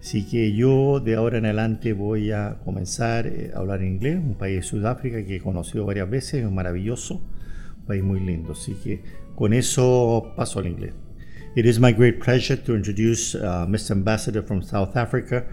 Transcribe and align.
Así 0.00 0.24
que 0.26 0.52
yo 0.52 1.00
de 1.00 1.16
ahora 1.16 1.38
en 1.38 1.46
adelante 1.46 1.92
voy 1.92 2.30
a 2.30 2.58
comenzar 2.64 3.26
eh, 3.26 3.50
a 3.54 3.58
hablar 3.58 3.82
inglés, 3.82 4.16
un 4.16 4.34
país 4.34 4.56
de 4.56 4.62
Sudáfrica 4.62 5.24
que 5.24 5.36
he 5.36 5.40
conocido 5.40 5.84
varias 5.86 6.08
veces, 6.08 6.44
es 6.44 6.50
maravilloso, 6.50 7.14
un 7.14 7.84
país 7.86 8.02
muy 8.02 8.20
lindo. 8.20 8.52
Así 8.52 8.74
que 8.74 9.02
con 9.34 9.52
eso 9.52 10.32
paso 10.36 10.60
al 10.60 10.66
inglés. 10.66 10.92
It 11.56 11.66
is 11.66 11.80
my 11.80 11.92
great 11.92 12.20
pleasure 12.20 12.56
to 12.56 12.76
introduce 12.76 13.34
uh, 13.34 13.66
Mr. 13.66 13.92
Ambassador 13.92 14.42
from 14.42 14.62
South 14.62 14.96
Africa, 14.96 15.44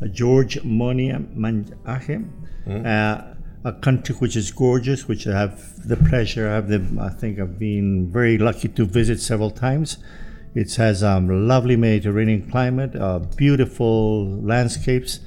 uh, 0.00 0.06
George 0.08 0.60
Monia 0.64 1.20
Manjahe, 1.36 2.28
mm. 2.66 2.86
uh, 2.86 3.34
a 3.64 3.72
country 3.74 4.14
which 4.16 4.34
is 4.34 4.50
gorgeous, 4.50 5.06
which 5.06 5.26
I 5.26 5.38
have 5.38 5.86
the 5.86 5.96
pleasure, 5.96 6.48
I 6.48 6.54
have 6.54 6.68
the, 6.68 6.82
I 7.00 7.10
think 7.10 7.38
I've 7.38 7.58
been 7.58 8.10
very 8.10 8.38
lucky 8.38 8.68
to 8.68 8.84
visit 8.84 9.20
several 9.20 9.50
times. 9.50 9.98
It 10.54 10.74
has 10.74 11.02
um, 11.02 11.48
lovely 11.48 11.76
Mediterranean 11.76 12.50
climate, 12.50 12.94
uh, 12.94 13.20
beautiful 13.20 14.26
landscapes, 14.42 15.20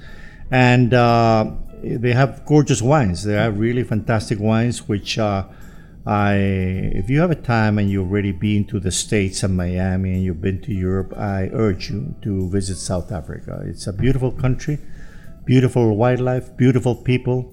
and 0.52 0.94
uh, 0.94 1.52
they 1.81 2.13
have 2.13 2.46
gorgeous 2.46 2.81
wines. 2.81 3.24
They 3.24 3.34
have 3.34 3.58
really 3.58 3.84
fantastic 3.84 4.40
wines, 4.40 4.88
which 4.88 5.18
uh, 5.18 5.46
I, 6.06 6.35
if 6.35 7.09
you 7.09 7.22
have 7.22 7.31
a 7.31 7.35
time 7.35 7.80
and 7.80 7.90
you've 7.90 8.08
already 8.08 8.31
been 8.31 8.66
to 8.66 8.80
the 8.80 8.91
States 8.91 9.41
and 9.41 9.58
Miami 9.58 10.14
and 10.14 10.24
you've 10.24 10.41
been 10.41 10.62
to 10.62 10.72
Europe, 10.72 11.18
I 11.18 11.50
urge 11.52 11.90
you 11.90 12.14
to 12.22 12.47
visit 12.50 12.75
South 12.75 13.12
Africa. 13.12 13.64
It's 13.66 13.88
a 13.88 13.94
beautiful 13.94 14.31
country, 14.31 14.78
beautiful 15.46 15.96
wildlife, 15.97 16.56
beautiful 16.56 16.96
people. 16.96 17.52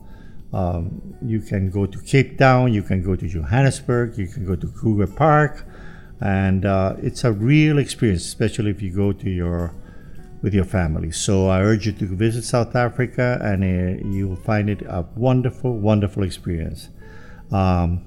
Um, 0.53 1.15
you 1.25 1.41
can 1.41 1.71
go 1.71 1.87
to 1.87 1.99
Cape 2.01 2.37
Town, 2.37 2.75
you 2.75 2.83
can 2.83 3.03
go 3.03 3.17
to 3.17 3.27
Johannesburg, 3.27 4.19
you 4.19 4.27
can 4.27 4.45
go 4.45 4.55
to 4.55 4.67
Kruger 4.67 5.07
Park 5.07 5.65
and 6.23 6.65
uh, 6.65 6.95
it's 7.03 7.25
a 7.25 7.33
real 7.33 7.79
experience, 7.79 8.25
especially 8.25 8.71
if 8.71 8.81
you 8.81 8.91
go 8.91 9.13
to 9.13 9.29
your 9.29 9.75
with 10.41 10.55
your 10.55 10.65
family. 10.65 11.11
So 11.11 11.49
I 11.49 11.61
urge 11.61 11.87
you 11.87 11.93
to 11.93 12.07
visit 12.07 12.45
South 12.45 12.75
Africa, 12.77 13.39
and 13.43 13.63
uh, 13.63 14.09
you 14.09 14.29
will 14.29 14.37
find 14.37 14.71
it 14.71 14.83
a 14.83 15.05
wonderful, 15.17 15.79
wonderful 15.79 16.23
experience. 16.23 16.89
Um, 17.51 18.05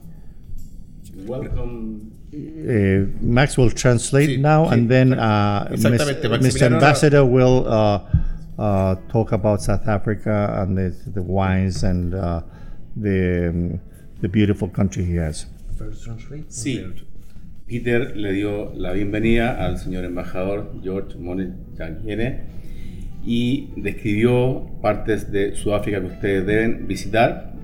Welcome. 1.15 2.11
Uh, 2.33 3.07
Max 3.21 3.57
will 3.57 3.69
translate 3.69 4.29
sí, 4.29 4.39
now, 4.39 4.65
sí. 4.65 4.73
and 4.73 4.89
then 4.89 5.13
uh, 5.13 5.67
Mr. 5.71 6.63
Ambassador 6.63 7.25
will 7.25 7.65
uh, 7.67 8.01
uh, 8.59 8.95
talk 9.09 9.31
about 9.31 9.61
South 9.61 9.87
Africa 9.87 10.53
and 10.57 10.77
the, 10.77 10.93
the 11.11 11.21
wines 11.21 11.83
and 11.83 12.13
uh, 12.13 12.41
the 12.97 13.49
um, 13.49 13.79
the 14.19 14.27
beautiful 14.27 14.67
country 14.67 15.05
he 15.05 15.15
has. 15.15 15.45
First 15.77 16.03
translate. 16.03 16.49
Sí. 16.49 16.83
Peter 17.67 18.15
le 18.15 18.31
dio 18.31 18.71
la 18.75 18.91
bienvenida 18.91 19.65
al 19.65 19.79
señor 19.79 20.05
embajador 20.05 20.71
George 20.83 21.17
Monet 21.17 21.51
y 23.23 23.71
describió 23.75 24.67
partes 24.83 25.31
de 25.31 25.55
Sudáfrica 25.55 25.99
que 25.99 26.05
ustedes 26.05 26.45
deben 26.45 26.87
visitar. 26.87 27.55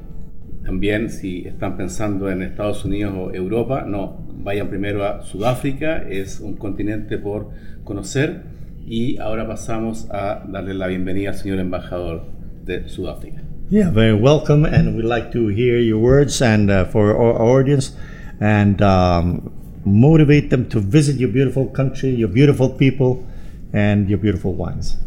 También 0.65 1.11
si 1.11 1.45
están 1.45 1.77
pensando 1.77 2.31
en 2.31 2.41
Estados 2.41 2.83
Unidos 2.83 3.13
o 3.15 3.31
Europa, 3.31 3.85
no, 3.87 4.25
vayan 4.43 4.69
primero 4.69 5.05
a 5.05 5.21
Sudáfrica, 5.21 6.01
es 6.09 6.39
un 6.39 6.55
continente 6.55 7.19
por 7.19 7.51
conocer 7.83 8.41
y 8.83 9.19
ahora 9.19 9.47
pasamos 9.47 10.07
a 10.09 10.43
darle 10.49 10.73
la 10.73 10.87
bienvenida 10.87 11.29
al 11.29 11.35
señor 11.35 11.59
embajador 11.59 12.25
de 12.65 12.89
Sudáfrica. 12.89 13.43
Yeah, 13.69 13.91
very 13.91 14.19
welcome 14.19 14.65
and 14.65 14.97
we'd 14.97 15.05
like 15.05 15.29
to 15.33 15.49
hear 15.49 15.77
your 15.77 15.99
words 15.99 16.41
and 16.41 16.71
uh, 16.71 16.85
for 16.85 17.15
our 17.15 17.39
audience 17.39 17.95
and 18.39 18.81
um, 18.81 19.60
motivate 19.85 20.49
them 20.49 20.69
to 20.69 20.79
visit 20.79 21.17
your 21.17 21.29
beautiful 21.29 21.67
country, 21.67 22.09
your 22.09 22.27
beautiful 22.27 22.69
people, 22.69 23.25
and 23.73 24.09
your 24.09 24.17
beautiful 24.17 24.53
wines. 24.53 24.97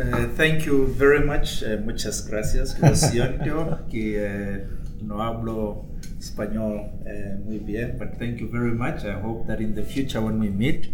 Uh, 0.00 0.28
thank 0.36 0.64
you 0.64 0.86
very 0.86 1.20
much. 1.20 1.62
Uh, 1.62 1.76
muchas 1.84 2.26
gracias. 2.28 2.78
Lo 2.82 2.94
siento 2.94 3.88
que 3.90 4.18
uh, 4.18 5.04
no 5.04 5.20
hablo 5.20 5.84
español 6.18 6.90
uh, 7.06 7.36
muy 7.44 7.58
bien, 7.58 7.96
but 7.98 8.18
thank 8.18 8.40
you 8.40 8.48
very 8.48 8.72
much. 8.72 9.04
I 9.04 9.20
hope 9.20 9.46
that 9.48 9.60
in 9.60 9.74
the 9.74 9.82
future 9.82 10.20
when 10.20 10.38
we 10.38 10.48
meet, 10.48 10.88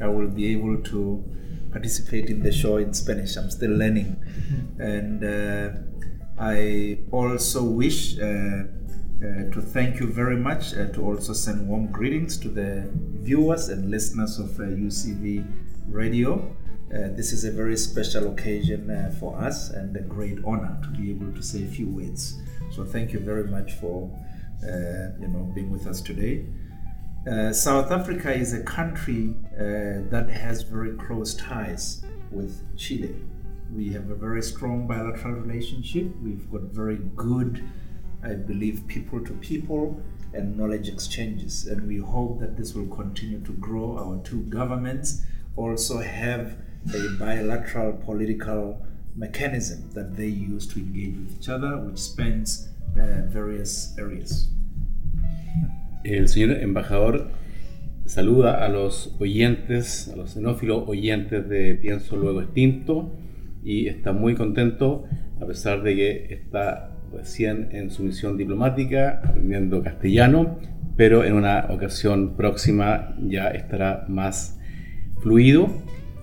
I 0.00 0.06
will 0.08 0.28
be 0.28 0.52
able 0.52 0.78
to 0.90 1.22
participate 1.72 2.30
in 2.30 2.42
the 2.42 2.52
show 2.52 2.78
in 2.78 2.94
Spanish. 2.94 3.36
I'm 3.36 3.50
still 3.50 3.72
learning. 3.72 4.16
Mm-hmm. 4.16 4.80
And 4.80 5.24
uh, 5.24 5.70
I 6.38 6.98
also 7.10 7.64
wish 7.64 8.16
uh, 9.22 9.50
to 9.50 9.62
thank 9.62 9.98
you 9.98 10.06
very 10.06 10.36
much, 10.36 10.74
uh, 10.74 10.88
to 10.88 11.02
also 11.02 11.32
send 11.32 11.66
warm 11.66 11.86
greetings 11.86 12.36
to 12.36 12.50
the 12.50 12.86
viewers 12.92 13.70
and 13.70 13.90
listeners 13.90 14.38
of 14.38 14.60
uh, 14.60 14.64
UCV 14.64 15.42
Radio. 15.88 16.54
Uh, 16.92 17.08
this 17.16 17.32
is 17.32 17.44
a 17.44 17.50
very 17.50 17.78
special 17.78 18.30
occasion 18.30 18.90
uh, 18.90 19.10
for 19.18 19.34
us 19.38 19.70
and 19.70 19.96
a 19.96 20.02
great 20.02 20.38
honor 20.44 20.78
to 20.82 20.88
be 20.90 21.10
able 21.10 21.32
to 21.32 21.42
say 21.42 21.64
a 21.64 21.66
few 21.66 21.88
words. 21.88 22.38
So 22.70 22.84
thank 22.84 23.14
you 23.14 23.18
very 23.18 23.44
much 23.44 23.72
for 23.72 24.10
you 24.62 25.28
know 25.28 25.50
being 25.54 25.70
with 25.70 25.86
us 25.86 26.02
today. 26.02 26.44
South 27.52 27.90
Africa 27.90 28.32
is 28.32 28.52
a 28.52 28.62
country 28.62 29.34
that 29.56 30.28
has 30.28 30.62
very 30.62 30.94
close 30.96 31.34
ties 31.34 32.04
with 32.30 32.62
Chile. 32.76 33.14
We 33.72 33.92
have 33.94 34.10
a 34.10 34.14
very 34.14 34.42
strong 34.42 34.86
bilateral 34.86 35.34
relationship. 35.34 36.06
We've 36.22 36.50
got 36.50 36.62
very 36.62 36.98
good, 37.16 37.64
I 38.26 38.34
believe, 38.34 38.86
people 38.86 39.20
to 39.24 39.32
people 39.34 40.00
and 40.34 40.56
knowledge 40.56 40.88
exchanges. 40.88 41.66
And 41.66 41.86
we 41.86 41.98
hope 41.98 42.40
that 42.40 42.56
this 42.56 42.74
will 42.74 42.88
continue 42.88 43.40
to 43.40 43.52
grow. 43.52 43.98
Our 43.98 44.20
two 44.24 44.42
governments 44.42 45.22
also 45.56 45.98
have 45.98 46.56
a 46.94 47.08
bilateral 47.18 47.92
political 47.94 48.80
mechanism 49.16 49.90
that 49.94 50.16
they 50.16 50.26
use 50.26 50.66
to 50.68 50.80
engage 50.80 51.16
with 51.16 51.38
each 51.38 51.48
other, 51.48 51.78
which 51.78 51.98
spans 51.98 52.68
uh, 52.96 53.22
various 53.28 53.94
areas. 53.98 54.48
El 56.04 56.28
señor 56.28 56.62
embajador 56.62 57.30
saluda 58.04 58.64
a 58.64 58.68
los 58.68 59.14
oyentes, 59.18 60.08
a 60.08 60.16
los 60.16 60.34
xenófilos 60.34 60.88
oyentes 60.88 61.48
de 61.48 61.74
Pienso 61.74 62.16
Luego 62.16 62.42
Extinto 62.42 63.10
y 63.64 63.88
está 63.88 64.12
muy 64.12 64.36
contento 64.36 65.04
a 65.40 65.46
pesar 65.46 65.82
de 65.82 65.96
que 65.96 66.34
está 66.34 66.95
recién 67.16 67.68
en 67.72 67.90
su 67.90 68.02
misión 68.02 68.36
diplomática 68.36 69.20
aprendiendo 69.24 69.82
castellano, 69.82 70.58
pero 70.96 71.24
en 71.24 71.34
una 71.34 71.66
ocasión 71.70 72.36
próxima 72.36 73.14
ya 73.20 73.48
estará 73.48 74.04
más 74.08 74.58
fluido. 75.20 75.68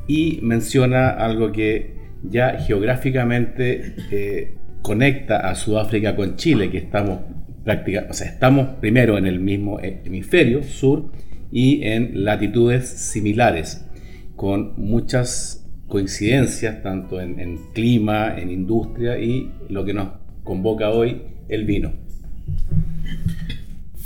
Y 0.08 0.40
menciona 0.42 1.10
algo 1.10 1.52
que 1.52 1.96
ya 2.24 2.60
geográficamente 2.60 3.96
eh, 4.12 4.56
conecta 4.82 5.50
a 5.50 5.56
Sudáfrica 5.56 6.16
con 6.16 6.36
Chile, 6.36 6.70
que 6.70 6.78
estamos 6.78 7.20
prácticamente, 7.64 8.12
o 8.12 8.14
sea, 8.14 8.28
estamos 8.28 8.68
primero 8.82 9.18
en 9.18 9.26
el 9.26 9.40
mismo 9.40 9.80
hemisferio 9.80 10.64
sur 10.64 11.12
y 11.52 11.84
en 11.84 12.26
latitudes 12.26 12.90
similares, 12.90 13.88
con 14.36 14.74
muchas 14.78 15.70
coincidencias 15.88 16.82
tanto 16.82 17.22
en, 17.22 17.40
en 17.40 17.58
clima, 17.74 18.36
en 18.38 18.50
industria 18.50 19.20
y 19.20 19.52
lo 19.70 19.86
que 19.86 19.94
nos 19.94 20.23
convoca 20.44 20.90
hoy, 20.90 21.22
el 21.50 21.66
vino. 21.66 21.94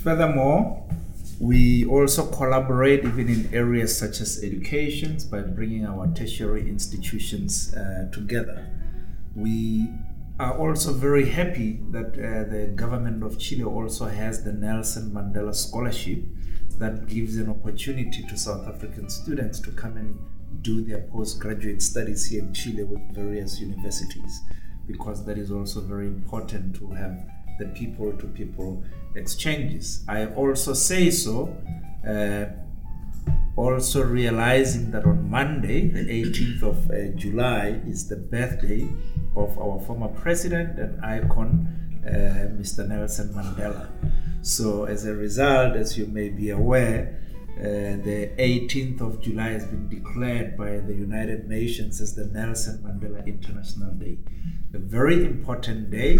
Furthermore, 0.04 0.84
we 1.40 1.86
also 1.86 2.26
collaborate 2.32 3.04
even 3.04 3.30
in 3.30 3.54
areas 3.54 3.98
such 3.98 4.22
as 4.22 4.44
education 4.44 5.18
by 5.30 5.42
bringing 5.42 5.86
our 5.86 6.08
tertiary 6.08 6.68
institutions 6.68 7.76
uh, 7.76 8.10
together. 8.12 8.66
We 9.36 9.88
are 10.40 10.58
also 10.58 10.94
very 10.94 11.30
happy 11.30 11.80
that 11.92 12.14
uh, 12.14 12.50
the 12.50 12.72
government 12.76 13.24
of 13.24 13.40
Chile 13.40 13.64
also 13.64 14.06
has 14.06 14.44
the 14.44 14.54
Nelson 14.54 15.12
Mandela 15.12 15.54
Scholarship 15.54 16.24
that 16.80 17.08
gives 17.08 17.38
an 17.38 17.50
opportunity 17.50 18.24
to 18.24 18.38
South 18.38 18.68
African 18.68 19.10
students 19.10 19.60
to 19.60 19.72
come 19.72 19.98
and 19.98 20.18
do 20.62 20.84
their 20.84 21.02
postgraduate 21.02 21.82
studies 21.82 22.26
here 22.26 22.42
in 22.44 22.54
Chile 22.54 22.84
with 22.84 23.02
various 23.14 23.60
universities 23.60 24.42
because 24.88 25.26
that 25.26 25.38
is 25.38 25.52
also 25.52 25.82
very 25.82 26.08
important 26.08 26.76
to 26.78 26.92
have 26.92 27.18
the 27.60 27.66
people 27.68 28.14
to 28.14 28.28
people 28.28 28.84
exchanges. 29.16 30.04
I 30.08 30.28
also 30.28 30.74
say 30.74 31.12
so, 31.12 31.56
uh, 32.08 32.46
also 33.56 34.04
realizing 34.04 34.92
that 34.92 35.06
on 35.06 35.30
Monday, 35.30 35.88
the 35.88 36.06
18th 36.06 36.62
of 36.64 36.92
uh, 36.92 37.18
July, 37.18 37.82
is 37.88 38.08
the 38.08 38.16
birthday 38.16 38.88
of 39.36 39.58
our 39.58 39.80
former 39.86 40.10
president 40.10 40.80
and 40.80 41.04
icon, 41.04 41.68
uh, 42.06 42.48
Mr. 42.60 42.88
Nelson 42.88 43.30
Mandela. 43.30 43.90
So, 44.44 44.86
as 44.86 45.06
a 45.06 45.16
result, 45.16 45.76
as 45.76 45.98
you 45.98 46.06
may 46.06 46.30
be 46.30 46.52
aware, 46.52 47.20
uh, 47.58 47.98
the 48.04 48.30
18th 48.38 49.02
of 49.02 49.20
July 49.20 49.50
has 49.50 49.66
been 49.66 49.90
declared 49.90 50.56
by 50.56 50.78
the 50.80 50.94
United 50.94 51.50
Nations 51.50 52.00
as 52.00 52.14
the 52.14 52.26
Nelson 52.26 52.78
Mandela 52.84 53.26
International 53.26 53.92
Day. 53.94 54.20
A 54.76 54.78
very 54.78 55.26
important 55.26 55.90
day 55.90 56.20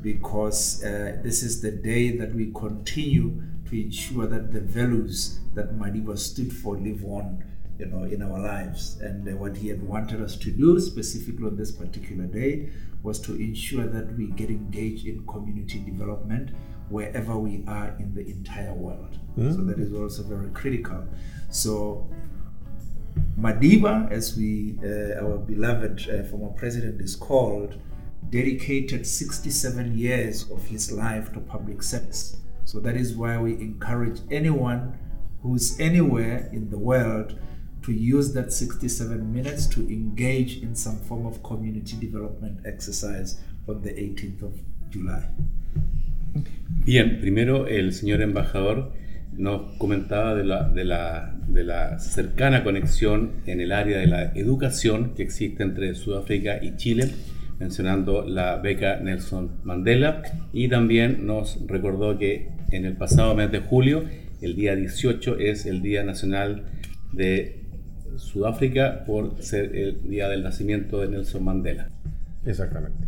because 0.00 0.82
uh, 0.82 1.18
this 1.22 1.44
is 1.44 1.62
the 1.62 1.70
day 1.70 2.16
that 2.16 2.34
we 2.34 2.50
continue 2.52 3.40
to 3.70 3.80
ensure 3.80 4.26
that 4.26 4.50
the 4.50 4.60
values 4.60 5.38
that 5.54 5.78
Madiba 5.78 6.18
stood 6.18 6.52
for 6.52 6.76
live 6.76 7.04
on 7.04 7.44
you 7.78 7.86
know, 7.86 8.02
in 8.02 8.20
our 8.20 8.40
lives. 8.40 8.98
And 9.00 9.28
uh, 9.28 9.36
what 9.36 9.56
he 9.56 9.68
had 9.68 9.82
wanted 9.82 10.20
us 10.20 10.36
to 10.36 10.50
do, 10.50 10.80
specifically 10.80 11.46
on 11.46 11.56
this 11.56 11.70
particular 11.70 12.24
day, 12.24 12.70
was 13.02 13.20
to 13.20 13.34
ensure 13.34 13.86
that 13.86 14.16
we 14.16 14.26
get 14.26 14.50
engaged 14.50 15.06
in 15.06 15.26
community 15.26 15.78
development 15.78 16.50
wherever 16.92 17.36
we 17.38 17.64
are 17.66 17.94
in 17.98 18.14
the 18.14 18.24
entire 18.26 18.74
world. 18.74 19.18
Mm. 19.38 19.54
So 19.54 19.62
that 19.62 19.78
is 19.78 19.92
also 19.94 20.22
very 20.22 20.50
critical. 20.50 21.04
So 21.50 22.08
Madiba, 23.38 24.10
as 24.10 24.36
we 24.36 24.78
uh, 24.84 25.24
our 25.24 25.38
beloved 25.38 26.08
uh, 26.08 26.22
former 26.24 26.50
president 26.50 27.00
is 27.00 27.16
called, 27.16 27.76
dedicated 28.30 29.06
67 29.06 29.96
years 29.96 30.50
of 30.50 30.64
his 30.66 30.92
life 30.92 31.32
to 31.32 31.40
public 31.40 31.82
service. 31.82 32.36
So 32.64 32.78
that 32.80 32.96
is 32.96 33.14
why 33.14 33.38
we 33.38 33.54
encourage 33.54 34.20
anyone 34.30 34.98
who's 35.42 35.78
anywhere 35.80 36.48
in 36.52 36.70
the 36.70 36.78
world 36.78 37.38
to 37.82 37.92
use 37.92 38.32
that 38.32 38.52
67 38.52 39.32
minutes 39.32 39.66
to 39.66 39.80
engage 39.80 40.62
in 40.62 40.74
some 40.74 40.98
form 41.00 41.26
of 41.26 41.42
community 41.42 41.96
development 41.96 42.60
exercise 42.64 43.40
on 43.68 43.82
the 43.82 43.90
18th 43.90 44.42
of 44.42 44.60
July. 44.90 45.28
Bien, 46.84 47.20
primero 47.20 47.68
el 47.68 47.92
señor 47.92 48.22
embajador 48.22 48.92
nos 49.36 49.76
comentaba 49.78 50.34
de 50.34 50.44
la, 50.44 50.68
de, 50.68 50.84
la, 50.84 51.34
de 51.48 51.64
la, 51.64 51.98
cercana 51.98 52.64
conexión 52.64 53.32
en 53.46 53.60
el 53.60 53.72
área 53.72 53.98
de 53.98 54.06
la 54.06 54.24
educación 54.34 55.14
que 55.14 55.22
existe 55.22 55.62
entre 55.62 55.94
Sudáfrica 55.94 56.62
y 56.62 56.76
Chile, 56.76 57.10
mencionando 57.58 58.26
la 58.26 58.56
beca 58.56 58.96
Nelson 58.96 59.60
Mandela, 59.62 60.22
y 60.52 60.68
también 60.68 61.26
nos 61.26 61.66
recordó 61.66 62.18
que 62.18 62.48
en 62.70 62.84
el 62.84 62.96
pasado 62.96 63.34
mes 63.34 63.50
de 63.50 63.60
julio, 63.60 64.04
el 64.40 64.56
día 64.56 64.74
18, 64.74 65.38
es 65.38 65.66
el 65.66 65.82
Día 65.82 66.02
Nacional 66.02 66.64
de 67.12 67.60
Sudáfrica 68.16 69.04
por 69.06 69.40
ser 69.42 69.74
el 69.76 70.08
día 70.08 70.28
del 70.28 70.42
nacimiento 70.42 71.00
de 71.00 71.08
Nelson 71.08 71.44
Mandela. 71.44 71.88
Exactamente. 72.44 73.06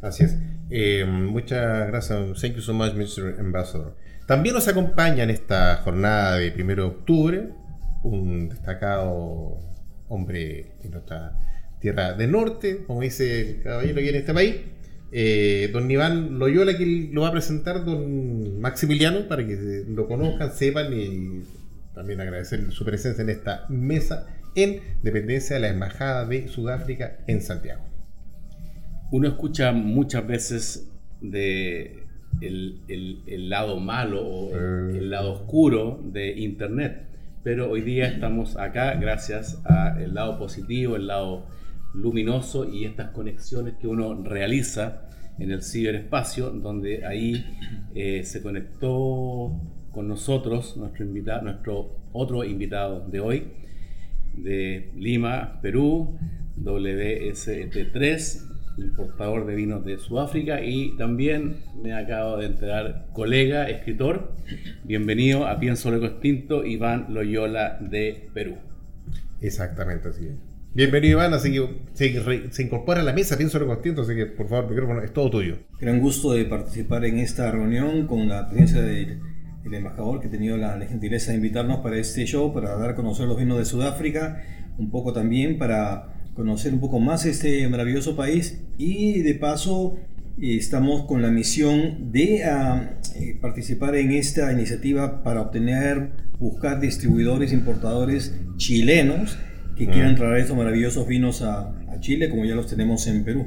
Así 0.00 0.24
es. 0.24 0.36
Eh, 0.74 1.04
muchas 1.04 1.86
gracias. 1.88 2.40
Thank 2.40 2.54
you 2.54 2.62
so 2.62 2.72
much, 2.72 2.94
Mr. 2.94 3.38
Ambassador. 3.38 3.94
También 4.26 4.54
nos 4.54 4.68
acompaña 4.68 5.22
en 5.24 5.28
esta 5.28 5.76
jornada 5.84 6.38
de 6.38 6.54
1 6.56 6.74
de 6.74 6.82
octubre 6.82 7.48
un 8.02 8.48
destacado 8.48 9.58
hombre 10.08 10.72
de 10.82 10.88
nuestra 10.88 11.38
tierra 11.78 12.14
del 12.14 12.32
norte, 12.32 12.84
como 12.86 13.02
dice 13.02 13.40
el 13.40 13.62
caballero 13.62 14.00
aquí 14.00 14.08
en 14.08 14.14
este 14.14 14.32
país, 14.32 14.56
eh, 15.12 15.68
don 15.74 15.90
Iván 15.90 16.38
Loyola, 16.38 16.76
que 16.76 17.10
lo 17.12 17.20
va 17.20 17.28
a 17.28 17.32
presentar 17.32 17.84
don 17.84 18.58
Maximiliano 18.58 19.28
para 19.28 19.46
que 19.46 19.84
lo 19.86 20.08
conozcan, 20.08 20.52
sepan 20.52 20.90
y 20.94 21.44
también 21.94 22.20
agradecer 22.22 22.72
su 22.72 22.84
presencia 22.86 23.20
en 23.20 23.28
esta 23.28 23.66
mesa 23.68 24.26
en 24.54 24.80
dependencia 25.02 25.56
de 25.56 25.60
la 25.60 25.68
Embajada 25.68 26.24
de 26.24 26.48
Sudáfrica 26.48 27.18
en 27.26 27.42
Santiago. 27.42 27.91
Uno 29.12 29.28
escucha 29.28 29.72
muchas 29.72 30.26
veces 30.26 30.90
de 31.20 32.06
el, 32.40 33.50
lado 33.50 33.78
malo 33.78 34.26
o 34.26 34.56
el, 34.56 34.96
el, 34.96 35.10
lado 35.10 35.34
oscuro 35.34 36.00
de 36.02 36.40
Internet, 36.40 37.08
pero 37.44 37.70
hoy 37.70 37.82
día 37.82 38.06
estamos 38.06 38.56
acá 38.56 38.94
gracias 38.94 39.60
al 39.66 40.14
lado 40.14 40.38
positivo, 40.38 40.96
el 40.96 41.08
lado 41.08 41.44
luminoso 41.92 42.66
y 42.66 42.86
estas 42.86 43.10
conexiones 43.10 43.74
que 43.74 43.86
uno 43.86 44.14
realiza 44.24 45.02
en 45.38 45.50
el 45.50 45.62
ciberespacio, 45.62 46.48
donde 46.48 47.04
ahí 47.04 47.44
eh, 47.94 48.22
se 48.24 48.40
conectó 48.40 49.60
con 49.90 50.08
nosotros 50.08 50.78
nuestro 50.78 51.04
invitado, 51.04 51.42
nuestro 51.42 51.98
otro 52.12 52.44
invitado 52.44 53.06
de 53.06 53.20
hoy, 53.20 53.48
de 54.38 54.90
Lima, 54.96 55.58
Perú, 55.60 56.16
WST3, 56.58 58.51
importador 58.78 59.46
de 59.46 59.54
vinos 59.54 59.84
de 59.84 59.98
Sudáfrica 59.98 60.62
y 60.62 60.96
también 60.96 61.56
me 61.82 61.94
acabo 61.94 62.36
de 62.36 62.46
enterar, 62.46 63.06
colega, 63.12 63.68
escritor. 63.68 64.32
Bienvenido 64.84 65.46
a 65.46 65.58
Pienso 65.58 65.90
Luego 65.90 66.06
Extinto, 66.06 66.64
Iván 66.64 67.06
Loyola 67.10 67.78
de 67.80 68.28
Perú. 68.32 68.56
Exactamente 69.40 70.08
así 70.08 70.28
Bienvenido 70.74 71.18
Iván, 71.18 71.34
así 71.34 71.52
que 71.52 72.48
se, 72.50 72.62
incorpora 72.62 73.02
a 73.02 73.04
la 73.04 73.12
mesa, 73.12 73.36
pienso 73.36 73.58
lo 73.58 73.70
extinto, 73.74 74.02
así 74.02 74.14
que 74.14 74.24
por 74.24 74.48
favor, 74.48 74.64
el 74.64 74.70
micrófono 74.70 75.02
es 75.02 75.12
todo 75.12 75.28
tuyo. 75.28 75.58
Gran 75.78 76.00
gusto 76.00 76.32
de 76.32 76.46
participar 76.46 77.04
en 77.04 77.18
esta 77.18 77.50
reunión 77.50 78.06
con 78.06 78.26
la 78.26 78.48
presencia 78.48 78.80
del, 78.80 79.20
embajador 79.70 80.20
que 80.20 80.28
ha 80.28 80.30
tenido 80.30 80.56
la, 80.56 80.76
la, 80.76 80.86
gentileza 80.86 81.30
de 81.30 81.36
invitarnos 81.36 81.80
para 81.80 81.98
este 81.98 82.24
show, 82.24 82.54
para 82.54 82.74
dar 82.76 82.90
a 82.90 82.94
conocer 82.94 83.26
los 83.26 83.38
vinos 83.38 83.58
de 83.58 83.66
Sudáfrica, 83.66 84.42
un 84.78 84.90
poco 84.90 85.12
también 85.12 85.58
para 85.58 86.11
conocer 86.34 86.72
un 86.72 86.80
poco 86.80 86.98
más 87.00 87.26
este 87.26 87.68
maravilloso 87.68 88.16
país 88.16 88.60
y 88.78 89.20
de 89.20 89.34
paso 89.34 89.98
estamos 90.40 91.06
con 91.06 91.22
la 91.22 91.30
misión 91.30 92.10
de 92.10 92.44
ah, 92.44 92.98
eh, 93.16 93.36
participar 93.40 93.94
en 93.96 94.12
esta 94.12 94.52
iniciativa 94.52 95.22
para 95.22 95.42
obtener, 95.42 96.10
buscar 96.38 96.80
distribuidores, 96.80 97.52
importadores 97.52 98.34
chilenos 98.56 99.38
que 99.76 99.86
quieran 99.88 100.16
traer 100.16 100.38
estos 100.38 100.56
maravillosos 100.56 101.06
vinos 101.06 101.42
a, 101.42 101.74
a 101.90 102.00
Chile, 102.00 102.28
como 102.28 102.44
ya 102.44 102.54
los 102.54 102.66
tenemos 102.66 103.06
en 103.06 103.24
Perú. 103.24 103.46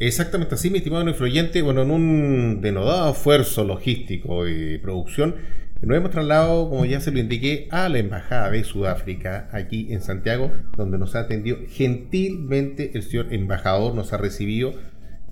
Exactamente 0.00 0.54
así, 0.56 0.70
mi 0.70 0.78
estimado 0.78 1.08
influyente. 1.08 1.62
Bueno, 1.62 1.82
en 1.82 1.90
un 1.90 2.60
denodado 2.60 3.12
esfuerzo 3.12 3.64
logístico 3.64 4.48
y 4.48 4.78
producción, 4.78 5.36
nos 5.86 5.96
hemos 5.96 6.10
trasladado, 6.10 6.68
como 6.70 6.84
ya 6.84 7.00
se 7.00 7.10
lo 7.10 7.18
indiqué, 7.18 7.68
a 7.70 7.88
la 7.88 7.98
Embajada 7.98 8.50
de 8.50 8.64
Sudáfrica, 8.64 9.48
aquí 9.52 9.92
en 9.92 10.00
Santiago, 10.00 10.50
donde 10.76 10.98
nos 10.98 11.14
ha 11.16 11.20
atendido 11.20 11.58
gentilmente 11.68 12.92
el 12.94 13.02
señor 13.02 13.32
embajador, 13.32 13.94
nos 13.94 14.12
ha 14.12 14.18
recibido 14.18 14.74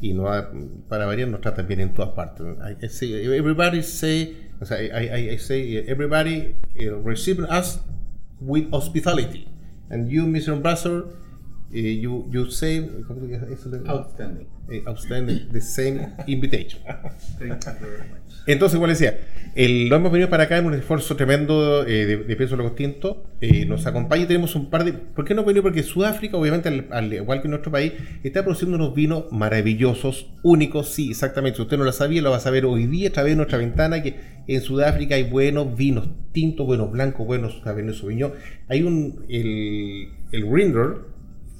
y 0.00 0.14
para 0.88 1.06
variar 1.06 1.28
nos 1.28 1.40
tratan 1.40 1.68
bien 1.68 1.80
en 1.80 1.94
todas 1.94 2.11
partes. 2.11 2.44
I, 2.82 2.88
say, 2.88 3.12
everybody 3.37 3.82
say, 3.82 4.37
o 4.61 4.66
sea, 4.66 4.78
I 4.78 5.38
say, 5.38 5.76
everybody 5.87 6.56
uh, 6.80 6.97
receive 7.04 7.40
us 7.49 7.80
with 8.40 8.68
hospitality. 8.73 9.47
And 9.90 10.11
you, 10.11 10.25
Mr. 10.25 10.54
Ambassador, 10.54 11.04
uh, 11.73 11.76
you, 11.76 12.26
you 12.31 12.50
say, 12.50 12.88
¿cómo 13.07 13.21
se 13.21 13.29
llama 13.29 13.47
eso? 13.52 13.71
Outstanding. 13.87 14.47
Eh, 14.71 14.83
outstanding, 14.87 15.49
the 15.50 15.61
same 15.61 16.14
invitation. 16.26 16.81
Thank 17.38 17.64
you 17.81 17.87
very 17.87 18.09
much. 18.11 18.23
Entonces, 18.47 18.75
igual 18.75 18.91
decía, 18.91 19.21
el, 19.55 19.88
lo 19.88 19.97
hemos 19.97 20.11
venido 20.11 20.29
para 20.29 20.45
acá 20.45 20.59
en 20.59 20.67
un 20.67 20.75
esfuerzo 20.75 21.14
tremendo 21.14 21.87
eh, 21.87 22.07
de, 22.07 22.17
de 22.19 22.37
peso 22.37 22.57
locos 22.57 22.75
tinto. 22.75 23.25
Eh, 23.41 23.67
nos 23.67 23.87
acompaña 23.87 24.25
y 24.25 24.26
tenemos 24.26 24.55
un 24.57 24.71
par 24.71 24.85
de. 24.85 24.95
¿Por 24.95 25.25
qué 25.25 25.35
no 25.35 25.45
venido? 25.45 25.62
Porque 25.62 25.83
Sudáfrica, 25.83 26.37
obviamente, 26.37 26.69
al, 26.69 26.87
al 26.91 27.12
igual 27.12 27.43
que 27.43 27.49
nuestro 27.49 27.71
país, 27.71 27.93
está 28.23 28.43
produciendo 28.43 28.76
unos 28.76 28.95
vinos 28.95 29.25
maravillosos, 29.31 30.33
únicos. 30.43 30.88
Sí, 30.88 31.11
exactamente. 31.11 31.57
Si 31.57 31.62
usted 31.62 31.79
no 31.79 31.85
lo 31.85 31.93
sabía, 31.93 32.23
lo 32.23 32.31
va 32.31 32.38
a 32.38 32.41
saber 32.41 32.64
hoy 32.64 32.87
día 32.87 33.11
a 33.11 33.12
través 33.12 33.33
de 33.33 33.37
nuestra 33.37 33.59
ventana. 33.59 34.02
Que 34.02 34.17
en 34.47 34.61
Sudáfrica 34.61 35.14
hay 35.14 35.25
buenos 35.25 35.76
vinos 35.76 36.09
tintos, 36.33 36.67
buenos 36.67 36.91
blancos, 36.91 37.26
buenos 37.26 37.61
Cabernet 37.62 37.95
Sauvignon. 37.95 38.33
Hay 38.69 38.83
un. 38.83 39.25
El, 39.29 40.09
el 40.33 40.50
Rinder, 40.50 40.97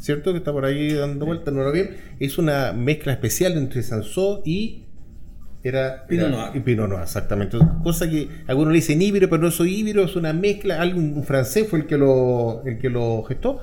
¿cierto? 0.03 0.33
Que 0.33 0.39
está 0.39 0.53
por 0.53 0.65
ahí 0.65 0.93
dando 0.93 1.27
vueltas, 1.27 1.55
no 1.55 1.63
lo 1.63 1.71
bien. 1.71 1.97
Es 2.19 2.37
una 2.37 2.73
mezcla 2.73 3.13
especial 3.13 3.53
entre 3.53 3.83
Sansó 3.83 4.43
y 4.45 4.87
era 5.63 6.07
Pinot 6.09 6.29
Noir. 6.29 6.51
y 6.55 6.61
Pinot 6.61 6.89
Noir, 6.89 7.03
exactamente. 7.03 7.57
Cosa 7.85 8.11
que 8.11 8.29
algunos 8.49 8.73
le 8.73 8.81
dicen 8.81 9.01
híbrido, 9.01 9.31
pero 9.31 9.43
no 9.43 9.49
es 9.49 9.61
híbrido, 9.61 10.05
es 10.05 10.17
una 10.17 10.33
mezcla. 10.33 10.81
Algún 10.81 11.15
un 11.15 11.23
francés 11.23 11.69
fue 11.69 11.81
el 11.81 11.87
que 11.87 11.97
lo, 11.97 12.65
el 12.67 12.79
que 12.79 12.91
lo 12.91 13.23
gestó. 13.23 13.63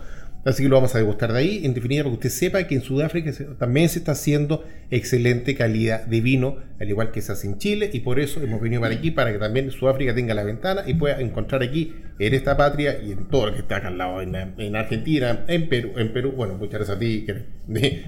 Así 0.49 0.63
que 0.63 0.69
lo 0.69 0.77
vamos 0.77 0.95
a 0.95 0.97
degustar 0.97 1.31
de 1.31 1.39
ahí. 1.39 1.61
En 1.63 1.75
definitiva, 1.75 2.05
para 2.05 2.11
que 2.11 2.27
usted 2.27 2.29
sepa 2.29 2.63
que 2.63 2.73
en 2.73 2.81
Sudáfrica 2.81 3.31
también 3.59 3.87
se 3.87 3.99
está 3.99 4.13
haciendo 4.13 4.65
excelente 4.89 5.55
calidad 5.55 6.07
de 6.07 6.21
vino, 6.21 6.57
al 6.79 6.89
igual 6.89 7.11
que 7.11 7.21
se 7.21 7.31
hace 7.31 7.45
en 7.45 7.59
Chile. 7.59 7.91
Y 7.93 7.99
por 7.99 8.19
eso 8.19 8.41
hemos 8.41 8.59
venido 8.59 8.81
para 8.81 8.95
aquí, 8.95 9.11
para 9.11 9.31
que 9.31 9.37
también 9.37 9.69
Sudáfrica 9.69 10.15
tenga 10.15 10.33
la 10.33 10.43
ventana 10.43 10.81
y 10.87 10.95
pueda 10.95 11.21
encontrar 11.21 11.61
aquí, 11.61 11.93
en 12.17 12.33
esta 12.33 12.57
patria 12.57 12.99
y 12.99 13.11
en 13.11 13.29
todo 13.29 13.45
lo 13.45 13.53
que 13.53 13.59
está 13.59 13.77
acá 13.77 13.89
al 13.89 13.99
lado, 13.99 14.21
en, 14.21 14.35
en 14.35 14.75
Argentina, 14.75 15.45
en 15.47 15.69
Perú. 15.69 15.91
En 15.97 16.11
Perú, 16.13 16.31
bueno, 16.31 16.55
muchas 16.55 16.79
gracias 16.79 16.97
a 16.97 16.99
ti, 16.99 17.25
que 17.27 17.45
de, 17.67 18.03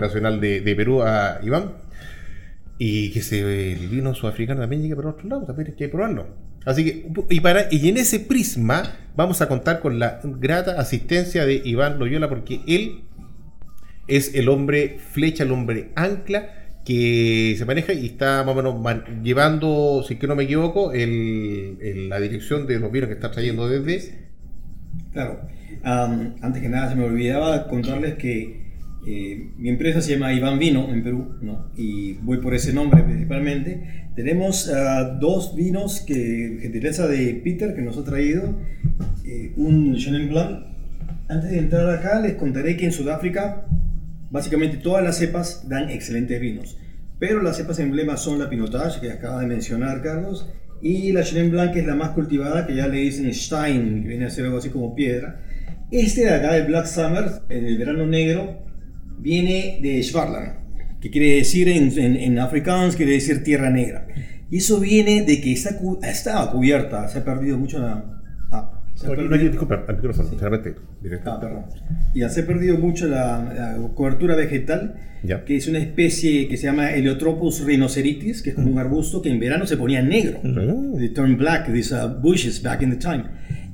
nacional 0.00 0.40
de, 0.40 0.74
Perú, 0.74 1.02
a 1.02 1.40
Iván 1.42 1.74
y 2.78 3.10
que 3.12 3.20
se, 3.20 3.72
el 3.72 3.88
vino 3.88 4.14
sudafricano 4.14 4.60
también 4.62 4.82
llegue 4.82 4.96
por 4.96 5.06
otro 5.06 5.28
lado, 5.28 5.44
también 5.44 5.68
hay 5.68 5.74
que 5.74 5.88
probarlo. 5.88 6.51
Así 6.64 6.84
que, 6.84 7.06
y, 7.30 7.40
para, 7.40 7.66
y 7.70 7.88
en 7.88 7.96
ese 7.96 8.20
prisma 8.20 8.96
vamos 9.16 9.40
a 9.40 9.48
contar 9.48 9.80
con 9.80 9.98
la 9.98 10.20
grata 10.24 10.80
asistencia 10.80 11.44
de 11.44 11.60
Iván 11.64 11.98
Loyola, 11.98 12.28
porque 12.28 12.60
él 12.66 13.02
es 14.08 14.34
el 14.34 14.48
hombre 14.48 14.98
flecha, 14.98 15.44
el 15.44 15.52
hombre 15.52 15.90
ancla 15.94 16.62
que 16.84 17.54
se 17.56 17.64
maneja 17.64 17.92
y 17.92 18.06
está 18.06 18.42
más 18.44 18.56
o 18.56 18.74
menos 18.74 19.04
llevando, 19.22 20.04
si 20.06 20.16
que 20.16 20.26
no 20.26 20.34
me 20.34 20.44
equivoco, 20.44 20.92
el, 20.92 22.08
la 22.08 22.18
dirección 22.18 22.66
de 22.66 22.80
los 22.80 22.90
vinos 22.90 23.08
que 23.08 23.14
está 23.14 23.30
trayendo 23.30 23.68
desde... 23.68 24.18
Claro. 25.12 25.40
Antes 25.84 26.62
que 26.62 26.68
nada, 26.68 26.90
se 26.90 26.96
me 26.96 27.04
olvidaba 27.04 27.68
contarles 27.68 28.14
que 28.14 28.61
eh, 29.04 29.50
mi 29.58 29.68
empresa 29.68 30.00
se 30.00 30.12
llama 30.12 30.32
Iván 30.32 30.60
Vino 30.60 30.92
en 30.92 31.02
Perú, 31.02 31.34
¿no? 31.40 31.70
y 31.76 32.14
voy 32.22 32.38
por 32.38 32.54
ese 32.54 32.72
nombre 32.72 33.02
principalmente. 33.02 34.06
Tenemos 34.14 34.68
ah, 34.68 35.18
dos 35.20 35.56
vinos 35.56 36.00
que, 36.00 36.58
gentileza 36.60 37.08
de 37.08 37.40
Peter, 37.42 37.74
que 37.74 37.82
nos 37.82 37.98
ha 37.98 38.04
traído, 38.04 38.60
eh, 39.24 39.54
un 39.56 39.96
Chenin 39.96 40.28
Blanc. 40.28 40.66
Antes 41.28 41.50
de 41.50 41.58
entrar 41.58 41.90
acá, 41.90 42.20
les 42.20 42.34
contaré 42.34 42.76
que 42.76 42.84
en 42.84 42.92
Sudáfrica, 42.92 43.66
básicamente 44.30 44.76
todas 44.76 45.02
las 45.02 45.16
cepas 45.18 45.68
dan 45.68 45.90
excelentes 45.90 46.40
vinos, 46.40 46.78
pero 47.18 47.42
las 47.42 47.56
cepas 47.56 47.80
emblemas 47.80 48.20
son 48.20 48.38
la 48.38 48.48
Pinotage, 48.48 49.00
que 49.00 49.10
acaba 49.10 49.40
de 49.40 49.46
mencionar 49.46 50.02
Carlos, 50.02 50.48
y 50.80 51.12
la 51.12 51.22
Chenin 51.22 51.50
Blanc, 51.50 51.72
que 51.72 51.80
es 51.80 51.86
la 51.86 51.94
más 51.94 52.10
cultivada, 52.10 52.66
que 52.66 52.76
ya 52.76 52.86
le 52.86 52.98
dicen 52.98 53.32
Stein, 53.34 54.02
que 54.02 54.08
viene 54.08 54.26
a 54.26 54.30
ser 54.30 54.44
algo 54.44 54.58
así 54.58 54.68
como 54.68 54.94
piedra. 54.94 55.40
Este 55.90 56.22
de 56.22 56.30
acá, 56.30 56.56
el 56.56 56.66
Black 56.66 56.86
Summer, 56.86 57.24
en 57.48 57.66
el 57.66 57.78
verano 57.78 58.06
negro, 58.06 58.62
viene 59.22 59.78
de 59.80 60.02
Schwarland, 60.02 60.98
que 61.00 61.10
quiere 61.10 61.36
decir 61.36 61.68
en, 61.68 61.96
en, 61.98 62.16
en 62.16 62.38
afrikaans, 62.38 62.96
quiere 62.96 63.12
decir 63.12 63.42
tierra 63.42 63.70
negra. 63.70 64.06
Y 64.50 64.58
eso 64.58 64.80
viene 64.80 65.22
de 65.22 65.40
que 65.40 65.52
está, 65.52 65.70
estaba 66.02 66.50
cubierta, 66.52 67.08
se 67.08 67.18
ha 67.20 67.24
perdido 67.24 67.56
mucho 67.58 67.78
la... 67.78 68.04
ah, 68.50 68.80
se 68.94 69.06
ha 69.06 69.10
No, 69.16 69.22
no, 69.22 69.38
disculpa, 69.38 69.84
al 69.88 69.96
micrófono. 69.96 70.28
Ah, 71.24 71.40
perdón. 71.40 71.64
Ya 72.14 72.28
se 72.28 72.42
ha 72.42 72.46
perdido 72.46 72.76
mucho 72.78 73.06
la, 73.08 73.78
la 73.78 73.88
cobertura 73.94 74.36
vegetal, 74.36 74.94
Ya. 75.24 75.44
que 75.44 75.56
es 75.56 75.68
una 75.68 75.78
especie 75.78 76.48
que 76.48 76.56
se 76.56 76.64
llama 76.64 76.92
Heliotropus 76.92 77.64
rhinoceritis, 77.64 78.42
que 78.42 78.50
es 78.50 78.56
como 78.56 78.70
un 78.70 78.78
arbusto 78.78 79.22
que 79.22 79.30
en 79.30 79.38
verano 79.40 79.66
se 79.66 79.76
ponía 79.76 80.02
negro. 80.02 80.40
Mm. 80.42 80.98
They 80.98 81.08
turn 81.10 81.36
black, 81.38 81.72
these 81.72 81.94
uh, 81.94 82.08
bushes 82.20 82.60
back 82.62 82.82
in 82.82 82.90
the 82.90 82.96
time. 82.96 83.24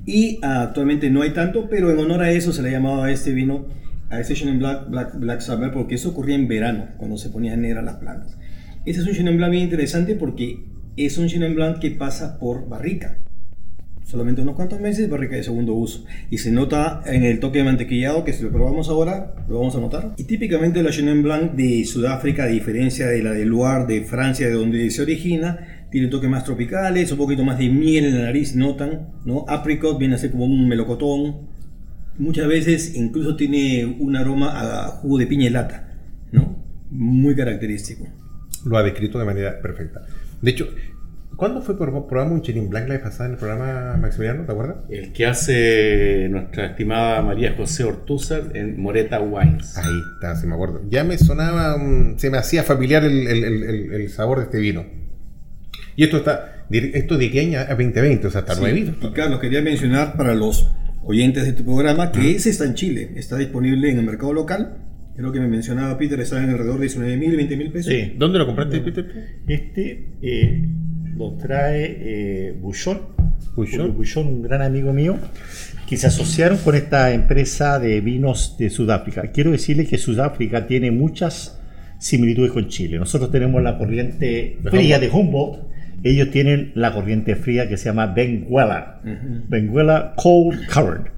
Y 0.06 0.38
ah, 0.42 0.62
actualmente 0.62 1.10
no 1.10 1.22
hay 1.22 1.30
tanto, 1.30 1.68
pero 1.68 1.90
en 1.90 1.98
honor 1.98 2.22
a 2.22 2.30
eso 2.30 2.52
se 2.52 2.62
le 2.62 2.70
llamaba 2.70 3.06
a 3.06 3.10
este 3.10 3.32
vino, 3.32 3.66
a 4.10 4.20
este 4.20 4.34
Chenin 4.34 4.58
Black, 4.58 4.88
Black, 4.88 5.18
Black 5.18 5.40
Summer, 5.40 5.72
porque 5.72 5.96
eso 5.96 6.10
ocurría 6.10 6.34
en 6.34 6.48
verano, 6.48 6.88
cuando 6.96 7.16
se 7.18 7.30
ponían 7.30 7.62
negras 7.62 7.84
las 7.84 7.96
plantas. 7.96 8.36
Este 8.86 9.02
es 9.02 9.06
un 9.06 9.14
Chenin 9.14 9.36
Blanc 9.36 9.50
bien 9.50 9.64
interesante 9.64 10.14
porque 10.14 10.64
es 10.96 11.18
un 11.18 11.26
Chenin 11.26 11.54
Blanc 11.54 11.78
que 11.78 11.90
pasa 11.90 12.38
por 12.38 12.68
barrica 12.68 13.18
solamente 14.08 14.40
unos 14.40 14.54
cuantos 14.54 14.80
meses, 14.80 15.08
barrica 15.10 15.36
de 15.36 15.42
segundo 15.42 15.74
uso. 15.74 16.06
Y 16.30 16.38
se 16.38 16.50
nota 16.50 17.02
en 17.04 17.24
el 17.24 17.40
toque 17.40 17.58
de 17.58 17.64
mantequillado, 17.64 18.24
que 18.24 18.32
si 18.32 18.42
lo 18.42 18.50
probamos 18.50 18.88
ahora, 18.88 19.34
lo 19.48 19.58
vamos 19.58 19.76
a 19.76 19.80
notar. 19.80 20.14
Y 20.16 20.24
típicamente 20.24 20.82
la 20.82 20.90
Chenin 20.90 21.22
Blanc 21.22 21.52
de 21.52 21.84
Sudáfrica, 21.84 22.44
a 22.44 22.46
diferencia 22.46 23.06
de 23.06 23.22
la 23.22 23.32
de 23.32 23.44
Loire 23.44 23.84
de 23.84 24.04
Francia, 24.04 24.46
de 24.48 24.54
donde 24.54 24.90
se 24.90 25.02
origina, 25.02 25.86
tiene 25.90 26.08
toques 26.08 26.30
más 26.30 26.44
tropicales, 26.44 27.12
un 27.12 27.18
poquito 27.18 27.44
más 27.44 27.58
de 27.58 27.68
miel 27.68 28.06
en 28.06 28.18
la 28.18 28.24
nariz, 28.24 28.56
notan, 28.56 29.08
¿no? 29.26 29.44
Apricot 29.46 29.98
viene 29.98 30.14
a 30.14 30.18
ser 30.18 30.30
como 30.30 30.46
un 30.46 30.66
melocotón. 30.66 31.57
Muchas 32.18 32.48
veces 32.48 32.94
incluso 32.96 33.36
tiene 33.36 33.84
un 33.98 34.16
aroma 34.16 34.84
a 34.84 34.88
jugo 34.88 35.18
de 35.18 35.26
piña 35.26 35.46
y 35.46 35.50
lata, 35.50 35.88
¿no? 36.32 36.64
Muy 36.90 37.34
característico. 37.36 38.08
Lo 38.64 38.76
ha 38.76 38.82
descrito 38.82 39.18
de 39.18 39.24
manera 39.24 39.60
perfecta. 39.60 40.04
De 40.42 40.50
hecho, 40.50 40.68
¿cuándo 41.36 41.62
fue 41.62 41.78
por 41.78 42.06
probamos 42.08 42.34
un 42.34 42.42
Chenin 42.42 42.68
Blanc 42.68 42.88
la 42.88 42.94
vez 42.94 43.02
pasada 43.02 43.26
en 43.26 43.32
el 43.34 43.38
programa 43.38 43.96
Maximiliano? 43.98 44.44
¿Te 44.44 44.50
acuerdas? 44.52 44.78
El 44.90 45.12
que 45.12 45.26
hace 45.26 46.28
nuestra 46.28 46.66
estimada 46.66 47.22
María 47.22 47.54
José 47.56 47.84
Ortúzar 47.84 48.50
en 48.54 48.80
Moreta 48.80 49.20
Wines. 49.20 49.76
Ahí 49.76 50.00
está, 50.16 50.34
sí 50.34 50.46
me 50.48 50.54
acuerdo. 50.54 50.82
Ya 50.90 51.04
me 51.04 51.18
sonaba, 51.18 51.76
mm, 51.78 52.18
se 52.18 52.30
me 52.30 52.38
hacía 52.38 52.64
familiar 52.64 53.04
el, 53.04 53.26
el- 53.28 53.44
el- 53.44 53.62
el- 53.62 53.92
el 53.92 54.08
sabor 54.10 54.38
de 54.38 54.44
este 54.44 54.58
vino. 54.58 54.84
Y 55.94 56.04
esto 56.04 56.16
está, 56.18 56.64
esto 56.70 57.16
de 57.16 57.30
qué 57.30 57.40
año? 57.40 57.58
A 57.60 57.64
2020, 57.74 58.26
o 58.26 58.30
sea, 58.30 58.40
está 58.40 58.54
Sí, 58.54 58.60
nuevito. 58.60 59.06
Y 59.06 59.12
Carlos, 59.12 59.38
quería 59.40 59.62
mencionar 59.62 60.16
para 60.16 60.34
los 60.34 60.68
oyentes 61.08 61.44
de 61.44 61.50
este 61.50 61.64
programa 61.64 62.12
que 62.12 62.32
ese 62.32 62.50
está 62.50 62.66
en 62.66 62.74
Chile, 62.74 63.12
está 63.16 63.38
disponible 63.38 63.90
en 63.90 63.98
el 63.98 64.04
mercado 64.04 64.34
local. 64.34 64.76
Creo 65.16 65.32
que 65.32 65.40
me 65.40 65.48
mencionaba 65.48 65.96
Peter, 65.96 66.20
está 66.20 66.42
en 66.44 66.50
alrededor 66.50 66.76
de 66.76 66.82
19 66.82 67.16
mil, 67.16 67.34
20 67.34 67.56
mil 67.56 67.72
pesos. 67.72 67.92
Sí. 67.92 68.12
¿Dónde 68.16 68.38
lo 68.38 68.46
compraste, 68.46 68.78
Peter? 68.80 69.40
Este 69.48 70.10
eh, 70.20 70.68
lo 71.16 71.32
trae 71.38 71.96
eh, 71.98 72.54
Bouchon. 72.60 73.00
Bouchon. 73.56 73.96
Bouchon, 73.96 74.26
un 74.26 74.42
gran 74.42 74.60
amigo 74.60 74.92
mío, 74.92 75.16
que 75.88 75.96
se 75.96 76.06
asociaron 76.06 76.58
con 76.58 76.74
esta 76.74 77.12
empresa 77.12 77.78
de 77.78 78.00
vinos 78.02 78.56
de 78.58 78.68
Sudáfrica. 78.68 79.22
Quiero 79.32 79.50
decirle 79.50 79.86
que 79.86 79.96
Sudáfrica 79.96 80.66
tiene 80.66 80.90
muchas 80.90 81.58
similitudes 81.98 82.52
con 82.52 82.68
Chile. 82.68 82.98
Nosotros 82.98 83.32
tenemos 83.32 83.62
la 83.62 83.78
corriente 83.78 84.58
De 84.62 84.70
fría 84.70 84.98
Humboldt. 84.98 85.00
de 85.00 85.18
Humboldt. 85.18 85.67
Ellos 86.02 86.30
tienen 86.30 86.72
la 86.74 86.92
corriente 86.92 87.34
fría 87.36 87.68
que 87.68 87.76
se 87.76 87.86
llama 87.86 88.06
Benguela. 88.06 89.00
Benguela 89.48 90.14
Cold 90.16 90.66
Current. 90.66 91.08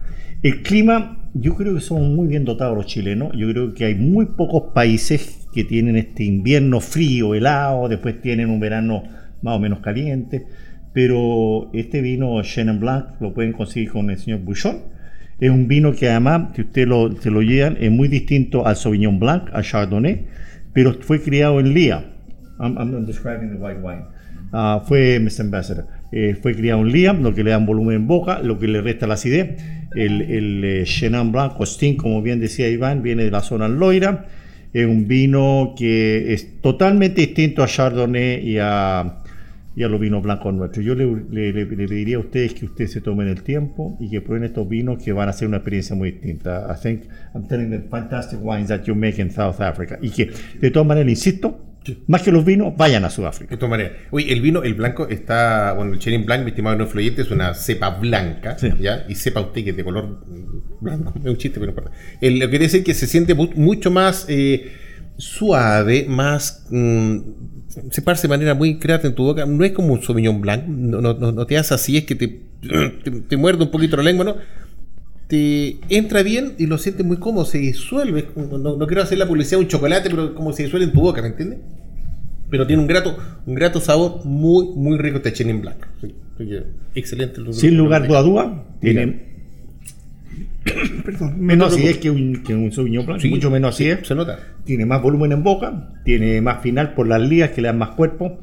El 0.42 0.62
clima, 0.62 1.18
yo 1.34 1.54
creo 1.54 1.74
que 1.74 1.80
son 1.80 2.16
muy 2.16 2.28
bien 2.28 2.44
dotados 2.44 2.76
los 2.76 2.86
chilenos. 2.86 3.32
Yo 3.36 3.50
creo 3.50 3.74
que 3.74 3.84
hay 3.84 3.94
muy 3.94 4.26
pocos 4.26 4.72
países 4.72 5.46
que 5.52 5.64
tienen 5.64 5.96
este 5.96 6.24
invierno 6.24 6.80
frío, 6.80 7.34
helado, 7.34 7.88
después 7.88 8.20
tienen 8.22 8.48
un 8.48 8.60
verano 8.60 9.02
más 9.42 9.56
o 9.56 9.58
menos 9.58 9.80
caliente. 9.80 10.46
Pero 10.92 11.70
este 11.72 12.00
vino 12.00 12.42
Chenin 12.42 12.80
Blanc 12.80 13.20
lo 13.20 13.34
pueden 13.34 13.52
conseguir 13.52 13.90
con 13.90 14.10
el 14.10 14.18
señor 14.18 14.40
Bouchon. 14.40 14.78
Es 15.40 15.50
un 15.50 15.68
vino 15.68 15.92
que 15.92 16.08
además, 16.08 16.52
si 16.54 16.62
usted 16.62 16.86
lo, 16.86 17.12
se 17.20 17.30
lo 17.30 17.42
llevan, 17.42 17.76
es 17.80 17.90
muy 17.90 18.08
distinto 18.08 18.66
al 18.66 18.76
Sauvignon 18.76 19.18
Blanc, 19.18 19.50
al 19.52 19.62
Chardonnay. 19.62 20.26
pero 20.72 20.94
fue 21.00 21.20
criado 21.22 21.60
en 21.60 21.74
Lía. 21.74 22.04
I'm, 22.58 22.76
I'm 22.76 23.06
describing 23.06 23.50
the 23.50 23.56
white 23.56 23.80
wine. 23.80 24.04
Ah, 24.52 24.82
fue 24.86 25.20
Mr. 25.20 25.42
Ambassador. 25.42 25.86
Eh, 26.12 26.36
fue 26.40 26.54
criado 26.54 26.80
en 26.80 26.88
Liam, 26.88 27.22
lo 27.22 27.34
que 27.34 27.44
le 27.44 27.50
da 27.50 27.58
un 27.58 27.66
volumen 27.66 27.96
en 27.96 28.06
boca, 28.06 28.40
lo 28.40 28.58
que 28.58 28.66
le 28.68 28.80
resta 28.82 29.06
la 29.06 29.14
acidez. 29.14 29.56
El, 29.94 30.22
el 30.22 30.64
eh, 30.64 30.84
Chenin 30.84 31.32
Blanc 31.32 31.54
Costin, 31.56 31.96
como 31.96 32.20
bien 32.22 32.40
decía 32.40 32.68
Iván, 32.68 33.02
viene 33.02 33.24
de 33.24 33.30
la 33.30 33.40
zona 33.40 33.68
Loira. 33.68 34.26
Es 34.72 34.86
un 34.86 35.08
vino 35.08 35.74
que 35.76 36.32
es 36.32 36.60
totalmente 36.60 37.20
distinto 37.22 37.62
a 37.62 37.66
Chardonnay 37.66 38.48
y 38.48 38.58
a, 38.60 39.16
y 39.74 39.82
a 39.82 39.88
los 39.88 40.00
vinos 40.00 40.22
blancos 40.22 40.54
nuestros. 40.54 40.84
Yo 40.84 40.94
le, 40.94 41.06
le- 41.30 41.52
le- 41.52 41.64
le 41.64 41.88
pediría 41.88 42.16
a 42.16 42.20
ustedes 42.20 42.54
que 42.54 42.66
ustedes 42.66 42.92
se 42.92 43.00
tomen 43.00 43.26
el 43.28 43.42
tiempo 43.42 43.96
y 44.00 44.08
que 44.10 44.20
prueben 44.20 44.44
estos 44.44 44.68
vinos 44.68 45.02
que 45.02 45.12
van 45.12 45.28
a 45.28 45.32
ser 45.32 45.48
una 45.48 45.56
experiencia 45.58 45.96
muy 45.96 46.12
distinta. 46.12 46.66
I 46.72 46.80
think 46.80 47.02
I'm 47.34 47.46
telling 47.48 47.70
them 47.70 47.84
fantastic 47.90 48.38
wines 48.42 48.68
that 48.68 48.82
you 48.84 48.94
make 48.94 49.20
in 49.20 49.30
South 49.32 49.60
Africa. 49.60 49.98
Y 50.00 50.10
que, 50.10 50.30
de 50.60 50.70
todas 50.70 50.86
maneras, 50.86 51.10
insisto, 51.10 51.66
más 52.06 52.22
que 52.22 52.32
los 52.32 52.44
vinos, 52.44 52.74
vayan 52.76 53.04
a 53.04 53.10
Sudáfrica. 53.10 53.50
De 53.50 53.56
todas 53.56 53.70
maneras. 53.70 53.92
Oye, 54.10 54.32
el 54.32 54.40
vino, 54.40 54.62
el 54.62 54.74
blanco 54.74 55.08
está, 55.08 55.72
bueno, 55.74 55.92
el 55.92 55.98
Chenin 55.98 56.24
Blanc, 56.26 56.42
mi 56.44 56.50
estimado 56.50 56.76
no 56.76 56.86
fluyente, 56.86 57.22
es 57.22 57.30
una 57.30 57.54
cepa 57.54 57.90
blanca, 57.90 58.58
Sí. 58.58 58.68
¿ya? 58.80 59.04
Y 59.08 59.14
sepa 59.14 59.40
usted 59.40 59.64
que 59.64 59.70
es 59.70 59.76
de 59.76 59.84
color 59.84 60.24
blanco, 60.80 61.12
es 61.20 61.26
un 61.30 61.36
chiste, 61.36 61.60
pero 61.60 61.72
no 61.72 61.78
importa. 61.78 61.90
El- 62.20 62.38
lo 62.38 62.46
que 62.46 62.50
quiere 62.50 62.64
decir 62.66 62.84
que 62.84 62.94
se 62.94 63.06
siente 63.06 63.34
mu- 63.34 63.50
mucho 63.56 63.90
más 63.90 64.26
eh, 64.28 64.72
suave, 65.16 66.06
más... 66.08 66.66
mm, 66.70 67.18
se 67.90 68.02
parse 68.02 68.22
de 68.22 68.28
manera 68.30 68.54
muy 68.54 68.78
creativa 68.78 69.08
en 69.08 69.14
tu 69.14 69.22
boca. 69.24 69.46
No 69.46 69.64
es 69.64 69.72
como 69.72 69.92
un 69.94 70.02
Sauvignon 70.02 70.40
Blanc, 70.40 70.64
no, 70.66 71.00
no, 71.00 71.14
no- 71.14 71.32
no 71.32 71.46
te 71.46 71.56
hace 71.56 71.74
así, 71.74 71.96
es 71.96 72.04
que 72.04 72.14
te, 72.16 72.28
te, 73.04 73.10
te 73.10 73.36
muerde 73.36 73.62
un 73.64 73.70
poquito 73.70 73.96
la 73.96 74.02
lengua, 74.02 74.24
¿no? 74.24 74.36
Te 75.30 75.78
entra 75.88 76.22
bien 76.22 76.54
y 76.58 76.66
lo 76.66 76.76
sientes 76.76 77.06
muy 77.06 77.16
cómodo, 77.16 77.44
se 77.46 77.56
disuelve. 77.58 78.26
No, 78.36 78.58
no- 78.58 78.76
no 78.76 78.86
quiero 78.86 79.02
hacer 79.02 79.16
la 79.16 79.26
publicidad 79.26 79.58
de 79.58 79.64
un 79.64 79.68
chocolate, 79.68 80.10
pero 80.10 80.34
como 80.34 80.52
se 80.52 80.64
disuelve 80.64 80.86
en 80.86 80.92
tu 80.92 81.00
boca, 81.00 81.22
¿me 81.22 81.28
entiendes? 81.28 81.60
Pero 82.50 82.66
tiene 82.66 82.82
un 82.82 82.88
grato, 82.88 83.16
un 83.46 83.54
grato 83.54 83.80
sabor 83.80 84.24
muy, 84.26 84.66
muy 84.74 84.98
rico 84.98 85.18
este 85.18 85.32
Chenin 85.32 85.60
Blanc. 85.62 85.78
Sí, 86.00 86.12
Excelente. 86.94 87.40
Sin 87.52 87.76
lugar 87.76 88.02
a 88.12 88.22
duda, 88.22 88.64
tiene 88.80 89.30
Perdón, 91.04 91.40
menos 91.40 91.72
acidez 91.72 91.98
que 91.98 92.10
un, 92.10 92.42
que 92.42 92.54
un 92.54 92.70
Sauvignon 92.72 93.06
Blanc, 93.06 93.20
Sí, 93.20 93.28
mucho 93.30 93.50
menos 93.50 93.76
sí, 93.76 93.88
acidez. 93.90 94.06
se 94.08 94.14
nota. 94.14 94.38
Tiene 94.64 94.84
más 94.84 95.00
volumen 95.02 95.32
en 95.32 95.42
boca, 95.42 95.90
tiene 96.04 96.40
más 96.40 96.60
final 96.62 96.94
por 96.94 97.06
las 97.08 97.20
lías 97.20 97.50
que 97.50 97.60
le 97.62 97.68
dan 97.68 97.78
más 97.78 97.90
cuerpo, 97.90 98.38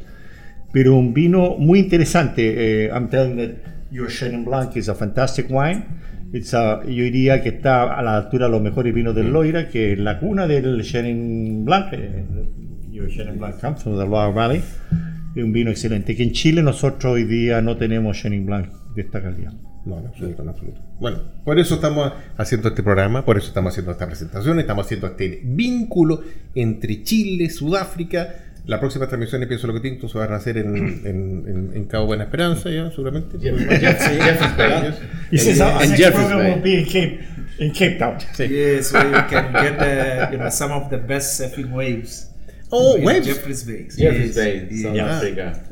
pero 0.73 0.95
un 0.95 1.13
vino 1.13 1.55
muy 1.57 1.79
interesante. 1.79 2.85
Eh, 2.85 2.89
I'm 2.93 3.09
telling 3.09 3.37
that 3.37 3.51
your 3.91 4.07
Chenin 4.09 4.45
Blanc 4.45 4.75
is 4.75 4.89
a 4.89 4.95
fantastic 4.95 5.47
wine. 5.49 5.83
A- 6.53 6.81
yo 6.85 7.03
diría 7.03 7.41
que 7.41 7.49
está 7.49 7.83
a 7.97 8.01
la 8.01 8.17
altura 8.17 8.45
de 8.47 8.51
los 8.51 8.61
mejores 8.61 8.93
vinos 8.93 9.15
del 9.15 9.31
Loira, 9.31 9.69
que 9.69 9.93
es 9.93 9.99
la 9.99 10.19
cuna 10.19 10.45
del 10.47 10.83
Chenin 10.83 11.63
Blanc. 11.65 11.87
eh, 11.93 12.25
your 12.91 13.07
Chenin 13.09 13.37
Blanc 13.37 13.55
from 13.59 13.75
the 13.97 14.05
Loire 14.05 14.33
Valley. 14.33 14.61
Es 15.35 15.43
un 15.43 15.53
vino 15.53 15.69
excelente. 15.69 16.15
Que 16.15 16.23
en 16.23 16.31
Chile 16.31 16.61
nosotros 16.63 17.13
hoy 17.13 17.23
día 17.23 17.61
no 17.61 17.77
tenemos 17.77 18.17
Chenin 18.17 18.45
Blanc 18.45 18.67
de 18.95 19.01
esta 19.03 19.21
calidad. 19.21 19.53
No, 19.85 19.99
en 19.99 20.07
absoluto, 20.07 20.41
en 20.43 20.49
absoluto. 20.49 20.81
Bueno, 20.99 21.19
por 21.45 21.57
eso 21.59 21.75
estamos 21.75 22.11
haciendo 22.35 22.67
este 22.69 22.83
programa, 22.83 23.23
por 23.23 23.37
eso 23.37 23.47
estamos 23.47 23.71
haciendo 23.71 23.91
esta 23.93 24.05
presentación, 24.05 24.59
estamos 24.59 24.85
haciendo 24.85 25.07
este 25.07 25.41
vínculo 25.45 26.21
entre 26.55 27.03
Chile, 27.03 27.49
Sudáfrica. 27.49 28.27
La 28.67 28.79
próxima 28.79 29.07
transmisión 29.07 29.41
de 29.41 29.47
Pienso 29.47 29.65
lo 29.67 29.73
que 29.73 29.79
Tinto 29.79 30.07
se 30.09 30.17
va 30.19 30.25
a 30.25 30.35
hacer 30.35 30.57
en, 30.57 30.75
en, 31.05 31.45
en- 31.47 31.71
en 31.73 31.85
Cabo 31.85 32.07
Buena 32.07 32.25
Esperanza, 32.25 32.69
ya, 32.69 32.89
seguramente. 32.91 33.37
Jeffreys 33.39 34.57
Bay. 34.57 34.93
He 35.31 35.37
says 35.37 35.59
our 35.61 35.81
In 35.83 35.89
next 35.91 35.97
Jeffreys 36.03 36.27
program 36.27 36.39
Bay. 36.39 36.53
will 36.53 36.61
be 36.63 36.79
in 36.79 36.85
Cape, 36.85 37.19
in 37.59 37.71
Cape 37.71 37.97
Town. 37.97 38.17
Yes, 38.37 38.91
where 38.93 39.05
you 39.07 39.23
can 39.29 39.53
get 39.53 39.79
uh, 39.79 40.31
you 40.31 40.37
know 40.37 40.49
some 40.49 40.71
of 40.73 40.89
the 40.89 40.97
best 40.97 41.39
surfing 41.39 41.71
waves. 41.71 42.29
Oh, 42.71 42.95
in 42.97 43.05
waves. 43.05 43.25
Jeffreys 43.27 43.63
Bay. 43.63 43.87
Jeffreys 43.89 44.35
Yes, 44.35 44.69
Bay. 44.69 44.81
South 44.83 44.97
Africa. 44.99 45.63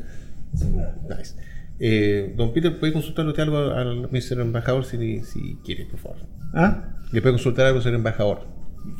Nice. 1.08 1.34
Eh, 1.78 2.32
don 2.34 2.54
Peter, 2.54 2.78
¿puede 2.78 2.94
consultarle 2.94 3.30
usted 3.32 3.42
algo 3.42 3.58
al 3.74 4.08
Mr. 4.10 4.40
Embajador 4.40 4.86
si, 4.86 5.20
si 5.24 5.58
quiere, 5.62 5.84
por 5.84 6.00
favor? 6.00 6.16
¿Ah? 6.54 6.94
Le 7.12 7.20
puede 7.20 7.34
consultar 7.34 7.66
algo, 7.66 7.82
señor 7.82 7.96
embajador. 7.96 8.46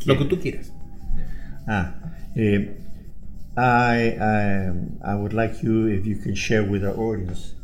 Lo 0.04 0.18
que 0.18 0.24
tú 0.26 0.38
quieras. 0.38 0.70
Ah, 1.66 1.94
eh, 2.36 2.76
I, 3.56 4.16
I, 4.20 5.12
I 5.12 5.14
would 5.14 5.32
like 5.32 5.62
you 5.62 5.86
if 5.86 6.06
you 6.06 6.16
can 6.16 6.34
share 6.34 6.62
with 6.62 6.84
our 6.84 6.94
audience, 6.94 7.54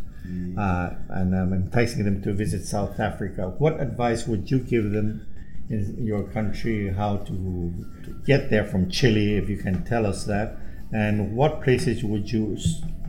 uh, 0.56 0.90
and 1.10 1.34
I'm 1.34 1.52
enticing 1.52 2.04
them 2.04 2.22
to 2.22 2.32
visit 2.32 2.64
South 2.64 2.98
Africa. 2.98 3.54
What 3.58 3.80
advice 3.80 4.26
would 4.26 4.50
you 4.50 4.58
give 4.58 4.92
them 4.92 5.26
in 5.68 6.04
your 6.04 6.24
country 6.24 6.88
how 6.92 7.18
to, 7.18 7.74
to 8.04 8.10
get 8.24 8.50
there 8.50 8.64
from 8.64 8.90
Chile, 8.90 9.36
if 9.36 9.48
you 9.48 9.56
can 9.58 9.84
tell 9.84 10.06
us 10.06 10.24
that? 10.24 10.56
And 10.92 11.36
what 11.36 11.62
places 11.62 12.02
would 12.04 12.30
you 12.32 12.56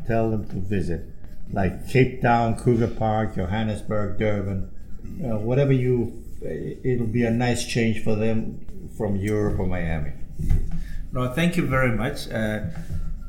tell 0.06 0.30
them 0.32 0.46
to 0.50 0.56
visit, 0.56 1.06
like 1.52 1.88
Cape 1.88 2.22
Town, 2.22 2.56
Kruger 2.58 2.88
Park, 2.88 3.36
Johannesburg, 3.36 4.20
Durban, 4.20 4.70
uh, 5.24 5.38
whatever 5.38 5.72
you? 5.72 6.20
It'll 6.42 7.08
be 7.08 7.24
a 7.24 7.32
nice 7.32 7.66
change 7.66 8.04
for 8.04 8.16
them 8.16 8.66
from 8.98 9.16
Europe 9.16 9.60
or 9.60 9.66
Miami. 9.66 10.12
No, 11.14 11.32
thank 11.32 11.56
you 11.58 11.66
very 11.68 11.96
much. 11.96 12.30
Uh, 12.30 12.66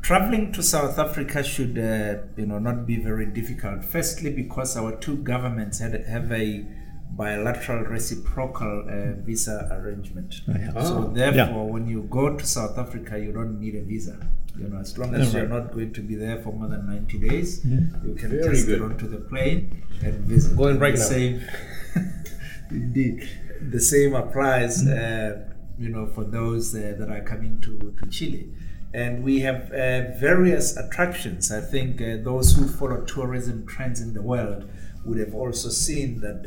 traveling 0.03 0.53
to 0.53 0.63
South 0.63 0.99
Africa 0.99 1.43
should, 1.45 1.79
uh, 1.79 2.23
you 2.37 2.47
know, 2.47 2.59
not 2.59 2.87
be 2.87 2.97
very 2.97 3.27
difficult. 3.27 3.85
Firstly, 3.85 4.31
because 4.31 4.77
our 4.77 4.97
two 4.97 5.17
governments 5.19 5.79
had, 5.81 5.93
have 6.07 6.33
a 6.33 6.65
bilateral 7.11 7.85
reciprocal 7.85 8.87
uh, 8.89 9.21
visa 9.23 9.69
arrangement. 9.71 10.41
yeah. 10.49 10.73
So 10.83 11.09
Oh. 11.09 11.13
therefore, 11.15 11.67
Yeah. 11.67 11.73
when 11.75 11.87
you 11.87 12.03
go 12.11 12.37
to 12.37 12.45
South 12.47 12.77
Africa, 12.79 13.19
you 13.21 13.33
don't 13.33 13.61
need 13.61 13.75
a 13.77 13.83
visa. 13.83 14.17
You 14.59 14.69
know, 14.69 14.79
as 14.79 14.97
long 14.97 15.15
as 15.15 15.33
Yeah, 15.35 15.41
you're 15.41 15.49
right. 15.51 15.63
not 15.65 15.73
going 15.75 15.93
to 15.93 16.01
be 16.01 16.15
there 16.15 16.39
for 16.43 16.53
more 16.53 16.69
than 16.69 16.87
90 16.87 17.19
days, 17.19 17.65
you 17.65 18.15
can 18.15 18.31
Very 18.31 18.51
just 18.55 18.67
good. 18.67 18.79
get 18.79 18.83
onto 18.83 19.07
the 19.09 19.19
plane 19.19 19.83
and 20.03 20.15
visit. 20.25 20.57
Going 20.57 20.79
right 20.79 20.95
the 20.95 21.01
now. 21.01 21.07
Same, 21.07 21.41
indeed, 22.71 23.29
the 23.71 23.81
same 23.81 24.15
applies. 24.15 24.87
Uh, 24.87 25.45
you 25.79 25.89
know, 25.89 26.07
for 26.07 26.25
those 26.25 26.75
uh, 26.75 26.95
that 26.99 27.09
are 27.11 27.23
coming 27.23 27.61
to, 27.61 27.95
to 28.01 28.11
Chile. 28.11 28.53
And 28.93 29.25
we 29.25 29.41
have 29.41 29.73
uh, 29.73 30.17
various 30.19 30.77
attractions. 30.77 31.51
I 31.51 31.61
think 31.61 32.01
uh, 32.01 32.19
those 32.23 32.55
who 32.55 32.69
follow 32.69 33.01
tourism 33.05 33.67
trends 33.67 34.01
in 34.01 34.15
the 34.15 34.23
world 34.23 34.69
would 35.05 35.19
have 35.19 35.35
also 35.35 35.69
seen 35.69 36.21
that 36.21 36.47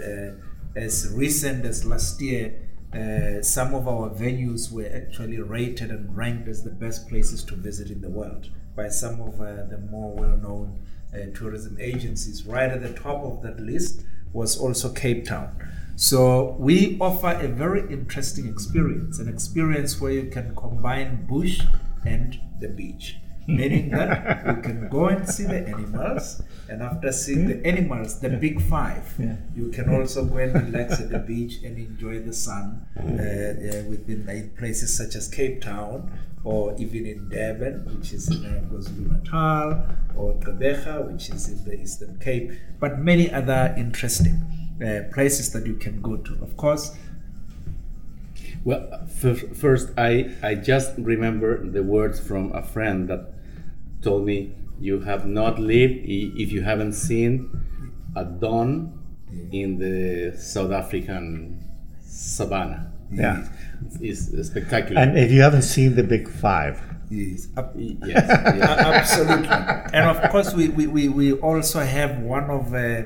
as 0.75 1.11
recent 1.13 1.65
as 1.65 1.85
last 1.85 2.21
year, 2.21 2.53
uh, 2.93 3.41
some 3.41 3.73
of 3.73 3.87
our 3.87 4.09
venues 4.09 4.71
were 4.71 4.89
actually 4.93 5.39
rated 5.39 5.89
and 5.89 6.15
ranked 6.15 6.47
as 6.47 6.63
the 6.63 6.69
best 6.69 7.09
places 7.09 7.43
to 7.43 7.55
visit 7.55 7.91
in 7.91 7.99
the 8.01 8.09
world 8.09 8.49
by 8.75 8.87
some 8.87 9.19
of 9.19 9.41
uh, 9.41 9.65
the 9.65 9.77
more 9.91 10.13
well 10.13 10.37
known 10.37 10.79
uh, 11.13 11.17
tourism 11.35 11.77
agencies. 11.81 12.45
Right 12.45 12.69
at 12.69 12.81
the 12.81 12.93
top 12.93 13.23
of 13.23 13.41
that 13.41 13.59
list 13.59 14.03
was 14.31 14.57
also 14.57 14.93
Cape 14.93 15.25
Town. 15.25 15.51
So 15.99 16.55
we 16.59 16.95
offer 17.01 17.31
a 17.41 17.47
very 17.47 17.81
interesting 17.91 18.47
experience, 18.47 19.17
an 19.17 19.27
experience 19.27 19.99
where 19.99 20.11
you 20.11 20.29
can 20.29 20.55
combine 20.55 21.25
bush 21.25 21.59
and 22.05 22.39
the 22.59 22.67
beach. 22.67 23.17
Meaning 23.47 23.89
that 23.97 24.45
you 24.45 24.61
can 24.61 24.89
go 24.89 25.07
and 25.07 25.27
see 25.27 25.45
the 25.45 25.67
animals, 25.67 26.43
and 26.69 26.83
after 26.83 27.11
seeing 27.11 27.47
the 27.47 27.65
animals, 27.65 28.19
the 28.19 28.29
big 28.29 28.61
five, 28.61 29.11
Yeah. 29.17 29.37
you 29.55 29.69
can 29.71 29.89
also 29.91 30.23
go 30.25 30.37
and 30.37 30.53
relax 30.53 30.99
at 30.99 31.09
the 31.09 31.17
beach 31.19 31.63
and 31.63 31.77
enjoy 31.79 32.19
the 32.19 32.33
sun 32.33 32.85
uh, 32.95 33.01
uh, 33.01 33.83
within 33.89 34.25
like 34.27 34.55
places 34.55 34.95
such 34.95 35.15
as 35.15 35.27
Cape 35.29 35.61
Town 35.63 36.11
or 36.43 36.75
even 36.77 37.07
in 37.07 37.29
Durban, 37.29 37.97
which 37.97 38.13
is 38.13 38.29
in 38.29 38.45
uh, 38.45 38.61
KwaZulu 38.69 39.23
Natal, 39.23 39.83
or 40.15 40.35
Gqeberha, 40.35 41.11
which 41.11 41.29
is 41.31 41.49
in 41.49 41.63
the 41.65 41.81
Eastern 41.81 42.19
Cape, 42.19 42.51
but 42.79 42.99
many 42.99 43.31
other 43.31 43.73
interesting 43.77 44.45
uh, 44.83 45.01
places 45.13 45.51
that 45.53 45.65
you 45.65 45.75
can 45.75 46.01
go 46.01 46.17
to. 46.17 46.33
Of 46.41 46.55
course, 46.57 46.95
Well, 48.63 48.87
f- 49.23 49.55
first, 49.57 49.91
I, 49.97 50.31
I 50.43 50.55
just 50.55 50.93
remember 50.97 51.65
the 51.69 51.83
words 51.83 52.19
from 52.19 52.51
a 52.53 52.61
friend 52.61 53.07
that 53.09 53.33
told 54.01 54.25
me, 54.25 54.53
You 54.79 54.99
have 55.01 55.25
not 55.25 55.59
lived 55.59 56.01
if 56.05 56.51
you 56.51 56.61
haven't 56.61 56.93
seen 56.93 57.49
a 58.15 58.25
dawn 58.25 58.93
in 59.51 59.77
the 59.79 60.37
South 60.37 60.71
African 60.71 61.63
savannah. 62.01 62.91
Yeah. 63.11 63.47
It's, 64.01 64.29
it's 64.29 64.49
spectacular. 64.49 65.01
And 65.01 65.17
if 65.17 65.31
you 65.31 65.41
haven't 65.41 65.63
seen 65.63 65.95
the 65.95 66.03
Big 66.03 66.29
Five, 66.29 66.81
yes, 67.09 67.47
ab- 67.57 67.73
yes, 67.75 67.99
yes. 68.05 68.69
absolutely. 68.79 69.47
And 69.93 70.09
of 70.09 70.29
course, 70.31 70.53
we, 70.53 70.69
we, 70.69 70.87
we, 70.87 71.09
we 71.09 71.33
also 71.33 71.79
have 71.79 72.19
one 72.19 72.49
of 72.49 72.73
uh, 72.73 73.03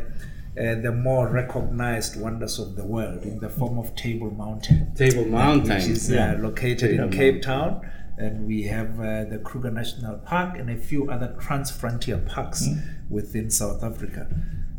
uh, 0.60 0.76
the 0.76 0.92
more 0.92 1.28
recognized 1.30 2.20
wonders 2.20 2.60
of 2.60 2.76
the 2.76 2.84
world 2.86 3.24
in 3.24 3.40
the 3.40 3.50
form 3.50 3.78
of 3.80 3.96
Table 3.96 4.32
Mountain. 4.32 4.94
Table 4.96 5.26
Mountain. 5.26 5.76
which 5.76 5.88
is 5.88 6.10
Yeah. 6.10 6.34
uh, 6.34 6.38
located 6.40 6.92
in 7.00 7.10
Cape 7.10 7.42
Town. 7.42 7.82
And 8.18 8.46
we 8.46 8.64
have 8.64 9.00
uh, 9.00 9.24
the 9.26 9.40
Kruger 9.44 9.72
National 9.72 10.18
Park 10.18 10.58
and 10.60 10.70
a 10.70 10.78
few 10.78 11.10
other 11.10 11.36
trans-frontier 11.40 12.18
parks 12.20 12.68
within 13.10 13.50
South 13.50 13.82
Africa. 13.84 14.28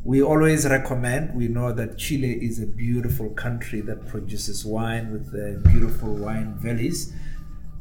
We 0.05 0.23
always 0.23 0.65
recommend, 0.69 1.35
we 1.35 1.49
know 1.49 1.73
that 1.73 1.97
Chile 1.97 2.33
is 2.45 2.61
a 2.61 2.67
beautiful 2.67 3.31
country 3.31 3.81
that 3.83 4.07
produces 4.07 4.65
wine 4.65 5.11
with 5.11 5.29
uh, 5.35 5.67
beautiful 5.71 6.15
wine 6.15 6.55
valleys. 6.59 7.13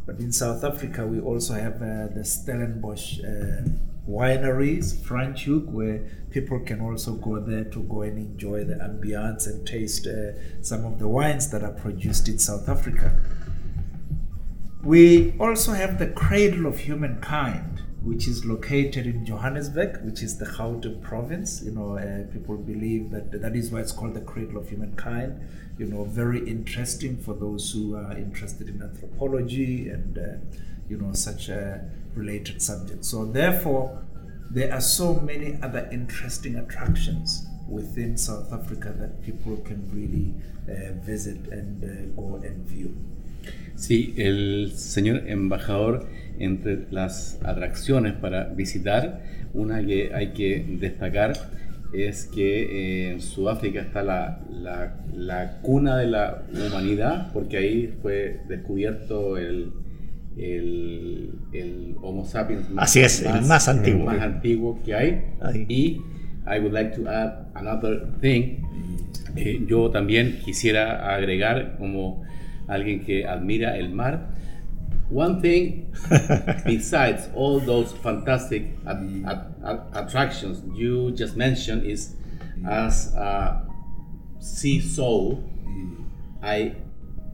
But 0.06 0.19
in 0.19 0.32
South 0.32 0.63
Africa, 0.63 1.06
we 1.06 1.19
also 1.19 1.54
have 1.54 1.75
uh, 1.75 2.08
the 2.15 2.23
Stellenbosch 2.23 3.19
uh, 3.23 3.62
wineries, 4.08 4.96
Franschhoek, 4.96 5.66
where 5.66 6.02
people 6.32 6.60
can 6.60 6.82
also 6.82 7.14
go 7.14 7.40
there 7.40 7.66
to 7.66 7.84
go 7.84 8.02
and 8.02 8.18
enjoy 8.18 8.64
the 8.64 8.76
ambience 8.76 9.48
and 9.48 9.66
taste 9.66 10.08
uh, 10.08 10.32
some 10.62 10.86
of 10.86 11.00
the 11.00 11.08
wines 11.08 11.50
that 11.52 11.64
are 11.64 11.74
produced 11.74 12.28
in 12.28 12.40
South 12.40 12.68
Africa. 12.68 13.20
We 14.84 15.38
also 15.40 15.74
have 15.74 16.00
the 16.00 16.08
Cradle 16.08 16.66
of 16.66 16.80
Humankind, 16.80 17.84
which 18.04 18.28
is 18.28 18.44
located 18.44 19.06
in 19.06 19.24
Johannesburg, 19.24 20.04
which 20.04 20.24
is 20.24 20.40
the 20.40 20.46
Gauteng 20.46 21.04
province. 21.04 21.62
You 21.64 21.72
know, 21.72 21.98
uh, 21.98 22.32
people 22.34 22.58
believe 22.58 23.12
that 23.12 23.32
that 23.32 23.56
is 23.56 23.70
why 23.70 23.82
it's 23.82 23.92
called 23.92 24.16
the 24.16 24.22
Cradle 24.22 24.58
of 24.58 24.70
Humankind. 24.70 25.40
You 25.78 25.86
know, 25.86 26.04
very 26.06 26.40
interesting 26.50 27.18
for 27.18 27.36
those 27.36 27.72
who 27.72 27.96
are 27.96 28.18
interested 28.18 28.70
in 28.70 28.82
anthropology 28.82 29.90
and 29.90 30.18
uh, 30.18 30.22
you 30.90 30.98
know 30.98 31.14
such 31.14 31.50
a 31.50 31.88
related 32.15 32.62
subjects. 32.62 33.08
So 33.08 33.26
therefore, 33.26 34.04
there 34.50 34.74
are 34.74 34.82
so 34.82 35.15
many 35.15 35.58
other 35.62 35.88
interesting 35.91 36.56
attractions 36.56 37.45
within 37.67 38.17
South 38.17 38.52
Africa 38.52 38.93
that 38.97 39.24
people 39.24 39.58
can 39.58 39.89
really 39.93 40.34
uh, 40.67 40.93
visit 41.02 41.47
and 41.52 41.84
uh, 41.84 42.21
go 42.21 42.36
and 42.36 42.67
view. 42.67 42.95
Sí, 43.76 44.13
el 44.17 44.74
señor 44.76 45.28
embajador, 45.28 46.08
entre 46.38 46.86
las 46.91 47.39
atracciones 47.43 48.13
para 48.13 48.45
visitar, 48.45 49.21
una 49.54 49.84
que 49.84 50.13
hay 50.13 50.34
que 50.34 50.63
destacar 50.80 51.34
es 51.93 52.26
que 52.26 52.62
eh, 52.62 53.12
en 53.12 53.21
Sudáfrica 53.21 53.82
está 53.82 54.04
la, 54.04 54.39
la, 54.50 54.95
la, 55.13 55.62
cuna 55.62 55.97
de 55.97 56.08
la 56.08 56.43
humanidad, 56.54 57.32
porque 57.34 57.58
ahí 57.58 57.93
fue 58.02 58.41
descubierto 58.47 59.38
el, 59.38 59.74
el, 60.38 61.34
el 61.54 61.96
Homo 62.02 62.26
sapiens 62.26 62.70
más, 62.70 62.86
Así 62.89 63.02
es, 63.02 63.24
más, 63.24 63.36
el 63.41 63.46
más 63.48 63.67
antiguo. 63.67 64.06
más 64.06 64.22
antiguo 64.22 64.80
que 64.84 64.96
hay. 64.96 65.24
Ahí. 65.41 65.65
Y 65.67 66.02
I 66.48 66.60
would 66.60 66.74
like 66.74 66.96
to 66.96 67.08
add 67.10 67.48
another 67.54 68.08
thing. 68.20 68.63
Eh, 69.36 69.63
yo 69.67 69.89
también 69.91 70.39
quisiera 70.44 71.13
agregar 71.15 71.78
como 71.78 72.24
alguien 72.67 73.04
que 73.04 73.26
admira 73.26 73.78
el 73.78 73.94
mar. 73.94 74.30
One 75.13 75.41
thing, 75.41 75.91
besides 76.65 77.30
all 77.36 77.60
those 77.60 77.94
fantastic 78.02 78.78
at, 78.86 78.98
at, 79.26 79.48
at 79.63 79.80
attractions 79.94 80.63
you 80.74 81.12
just 81.12 81.36
mentioned, 81.36 81.86
is 81.86 82.15
as 82.65 83.13
a 83.15 83.67
sea 84.39 84.80
soul, 84.80 85.44
I 86.41 86.76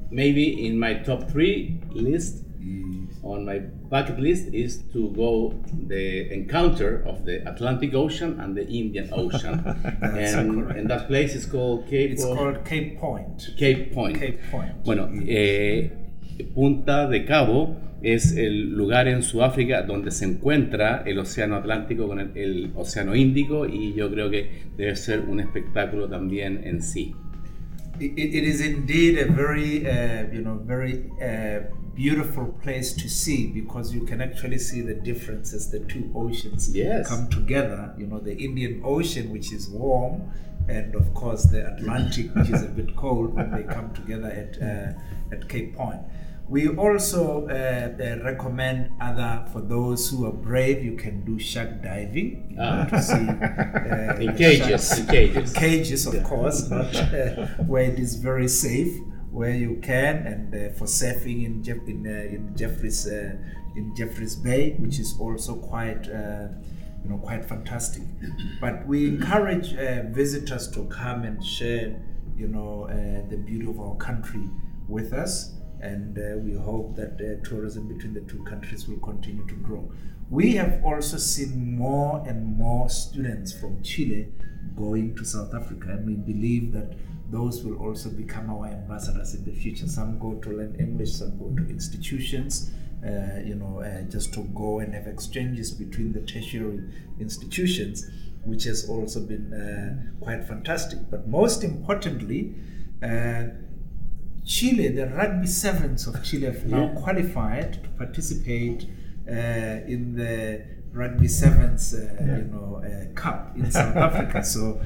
maybe 0.10 0.66
in 0.68 0.80
my 0.80 0.96
top 1.04 1.30
three 1.30 1.80
list 1.92 2.44
on 3.24 3.46
my 3.46 3.60
bucket 3.60 4.20
list 4.20 4.54
is 4.54 4.84
to 4.94 5.10
go 5.12 5.54
the 5.88 6.32
encounter 6.32 7.04
of 7.06 7.26
the 7.26 7.48
Atlantic 7.50 7.94
Ocean 7.94 8.40
and 8.40 8.56
the 8.56 8.68
Indian 8.68 9.10
Ocean, 9.12 9.60
and, 10.02 10.72
and, 10.72 10.90
that 10.90 11.08
place 11.08 11.36
is 11.36 11.46
called 11.46 11.88
Cape. 11.88 12.12
It's 12.12 12.24
called 12.24 12.64
Cape 12.66 13.00
Point. 13.00 13.50
Cape 13.58 13.94
Point. 13.94 14.20
Cape 14.20 14.40
Point. 14.52 14.84
Bueno, 14.84 15.10
eh, 15.26 15.92
Punta 16.54 17.08
de 17.08 17.26
Cabo 17.26 17.78
es 18.02 18.38
el 18.38 18.70
lugar 18.70 19.08
en 19.08 19.24
Sudáfrica 19.24 19.82
donde 19.82 20.12
se 20.12 20.26
encuentra 20.26 21.04
el 21.06 21.18
Océano 21.18 21.56
Atlántico 21.56 22.08
con 22.08 22.20
el, 22.20 22.32
el 22.36 22.72
Océano 22.76 23.16
Índico 23.16 23.66
y 23.66 23.94
yo 23.96 24.12
creo 24.12 24.30
que 24.30 24.50
debe 24.78 24.96
ser 24.96 25.22
un 25.22 25.40
espectáculo 25.40 26.08
también 26.08 26.62
en 26.64 26.84
sí. 26.84 27.16
It, 28.00 28.18
it 28.18 28.44
is 28.44 28.62
indeed 28.62 29.18
a 29.18 29.32
very, 29.32 29.90
uh, 29.90 30.28
you 30.32 30.42
know, 30.42 30.60
very 30.64 31.10
uh, 31.22 31.74
beautiful 31.98 32.46
place 32.62 32.94
to 32.94 33.10
see 33.10 33.48
because 33.48 33.92
you 33.92 34.02
can 34.02 34.22
actually 34.22 34.60
see 34.60 34.82
the 34.82 34.94
differences 34.94 35.72
the 35.72 35.80
two 35.80 36.12
oceans 36.14 36.70
yes. 36.70 37.10
come 37.10 37.28
together 37.28 37.92
you 37.98 38.06
know 38.06 38.20
the 38.20 38.38
indian 38.38 38.80
ocean 38.86 39.32
which 39.32 39.52
is 39.52 39.68
warm 39.68 40.22
and 40.68 40.94
of 40.94 41.12
course 41.16 41.46
the 41.46 41.66
atlantic 41.74 42.28
which 42.36 42.50
is 42.50 42.62
a 42.62 42.68
bit 42.68 42.96
cold 42.96 43.34
when 43.34 43.50
they 43.50 43.64
come 43.64 43.92
together 43.96 44.30
at 44.30 44.62
uh, 44.62 45.34
at 45.34 45.50
cape 45.50 45.76
point 45.76 46.00
we 46.50 46.70
also 46.70 47.48
uh, 47.48 47.52
uh, 47.52 48.24
recommend 48.24 48.92
other 49.02 49.46
for 49.52 49.62
those 49.62 50.10
who 50.10 50.26
are 50.26 50.32
brave. 50.32 50.84
You 50.84 50.96
can 50.96 51.26
do 51.26 51.38
shark 51.38 51.84
diving 51.84 52.58
ah. 52.60 52.86
to 52.86 53.02
see 53.02 53.14
uh, 53.14 54.16
in 54.20 54.38
cages, 54.38 55.00
in 55.00 55.08
cages, 55.08 55.54
cages, 55.66 56.08
of 56.08 56.14
yeah. 56.14 56.24
course, 56.24 56.70
not 56.70 56.96
uh, 56.96 57.48
where 57.68 57.84
it 57.84 58.00
is 58.00 58.16
very 58.16 58.48
safe 58.48 58.98
where 59.38 59.54
you 59.54 59.80
can, 59.84 60.16
and 60.26 60.56
uh, 60.56 60.74
for 60.74 60.86
surfing 60.86 61.46
in 61.46 61.64
Jeff, 61.64 61.78
in, 61.88 62.08
uh, 62.08 62.36
in 62.36 62.56
Jeffries 62.56 63.08
uh, 63.08 63.36
in 63.76 63.96
Jeffries 63.96 64.36
Bay, 64.36 64.76
which 64.80 65.00
is 65.00 65.16
also 65.20 65.56
quite 65.56 66.10
uh, 66.10 66.48
you 67.04 67.10
know 67.10 67.18
quite 67.18 67.46
fantastic. 67.46 68.04
But 68.60 68.88
we 68.88 69.08
encourage 69.08 69.76
uh, 69.76 70.04
visitors 70.10 70.70
to 70.72 70.86
come 70.86 71.24
and 71.24 71.44
share 71.44 72.02
you 72.36 72.48
know 72.48 72.86
uh, 72.90 73.30
the 73.30 73.38
beauty 73.38 73.68
of 73.68 73.80
our 73.80 73.96
country 73.96 74.50
with 74.88 75.14
us, 75.14 75.54
and 75.82 76.18
we 76.44 76.54
hope 76.54 76.96
that 76.96 77.18
tourism 77.44 77.88
between 77.88 78.14
the 78.14 78.22
two 78.22 78.44
countries 78.44 78.88
will 78.88 79.00
continue 79.00 79.46
to 79.48 79.56
grow. 79.56 79.92
We 80.30 80.56
have 80.56 80.84
also 80.84 81.18
seen 81.18 81.78
more 81.78 82.24
and 82.28 82.58
more 82.58 82.90
students 82.90 83.54
from 83.54 83.82
Chile 83.82 84.28
going 84.76 85.16
to 85.16 85.24
South 85.24 85.54
Africa, 85.54 85.90
and 85.92 86.06
we 86.06 86.16
believe 86.16 86.74
that 86.74 86.94
those 87.30 87.64
will 87.64 87.78
also 87.78 88.10
become 88.10 88.50
our 88.50 88.68
ambassadors 88.68 89.34
in 89.36 89.44
the 89.46 89.52
future. 89.52 89.88
Some 89.88 90.20
go 90.20 90.36
to 90.36 90.50
learn 90.50 90.76
English, 90.80 91.14
some 91.14 91.38
go 91.38 91.50
to 91.58 91.70
institutions, 91.70 92.72
uh, 93.06 93.40
you 93.44 93.56
know, 93.56 93.80
uh, 93.80 94.02
just 94.04 94.34
to 94.34 94.44
go 94.56 94.80
and 94.80 94.94
have 94.94 95.08
exchanges 95.08 95.72
between 95.72 96.14
the 96.14 96.22
tertiary 96.22 96.84
institutions, 97.20 98.10
which 98.46 98.64
has 98.64 98.90
also 98.90 99.20
been 99.20 99.54
uh, 99.54 100.24
quite 100.24 100.44
fantastic. 100.46 101.00
But 101.10 101.28
most 101.28 101.64
importantly, 101.64 102.56
uh, 103.04 103.44
Chile, 104.48 104.88
the 104.88 105.08
rugby 105.08 105.46
sevens 105.46 106.08
of 106.08 106.24
Chile 106.24 106.46
have 106.46 106.66
now 106.66 106.86
yeah. 106.86 107.02
qualified 107.02 107.84
to 107.84 107.90
participate 107.90 108.88
uh, 109.30 109.32
in 109.32 110.16
the 110.16 110.66
rugby 110.94 111.28
sevens, 111.28 111.94
uh, 111.94 112.16
yeah. 112.20 112.38
you 112.38 112.44
know, 112.46 112.82
cup 113.14 113.52
in 113.58 113.70
South 113.70 113.96
Africa. 114.08 114.42
So 114.44 114.80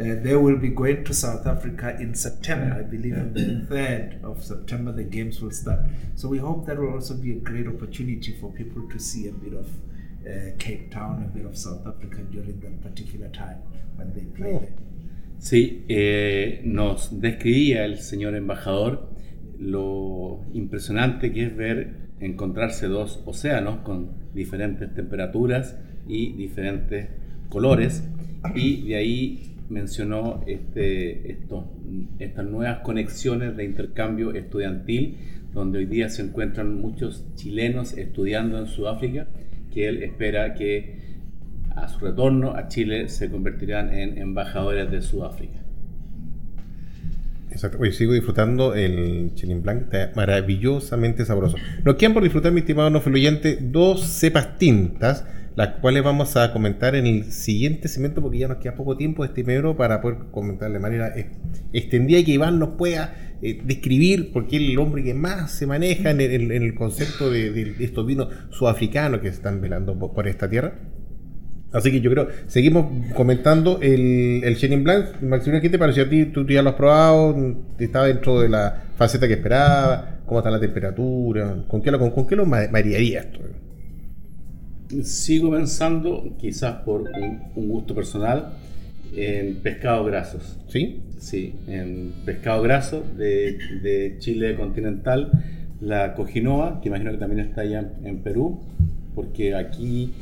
uh, 0.00 0.14
they 0.22 0.36
will 0.36 0.56
be 0.56 0.68
going 0.68 1.04
to 1.04 1.12
South 1.12 1.46
Africa 1.46 1.96
in 2.00 2.14
September. 2.14 2.78
I 2.78 2.82
believe 2.82 3.14
on 3.14 3.34
the 3.34 3.66
3rd 3.74 4.22
of 4.22 4.44
September 4.44 4.92
the 4.92 5.02
games 5.02 5.42
will 5.42 5.50
start. 5.50 5.80
So 6.14 6.28
we 6.28 6.38
hope 6.38 6.66
that 6.66 6.78
will 6.78 6.92
also 6.94 7.14
be 7.14 7.32
a 7.32 7.40
great 7.40 7.66
opportunity 7.66 8.32
for 8.40 8.52
people 8.52 8.88
to 8.88 8.98
see 9.00 9.26
a 9.26 9.32
bit 9.32 9.52
of 9.52 9.68
uh, 10.24 10.56
Cape 10.60 10.92
Town, 10.92 11.24
a 11.24 11.36
bit 11.36 11.44
of 11.44 11.58
South 11.58 11.84
Africa 11.86 12.18
during 12.30 12.60
that 12.60 12.80
particular 12.82 13.28
time 13.28 13.60
when 13.96 14.14
they 14.14 14.24
play 14.36 14.52
there. 14.52 14.91
Sí, 15.42 15.84
eh, 15.88 16.60
nos 16.62 17.20
describía 17.20 17.84
el 17.84 17.98
señor 17.98 18.36
embajador 18.36 19.10
lo 19.58 20.40
impresionante 20.54 21.32
que 21.32 21.46
es 21.46 21.56
ver 21.56 21.94
encontrarse 22.20 22.86
dos 22.86 23.20
océanos 23.26 23.80
con 23.80 24.12
diferentes 24.34 24.94
temperaturas 24.94 25.76
y 26.06 26.34
diferentes 26.34 27.08
colores. 27.48 28.08
Y 28.54 28.86
de 28.86 28.94
ahí 28.94 29.56
mencionó 29.68 30.44
este, 30.46 31.38
estas 32.20 32.46
nuevas 32.46 32.78
conexiones 32.84 33.56
de 33.56 33.64
intercambio 33.64 34.32
estudiantil, 34.32 35.16
donde 35.52 35.80
hoy 35.80 35.86
día 35.86 36.08
se 36.08 36.22
encuentran 36.22 36.80
muchos 36.80 37.26
chilenos 37.34 37.98
estudiando 37.98 38.58
en 38.58 38.66
Sudáfrica, 38.66 39.26
que 39.74 39.88
él 39.88 40.04
espera 40.04 40.54
que 40.54 41.11
a 41.76 41.88
su 41.88 41.98
retorno 42.00 42.54
a 42.54 42.68
Chile 42.68 43.08
se 43.08 43.30
convertirán 43.30 43.92
en 43.92 44.18
embajadores 44.18 44.90
de 44.90 45.02
Sudáfrica. 45.02 45.58
Exacto. 47.50 47.78
Hoy 47.80 47.92
sigo 47.92 48.12
disfrutando 48.14 48.74
el 48.74 49.32
Chilin 49.34 49.62
Blanc, 49.62 49.82
está 49.82 50.12
maravillosamente 50.16 51.24
sabroso. 51.24 51.56
Nos 51.84 51.96
quedan 51.96 52.14
por 52.14 52.22
disfrutar, 52.22 52.52
mi 52.52 52.60
estimado 52.60 52.88
no 52.88 53.00
fluyente, 53.00 53.58
dos 53.60 54.02
cepas 54.02 54.58
tintas 54.58 55.26
las 55.54 55.80
cuales 55.80 56.02
vamos 56.02 56.36
a 56.36 56.52
comentar 56.52 56.94
en 56.94 57.06
el 57.06 57.30
siguiente 57.30 57.88
segmento 57.88 58.22
porque 58.22 58.38
ya 58.38 58.48
nos 58.48 58.58
queda 58.58 58.74
poco 58.74 58.96
tiempo 58.96 59.22
de 59.22 59.28
este 59.28 59.44
primero 59.44 59.76
para 59.76 60.00
poder 60.00 60.18
comentar 60.30 60.72
de 60.72 60.78
manera 60.78 61.14
extendida 61.72 62.18
y 62.20 62.24
que 62.24 62.32
Iván 62.32 62.58
nos 62.58 62.70
pueda 62.70 63.14
eh, 63.42 63.60
describir 63.64 64.32
porque 64.32 64.56
es 64.56 64.62
el 64.62 64.78
hombre 64.78 65.02
que 65.02 65.14
más 65.14 65.52
se 65.52 65.66
maneja 65.66 66.10
en 66.10 66.20
el, 66.20 66.74
concepto 66.74 67.30
de, 67.30 67.74
estos 67.80 68.06
vinos 68.06 68.28
sudafricanos 68.50 69.20
que 69.20 69.28
se 69.28 69.34
están 69.34 69.60
velando 69.60 69.98
por, 69.98 70.26
esta 70.26 70.48
tierra. 70.48 70.74
Así 71.72 71.90
que 71.90 72.00
yo 72.00 72.10
creo, 72.10 72.28
seguimos 72.46 72.86
comentando 73.14 73.78
el, 73.80 74.42
el 74.44 74.56
Chenin 74.56 74.84
Blanc. 74.84 75.22
Maximiliano, 75.22 75.62
¿qué 75.62 75.70
te 75.70 75.78
pareció 75.78 76.04
a 76.04 76.08
ti? 76.08 76.26
¿Tú 76.26 76.46
ya 76.46 76.62
lo 76.62 76.70
has 76.70 76.76
probado? 76.76 77.56
¿Está 77.78 78.04
dentro 78.04 78.40
de 78.40 78.48
la 78.48 78.84
faceta 78.96 79.26
que 79.26 79.34
esperaba? 79.34 80.18
¿Cómo 80.26 80.40
está 80.40 80.50
la 80.50 80.60
temperatura? 80.60 81.64
¿Con 81.66 81.82
qué 81.82 81.90
lo, 81.90 81.98
con, 81.98 82.26
qué 82.26 82.36
lo 82.36 82.44
marearía 82.46 83.20
esto? 83.20 83.40
sigo 85.02 85.50
pensando, 85.50 86.36
quizás 86.38 86.76
por 86.82 87.02
un, 87.02 87.68
gusto 87.68 87.94
personal, 87.94 88.52
en 89.14 89.56
pescados 89.56 90.06
grasos. 90.06 90.58
¿Sí? 90.68 91.00
Sí, 91.18 91.54
en 91.66 92.12
pescado 92.24 92.62
graso 92.62 93.02
de, 93.16 94.16
Chile 94.18 94.56
continental, 94.56 95.30
la 95.80 96.14
cojinoa, 96.14 96.80
que 96.80 96.88
imagino 96.88 97.12
que 97.12 97.18
también 97.18 97.46
está 97.46 97.62
allá 97.62 97.92
en, 98.04 98.18
Perú, 98.18 98.60
porque 99.14 99.54
aquí 99.54 100.12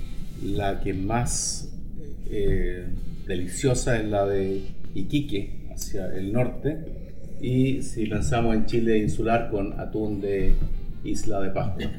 la 0.42 0.80
que 0.80 0.94
más 0.94 1.72
eh, 2.30 2.84
deliciosa 3.26 3.98
es 3.98 4.04
la 4.06 4.26
de 4.26 4.62
Iquique, 4.94 5.68
hacia 5.72 6.06
el 6.14 6.32
norte, 6.32 6.78
y 7.40 7.82
si 7.82 8.06
lanzamos 8.06 8.54
en 8.54 8.66
Chile 8.66 8.98
insular 8.98 9.50
con 9.50 9.78
atún 9.80 10.20
de 10.20 10.54
Isla 11.04 11.40
de 11.40 11.50
Pascua. 11.50 11.90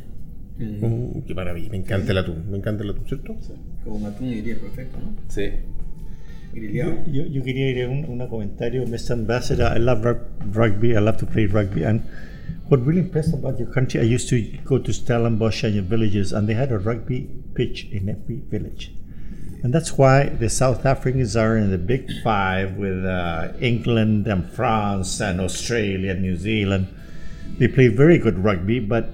Mm, 0.57 1.21
qué 1.25 1.33
maravilla, 1.33 1.69
me 1.69 1.77
encanta 1.77 2.11
el 2.11 2.19
atún, 2.19 2.49
me 2.51 2.57
encanta 2.57 2.83
el 2.83 2.91
atún, 2.91 3.07
¿cierto? 3.07 3.35
Con 3.83 4.05
atún 4.05 4.27
iría 4.27 4.55
perfecto, 4.59 4.99
¿no? 4.99 5.15
Sí. 5.27 5.49
Yo, 6.53 7.05
yo, 7.07 7.25
yo, 7.27 7.43
quería 7.43 7.69
ir 7.69 7.83
a 7.85 7.89
un, 7.89 8.03
un 8.03 8.27
comentario, 8.27 8.85
Mr. 8.85 9.13
Ambassador. 9.13 9.77
I 9.77 9.79
love 9.79 10.05
rugby. 10.53 10.89
I 10.91 10.99
love 10.99 11.15
to 11.17 11.25
play 11.25 11.45
rugby. 11.45 11.85
And 11.85 12.01
what 12.71 12.85
really 12.85 13.01
impressed 13.01 13.33
about 13.33 13.59
your 13.59 13.67
country, 13.67 13.99
I 13.99 14.03
used 14.03 14.29
to 14.29 14.41
go 14.63 14.77
to 14.77 14.93
Stellenbosch 14.93 15.61
and 15.63 15.75
your 15.75 15.83
villages, 15.83 16.31
and 16.31 16.47
they 16.47 16.53
had 16.53 16.71
a 16.71 16.79
rugby 16.79 17.29
pitch 17.53 17.85
in 17.91 18.07
every 18.07 18.37
village. 18.37 18.93
And 19.61 19.73
that's 19.73 19.97
why 19.97 20.29
the 20.29 20.49
South 20.49 20.85
Africans 20.85 21.35
are 21.35 21.57
in 21.57 21.69
the 21.69 21.77
Big 21.77 22.09
Five 22.23 22.77
with 22.77 23.05
uh, 23.05 23.49
England 23.59 24.25
and 24.25 24.49
France 24.49 25.19
and 25.19 25.41
Australia 25.41 26.11
and 26.11 26.21
New 26.21 26.37
Zealand. 26.37 26.87
They 27.57 27.67
play 27.67 27.89
very 27.89 28.17
good 28.17 28.41
rugby, 28.41 28.79
but 28.79 29.09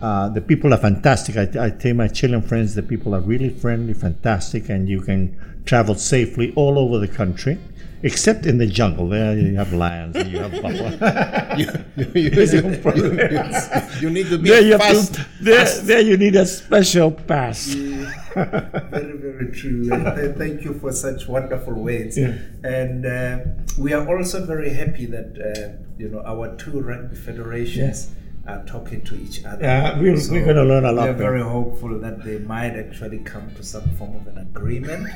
uh, 0.00 0.28
the 0.28 0.40
people 0.40 0.72
are 0.72 0.78
fantastic. 0.78 1.36
I, 1.36 1.66
I 1.66 1.70
tell 1.70 1.94
my 1.94 2.06
Chilean 2.06 2.42
friends 2.42 2.76
the 2.76 2.82
people 2.84 3.12
are 3.16 3.20
really 3.20 3.50
friendly, 3.50 3.92
fantastic, 3.92 4.68
and 4.68 4.88
you 4.88 5.00
can 5.00 5.62
travel 5.66 5.96
safely 5.96 6.52
all 6.54 6.78
over 6.78 6.98
the 6.98 7.08
country, 7.08 7.58
except 8.02 8.46
in 8.46 8.58
the 8.58 8.66
jungle. 8.66 9.08
There 9.08 9.38
you 9.38 9.56
have 9.56 9.72
lions 9.72 10.16
and 10.16 10.30
you 10.30 10.38
have 10.38 10.52
buffalo. 10.52 10.90
you, 11.56 11.66
you, 11.96 12.04
you, 12.14 12.30
you, 14.00 14.10
need 14.10 14.28
to 14.28 14.38
be 14.38 14.50
there 14.50 14.78
fast. 14.78 15.14
To, 15.14 15.26
there, 15.40 15.80
there 15.82 16.00
you 16.00 16.16
need 16.16 16.36
a 16.36 16.46
special 16.46 17.10
pass. 17.10 17.74
Yeah, 17.74 18.12
very, 18.34 19.16
very 19.16 19.52
true. 19.52 19.88
And 19.92 20.36
thank 20.36 20.64
you 20.64 20.74
for 20.74 20.92
such 20.92 21.26
wonderful 21.28 21.74
words. 21.74 22.18
Yeah. 22.18 22.36
And 22.62 23.06
uh, 23.06 23.38
we 23.78 23.92
are 23.92 24.06
also 24.16 24.44
very 24.46 24.70
happy 24.70 25.06
that 25.06 25.36
uh, 25.38 25.82
you 25.98 26.08
know 26.08 26.22
our 26.24 26.56
two 26.56 26.80
rugby 26.80 27.16
federations. 27.16 28.08
Yeah 28.08 28.16
are 28.50 28.64
talking 28.64 29.02
to 29.02 29.14
each 29.14 29.44
other. 29.44 29.62
Yeah, 29.62 29.98
we're, 29.98 30.16
so 30.18 30.32
we're 30.32 30.44
going 30.44 30.56
to 30.56 30.64
learn 30.64 30.84
a 30.84 30.92
lot. 30.92 31.08
We're 31.08 31.14
very 31.14 31.42
hopeful 31.42 31.98
that 32.00 32.24
they 32.24 32.38
might 32.38 32.76
actually 32.76 33.18
come 33.20 33.54
to 33.54 33.62
some 33.62 33.88
form 33.96 34.16
of 34.16 34.26
an 34.26 34.38
agreement 34.38 35.08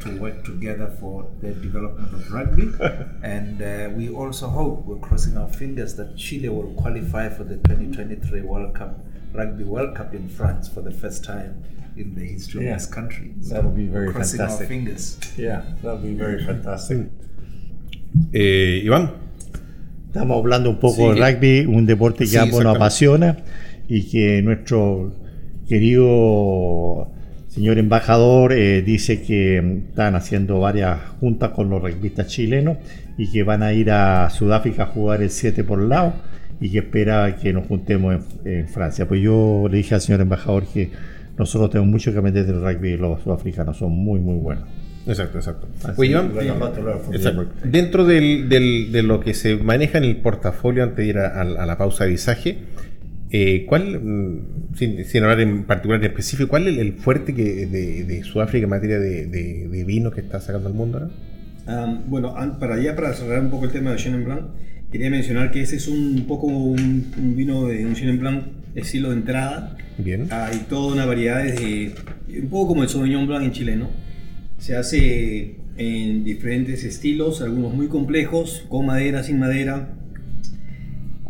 to 0.00 0.20
work 0.20 0.44
together 0.44 0.94
for 1.00 1.30
the 1.40 1.52
development 1.52 2.12
of 2.12 2.32
rugby. 2.32 2.72
and 3.22 3.62
uh, 3.62 3.90
we 3.94 4.10
also 4.10 4.48
hope, 4.48 4.84
we're 4.84 4.98
crossing 4.98 5.36
our 5.36 5.48
fingers, 5.48 5.94
that 5.96 6.16
Chile 6.16 6.48
will 6.48 6.72
qualify 6.74 7.28
for 7.28 7.44
the 7.44 7.56
2023 7.56 8.42
World 8.42 8.74
Cup, 8.74 9.00
Rugby 9.32 9.64
World 9.64 9.96
Cup 9.96 10.14
in 10.14 10.28
France 10.28 10.68
for 10.68 10.82
the 10.82 10.90
first 10.92 11.24
time 11.24 11.64
in 11.96 12.14
the 12.14 12.24
history 12.24 12.64
yeah. 12.64 12.72
of 12.72 12.78
this 12.78 12.86
country. 12.86 13.34
So 13.42 13.54
that 13.54 13.64
would 13.64 13.76
be 13.76 13.86
very 13.86 14.12
crossing 14.12 14.38
fantastic. 14.38 14.64
our 14.64 14.68
fingers. 14.68 15.18
Yeah, 15.36 15.64
that 15.82 15.92
would 15.92 16.02
be 16.02 16.14
very 16.14 16.44
fantastic. 16.44 17.08
Eh, 18.34 18.84
Iván. 18.86 19.29
Estamos 20.12 20.38
hablando 20.38 20.70
un 20.70 20.80
poco 20.80 21.14
de 21.14 21.20
rugby, 21.20 21.66
un 21.66 21.86
deporte 21.86 22.26
que 22.26 22.36
ambos 22.36 22.64
nos 22.64 22.74
apasiona 22.74 23.36
y 23.86 24.10
que 24.10 24.42
nuestro 24.42 25.14
querido 25.68 27.12
señor 27.46 27.78
embajador 27.78 28.52
eh, 28.52 28.82
dice 28.82 29.22
que 29.22 29.58
están 29.58 30.16
haciendo 30.16 30.58
varias 30.58 30.98
juntas 31.20 31.50
con 31.50 31.70
los 31.70 31.80
rugbyistas 31.80 32.26
chilenos 32.26 32.78
y 33.18 33.30
que 33.30 33.44
van 33.44 33.62
a 33.62 33.72
ir 33.72 33.92
a 33.92 34.28
Sudáfrica 34.30 34.82
a 34.82 34.86
jugar 34.86 35.22
el 35.22 35.30
7 35.30 35.62
por 35.62 35.80
lado 35.80 36.14
y 36.60 36.70
que 36.72 36.78
espera 36.78 37.36
que 37.36 37.52
nos 37.52 37.68
juntemos 37.68 38.16
en, 38.44 38.66
Francia. 38.66 39.06
Pues 39.06 39.22
yo 39.22 39.68
le 39.70 39.76
dije 39.76 39.94
al 39.94 40.00
señor 40.00 40.22
embajador 40.22 40.66
que 40.66 40.90
nosotros 41.38 41.70
tenemos 41.70 41.88
mucho 41.88 42.10
que 42.10 42.18
aprender 42.18 42.46
del 42.46 42.60
rugby 42.60 42.94
y 42.94 42.96
los 42.96 43.22
sudafricanos 43.22 43.76
son 43.76 43.92
muy 43.92 44.18
muy 44.18 44.38
buenos. 44.38 44.64
Exacto, 45.10 45.38
exacto. 45.38 45.68
Dentro 47.64 48.04
del, 48.04 48.48
del, 48.48 48.92
de 48.92 49.02
lo 49.02 49.20
que 49.20 49.34
se 49.34 49.56
maneja 49.56 49.98
en 49.98 50.04
el 50.04 50.16
portafolio 50.16 50.84
antes 50.84 50.98
de 50.98 51.06
ir 51.06 51.18
a, 51.18 51.44
la 51.44 51.78
pausa 51.78 52.04
de 52.04 52.10
visaje, 52.10 52.58
eh, 53.30 53.64
¿cuál, 53.66 54.00
mm, 54.00 54.74
sin, 54.76 55.22
hablar 55.22 55.40
en 55.40 55.64
particular 55.64 56.00
en 56.00 56.10
específico, 56.10 56.48
cuál 56.48 56.68
es 56.68 56.78
el, 56.78 56.92
fuerte 56.94 57.34
que 57.34 57.66
de, 57.66 58.22
Sudáfrica 58.24 58.64
en 58.64 58.70
materia 58.70 58.98
de, 58.98 59.84
vino 59.86 60.10
que 60.10 60.20
está 60.20 60.40
sacando 60.40 60.68
al 60.68 60.74
mundo 60.74 60.98
ahora? 60.98 61.10
bueno, 62.06 62.34
para 62.58 62.74
allá, 62.74 62.96
para 62.96 63.12
cerrar 63.12 63.40
un 63.40 63.50
poco 63.50 63.66
el 63.66 63.70
tema 63.70 63.92
de 63.92 63.96
Chenin 63.96 64.24
Blanc, 64.24 64.42
quería 64.90 65.10
mencionar 65.10 65.52
que 65.52 65.60
ese 65.60 65.76
es 65.76 65.86
un 65.86 66.24
poco 66.26 66.46
un, 66.46 67.34
vino 67.36 67.66
de 67.66 67.84
un 67.86 67.94
Chenin 67.94 68.18
Blanc 68.18 68.44
estilo 68.74 69.10
de 69.10 69.16
entrada. 69.16 69.76
Bien. 69.98 70.26
Hay 70.30 70.66
toda 70.68 70.92
una 70.92 71.06
variedad 71.06 71.42
de, 71.42 71.94
un 72.42 72.48
poco 72.48 72.68
como 72.68 72.82
el 72.82 72.88
Sauvignon 72.88 73.26
Blanc 73.26 73.44
en 73.44 73.52
Chile, 73.52 73.76
¿no? 73.76 73.88
Se 74.60 74.76
hace 74.76 75.56
en 75.78 76.22
diferentes 76.24 76.84
estilos, 76.84 77.40
algunos 77.40 77.72
muy 77.72 77.88
complejos, 77.88 78.66
con 78.68 78.84
madera, 78.84 79.22
sin 79.22 79.38
madera. 79.38 79.94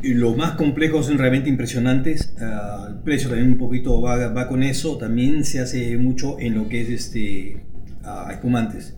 Y 0.02 0.14
los 0.14 0.36
más 0.36 0.52
complejos 0.52 1.06
son 1.06 1.16
realmente 1.16 1.48
impresionantes. 1.48 2.34
Ah, 2.40 2.88
el 2.88 2.96
precio 3.04 3.28
también 3.28 3.52
un 3.52 3.58
poquito 3.58 4.00
va, 4.00 4.48
con 4.48 4.64
eso. 4.64 4.98
También 4.98 5.44
se 5.44 5.60
hace 5.60 5.96
mucho 5.96 6.40
en 6.40 6.56
lo 6.56 6.68
que 6.68 6.80
es 6.82 6.88
este, 6.88 7.62
uh, 8.02 8.30
espumantes. 8.30 8.96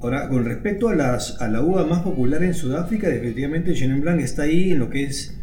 Ahora, 0.00 0.28
con 0.28 0.44
respecto 0.44 0.88
a, 0.88 0.94
las, 0.94 1.42
a 1.42 1.48
la 1.48 1.62
uva 1.62 1.84
más 1.84 2.02
popular 2.02 2.44
en 2.44 2.54
Sudáfrica, 2.54 3.08
definitivamente 3.08 3.74
Chenin 3.74 4.00
Blanc 4.00 4.20
está 4.20 4.42
ahí 4.42 4.70
en 4.70 4.78
lo 4.78 4.88
que 4.88 5.02
es 5.02 5.36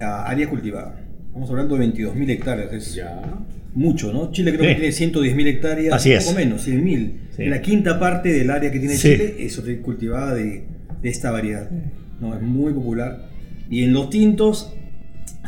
ah, 0.00 0.24
área 0.26 0.48
cultivada. 0.50 1.00
Estamos 1.28 1.48
hablando 1.50 1.76
de 1.76 1.86
22.000 1.86 2.30
hectáreas. 2.30 2.94
ya 2.94 3.22
mucho, 3.74 4.12
¿no? 4.12 4.32
Chile 4.32 4.52
creo 4.56 4.74
que 4.74 4.80
tiene 4.80 5.12
110.000 5.12 5.46
hectáreas, 5.46 5.94
Así 5.94 6.12
poco 6.18 6.38
menos, 6.38 6.66
100.000. 6.66 7.48
La 7.48 7.62
quinta 7.62 8.00
parte 8.00 8.32
del 8.32 8.50
área 8.50 8.70
que 8.70 8.80
tiene 8.80 8.96
Chile 8.96 9.36
es 9.38 9.60
cultivada 9.82 10.34
de, 10.34 10.64
de, 11.02 11.08
esta 11.08 11.30
variedad. 11.30 11.70
¿no? 12.20 12.34
Es 12.34 12.42
muy 12.42 12.72
popular. 12.72 13.28
Y 13.70 13.84
en 13.84 13.92
los 13.92 14.10
tintos, 14.10 14.74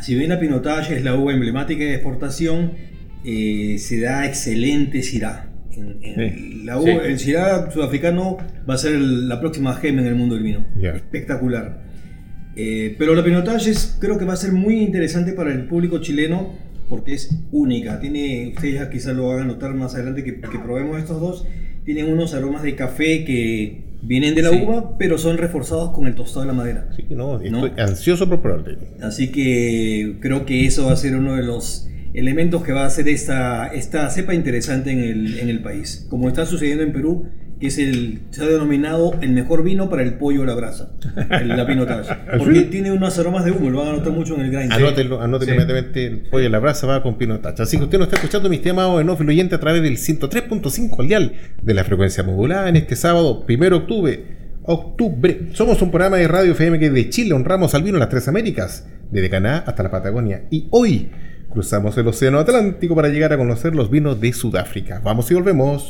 si 0.01 0.15
bien 0.15 0.29
la 0.29 0.39
pinotage 0.39 0.95
es 0.95 1.03
la 1.03 1.15
uva 1.15 1.33
emblemática 1.33 1.83
de 1.83 1.95
exportación, 1.95 2.71
eh, 3.25 3.77
se 3.79 3.99
da 3.99 4.25
excelente 4.25 5.03
Syrah. 5.03 5.47
En, 5.73 6.65
la 6.65 6.77
uva, 6.77 7.05
El 7.05 7.19
Syrah 7.19 7.71
sudafricano 7.71 8.37
va 8.69 8.75
a 8.75 8.77
ser 8.77 8.99
la 8.99 9.39
próxima 9.39 9.75
gema 9.75 10.01
en 10.01 10.07
el 10.07 10.15
mundo 10.15 10.35
del 10.35 10.43
vino. 10.43 10.65
Espectacular. 10.81 11.83
Eh, 12.55 12.95
pero 12.97 13.15
la 13.15 13.23
pinotage 13.23 13.71
creo 13.99 14.17
que 14.17 14.25
va 14.25 14.33
a 14.33 14.37
ser 14.37 14.51
muy 14.51 14.79
interesante 14.79 15.33
para 15.33 15.51
el 15.51 15.65
público 15.65 15.99
chileno 15.99 16.53
porque 16.91 17.13
es 17.13 17.33
única. 17.53 18.01
Tiene, 18.01 18.49
ustedes 18.53 18.85
quizás 18.89 19.15
lo 19.15 19.29
van 19.29 19.39
a 19.39 19.45
notar 19.45 19.73
más 19.73 19.95
adelante 19.95 20.25
que, 20.25 20.41
que 20.41 20.59
probemos 20.59 20.99
estos 20.99 21.21
dos. 21.21 21.47
Tienen 21.85 22.11
unos 22.11 22.33
aromas 22.33 22.63
de 22.63 22.75
café 22.75 23.23
que 23.23 23.85
vienen 24.01 24.35
de 24.35 24.41
la 24.41 24.51
uva, 24.51 24.97
pero 24.97 25.17
son 25.17 25.37
reforzados 25.37 25.91
con 25.91 26.05
el 26.05 26.15
tostado 26.15 26.41
de 26.41 26.47
la 26.47 26.53
madera. 26.53 26.89
Sí, 26.93 27.05
no, 27.09 27.41
estoy 27.41 27.71
ansioso 27.77 28.27
por 28.27 28.41
probarte. 28.41 28.77
Así 29.01 29.31
que 29.31 30.17
creo 30.19 30.45
que 30.45 30.65
eso 30.65 30.87
va 30.87 30.91
a 30.91 30.97
ser 30.97 31.15
uno 31.15 31.37
de 31.37 31.43
los 31.43 31.87
elementos 32.13 32.61
que 32.61 32.73
va 32.73 32.83
a 32.83 32.87
hacer 32.87 33.07
esta, 33.07 33.67
esta 33.67 34.09
cepa 34.09 34.33
interesante 34.33 34.91
en 34.91 34.99
el, 34.99 35.39
en 35.39 35.47
el 35.47 35.61
país. 35.61 36.05
Como 36.09 36.27
está 36.27 36.45
sucediendo 36.45 36.83
en 36.83 36.91
Perú, 36.91 37.25
que 37.61 37.67
es 37.67 37.77
el, 37.77 38.21
se 38.31 38.43
ha 38.43 38.47
denominado 38.47 39.13
el 39.21 39.33
mejor 39.33 39.63
vino 39.63 39.87
para 39.87 40.01
el 40.01 40.15
pollo 40.15 40.41
a 40.41 40.45
la 40.47 40.55
brasa, 40.55 40.93
el, 41.29 41.49
la 41.49 41.67
pinotage. 41.67 42.09
Porque 42.39 42.61
tiene 42.63 42.91
unos 42.91 43.19
aromas 43.19 43.45
de 43.45 43.51
humo, 43.51 43.69
lo 43.69 43.79
van 43.79 43.89
a 43.89 43.91
notar 43.97 44.11
mucho 44.11 44.33
en 44.33 44.41
el 44.41 44.51
grind. 44.51 44.73
Anótelo, 44.73 45.21
anótelo 45.21 45.53
inmediatamente, 45.53 46.07
el 46.07 46.21
pollo 46.21 46.47
a 46.47 46.49
la 46.49 46.57
brasa 46.57 46.87
va 46.87 47.03
con 47.03 47.19
pinotage. 47.19 47.61
Así 47.61 47.77
que 47.77 47.83
usted 47.83 47.99
nos 47.99 48.07
está 48.07 48.17
escuchando, 48.17 48.49
mis 48.49 48.57
estimados 48.57 48.99
en 48.99 49.07
off 49.09 49.21
oyente, 49.21 49.53
a 49.53 49.59
través 49.59 49.83
del 49.83 49.97
103.5 49.97 50.99
al 50.99 51.07
dial 51.07 51.33
de 51.61 51.73
la 51.75 51.83
frecuencia 51.83 52.23
modulada 52.23 52.67
en 52.67 52.77
este 52.77 52.95
sábado, 52.95 53.45
1 53.47 53.57
de 53.57 53.75
octubre. 53.75 54.25
Octubre. 54.63 55.49
Somos 55.53 55.79
un 55.83 55.91
programa 55.91 56.17
de 56.17 56.27
radio 56.27 56.53
FM 56.53 56.79
que 56.79 56.89
de 56.89 57.09
Chile 57.11 57.35
honramos 57.35 57.75
al 57.75 57.83
vino 57.83 57.97
en 57.97 57.99
las 57.99 58.09
tres 58.09 58.27
Américas, 58.27 58.87
desde 59.11 59.29
Canadá 59.29 59.63
hasta 59.67 59.83
la 59.83 59.91
Patagonia. 59.91 60.45
Y 60.49 60.67
hoy 60.71 61.11
cruzamos 61.51 61.95
el 61.99 62.07
Océano 62.07 62.39
Atlántico 62.39 62.95
para 62.95 63.09
llegar 63.09 63.33
a 63.33 63.37
conocer 63.37 63.75
los 63.75 63.91
vinos 63.91 64.19
de 64.19 64.33
Sudáfrica. 64.33 64.99
Vamos 65.03 65.29
y 65.29 65.35
volvemos. 65.35 65.89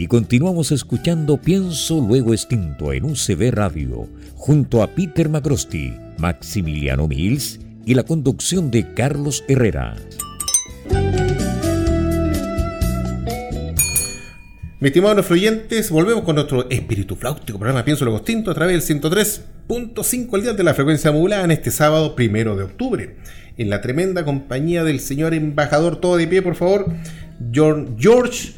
Y 0.00 0.06
continuamos 0.06 0.72
escuchando 0.72 1.36
Pienso 1.36 2.00
Luego 2.00 2.32
Extinto 2.32 2.94
en 2.94 3.04
UCB 3.04 3.50
Radio, 3.52 4.08
junto 4.34 4.82
a 4.82 4.86
Peter 4.86 5.28
Macrosti, 5.28 5.92
Maximiliano 6.16 7.06
Mills 7.06 7.60
y 7.84 7.92
la 7.92 8.02
conducción 8.02 8.70
de 8.70 8.94
Carlos 8.94 9.44
Herrera. 9.46 9.96
Mis 14.80 14.88
estimados 14.88 15.30
oyentes, 15.30 15.90
volvemos 15.90 16.24
con 16.24 16.36
nuestro 16.36 16.70
espíritu 16.70 17.14
flautico 17.14 17.58
programa 17.58 17.84
Pienso 17.84 18.06
Luego 18.06 18.20
Extinto 18.20 18.52
a 18.52 18.54
través 18.54 18.88
del 18.88 19.02
103.5 19.02 20.34
al 20.34 20.40
día 20.40 20.52
de 20.54 20.64
la 20.64 20.72
frecuencia 20.72 21.12
modulada 21.12 21.44
en 21.44 21.50
este 21.50 21.70
sábado 21.70 22.16
primero 22.16 22.56
de 22.56 22.62
octubre. 22.62 23.16
En 23.58 23.68
la 23.68 23.82
tremenda 23.82 24.24
compañía 24.24 24.82
del 24.82 25.00
señor 25.00 25.34
embajador, 25.34 26.00
todo 26.00 26.16
de 26.16 26.26
pie, 26.26 26.40
por 26.40 26.54
favor, 26.54 26.86
George 27.52 28.54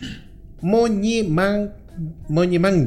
Moñeman, 0.62 1.72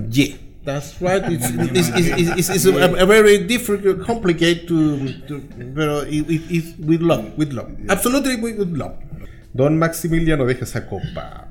Ye. 0.10 0.36
That's 0.64 1.00
right. 1.00 1.22
It's, 1.30 1.46
it's, 1.54 1.90
it's, 1.94 2.50
it's 2.50 2.66
a, 2.66 3.04
a, 3.04 3.06
very 3.06 3.38
difficult, 3.46 4.04
complicated 4.04 4.68
to, 4.68 4.98
to 5.28 5.40
pero 5.76 6.02
it, 6.02 6.26
it, 6.50 6.80
with 6.80 7.02
love, 7.02 7.38
with 7.38 7.54
love. 7.54 7.70
Absolutely 7.88 8.38
with 8.38 8.74
love. 8.76 8.98
Don 9.54 9.78
Maximiliano 9.78 10.44
deja 10.46 10.66
esa 10.66 10.88
copa. 10.88 11.48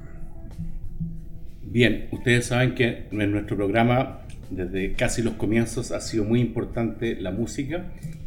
Bien, 1.63 2.09
ustedes 2.11 2.47
saben 2.47 2.75
que 2.75 3.07
en 3.13 3.31
nuestro 3.31 3.57
programa, 3.57 4.23
desde 4.51 4.95
casi 4.95 5.23
los 5.23 5.35
comienzos, 5.35 5.93
ha 5.93 6.01
sido 6.01 6.25
muy 6.25 6.41
importante 6.41 7.15
la 7.15 7.31
música 7.31 7.85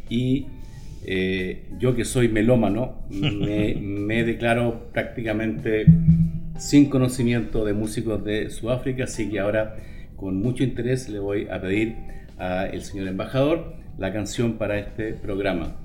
y 0.08 0.46
eh, 1.04 1.66
yo 1.78 1.94
que 1.94 2.04
soy 2.04 2.28
melómano, 2.28 3.02
me, 3.10 3.74
me 3.74 4.24
declaro 4.24 4.90
prácticamente 4.92 5.86
sin 6.58 6.90
conocimiento 6.90 7.64
de 7.64 7.72
músicos 7.72 8.22
de 8.24 8.50
Sudáfrica, 8.50 9.04
así 9.04 9.30
que 9.30 9.38
ahora 9.40 9.76
con 10.16 10.36
mucho 10.42 10.64
interés 10.64 11.08
le 11.08 11.20
voy 11.20 11.48
a 11.48 11.60
pedir 11.60 11.96
al 12.36 12.82
señor 12.82 13.08
embajador 13.08 13.74
la 13.98 14.12
canción 14.12 14.58
para 14.58 14.78
este 14.78 15.12
programa. 15.14 15.76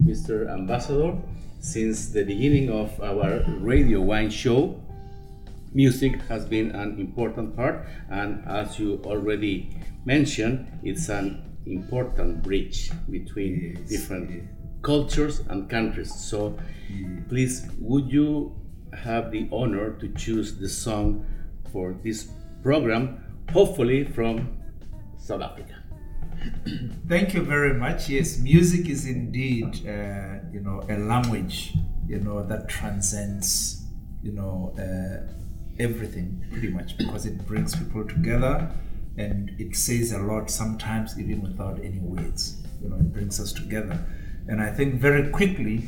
Mr. 0.00 0.48
Ambassador, 0.50 1.14
since 1.60 2.12
the 2.12 2.24
beginning 2.24 2.70
of 2.70 2.98
our 3.00 3.44
radio 3.60 4.00
wine 4.00 4.30
show, 4.30 4.80
music 5.74 6.20
has 6.28 6.44
been 6.44 6.74
an 6.74 6.98
important 6.98 7.54
part, 7.54 7.86
and 8.10 8.42
as 8.46 8.78
you 8.78 9.00
already 9.04 9.70
mentioned, 10.04 10.66
it's 10.82 11.08
an 11.08 11.42
important 11.66 12.42
bridge 12.42 12.90
between 13.10 13.76
yes, 13.76 13.88
different 13.88 14.30
yes. 14.30 14.42
cultures 14.82 15.42
and 15.48 15.68
countries. 15.70 16.12
So, 16.12 16.58
please, 17.28 17.68
would 17.78 18.10
you 18.10 18.61
have 18.94 19.30
the 19.30 19.48
honor 19.52 19.92
to 20.00 20.08
choose 20.10 20.56
the 20.58 20.68
song 20.68 21.26
for 21.72 21.94
this 22.02 22.28
program, 22.62 23.24
hopefully 23.52 24.04
from 24.04 24.58
South 25.18 25.42
Africa. 25.42 25.74
Thank 27.08 27.34
you 27.34 27.42
very 27.42 27.74
much. 27.74 28.08
Yes, 28.08 28.38
music 28.38 28.88
is 28.88 29.06
indeed, 29.06 29.86
uh, 29.86 30.40
you 30.52 30.60
know, 30.60 30.82
a 30.88 30.96
language, 30.98 31.74
you 32.06 32.20
know, 32.20 32.42
that 32.46 32.68
transcends, 32.68 33.84
you 34.22 34.32
know, 34.32 34.74
uh, 34.78 35.32
everything 35.78 36.44
pretty 36.50 36.68
much 36.68 36.98
because 36.98 37.26
it 37.26 37.46
brings 37.46 37.74
people 37.74 38.06
together 38.06 38.70
and 39.16 39.50
it 39.58 39.76
says 39.76 40.12
a 40.12 40.18
lot 40.18 40.50
sometimes 40.50 41.18
even 41.18 41.42
without 41.42 41.78
any 41.80 41.98
words. 41.98 42.62
You 42.82 42.88
know, 42.88 42.96
it 42.96 43.12
brings 43.12 43.40
us 43.40 43.52
together. 43.52 43.98
And 44.48 44.60
I 44.60 44.70
think 44.70 44.94
very 44.94 45.30
quickly 45.30 45.84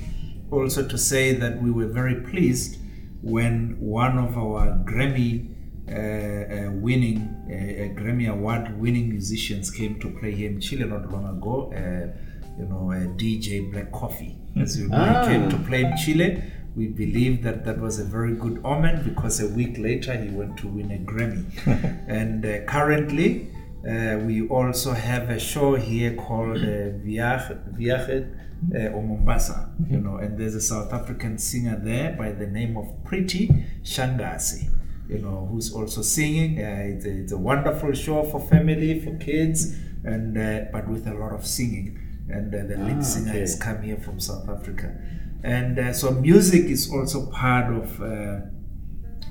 also 0.51 0.87
to 0.87 0.97
say 0.97 1.35
that 1.35 1.61
we 1.61 1.71
were 1.71 1.87
very 1.87 2.17
pleased 2.17 2.79
when 3.25 3.77
one 3.81 4.19
of 4.19 4.37
our 4.37 4.79
Grammy 4.85 5.49
uh, 5.89 5.95
uh, 5.95 6.71
winning, 6.73 7.19
uh, 7.47 7.99
Grammy 7.99 8.31
Award 8.31 8.79
winning 8.79 9.09
musicians 9.09 9.71
came 9.71 9.99
to 10.01 10.11
play 10.11 10.33
here 10.33 10.51
in 10.51 10.61
Chile 10.61 10.85
not 10.85 11.11
long 11.11 11.27
ago. 11.27 11.73
Uh, 11.73 12.17
you 12.59 12.67
know, 12.67 12.93
DJ 13.17 13.73
Black 13.73 13.91
Coffee, 13.91 14.37
as 14.61 14.79
you 14.79 14.89
know, 14.89 14.97
ah. 14.97 15.27
came 15.27 15.49
to 15.49 15.57
play 15.59 15.83
in 15.83 15.97
Chile. 15.97 16.43
We 16.77 16.87
believe 16.87 17.43
that 17.43 17.65
that 17.65 17.81
was 17.81 17.99
a 17.99 18.05
very 18.05 18.35
good 18.35 18.61
omen 18.65 19.03
because 19.03 19.41
a 19.41 19.49
week 19.49 19.79
later 19.79 20.17
he 20.17 20.29
went 20.29 20.59
to 20.59 20.69
win 20.69 20.91
a 20.93 20.99
Grammy. 20.99 21.45
and 22.07 22.45
uh, 22.45 22.61
currently, 22.71 23.51
uh, 23.89 24.19
we 24.25 24.47
also 24.49 24.93
have 24.93 25.31
a 25.31 25.39
show 25.39 25.75
here 25.75 26.15
called 26.15 26.57
uh, 26.57 26.97
Viaje, 27.05 28.29
uh, 28.75 28.79
or 28.89 29.03
Mombasa, 29.03 29.71
you 29.91 29.99
know, 29.99 30.17
and 30.17 30.39
there's 30.39 30.55
a 30.55 30.61
South 30.61 30.93
African 30.93 31.39
singer 31.39 31.79
there 31.83 32.13
by 32.13 32.33
the 32.33 32.47
name 32.47 32.77
of 32.77 33.05
Pretty 33.05 33.49
Shangasi, 33.83 34.71
you 35.09 35.19
know, 35.19 35.49
who's 35.51 35.73
also 35.73 36.03
singing. 36.03 36.59
Uh, 36.59 36.95
it's, 36.97 37.05
a, 37.05 37.11
it's, 37.11 37.33
a, 37.33 37.39
wonderful 37.39 37.93
show 37.93 38.23
for 38.23 38.41
family, 38.41 39.01
for 39.01 39.17
kids, 39.19 39.77
and 40.05 40.39
uh, 40.39 40.67
but 40.73 40.89
with 40.89 41.07
a 41.07 41.15
lot 41.15 41.33
of 41.33 41.47
singing. 41.47 42.01
And 42.29 42.55
uh, 42.55 42.63
the 42.63 42.83
lead 42.83 42.99
ah, 42.99 43.03
singer 43.03 43.31
okay. 43.31 43.41
has 43.41 43.61
come 43.61 43.83
here 43.83 43.99
from 43.99 44.19
South 44.19 44.49
Africa, 44.49 44.97
and 45.43 45.79
uh, 45.79 45.93
so 45.93 46.11
music 46.11 46.65
is 46.65 46.91
also 46.91 47.27
part 47.31 47.71
of 47.71 48.01
uh, 48.01 48.41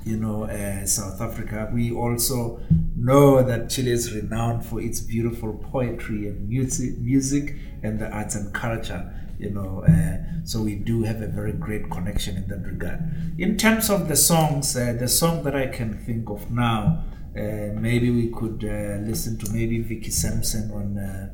you 0.04 0.16
know, 0.16 0.44
uh, 0.44 0.84
South 0.86 1.20
Africa. 1.20 1.70
We 1.72 1.90
also 1.92 2.60
know 2.96 3.42
that 3.42 3.70
Chile 3.70 3.90
is 3.90 4.14
renowned 4.14 4.64
for 4.64 4.80
its 4.80 5.00
beautiful 5.00 5.54
poetry 5.54 6.28
and 6.28 6.48
music, 6.48 6.98
music 6.98 7.56
and 7.82 7.98
the 7.98 8.10
arts 8.10 8.34
and 8.34 8.52
culture. 8.52 9.10
You 9.38 9.50
know, 9.50 9.84
uh, 9.88 10.44
so 10.44 10.62
we 10.62 10.76
do 10.76 11.02
have 11.02 11.20
a 11.20 11.26
very 11.26 11.52
great 11.52 11.90
connection 11.90 12.36
in 12.36 12.46
that 12.48 12.64
regard. 12.64 13.00
In 13.38 13.56
terms 13.56 13.90
of 13.90 14.08
the 14.08 14.16
songs, 14.16 14.76
uh, 14.76 14.94
the 14.98 15.08
song 15.08 15.42
that 15.44 15.56
I 15.56 15.66
can 15.66 15.98
think 16.04 16.30
of 16.30 16.50
now, 16.50 17.02
uh, 17.36 17.72
maybe 17.74 18.10
we 18.10 18.28
could 18.28 18.64
uh, 18.64 19.02
listen 19.04 19.36
to 19.38 19.50
maybe 19.50 19.80
Vicky 19.80 20.10
Sampson 20.10 20.70
on, 20.70 20.98
uh, 20.98 21.30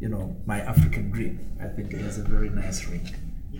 you 0.00 0.08
know, 0.08 0.34
My 0.46 0.60
African 0.60 1.10
Dream. 1.10 1.56
I 1.60 1.68
think 1.68 1.92
it 1.92 2.00
has 2.00 2.18
a 2.18 2.22
very 2.22 2.48
nice 2.48 2.86
ring 2.86 3.04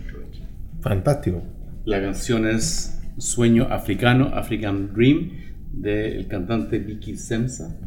to 0.09 0.21
it. 0.21 0.37
Fantástico. 0.81 1.43
La 1.85 1.99
canción 1.99 2.47
es 2.47 2.99
Sueño 3.17 3.67
Africano, 3.69 4.31
African 4.33 4.93
Dream, 4.93 5.31
del 5.71 6.27
cantante 6.27 6.79
Vicky 6.79 7.17
Semsa. 7.17 7.77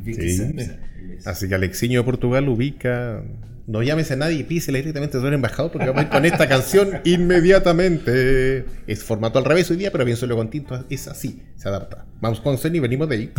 Así 1.24 1.48
que 1.48 1.54
Alexiño 1.54 2.00
de 2.00 2.04
Portugal 2.04 2.48
ubica. 2.48 3.22
No 3.66 3.82
llames 3.82 4.12
a 4.12 4.16
nadie 4.16 4.38
y 4.38 4.44
písele 4.44 4.78
directamente 4.78 5.18
a 5.18 5.20
su 5.20 5.26
embajador 5.26 5.72
porque 5.72 5.88
vamos 5.88 6.02
a 6.02 6.04
ir 6.04 6.10
con 6.10 6.24
esta 6.24 6.48
canción 6.48 6.90
inmediatamente. 7.04 8.64
Es 8.86 9.02
formato 9.02 9.40
al 9.40 9.44
revés 9.44 9.68
hoy 9.70 9.76
día, 9.76 9.90
pero 9.90 10.04
bien 10.04 10.16
solo 10.16 10.36
con 10.36 10.50
tinto 10.50 10.84
es 10.88 11.08
así, 11.08 11.42
se 11.56 11.68
adapta. 11.68 12.06
Vamos 12.20 12.40
con 12.40 12.58
Zen 12.58 12.76
y 12.76 12.80
venimos 12.80 13.08
de 13.08 13.16
ahí. 13.16 13.32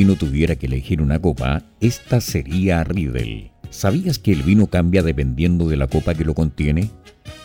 Vino 0.00 0.16
tuviera 0.16 0.56
que 0.56 0.64
elegir 0.64 1.02
una 1.02 1.18
copa, 1.18 1.62
esta 1.78 2.22
sería 2.22 2.82
Riedel. 2.84 3.50
¿Sabías 3.68 4.18
que 4.18 4.32
el 4.32 4.42
vino 4.42 4.66
cambia 4.66 5.02
dependiendo 5.02 5.68
de 5.68 5.76
la 5.76 5.88
copa 5.88 6.14
que 6.14 6.24
lo 6.24 6.32
contiene? 6.32 6.88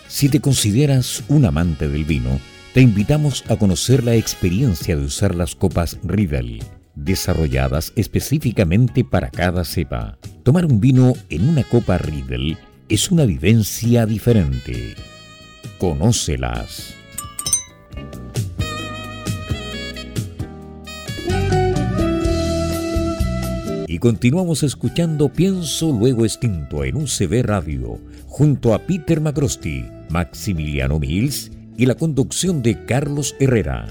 Si 0.08 0.30
te 0.30 0.40
consideras 0.40 1.22
un 1.28 1.44
amante 1.44 1.90
del 1.90 2.06
vino, 2.06 2.40
te 2.74 2.80
invitamos 2.80 3.44
a 3.50 3.58
conocer 3.58 4.06
la 4.06 4.16
experiencia 4.16 4.96
de 4.96 5.04
usar 5.04 5.36
las 5.36 5.54
copas 5.54 6.00
Riedel, 6.02 6.64
desarrolladas 6.96 7.92
específicamente 7.98 9.04
para 9.04 9.32
cada 9.32 9.66
cepa. 9.66 10.18
Tomar 10.44 10.66
un 10.66 10.80
vino 10.80 11.12
en 11.30 11.50
una 11.50 11.66
copa 11.66 11.98
Riedel 11.98 12.58
es 12.88 13.12
una 13.12 13.26
vivencia 13.26 14.06
diferente. 14.06 14.96
Conócelas. 15.78 16.96
Y 23.96 23.98
continuamos 23.98 24.62
escuchando 24.64 25.30
Pienso 25.30 25.98
Luego 25.98 26.26
Extinto 26.26 26.84
en 26.84 26.98
UCB 26.98 27.46
Radio, 27.46 27.98
junto 28.28 28.74
a 28.74 28.80
Peter 28.80 29.22
Macrosti, 29.22 29.86
Maximiliano 30.10 31.00
Mills 31.00 31.50
y 31.78 31.86
la 31.86 31.96
conducción 31.96 32.62
de 32.62 32.84
Carlos 32.84 33.38
Herrera. 33.40 33.88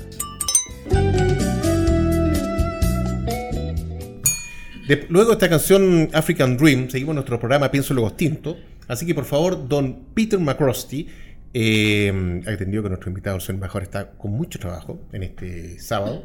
luego 5.08 5.30
de 5.30 5.32
esta 5.32 5.48
canción 5.48 6.10
African 6.12 6.58
Dream, 6.58 6.90
seguimos 6.90 7.14
nuestro 7.14 7.38
programa 7.40 7.70
Pienso 7.70 7.94
Luego 7.94 8.08
Extinto. 8.08 8.58
Así 8.86 9.06
que 9.06 9.14
por 9.14 9.24
favor, 9.24 9.66
don 9.66 10.08
Peter 10.12 10.38
McCrosty, 10.38 11.08
eh, 11.54 12.42
ha 12.46 12.50
entendido 12.50 12.82
que 12.82 12.90
nuestro 12.90 13.08
invitado, 13.08 13.38
el 13.48 13.56
mejor, 13.56 13.82
está 13.82 14.10
con 14.10 14.32
mucho 14.32 14.58
trabajo 14.58 15.00
en 15.14 15.22
este 15.22 15.78
sábado. 15.78 16.24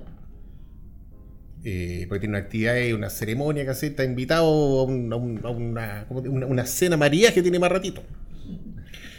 Eh, 1.63 2.05
porque 2.07 2.21
tiene 2.21 2.37
una 2.37 2.45
actividad 2.45 2.77
y 2.77 2.93
una 2.93 3.09
ceremonia 3.09 3.65
que 3.65 3.71
hace, 3.71 3.87
está 3.87 4.05
invitado 4.05 4.79
a, 4.79 4.83
una, 4.83 5.17
una, 5.17 6.65
cena 6.65 6.95
María 6.95 7.33
que 7.33 7.41
tiene 7.41 7.59
más 7.59 7.69
ratito. 7.69 8.01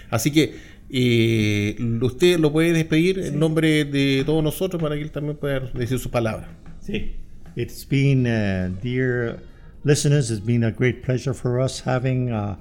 Así 0.08 0.30
que 0.30 0.54
eh, 0.88 1.76
usted 2.00 2.38
lo 2.38 2.50
puede 2.50 2.72
despedir 2.72 3.18
en 3.18 3.38
nombre 3.38 3.84
de 3.84 4.22
todos 4.24 4.42
nosotros 4.42 4.82
para 4.82 4.96
que 4.96 5.02
él 5.02 5.10
también 5.10 5.36
pueda 5.36 5.60
decir 5.74 5.98
sus 5.98 6.10
palabras. 6.10 6.48
Sí. 6.80 7.12
It's 7.56 7.84
been, 7.84 8.26
uh, 8.26 8.74
dear 8.80 9.42
listeners, 9.84 10.30
it's 10.30 10.40
been 10.40 10.64
a 10.64 10.70
great 10.70 11.02
pleasure 11.02 11.34
for 11.34 11.60
us 11.60 11.80
having 11.80 12.30
uh, 12.30 12.56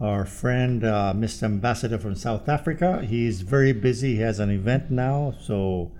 our 0.00 0.24
friend, 0.26 0.84
uh, 0.84 1.12
Mr. 1.16 1.44
Ambassador 1.44 1.98
from 1.98 2.14
South 2.14 2.48
Africa. 2.48 3.04
He's 3.04 3.40
very 3.40 3.72
busy. 3.72 4.16
He 4.16 4.22
has 4.22 4.38
an 4.38 4.50
event 4.50 4.90
now, 4.90 5.34
so 5.40 5.90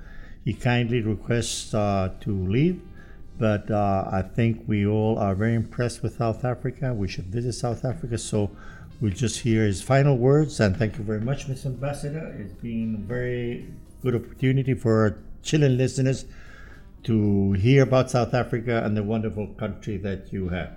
he 0.45 0.53
kindly 0.53 1.01
requests 1.01 1.75
uh, 1.75 2.13
to 2.21 2.31
leave. 2.31 2.81
But 3.39 3.71
uh, 3.71 4.09
I 4.11 4.23
think 4.23 4.65
we 4.67 4.87
all 4.87 5.19
are 5.19 5.35
very 5.35 5.55
impressed 5.55 6.03
with 6.03 6.17
South 6.17 6.45
Africa. 6.45 6.93
We 6.93 7.09
should 7.09 7.27
visit 7.27 7.53
South 7.53 7.85
Africa. 7.85 8.19
So 8.19 8.51
we'll 9.01 9.13
just 9.13 9.41
hear 9.41 9.65
his 9.65 9.81
final 9.81 10.19
words. 10.19 10.59
And 10.61 10.77
thank 10.77 10.99
you 10.99 11.05
very 11.05 11.21
much, 11.21 11.47
Mr. 11.47 11.67
Ambassador. 11.67 12.35
It's 12.39 12.53
been 12.53 12.97
a 12.97 13.07
very 13.07 13.69
good 14.03 14.15
opportunity 14.15 14.75
for 14.75 15.03
our 15.03 15.19
Chilean 15.43 15.77
listeners 15.77 16.25
to 17.05 17.53
hear 17.53 17.85
about 17.85 18.11
South 18.11 18.35
Africa 18.35 18.83
and 18.85 18.97
the 18.97 19.03
wonderful 19.03 19.47
country 19.55 19.97
that 19.99 20.33
you 20.33 20.49
have. 20.49 20.73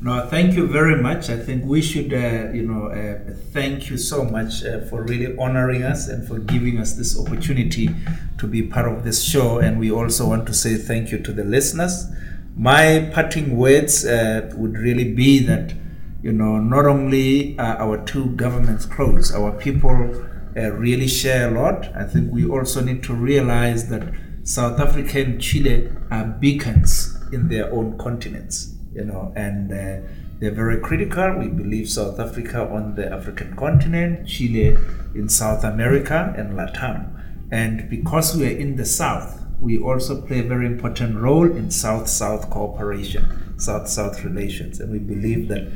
No, 0.00 0.24
thank 0.28 0.54
you 0.54 0.68
very 0.68 1.02
much. 1.02 1.28
I 1.28 1.36
think 1.36 1.64
we 1.64 1.82
should, 1.82 2.14
uh, 2.14 2.52
you 2.52 2.62
know, 2.62 2.86
uh, 2.86 3.34
thank 3.52 3.90
you 3.90 3.96
so 3.96 4.22
much 4.22 4.64
uh, 4.64 4.82
for 4.82 5.02
really 5.02 5.36
honoring 5.36 5.82
us 5.82 6.06
and 6.06 6.26
for 6.26 6.38
giving 6.38 6.78
us 6.78 6.92
this 6.92 7.18
opportunity 7.18 7.90
to 8.38 8.46
be 8.46 8.62
part 8.62 8.86
of 8.86 9.02
this 9.02 9.24
show. 9.24 9.58
And 9.58 9.76
we 9.76 9.90
also 9.90 10.28
want 10.28 10.46
to 10.46 10.54
say 10.54 10.76
thank 10.76 11.10
you 11.10 11.18
to 11.18 11.32
the 11.32 11.42
listeners. 11.42 12.06
My 12.54 13.10
parting 13.12 13.56
words 13.56 14.06
uh, 14.06 14.52
would 14.54 14.78
really 14.78 15.12
be 15.12 15.40
that, 15.40 15.74
you 16.22 16.30
know, 16.30 16.58
not 16.60 16.86
only 16.86 17.58
are 17.58 17.76
our 17.78 17.98
two 18.04 18.26
governments 18.36 18.86
close, 18.86 19.34
our 19.34 19.50
people 19.50 20.24
uh, 20.56 20.70
really 20.74 21.08
share 21.08 21.48
a 21.48 21.60
lot. 21.60 21.92
I 21.96 22.04
think 22.04 22.32
we 22.32 22.46
also 22.46 22.80
need 22.82 23.02
to 23.02 23.14
realize 23.14 23.88
that 23.88 24.14
South 24.44 24.78
Africa 24.78 25.22
and 25.22 25.42
Chile 25.42 25.90
are 26.12 26.24
beacons 26.24 27.18
in 27.32 27.48
their 27.48 27.72
own 27.72 27.98
continents 27.98 28.77
you 28.92 29.04
know, 29.04 29.32
and 29.36 29.72
uh, 29.72 30.08
they're 30.38 30.50
very 30.52 30.80
critical. 30.80 31.38
We 31.38 31.48
believe 31.48 31.88
South 31.88 32.18
Africa 32.18 32.68
on 32.68 32.94
the 32.94 33.10
African 33.10 33.56
continent, 33.56 34.28
Chile 34.28 34.76
in 35.14 35.28
South 35.28 35.64
America, 35.64 36.34
and 36.36 36.52
Latam. 36.52 37.14
And 37.50 37.88
because 37.88 38.36
we 38.36 38.46
are 38.46 38.56
in 38.56 38.76
the 38.76 38.84
South, 38.84 39.44
we 39.60 39.78
also 39.78 40.20
play 40.22 40.40
a 40.40 40.44
very 40.44 40.66
important 40.66 41.16
role 41.16 41.50
in 41.50 41.70
South 41.70 42.08
South 42.08 42.50
cooperation, 42.50 43.58
South 43.58 43.88
South 43.88 44.24
relations. 44.24 44.80
And 44.80 44.92
we 44.92 44.98
believe 44.98 45.48
that 45.48 45.72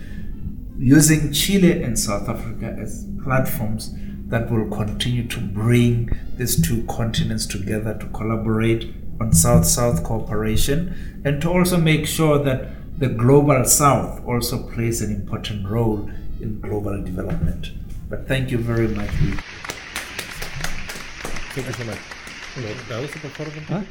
using 0.78 1.32
Chile 1.32 1.82
and 1.82 1.98
South 1.98 2.28
Africa 2.28 2.76
as 2.80 3.06
platforms 3.24 3.94
that 4.26 4.50
will 4.50 4.68
continue 4.70 5.26
to 5.28 5.40
bring 5.40 6.10
these 6.36 6.60
two 6.66 6.84
continents 6.86 7.46
together 7.46 7.96
to 7.98 8.06
collaborate 8.08 8.94
on 9.20 9.32
South 9.32 9.66
South 9.66 10.02
cooperation 10.04 11.22
and 11.24 11.40
to 11.42 11.50
also 11.50 11.76
make 11.76 12.06
sure 12.06 12.38
that 12.42 12.70
the 13.02 13.08
global 13.08 13.64
south 13.64 14.24
also 14.24 14.56
plays 14.72 15.02
an 15.02 15.10
important 15.10 15.68
role 15.68 16.08
in 16.40 16.60
global 16.60 17.02
development. 17.02 17.72
But 18.08 18.28
thank 18.28 18.52
you 18.52 18.58
very 18.58 18.86
much. 18.86 19.10
Thank 21.54 21.66
you. 21.66 21.84
¿Ah? 23.70 23.82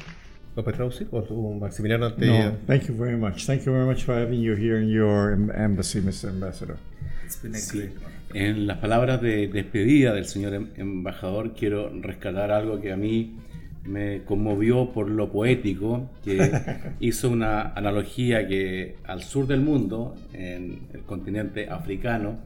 ¿Lo 0.56 0.64
puedes 0.64 0.78
traducir? 0.78 1.08
¿O 1.12 1.24
tú, 1.24 1.60
Maximiliano, 1.60 2.14
te... 2.14 2.26
No, 2.26 2.58
thank 2.66 2.88
you 2.88 2.94
very 2.94 3.18
much. 3.18 3.46
Thank 3.46 3.66
you 3.66 3.74
very 3.74 3.86
much 3.86 4.04
for 4.04 4.14
having 4.16 4.40
you 4.40 4.56
here 4.56 4.80
in 4.80 4.88
your 4.88 5.34
embassy, 5.54 6.00
Mr. 6.00 6.30
Ambassador. 6.30 6.78
It's 7.26 7.36
been 7.36 7.56
a 7.56 7.58
sí. 7.58 7.92
En 8.34 8.66
las 8.66 8.78
palabras 8.78 9.22
de 9.22 9.50
despedida 9.50 10.14
del 10.14 10.26
señor 10.26 10.54
em-, 10.54 10.70
embajador, 10.78 11.54
quiero 11.54 11.92
rescatar 12.02 12.52
algo 12.52 12.80
que 12.80 12.94
a 12.94 12.98
mí 12.98 13.36
me 13.84 14.24
conmovió 14.24 14.92
por 14.92 15.10
lo 15.10 15.32
poético, 15.32 16.10
que 16.24 16.52
hizo 17.00 17.30
una 17.30 17.74
analogía 17.74 18.48
que 18.48 18.96
al 19.04 19.24
sur 19.24 19.48
del 19.48 19.62
mundo, 19.62 20.16
en 20.34 20.88
el 20.94 21.02
continente 21.02 21.70
africano, 21.70 22.40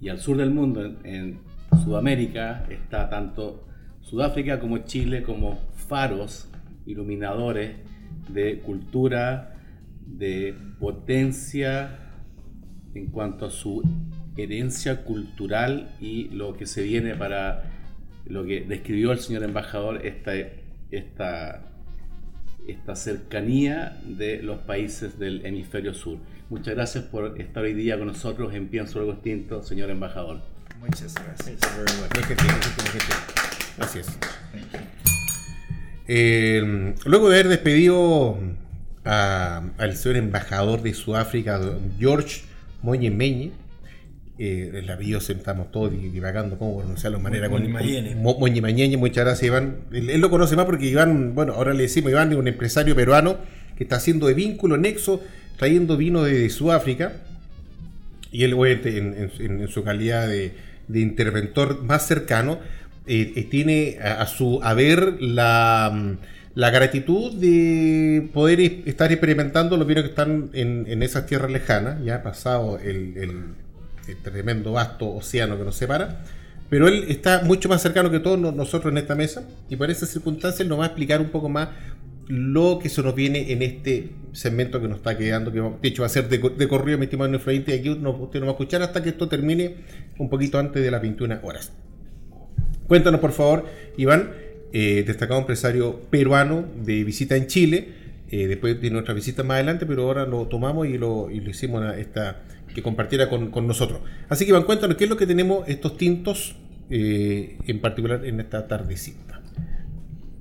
y 0.00 0.08
al 0.08 0.18
sur 0.18 0.36
del 0.36 0.50
mundo, 0.50 0.96
en 1.04 1.38
Sudamérica, 1.84 2.66
está 2.68 3.08
tanto 3.08 3.66
Sudáfrica 4.00 4.60
como 4.60 4.78
Chile 4.78 5.22
como 5.22 5.60
faros 5.74 6.48
iluminadores 6.86 7.76
de 8.28 8.58
cultura, 8.58 9.54
de 10.06 10.54
potencia 10.78 11.98
en 12.94 13.06
cuanto 13.06 13.46
a 13.46 13.50
su 13.50 13.82
herencia 14.36 15.04
cultural 15.04 15.94
y 16.00 16.28
lo 16.30 16.54
que 16.56 16.66
se 16.66 16.82
viene 16.82 17.14
para 17.14 17.64
lo 18.26 18.44
que 18.44 18.60
describió 18.62 19.12
el 19.12 19.18
señor 19.18 19.42
embajador, 19.44 20.04
esta, 20.06 20.32
esta, 20.90 21.62
esta 22.66 22.96
cercanía 22.96 23.98
de 24.04 24.42
los 24.42 24.58
países 24.58 25.18
del 25.18 25.44
hemisferio 25.44 25.94
sur. 25.94 26.18
Muchas 26.50 26.74
gracias 26.74 27.04
por 27.04 27.40
estar 27.40 27.62
hoy 27.62 27.74
día 27.74 27.98
con 27.98 28.08
nosotros 28.08 28.54
en 28.54 28.68
Pienso 28.68 28.98
Algo 28.98 29.12
Extinto, 29.12 29.62
señor 29.62 29.90
embajador. 29.90 30.40
Muchas 30.80 31.14
gracias. 31.14 31.60
Gracias. 33.76 34.18
Eh, 36.08 36.94
luego 37.06 37.30
de 37.30 37.36
haber 37.36 37.48
despedido 37.48 38.38
al 39.04 39.96
señor 39.96 40.16
embajador 40.16 40.82
de 40.82 40.94
Sudáfrica, 40.94 41.60
George 41.98 42.42
Moñe 42.82 43.10
Meñe, 43.10 43.52
eh, 44.44 44.72
el 44.74 44.90
apellido 44.90 45.20
estamos 45.20 45.70
todos 45.70 45.92
divagando 45.92 46.58
cómo 46.58 46.78
pronunciarlo 46.78 47.18
de 47.18 47.22
manera 47.22 47.48
con 47.48 47.62
Moñimañeñe, 48.40 48.96
muchas 48.96 49.24
gracias 49.24 49.46
Iván. 49.46 49.76
Él, 49.92 50.20
lo 50.20 50.30
conoce 50.30 50.56
más 50.56 50.64
porque 50.64 50.86
Iván, 50.86 51.36
bueno, 51.36 51.52
ahora 51.52 51.74
le 51.74 51.82
decimos 51.82 52.10
Iván 52.10 52.32
es 52.32 52.38
un 52.38 52.48
empresario 52.48 52.96
peruano 52.96 53.36
que 53.76 53.84
está 53.84 53.96
haciendo 53.96 54.26
de 54.26 54.34
vínculo, 54.34 54.76
nexo, 54.76 55.22
trayendo 55.56 55.96
vino 55.96 56.24
de 56.24 56.50
Sudáfrica. 56.50 57.12
Y 58.32 58.42
él, 58.42 58.54
en, 58.84 59.30
en, 59.38 59.68
su 59.68 59.84
calidad 59.84 60.26
de, 60.26 60.52
interventor 60.92 61.80
más 61.84 62.04
cercano, 62.08 62.58
eh, 63.06 63.34
eh, 63.36 63.44
tiene 63.44 63.98
a, 64.02 64.26
su 64.26 64.60
haber 64.64 65.22
la, 65.22 66.16
la 66.56 66.70
gratitud 66.70 67.32
de 67.34 68.28
poder 68.32 68.58
estar 68.58 69.12
experimentando 69.12 69.76
los 69.76 69.86
vinos 69.86 70.02
que 70.02 70.10
están 70.10 70.50
en, 70.52 71.00
esas 71.04 71.26
tierras 71.26 71.52
lejanas, 71.52 72.02
ya 72.04 72.16
ha 72.16 72.22
pasado 72.24 72.80
el 72.80 73.16
el 73.16 73.71
tremendo 74.22 74.72
vasto 74.72 75.14
océano 75.14 75.58
que 75.58 75.64
nos 75.64 75.76
separa, 75.76 76.24
pero 76.68 76.88
él 76.88 77.04
está 77.08 77.42
mucho 77.44 77.68
más 77.68 77.82
cercano 77.82 78.10
que 78.10 78.20
todos 78.20 78.38
nosotros 78.38 78.92
en 78.92 78.98
esta 78.98 79.14
mesa 79.14 79.46
y 79.68 79.76
por 79.76 79.90
esas 79.90 80.08
circunstancias 80.08 80.66
nos 80.68 80.78
va 80.80 80.84
a 80.84 80.86
explicar 80.86 81.20
un 81.20 81.30
poco 81.30 81.48
más 81.48 81.68
lo 82.28 82.78
que 82.78 82.88
se 82.88 83.02
nos 83.02 83.14
viene 83.14 83.52
en 83.52 83.62
este 83.62 84.10
segmento 84.32 84.80
que 84.80 84.88
nos 84.88 84.98
está 84.98 85.18
quedando, 85.18 85.52
que 85.52 85.60
de 85.60 85.88
hecho 85.88 86.02
va 86.02 86.06
a 86.06 86.08
ser 86.08 86.28
de, 86.28 86.68
corrido, 86.68 86.96
mi 86.96 87.04
estimado 87.04 87.30
y 87.30 87.72
aquí 87.72 87.90
usted 87.90 88.00
nos 88.40 88.44
va 88.44 88.48
a 88.48 88.50
escuchar 88.52 88.82
hasta 88.82 89.02
que 89.02 89.10
esto 89.10 89.28
termine 89.28 89.74
un 90.18 90.30
poquito 90.30 90.58
antes 90.58 90.82
de 90.82 90.90
las 90.90 91.02
21 91.02 91.40
horas. 91.42 91.72
Cuéntanos, 92.86 93.20
por 93.20 93.32
favor, 93.32 93.66
Iván, 93.96 94.30
eh, 94.72 95.04
destacado 95.06 95.40
empresario 95.40 96.00
peruano 96.10 96.64
de 96.84 97.04
visita 97.04 97.36
en 97.36 97.46
Chile, 97.46 98.02
Eh, 98.32 98.46
después 98.46 98.80
de 98.80 98.88
nuestra 98.88 99.12
visita 99.12 99.42
más 99.42 99.56
adelante, 99.56 99.84
pero 99.84 100.04
ahora 100.04 100.24
lo 100.24 100.46
tomamos 100.46 100.86
y 100.86 100.96
lo, 100.96 101.30
y 101.30 101.40
lo 101.40 101.50
hicimos 101.50 101.82
a 101.82 101.98
esta, 101.98 102.40
que 102.74 102.82
compartiera 102.82 103.28
con, 103.28 103.50
con 103.50 103.66
nosotros. 103.66 104.00
Así 104.28 104.44
que 104.44 104.50
Iván, 104.50 104.64
cuéntanos 104.64 104.96
qué 104.96 105.04
es 105.04 105.10
lo 105.10 105.16
que 105.16 105.26
tenemos 105.26 105.68
estos 105.68 105.96
tintos 105.96 106.56
eh, 106.90 107.58
en 107.66 107.80
particular 107.80 108.24
en 108.24 108.40
esta 108.40 108.66
tardecita. 108.68 109.40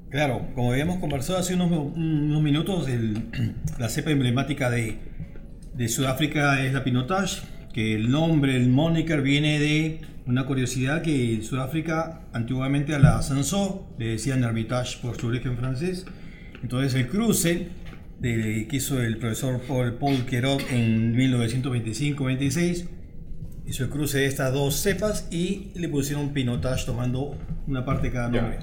Claro, 0.09 0.47
como 0.55 0.71
habíamos 0.71 0.97
conversado 0.99 1.39
hace 1.39 1.55
unos, 1.55 1.71
unos 1.71 2.41
minutos, 2.41 2.89
el- 2.89 3.23
la 3.79 3.88
cepa 3.89 4.11
emblemática 4.11 4.69
de, 4.69 4.97
de 5.73 5.88
Sudáfrica 5.88 6.63
es 6.65 6.73
la 6.73 6.84
Pinotage, 6.84 7.43
que 7.73 7.95
el 7.95 8.11
nombre, 8.11 8.57
el 8.57 8.67
moniker 8.69 9.21
viene 9.21 9.59
de 9.59 10.01
una 10.25 10.45
curiosidad 10.45 11.01
que 11.01 11.34
en 11.36 11.43
Sudáfrica 11.43 12.21
antiguamente 12.34 12.93
a 12.93 12.99
la 12.99 13.21
Sanso 13.21 13.88
le 13.97 14.07
decían 14.07 14.43
Hermitage 14.43 14.97
por 15.01 15.17
su 15.19 15.27
origen 15.27 15.57
francés. 15.57 16.05
Entonces 16.61 16.93
el 16.95 17.07
cruce 17.07 17.69
de, 18.22 18.67
que 18.69 18.76
hizo 18.78 19.01
el 19.01 19.17
profesor 19.17 19.59
Paul, 19.67 19.93
Paul 19.95 20.26
Querot 20.26 20.61
en 20.72 21.15
1925-26 21.15 22.86
hizo 23.67 23.84
el 23.84 23.89
cruce 23.89 24.19
de 24.19 24.26
estas 24.26 24.53
dos 24.53 24.76
cepas 24.76 25.28
y 25.32 25.72
le 25.76 25.88
pusieron 25.89 26.30
Pinotage 26.34 26.86
tomando 26.86 27.38
una 27.67 27.86
parte 27.86 28.07
de 28.07 28.13
cada 28.13 28.30
nombre. 28.30 28.59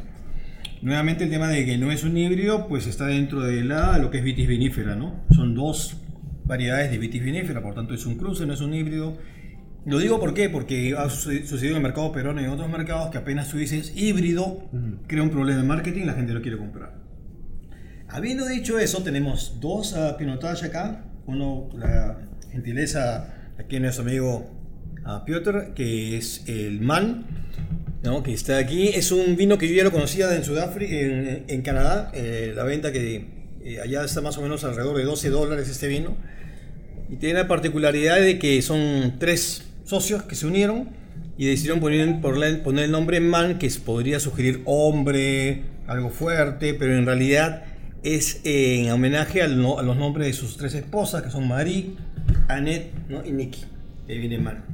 Nuevamente 0.82 1.24
el 1.24 1.30
tema 1.30 1.48
de 1.48 1.64
que 1.66 1.76
no 1.78 1.90
es 1.90 2.04
un 2.04 2.16
híbrido, 2.16 2.68
pues 2.68 2.86
está 2.86 3.06
dentro 3.06 3.40
de 3.40 3.64
la, 3.64 3.98
lo 3.98 4.10
que 4.10 4.18
es 4.18 4.24
vitis 4.24 4.46
vinífera, 4.46 4.94
¿no? 4.94 5.24
Son 5.34 5.54
dos 5.54 5.96
variedades 6.44 6.90
de 6.90 6.98
vitis 6.98 7.22
vinífera, 7.24 7.62
por 7.62 7.74
tanto 7.74 7.94
es 7.94 8.06
un 8.06 8.16
cruce, 8.16 8.46
no 8.46 8.52
es 8.54 8.60
un 8.60 8.74
híbrido. 8.74 9.16
Lo 9.86 9.98
digo 9.98 10.20
¿por 10.20 10.34
qué? 10.34 10.50
porque 10.50 10.94
ha 10.96 11.08
suce- 11.08 11.46
sucedido 11.46 11.72
en 11.72 11.76
el 11.78 11.82
mercado 11.82 12.12
peruano 12.12 12.40
y 12.40 12.44
en 12.44 12.50
otros 12.50 12.68
mercados 12.68 13.10
que 13.10 13.18
apenas 13.18 13.48
tú 13.48 13.56
dices 13.56 13.92
híbrido, 13.96 14.68
crea 15.06 15.22
un 15.22 15.30
problema 15.30 15.60
de 15.62 15.66
marketing 15.66 16.02
y 16.02 16.06
la 16.06 16.14
gente 16.14 16.32
lo 16.34 16.42
quiere 16.42 16.58
comprar. 16.58 16.97
Habiendo 18.10 18.46
dicho 18.46 18.78
eso, 18.78 19.02
tenemos 19.02 19.60
dos 19.60 19.92
uh, 19.92 20.16
Pinotage 20.16 20.66
acá. 20.66 21.04
Uno, 21.26 21.68
la 21.74 22.18
gentileza 22.50 23.34
aquí 23.58 23.76
de 23.76 23.80
nuestro 23.80 24.02
amigo 24.02 24.50
ah, 25.04 25.24
Piotr, 25.26 25.74
que 25.74 26.16
es 26.16 26.42
el 26.46 26.80
MAN, 26.80 27.26
¿no? 28.02 28.22
que 28.22 28.32
está 28.32 28.56
aquí. 28.56 28.88
Es 28.88 29.12
un 29.12 29.36
vino 29.36 29.58
que 29.58 29.68
yo 29.68 29.74
ya 29.74 29.84
lo 29.84 29.92
conocía 29.92 30.34
en 30.34 30.42
Sudáfrica, 30.42 30.94
en, 30.96 31.60
Canadá. 31.60 32.10
eh, 32.14 32.54
la 32.56 32.64
venta 32.64 32.92
que 32.92 33.26
eh, 33.62 33.80
allá 33.82 34.02
está 34.04 34.22
más 34.22 34.38
o 34.38 34.42
menos 34.42 34.64
alrededor 34.64 34.96
de 34.96 35.04
12 35.04 35.28
dólares 35.28 35.68
este 35.68 35.86
vino. 35.86 36.16
Y 37.10 37.16
tiene 37.16 37.40
la 37.40 37.46
particularidad 37.46 38.20
de 38.20 38.38
que 38.38 38.62
son 38.62 39.16
tres 39.18 39.64
socios 39.84 40.22
que 40.22 40.34
se 40.34 40.46
unieron 40.46 40.88
y 41.36 41.46
decidieron 41.46 41.80
poner, 41.80 42.22
poner 42.22 42.84
el 42.84 42.90
nombre 42.90 43.20
Man, 43.20 43.58
que 43.58 43.70
podría 43.84 44.18
sugerir 44.18 44.62
hombre, 44.64 45.64
algo 45.86 46.08
fuerte, 46.08 46.72
pero 46.72 46.96
en 46.96 47.04
realidad 47.04 47.64
es 48.02 48.40
eh, 48.44 48.84
en 48.84 48.90
homenaje 48.92 49.46
no- 49.48 49.78
a 49.78 49.82
los 49.82 49.96
nombres 49.96 50.26
de 50.28 50.32
sus 50.32 50.56
tres 50.56 50.74
esposas, 50.74 51.22
que 51.22 51.30
son 51.30 51.46
Marie, 51.48 51.90
Annette 52.48 52.92
¿no? 53.08 53.24
y 53.24 53.32
Nikki. 53.32 53.64
De 54.06 54.38
Man. 54.38 54.64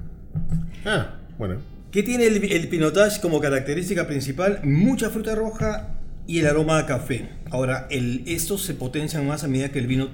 Ah, 0.85 1.15
bueno. 1.39 1.57
¿Qué 1.91 2.03
tiene 2.03 2.27
el, 2.27 2.43
el 2.45 2.69
Pinotage 2.69 3.21
como 3.21 3.41
característica 3.41 4.07
principal? 4.07 4.61
Mucha 4.65 5.11
fruta 5.11 5.35
roja 5.35 5.89
y 6.27 6.39
el 6.39 6.47
aroma 6.47 6.79
a 6.79 6.87
café. 6.87 7.29
Ahora, 7.51 7.87
el, 7.91 8.23
estos 8.27 8.63
se 8.63 8.75
potencian 8.75 9.27
más 9.27 9.43
a 9.45 9.49
medida 9.49 9.71
que 9.71 9.79
el 9.81 9.87
vino 9.87 10.09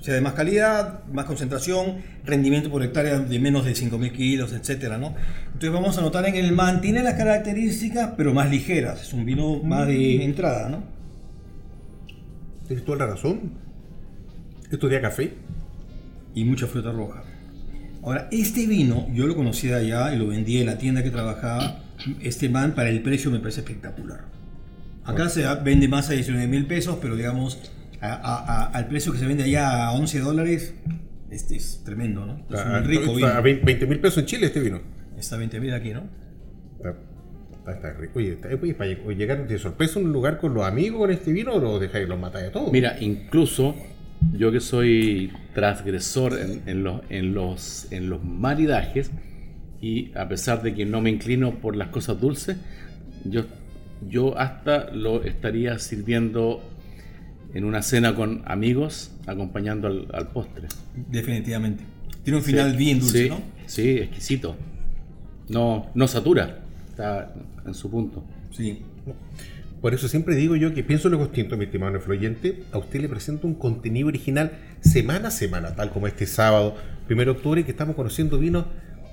sea 0.00 0.14
de 0.14 0.20
más 0.20 0.34
calidad, 0.34 1.04
más 1.12 1.24
concentración, 1.24 1.96
rendimiento 2.24 2.70
por 2.70 2.82
hectárea 2.84 3.18
de 3.18 3.38
menos 3.40 3.64
de 3.64 3.72
5.000 3.74 4.12
kilos, 4.12 4.52
etc. 4.52 4.92
¿no? 4.98 5.14
Entonces 5.46 5.72
vamos 5.72 5.98
a 5.98 6.02
notar 6.02 6.26
en 6.26 6.36
el 6.36 6.52
man, 6.52 6.80
tiene 6.80 7.02
las 7.02 7.14
características, 7.14 8.10
pero 8.16 8.32
más 8.32 8.48
ligeras. 8.50 9.02
Es 9.02 9.12
un 9.12 9.24
vino 9.24 9.60
más 9.62 9.86
de 9.88 10.24
entrada, 10.24 10.68
¿no? 10.68 10.82
Tienes 12.68 12.84
toda 12.84 12.98
la 12.98 13.06
razón. 13.06 13.52
Esto 14.70 14.88
de 14.88 15.00
café. 15.00 15.32
y 16.34 16.44
mucha 16.44 16.68
fruta 16.68 16.92
roja. 16.92 17.24
Ahora, 18.02 18.28
este 18.30 18.66
vino 18.68 19.08
yo 19.12 19.26
lo 19.26 19.34
conocía 19.34 19.78
de 19.78 19.86
allá 19.86 20.14
y 20.14 20.18
lo 20.18 20.28
vendí 20.28 20.58
en 20.58 20.66
la 20.66 20.78
tienda 20.78 21.02
que 21.02 21.10
trabajaba. 21.10 21.80
Este 22.20 22.48
man, 22.48 22.74
para 22.76 22.90
el 22.90 23.02
precio, 23.02 23.28
me 23.32 23.40
parece 23.40 23.60
espectacular. 23.60 24.20
Acá 25.04 25.28
se 25.30 25.42
vende 25.64 25.88
más 25.88 26.10
a 26.10 26.12
19 26.12 26.46
mil 26.46 26.66
pesos, 26.66 26.98
pero 27.02 27.16
digamos, 27.16 27.58
a- 28.00 28.12
a- 28.12 28.44
a- 28.44 28.64
al 28.66 28.86
precio 28.86 29.10
que 29.10 29.18
se 29.18 29.26
vende 29.26 29.42
allá 29.42 29.86
a 29.88 29.92
11 29.94 30.20
dólares, 30.20 30.74
este 31.30 31.56
es 31.56 31.82
tremendo, 31.84 32.24
¿no? 32.24 32.34
Es 32.54 32.60
Ah, 32.60 32.78
un 32.80 32.84
rico 32.84 33.16
está 33.18 33.38
a 33.38 33.40
vino. 33.40 33.60
20 33.64 33.86
mil 33.86 33.98
pesos 33.98 34.18
en 34.18 34.26
Chile 34.26 34.46
este 34.46 34.60
vino. 34.60 34.80
Está 35.18 35.34
a 35.34 35.38
20 35.38 35.58
mil 35.58 35.72
aquí, 35.74 35.90
¿no? 35.92 36.02
Está, 37.68 37.72
está- 37.72 37.88
está 37.88 38.00
rico. 38.00 38.18
Oye, 38.18 38.32
está- 38.32 38.48
oye, 38.60 38.74
para 38.74 38.90
llegar 39.14 39.46
de 39.46 39.58
sorpresa 39.58 39.98
a 39.98 40.02
un 40.02 40.12
lugar 40.12 40.38
con 40.38 40.54
los 40.54 40.64
amigos 40.66 40.98
con 41.00 41.10
este 41.10 41.32
vino 41.32 41.52
o 41.54 41.60
lo 41.60 41.78
dejáis 41.78 42.08
los 42.08 42.18
matáis 42.18 42.48
a 42.48 42.52
todos. 42.52 42.72
Mira, 42.72 42.96
incluso 43.00 43.74
yo 44.32 44.50
que 44.52 44.60
soy 44.60 45.32
transgresor 45.54 46.38
en, 46.38 46.62
en 46.66 46.82
los, 46.84 47.00
en, 47.10 47.34
los, 47.34 47.92
en 47.92 48.10
los 48.10 48.24
maridajes, 48.24 49.10
y 49.80 50.10
a 50.16 50.28
pesar 50.28 50.62
de 50.62 50.74
que 50.74 50.84
no 50.86 51.00
me 51.00 51.10
inclino 51.10 51.60
por 51.60 51.76
las 51.76 51.88
cosas 51.88 52.20
dulces, 52.20 52.56
yo, 53.24 53.44
yo 54.08 54.36
hasta 54.36 54.90
lo 54.92 55.22
estaría 55.22 55.78
sirviendo 55.78 56.60
en 57.54 57.64
una 57.64 57.82
cena 57.82 58.14
con 58.14 58.42
amigos, 58.46 59.12
acompañando 59.26 59.86
al, 59.86 60.08
al 60.12 60.28
postre. 60.28 60.66
Definitivamente. 61.10 61.84
Tiene 62.24 62.38
un 62.38 62.44
final 62.44 62.72
Sí, 62.72 62.76
bien 62.76 62.98
dulce, 63.00 63.22
sí, 63.24 63.28
¿no? 63.28 63.40
Sí, 63.66 63.88
exquisito. 63.98 64.56
No, 65.48 65.86
no 65.94 66.08
satura, 66.08 66.58
está 66.98 67.32
en 67.64 67.74
su 67.74 67.90
punto. 67.90 68.24
Sí. 68.50 68.82
Por 69.80 69.94
eso 69.94 70.08
siempre 70.08 70.34
digo 70.34 70.56
yo 70.56 70.74
que 70.74 70.82
pienso 70.82 71.08
lo 71.08 71.18
distinto, 71.18 71.56
mi 71.56 71.66
estimado 71.66 71.94
influyente. 71.94 72.64
A 72.72 72.78
usted 72.78 73.00
le 73.00 73.08
presento 73.08 73.46
un 73.46 73.54
contenido 73.54 74.08
original 74.08 74.50
semana 74.80 75.28
a 75.28 75.30
semana, 75.30 75.76
tal 75.76 75.90
como 75.90 76.08
este 76.08 76.26
sábado, 76.26 76.74
1 77.08 77.24
de 77.24 77.30
octubre, 77.30 77.64
que 77.64 77.70
estamos 77.70 77.94
conociendo 77.94 78.38
vinos 78.38 78.66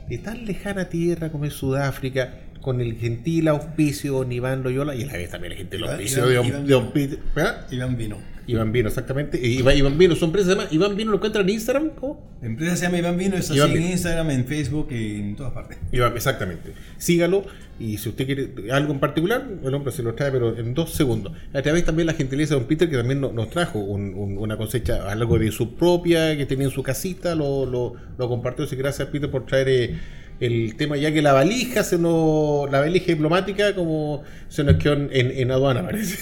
de 0.10 0.18
tan 0.18 0.46
lejana 0.46 0.90
tierra 0.90 1.32
como 1.32 1.46
es 1.46 1.54
Sudáfrica, 1.54 2.34
con 2.62 2.82
el 2.82 2.96
gentil 2.96 3.48
auspicio 3.48 4.24
de 4.24 4.34
Iván 4.36 4.64
Loyola 4.64 4.96
y 4.96 5.04
a 5.04 5.06
la 5.06 5.14
vez 5.14 5.30
también 5.30 5.52
el 5.54 5.60
gentil 5.60 5.82
Iván- 5.82 5.92
auspicio 5.92 6.26
Iván- 6.32 6.66
de, 6.66 6.72
Iván 6.74 6.86
de. 6.86 6.92
Peter- 6.92 7.20
¿Ah? 7.38 7.68
Iván 7.70 7.96
Vino. 7.98 8.18
Iván 8.48 8.72
Vino, 8.72 8.90
exactamente. 8.90 9.40
Iván, 9.46 9.76
Iván 9.78 9.98
Vino, 9.98 10.16
su 10.16 10.26
empresa 10.26 10.50
se 10.50 10.56
llama 10.56 10.68
Iván 10.72 10.96
Vino, 10.96 11.12
¿lo 11.12 11.18
encuentran 11.18 11.48
en 11.50 11.56
Instagram? 11.56 11.90
¿Cómo? 12.00 12.22
La 12.42 12.48
empresa 12.48 12.76
se 12.76 12.86
llama 12.86 12.98
Iván 13.00 13.18
Vino, 13.18 13.30
Iván 13.36 13.40
así 13.40 13.60
en 13.60 13.74
Vino. 13.74 13.88
Instagram, 13.88 14.30
en 14.32 14.46
Facebook 14.46 14.88
y 14.92 15.16
en 15.20 15.36
todas 15.36 15.54
partes. 15.54 15.78
Iván, 15.92 16.14
exactamente. 16.16 16.74
Sígalo 16.98 17.44
y 17.80 17.98
si 17.98 18.10
usted 18.10 18.26
quiere 18.26 18.50
algo 18.72 18.94
en 18.94 19.00
particular, 19.00 19.46
el 19.64 19.74
hombre 19.74 19.92
se 19.92 20.04
lo 20.04 20.14
trae, 20.14 20.32
pero 20.32 20.58
en 20.58 20.74
dos 20.74 20.92
segundos. 20.94 21.34
A 21.54 21.62
través 21.62 21.84
también 21.86 22.06
la 22.06 22.14
gentileza 22.14 22.54
de 22.54 22.60
don 22.62 22.68
Peter, 22.70 22.90
que 22.90 22.98
también 22.98 23.20
no- 23.20 23.32
nos 23.32 23.50
trajo 23.50 23.80
un- 23.80 24.14
un- 24.14 24.38
una 24.38 24.58
cosecha, 24.58 25.10
algo 25.12 25.38
de 25.40 25.52
su 25.52 25.76
propia, 25.76 26.38
que 26.38 26.46
tenía 26.46 26.66
en 26.66 26.72
su 26.72 26.84
casita, 26.84 27.36
lo, 27.36 27.66
lo, 27.66 27.94
lo 28.18 28.30
compartió. 28.30 28.66
Así 28.66 28.76
que 28.76 28.82
gracias, 28.84 29.08
Peter, 29.10 29.30
por 29.30 29.46
traer 29.46 29.70
eh, 29.70 29.96
el 30.40 30.76
tema, 30.76 30.98
ya 30.98 31.12
que 31.14 31.22
la 31.22 31.34
valija, 31.34 31.84
se 31.84 31.98
nos, 31.98 32.70
la 32.70 32.82
valija 32.82 33.08
diplomática, 33.08 33.74
como 33.74 34.22
se 34.50 34.64
nos 34.64 34.76
quedó 34.76 34.94
en, 34.94 35.10
en- 35.12 35.32
en 35.32 35.52
aduana, 35.52 35.82
parece. 35.84 36.18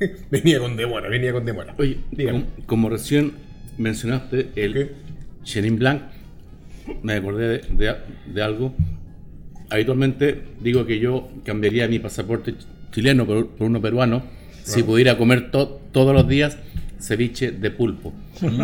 venía 0.30 0.58
con 0.58 0.76
demora, 0.76 1.08
venía 1.08 1.32
con 1.32 1.44
demora. 1.44 1.74
Oye, 1.78 1.98
como, 2.30 2.44
como 2.66 2.88
recién 2.90 3.32
mencionaste 3.78 4.50
el 4.56 4.72
¿Qué? 4.74 4.92
Chenin 5.44 5.78
Blanc, 5.78 6.02
me 7.02 7.14
acordé 7.14 7.48
de, 7.48 7.58
de- 7.76 7.96
de 8.34 8.42
algo. 8.42 8.74
Habitualmente 9.70 10.42
digo 10.60 10.84
que 10.86 10.98
yo 10.98 11.28
cambiaría 11.44 11.86
mi 11.88 11.98
pasaporte 11.98 12.52
ch- 12.54 12.64
chileno 12.92 13.24
por, 13.26 13.48
por 13.50 13.66
uno 13.68 13.80
peruano 13.80 14.22
si 14.64 14.82
pudiera 14.82 15.16
comer 15.16 15.50
to- 15.50 15.80
todos 15.92 16.12
los 16.14 16.26
días 16.28 16.58
ceviche 16.98 17.52
de 17.52 17.70
pulpo. 17.70 18.12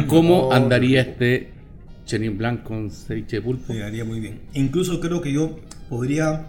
¿Cómo 0.09 0.49
Oh, 0.49 0.53
andaría 0.53 1.01
este 1.03 1.51
Chenin 2.05 2.37
Blanc 2.37 2.63
con 2.65 2.91
ceviche 2.91 3.37
de 3.37 3.43
pulpo? 3.43 3.73
Me 3.73 3.83
haría 3.83 4.05
muy 4.05 4.21
bien. 4.21 4.41
Incluso 4.55 5.01
creo 5.01 5.21
que 5.21 5.33
yo 5.33 5.59
podría 5.89 6.47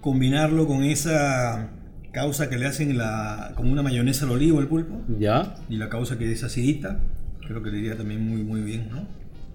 combinarlo 0.00 0.66
con 0.66 0.84
esa 0.84 1.70
causa 2.18 2.50
que 2.50 2.56
le 2.58 2.66
hacen 2.66 2.98
la, 2.98 3.52
como 3.54 3.70
una 3.70 3.82
mayonesa 3.82 4.24
al 4.24 4.32
olivo 4.32 4.58
al 4.58 4.66
pulpo 4.66 5.00
¿Ya? 5.18 5.54
y 5.68 5.76
la 5.76 5.88
causa 5.88 6.18
que 6.18 6.30
es 6.32 6.42
acidita. 6.42 6.98
Creo 7.46 7.62
que 7.62 7.70
le 7.70 7.78
iría 7.78 7.96
también 7.96 8.20
muy, 8.20 8.42
muy 8.42 8.60
bien, 8.60 8.88
¿no? 8.90 9.06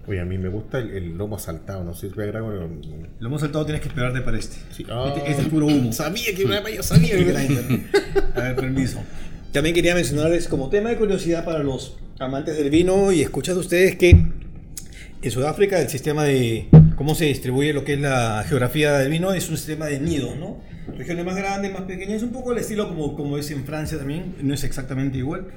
Oye, 0.08 0.20
a 0.22 0.26
mí 0.26 0.38
me 0.38 0.50
gusta 0.50 0.80
el, 0.80 0.90
el 0.92 1.18
lomo 1.18 1.38
saltado, 1.40 1.84
no 1.84 1.94
sé 1.94 2.02
si 2.02 2.08
es 2.08 2.16
verdad, 2.16 2.42
pero- 2.46 2.70
Lo 3.20 3.28
hemos 3.28 3.42
saltado, 3.42 3.66
tienes 3.66 3.82
que 3.82 3.90
esperarte 3.90 4.22
para 4.22 4.38
este. 4.38 4.56
Sí. 4.72 4.84
Este, 5.08 5.30
este 5.32 5.42
es 5.44 5.48
puro 5.50 5.66
humo. 5.68 5.92
Sabía 6.04 6.34
que 6.36 6.44
yo 6.76 6.84
sabía 6.84 7.12
que 7.18 7.82
A 8.36 8.42
ver, 8.42 8.56
permiso. 8.56 9.00
También 9.52 9.76
quería 9.76 9.94
mencionarles 9.96 10.48
como 10.48 10.70
tema 10.70 10.90
de 10.90 10.96
curiosidad 10.98 11.46
para 11.46 11.64
los 11.64 11.98
amantes 12.20 12.58
del 12.58 12.70
vino 12.70 13.12
y 13.12 13.22
escuchad 13.22 13.58
ustedes 13.58 13.96
que 13.98 14.10
en 15.22 15.32
Sudáfrica 15.32 15.80
el 15.82 15.90
sistema 15.90 16.24
de 16.24 16.68
cómo 16.96 17.16
se 17.16 17.26
distribuye 17.26 17.74
lo 17.74 17.84
que 17.84 17.94
es 17.94 18.00
la 18.00 18.44
geografía 18.48 18.94
del 18.98 19.10
vino 19.12 19.34
es 19.34 19.50
un 19.50 19.58
sistema 19.58 19.86
de 19.88 20.00
nidos, 20.00 20.38
¿no? 20.38 20.62
Regiones 20.98 21.26
más 21.26 21.36
grandes, 21.36 21.72
más 21.72 21.84
pequeñas, 21.84 22.24
un 22.24 22.32
poco 22.32 22.52
el 22.52 22.58
estilo 22.60 22.88
como, 22.90 23.16
como 23.16 23.38
es 23.38 23.50
en 23.52 23.64
Francia 23.66 23.98
también, 23.98 24.36
no 24.42 24.54
es 24.54 24.64
exactamente 24.64 25.18
igual, 25.18 25.48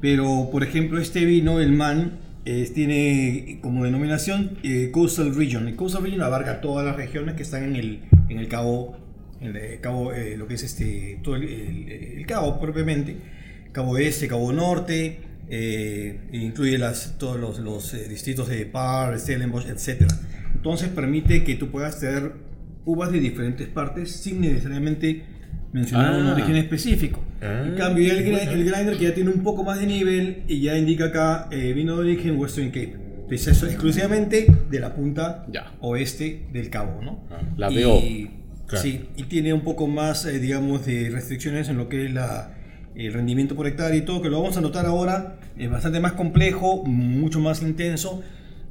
pero 0.00 0.48
por 0.50 0.62
ejemplo 0.64 0.98
este 1.00 1.24
vino, 1.24 1.60
el 1.60 1.72
Man, 1.72 2.18
eh, 2.44 2.68
tiene 2.74 3.58
como 3.62 3.84
denominación 3.84 4.58
eh, 4.64 4.90
Coastal 4.92 5.34
Region. 5.34 5.68
El 5.68 5.76
Coastal 5.76 6.02
Region 6.02 6.22
abarca 6.22 6.60
todas 6.60 6.84
las 6.84 6.96
regiones 6.96 7.36
que 7.36 7.42
están 7.44 7.62
en 7.64 7.76
el, 7.76 8.00
en 8.28 8.38
el 8.38 8.48
cabo 8.48 8.96
el 9.40 9.56
eh, 9.56 9.78
cabo, 9.80 10.12
eh, 10.12 10.36
lo 10.36 10.46
que 10.46 10.54
es 10.54 10.62
este, 10.62 11.18
todo 11.22 11.34
el, 11.36 11.42
el- 11.44 11.88
el 12.18 12.26
cabo 12.26 12.60
propiamente, 12.60 13.16
cabo 13.72 13.98
este, 13.98 14.26
cabo 14.28 14.52
norte, 14.52 15.18
eh, 15.50 16.18
incluye 16.32 16.78
las, 16.78 17.16
todos 17.18 17.38
los, 17.40 17.58
los 17.58 17.92
eh, 17.94 18.08
distritos 18.08 18.48
de 18.48 18.66
Par, 18.66 19.18
Stellenbosch, 19.18 19.66
etc. 19.66 20.04
Entonces 20.62 20.90
permite 20.90 21.42
que 21.42 21.56
tú 21.56 21.70
puedas 21.72 21.98
tener 21.98 22.34
uvas 22.84 23.10
de 23.10 23.18
diferentes 23.18 23.66
partes 23.66 24.12
sin 24.12 24.40
necesariamente 24.40 25.24
mencionar 25.72 26.14
un 26.20 26.26
Ah. 26.28 26.34
origen 26.34 26.54
específico. 26.54 27.20
Ah, 27.40 27.64
en 27.66 27.74
cambio, 27.74 28.12
el, 28.12 28.22
bueno. 28.30 28.38
el 28.52 28.64
grinder 28.64 28.96
que 28.96 29.04
ya 29.04 29.12
tiene 29.14 29.30
un 29.30 29.42
poco 29.42 29.64
más 29.64 29.80
de 29.80 29.86
nivel 29.86 30.44
y 30.46 30.60
ya 30.60 30.78
indica 30.78 31.06
acá 31.06 31.48
eh, 31.50 31.72
vino 31.72 31.94
de 31.96 32.00
origen 32.02 32.38
Western 32.38 32.68
Cape. 32.68 32.96
Entonces 33.22 33.48
eso 33.56 33.66
exclusivamente 33.66 34.46
de 34.70 34.78
la 34.80 34.94
punta 34.94 35.46
Ya. 35.50 35.72
oeste 35.80 36.44
del 36.52 36.70
cabo, 36.70 37.02
¿no? 37.02 37.24
Ah, 37.30 37.40
la 37.56 37.68
veo. 37.68 38.00
Claro. 38.66 38.82
Sí, 38.84 39.00
y 39.16 39.24
tiene 39.24 39.52
un 39.52 39.62
poco 39.62 39.88
más, 39.88 40.26
eh, 40.26 40.38
digamos, 40.38 40.86
de 40.86 41.10
restricciones 41.10 41.68
en 41.70 41.76
lo 41.76 41.88
que 41.88 42.06
es 42.06 42.12
la, 42.14 42.54
el 42.94 43.12
rendimiento 43.12 43.56
por 43.56 43.66
hectárea 43.66 43.96
y 43.96 44.02
todo, 44.02 44.22
que 44.22 44.28
lo 44.28 44.40
vamos 44.40 44.56
a 44.56 44.60
notar 44.60 44.86
ahora, 44.86 45.40
es 45.58 45.68
bastante 45.68 45.98
más 45.98 46.12
complejo, 46.12 46.84
mucho 46.84 47.40
más 47.40 47.62
intenso. 47.62 48.22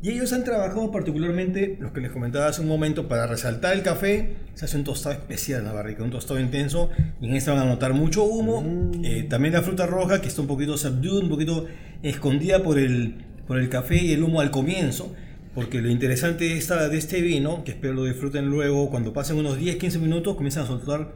Y 0.03 0.09
ellos 0.09 0.33
han 0.33 0.43
trabajado 0.43 0.91
particularmente, 0.91 1.77
los 1.79 1.91
que 1.91 2.01
les 2.01 2.11
comentaba 2.11 2.47
hace 2.47 2.61
un 2.61 2.67
momento, 2.67 3.07
para 3.07 3.27
resaltar 3.27 3.73
el 3.73 3.83
café, 3.83 4.35
se 4.55 4.65
hace 4.65 4.77
un 4.77 4.83
tostado 4.83 5.13
especial 5.13 5.59
en 5.59 5.65
la 5.67 5.73
barrica, 5.73 6.03
un 6.03 6.09
tostado 6.09 6.39
intenso, 6.39 6.89
y 7.21 7.27
en 7.27 7.35
este 7.35 7.51
van 7.51 7.59
a 7.59 7.65
notar 7.65 7.93
mucho 7.93 8.23
humo, 8.23 8.91
eh, 9.03 9.27
también 9.29 9.53
la 9.53 9.61
fruta 9.61 9.85
roja, 9.85 10.19
que 10.19 10.27
está 10.27 10.41
un 10.41 10.47
poquito 10.47 10.75
subdued, 10.75 11.23
un 11.23 11.29
poquito 11.29 11.67
escondida 12.01 12.63
por 12.63 12.79
el, 12.79 13.15
por 13.45 13.59
el 13.59 13.69
café 13.69 14.03
y 14.03 14.11
el 14.11 14.23
humo 14.23 14.41
al 14.41 14.49
comienzo, 14.49 15.13
porque 15.53 15.81
lo 15.81 15.89
interesante 15.89 16.45
de, 16.45 16.57
esta, 16.57 16.89
de 16.89 16.97
este 16.97 17.21
vino, 17.21 17.63
que 17.63 17.71
espero 17.71 17.93
lo 17.93 18.05
disfruten 18.05 18.47
luego, 18.47 18.89
cuando 18.89 19.13
pasen 19.13 19.37
unos 19.37 19.59
10-15 19.59 19.99
minutos, 19.99 20.35
comienzan 20.35 20.63
a 20.63 20.67
soltar 20.67 21.13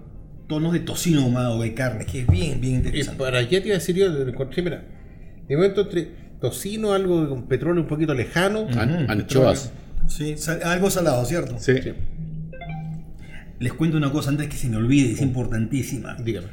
tonos 0.48 0.74
de 0.74 0.82
tocino 0.82 1.24
ahumado, 1.24 1.60
de 1.60 1.74
carne, 1.74 2.06
que 2.06 2.22
es 2.22 2.28
bien, 2.28 2.62
bien 2.62 2.74
Y 2.74 2.78
interesante. 2.78 3.18
para 3.18 3.40
allá 3.40 3.50
te 3.50 3.68
iba 3.68 3.76
a 3.76 3.80
decir 3.80 3.96
yo, 3.96 4.12
mira, 4.12 4.84
de 5.48 5.56
momento 5.56 5.82
entre 5.82 6.25
tocino, 6.50 6.94
algo 6.94 7.28
con 7.30 7.44
petróleo 7.48 7.82
un 7.84 7.88
poquito 7.88 8.14
lejano. 8.14 8.68
An- 8.78 9.10
anchoas. 9.10 9.72
Sí, 10.08 10.36
sal- 10.38 10.62
algo 10.64 10.90
salado, 10.90 11.26
¿cierto? 11.26 11.56
Sí. 11.60 11.74
Sí, 11.82 11.92
Les 13.60 13.74
cuento 13.74 13.98
una 13.98 14.12
cosa 14.12 14.30
antes 14.30 14.48
que 14.50 14.58
se 14.58 14.68
me 14.70 14.78
olvide, 14.78 15.12
es 15.14 15.22
importantísima. 15.22 16.16
dígame. 16.16 16.48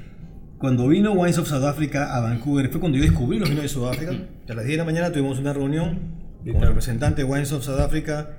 Cuando 0.58 0.86
vino 0.86 1.12
Wines 1.12 1.38
of 1.38 1.48
South 1.48 1.64
Africa 1.64 2.14
a 2.16 2.20
Vancouver, 2.20 2.68
fue 2.70 2.78
cuando 2.80 2.96
yo 2.96 3.02
descubrí 3.04 3.38
los 3.40 3.48
vinos 3.48 3.62
de 3.64 3.68
Sudáfrica. 3.68 4.12
A 4.48 4.54
las 4.54 4.64
10 4.64 4.68
de 4.68 4.76
la 4.76 4.84
mañana 4.84 5.10
tuvimos 5.10 5.38
una 5.40 5.52
reunión 5.52 5.98
con 6.44 6.62
el 6.62 6.68
representante 6.68 7.22
de 7.22 7.28
Wines 7.28 7.50
of 7.52 7.64
South 7.64 7.80
Africa, 7.80 8.30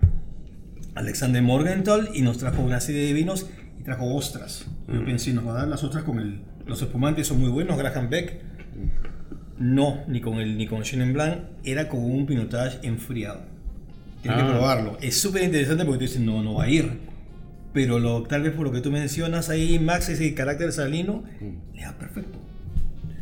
Alexander 0.95 1.41
Morgenthal, 1.41 2.09
y 2.13 2.21
nos 2.21 2.37
trajo 2.37 2.61
una 2.61 2.79
serie 2.79 3.05
de 3.07 3.13
vinos 3.13 3.47
y 3.79 3.83
trajo 3.83 4.05
ostras. 4.15 4.65
Yo 4.87 5.03
pensé, 5.03 5.33
nos 5.33 5.45
va 5.45 5.51
a 5.51 5.57
dar 5.59 5.67
las 5.67 5.83
ostras 5.83 6.03
con 6.03 6.19
el... 6.19 6.39
Los 6.65 6.81
espumantes 6.81 7.27
son 7.27 7.41
muy 7.41 7.49
buenos, 7.49 7.77
Graham 7.77 8.09
Beck. 8.09 8.39
No, 9.59 10.03
ni 10.07 10.19
con 10.21 10.39
el 10.39 10.57
ni 10.57 10.67
con 10.67 10.79
el 10.79 10.83
Chenin 10.83 11.13
Blanc, 11.13 11.37
era 11.63 11.87
con 11.89 12.03
un 12.03 12.25
pinotage 12.25 12.79
enfriado. 12.83 13.41
Tienes 14.21 14.41
que 14.41 14.45
Ah. 14.47 14.51
probarlo. 14.51 14.97
Es 15.01 15.19
súper 15.19 15.43
interesante 15.43 15.85
porque 15.85 15.99
tú 15.99 16.05
dices, 16.05 16.21
no, 16.21 16.41
no 16.43 16.55
va 16.55 16.63
a 16.65 16.69
ir. 16.69 16.91
Pero 17.73 17.99
lo, 17.99 18.23
tal 18.23 18.43
vez 18.43 18.51
por 18.53 18.65
lo 18.65 18.71
que 18.71 18.81
tú 18.81 18.91
mencionas 18.91 19.49
ahí, 19.49 19.79
Max, 19.79 20.09
ese 20.09 20.33
carácter 20.33 20.71
salino, 20.71 21.23
le 21.73 21.81
da 21.81 21.97
perfecto. 21.97 22.39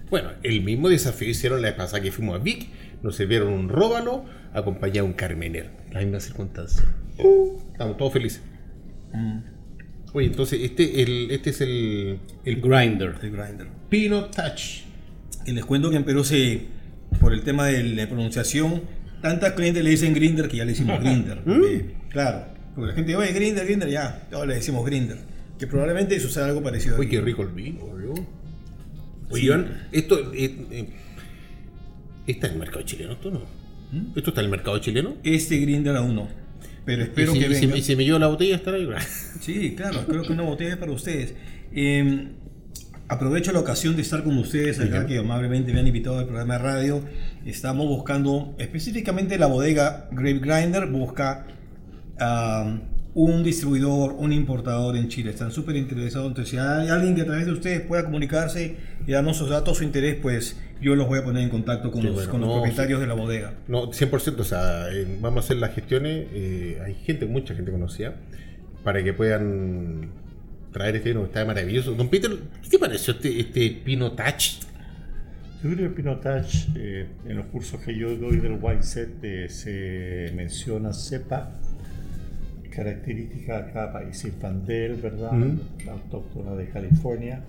Bueno, 0.10 0.30
el 0.44 0.62
mismo 0.62 0.90
desafío 0.90 1.30
hicieron 1.30 1.62
la 1.62 1.70
vez 1.70 1.78
pasada 1.78 2.02
que 2.04 2.12
fuimos 2.12 2.36
a 2.36 2.44
Vic, 2.44 2.68
nos 3.02 3.16
sirvieron 3.16 3.52
un 3.54 3.70
róbalo 3.70 4.26
acompañado 4.54 5.06
de 5.06 5.12
un 5.12 5.14
carmener. 5.14 5.70
La 5.92 6.02
misma 6.02 6.20
circunstancia. 6.20 6.84
Estamos 7.72 7.98
todos 7.98 8.12
felices. 8.14 8.42
Oye, 10.14 10.28
entonces 10.28 10.60
este, 10.62 11.02
el, 11.02 11.32
este 11.32 11.52
es 11.52 11.62
el, 11.62 12.20
el 12.44 12.62
Grinder. 12.62 13.16
El 13.22 13.32
grinder. 13.32 13.68
Pinot 13.90 14.36
Touch. 14.36 14.84
Y 15.46 15.52
les 15.54 15.66
cuento 15.66 15.90
que 15.90 15.96
en 15.98 16.04
Perú 16.04 16.24
se, 16.24 16.62
por 17.20 17.34
el 17.34 17.42
tema 17.44 17.66
de 17.68 17.84
la 17.84 18.08
pronunciación, 18.08 18.82
tantas 19.22 19.54
clientes 19.54 19.84
le 19.84 19.90
dicen 19.90 20.14
grinder 20.14 20.48
que 20.48 20.58
ya 20.58 20.66
le 20.66 20.72
decimos 20.72 21.00
grinder. 21.00 21.42
porque, 21.46 21.86
claro, 22.10 22.46
porque 22.76 22.90
la 22.90 22.96
gente, 22.96 23.16
oye, 23.16 23.32
grinder, 23.34 23.66
grinder, 23.66 23.90
ya, 23.90 24.28
ahora 24.32 24.48
le 24.48 24.56
decimos 24.56 24.86
grinder. 24.86 25.18
Que 25.60 25.68
probablemente 25.68 26.20
suceda 26.20 26.46
algo 26.48 26.64
parecido. 26.64 26.98
Uy, 27.00 27.08
qué 27.08 27.22
rico 27.22 27.44
el 27.44 27.50
vino, 27.50 27.80
¿no? 27.86 28.14
Oye, 29.30 29.42
Sí. 29.42 29.46
Iván, 29.46 29.88
esto 29.92 30.34
eh, 30.34 30.66
eh, 30.72 30.90
está 32.28 32.48
en 32.48 32.54
el 32.54 32.60
mercado 32.60 32.82
chileno, 32.84 33.14
¿esto 33.14 33.32
no? 33.32 33.42
¿Esto 34.16 34.30
está 34.32 34.42
en 34.42 34.46
el 34.46 34.52
mercado 34.52 34.78
chileno? 34.80 35.16
Este 35.24 35.58
grinder 35.58 35.96
aún 35.96 36.16
no. 36.16 36.28
Pero 36.86 37.04
espero 37.04 37.32
y 37.32 37.36
si, 37.36 37.40
que 37.42 37.52
y 37.52 37.56
si- 37.56 37.62
venga. 37.66 37.78
y 37.78 37.82
si 37.84 37.96
me 37.96 38.04
llevo 38.06 38.20
la 38.20 38.28
botella, 38.28 38.56
estará 38.56 38.78
ahí. 38.78 38.88
Sí, 39.40 39.76
claro, 39.76 40.06
creo 40.08 40.24
que 40.24 40.34
una 40.34 40.44
botella 40.44 40.72
es 40.72 40.78
para 40.78 40.92
ustedes. 40.92 41.34
Eh, 41.74 42.28
aprovecho 43.12 43.52
la 43.52 43.60
ocasión 43.60 43.98
de 43.98 44.04
estar 44.04 44.24
con 44.24 44.38
ustedes 44.38 44.80
acá, 44.80 45.06
que 45.06 45.18
amablemente 45.18 45.74
me 45.74 45.82
han 45.82 45.88
invitado 45.88 46.18
al 46.18 46.26
programa 46.26 46.54
de 46.54 46.60
radio. 46.64 47.02
Estamos 47.46 47.86
buscando, 47.86 48.56
específicamente 48.58 49.38
la 49.38 49.48
bodega 49.48 50.08
Grape 50.12 50.40
Grinder 50.40 50.88
busca 50.88 51.46
un 53.14 53.44
distribuidor, 53.44 54.14
un 54.14 54.32
importador 54.32 54.96
en 54.96 55.10
Chile. 55.10 55.32
Están 55.32 55.52
súper 55.52 55.76
interesados. 55.76 56.30
Entonces, 56.30 56.52
si 56.52 56.58
hay 56.58 56.88
alguien 56.88 57.14
que 57.14 57.24
a 57.24 57.26
través 57.26 57.46
de 57.46 57.52
ustedes 57.52 57.82
pueda 57.82 58.06
comunicarse 58.06 58.78
y 59.06 59.12
darnos 59.12 59.36
sus 59.36 59.50
datos, 59.50 59.80
su 59.80 59.84
interés, 59.84 60.16
pues 60.22 60.58
yo 60.80 60.96
los 60.96 61.10
voy 61.10 61.20
a 61.20 61.24
poner 61.26 61.44
en 61.44 61.50
contacto 61.50 61.92
con 61.92 62.06
los, 62.06 62.14
bueno, 62.14 62.32
con 62.32 62.40
los 62.40 62.50
no, 62.50 62.56
propietarios 62.56 63.02
de 63.02 63.08
la 63.08 63.14
bodega. 63.14 63.56
No, 63.68 63.92
100%, 63.92 64.40
o 64.40 64.44
sea, 64.46 64.90
eh, 64.90 65.18
vamos 65.20 65.44
a 65.44 65.46
hacer 65.48 65.58
las 65.58 65.76
gestiones, 65.76 66.28
eh, 66.32 66.82
hay 66.86 66.96
gente, 66.96 67.26
mucha 67.26 67.56
gente 67.56 67.72
conocida, 67.72 68.16
para 68.86 69.04
que 69.04 69.12
puedan 69.12 70.21
traer 70.72 70.96
este 70.96 71.10
vino 71.10 71.26
está 71.26 71.46
maravilloso. 71.46 71.94
Don 71.94 72.10
Peter, 72.10 72.32
¿qué 72.64 72.70
te 72.70 72.80
pareció 72.80 73.14
este, 73.14 73.40
este 73.40 73.82
Touch? 74.16 74.62
Yo 75.64 75.70
creo 75.70 75.78
que 75.78 75.84
el 75.84 75.94
Pinotage, 75.94 76.70
eh, 76.76 77.08
en 77.28 77.38
los 77.38 77.46
cursos 77.48 77.80
que 77.82 77.96
yo 77.96 78.16
doy 78.16 78.38
del 78.38 78.58
Set, 78.82 79.20
eh, 79.22 79.48
se 79.48 80.34
menciona 80.36 80.92
cepa, 80.92 81.52
características 82.72 83.68
de 83.68 83.72
cada 83.72 83.94
país. 83.94 84.20
Zinfandel, 84.20 84.96
¿verdad? 84.96 85.34
La 85.86 85.92
autóctona 85.92 86.56
de 86.56 86.68
California, 86.70 87.44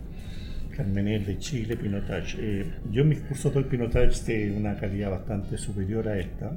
Carmenel 0.77 1.25
de 1.25 1.39
Chile, 1.39 1.75
Pinotage. 1.77 2.37
Eh, 2.39 2.66
yo 2.91 3.01
en 3.01 3.09
mis 3.09 3.20
cursos 3.20 3.55
doy 3.55 3.64
Pinotage 3.64 4.23
de 4.27 4.53
una 4.59 4.77
calidad 4.77 5.11
bastante 5.11 5.57
superior 5.57 6.07
a 6.09 6.18
esta. 6.18 6.53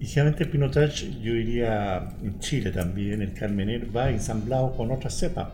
Y 0.00 0.06
generalmente 0.06 0.44
el 0.44 0.50
Pinotage, 0.50 1.20
yo 1.20 1.34
diría 1.34 2.08
en 2.22 2.38
Chile 2.38 2.70
también, 2.70 3.20
el 3.20 3.34
Carmenel 3.34 3.94
va 3.94 4.10
ensamblado 4.10 4.74
con 4.74 4.90
otras 4.90 5.12
cepas 5.12 5.48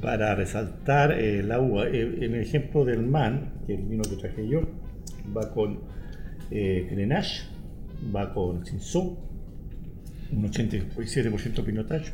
para 0.00 0.36
resaltar 0.36 1.10
eh, 1.12 1.42
la 1.42 1.60
uva. 1.60 1.88
Eh, 1.88 2.18
en 2.24 2.34
el 2.36 2.42
ejemplo 2.42 2.84
del 2.84 3.04
Man, 3.04 3.54
que 3.66 3.74
es 3.74 3.80
el 3.80 3.86
vino 3.86 4.04
que 4.04 4.14
traje 4.14 4.48
yo, 4.48 4.62
va 5.36 5.52
con 5.52 5.80
eh, 6.52 6.86
Grenache, 6.88 7.46
va 8.14 8.32
con 8.32 8.64
Cinsault, 8.64 9.18
un 10.30 10.48
87% 10.48 11.64
Pinotage, 11.64 12.12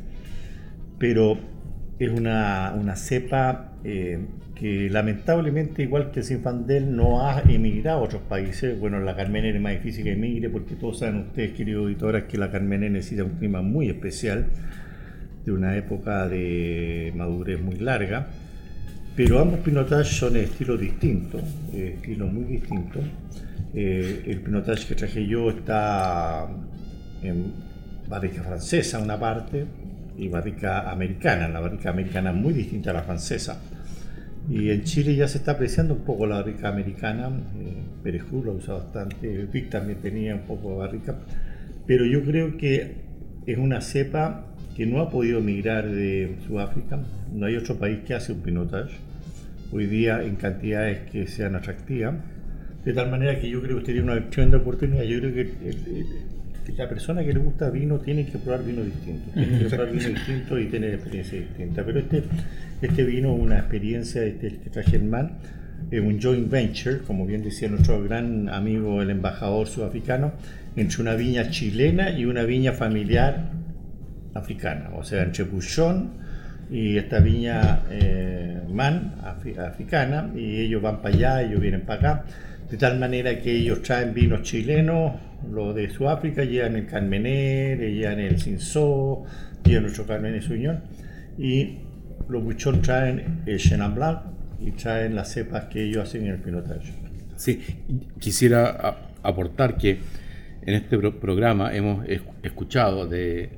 pero 0.98 1.38
es 1.98 2.10
una, 2.10 2.74
una 2.74 2.96
cepa 2.96 3.73
eh, 3.84 4.18
que 4.54 4.88
lamentablemente, 4.88 5.82
igual 5.82 6.10
que 6.10 6.20
el 6.20 6.26
Zinfandel, 6.26 6.96
no 6.96 7.26
ha 7.26 7.42
emigrado 7.42 7.98
a 7.98 8.02
otros 8.02 8.22
países. 8.22 8.80
Bueno, 8.80 8.98
la 9.00 9.14
Carmener 9.14 9.56
es 9.56 9.60
más 9.60 9.74
difícil 9.74 10.04
que 10.04 10.12
emigre 10.12 10.48
porque 10.48 10.74
todos 10.74 11.00
saben 11.00 11.16
ustedes, 11.16 11.52
queridos 11.52 11.84
auditores, 11.84 12.24
que 12.24 12.38
la 12.38 12.50
Carmener 12.50 12.90
necesita 12.90 13.24
un 13.24 13.32
clima 13.32 13.60
muy 13.60 13.88
especial 13.88 14.46
de 15.44 15.52
una 15.52 15.76
época 15.76 16.26
de 16.28 17.12
madurez 17.14 17.60
muy 17.60 17.76
larga, 17.76 18.28
pero 19.14 19.38
ambos 19.38 19.60
pinotages 19.60 20.16
son 20.16 20.36
estilos 20.36 20.80
distintos, 20.80 21.42
eh, 21.74 21.96
estilos 21.96 22.32
muy 22.32 22.44
distintos. 22.44 23.02
Eh, 23.74 24.24
el 24.26 24.40
pinotage 24.40 24.86
que 24.86 24.94
traje 24.94 25.26
yo 25.26 25.50
está 25.50 26.48
en 27.22 27.52
barrica 28.08 28.42
francesa 28.42 28.98
una 28.98 29.18
parte 29.18 29.66
y 30.16 30.28
barrica 30.28 30.90
americana. 30.90 31.48
La 31.48 31.60
barrica 31.60 31.90
americana 31.90 32.30
es 32.30 32.36
muy 32.36 32.54
distinta 32.54 32.90
a 32.90 32.94
la 32.94 33.02
francesa. 33.02 33.60
Y 34.50 34.70
en 34.70 34.82
Chile 34.84 35.16
ya 35.16 35.26
se 35.26 35.38
está 35.38 35.52
apreciando 35.52 35.94
un 35.94 36.00
poco 36.04 36.26
la 36.26 36.36
barrica 36.36 36.68
americana. 36.68 37.28
Eh, 37.58 37.76
Perejú 38.02 38.38
usa 38.50 38.74
bastante. 38.74 39.46
Vic 39.52 39.70
también 39.70 39.98
tenía 40.00 40.34
un 40.34 40.42
poco 40.42 40.70
de 40.72 40.76
barrica. 40.76 41.16
Pero 41.86 42.04
yo 42.04 42.22
creo 42.22 42.56
que 42.58 42.96
es 43.46 43.58
una 43.58 43.80
cepa 43.80 44.46
que 44.76 44.86
no 44.86 45.00
ha 45.00 45.10
podido 45.10 45.40
migrar 45.40 45.88
de 45.90 46.36
Sudáfrica. 46.46 47.00
No 47.32 47.46
hay 47.46 47.56
otro 47.56 47.76
país 47.78 48.00
que 48.06 48.14
hace 48.14 48.32
un 48.32 48.40
pinotage 48.40 48.94
hoy 49.72 49.86
día 49.86 50.22
en 50.22 50.36
cantidades 50.36 51.10
que 51.10 51.26
sean 51.26 51.54
atractivas. 51.56 52.14
De 52.84 52.92
tal 52.92 53.10
manera 53.10 53.40
que 53.40 53.48
yo 53.48 53.60
creo 53.60 53.76
que 53.76 53.80
usted 53.80 53.92
tiene 53.94 54.12
una 54.12 54.28
tremenda 54.30 54.58
oportunidad. 54.58 55.04
Yo 55.04 55.20
creo 55.20 55.32
que 55.34 55.40
el- 55.40 55.48
el- 55.68 55.84
que 55.84 56.33
la 56.72 56.88
persona 56.88 57.22
que 57.24 57.32
le 57.32 57.38
gusta 57.40 57.70
vino 57.70 57.98
tiene 57.98 58.26
que 58.26 58.38
probar 58.38 58.64
vino 58.64 58.82
distinto. 58.82 59.30
Tiene 59.34 59.58
que 59.58 59.64
probar 59.66 59.92
vino 59.92 60.08
distinto 60.08 60.58
y 60.58 60.66
tener 60.66 60.94
experiencia 60.94 61.38
distinta. 61.38 61.84
Pero 61.84 61.98
este, 62.00 62.22
este 62.82 63.04
vino 63.04 63.32
una 63.34 63.58
experiencia, 63.58 64.24
este, 64.24 64.48
este 64.48 64.70
traje 64.70 64.96
en 64.96 65.10
man, 65.10 65.32
es 65.90 66.00
un 66.00 66.20
joint 66.20 66.50
venture, 66.50 66.98
como 67.06 67.26
bien 67.26 67.42
decía 67.42 67.68
nuestro 67.68 68.02
gran 68.02 68.48
amigo 68.48 69.02
el 69.02 69.10
embajador 69.10 69.66
sudafricano, 69.66 70.32
entre 70.76 71.02
una 71.02 71.14
viña 71.14 71.50
chilena 71.50 72.10
y 72.10 72.24
una 72.24 72.42
viña 72.44 72.72
familiar 72.72 73.50
africana, 74.34 74.90
o 74.94 75.04
sea, 75.04 75.22
entre 75.22 75.44
Bouchon 75.44 76.10
y 76.70 76.96
esta 76.96 77.20
viña 77.20 77.82
eh, 77.90 78.58
Man 78.72 79.14
afri- 79.22 79.56
africana, 79.58 80.30
y 80.34 80.60
ellos 80.62 80.82
van 80.82 81.02
para 81.02 81.14
allá, 81.14 81.42
ellos 81.42 81.60
vienen 81.60 81.82
para 81.82 81.98
acá, 81.98 82.24
De 82.70 82.76
tal 82.76 82.98
manera 82.98 83.40
que 83.40 83.52
ellos 83.52 83.82
traen 83.82 84.14
vinos 84.14 84.42
chilenos, 84.42 85.12
los 85.50 85.74
de 85.74 85.90
Sudáfrica, 85.90 86.44
llevan 86.44 86.76
el 86.76 86.86
Carmener, 86.86 87.78
llevan 87.78 88.20
el 88.20 88.40
Cinzó, 88.40 89.24
llevan 89.64 89.82
nuestro 89.82 90.06
Carmener 90.06 90.42
Suñón, 90.42 90.82
y 91.38 91.78
los 92.28 92.42
Buchón 92.42 92.80
traen 92.82 93.42
el 93.46 93.58
Chenin 93.58 93.94
Blanc 93.94 94.20
y 94.60 94.72
traen 94.72 95.14
las 95.14 95.32
cepas 95.32 95.66
que 95.66 95.82
ellos 95.82 96.04
hacen 96.04 96.24
en 96.24 96.32
el 96.32 96.38
pinotage. 96.38 96.92
Sí, 97.36 97.60
quisiera 98.18 98.96
aportar 99.22 99.76
que 99.76 99.98
en 100.62 100.74
este 100.74 100.98
programa 100.98 101.74
hemos 101.74 102.06
escuchado 102.42 103.06
de 103.06 103.50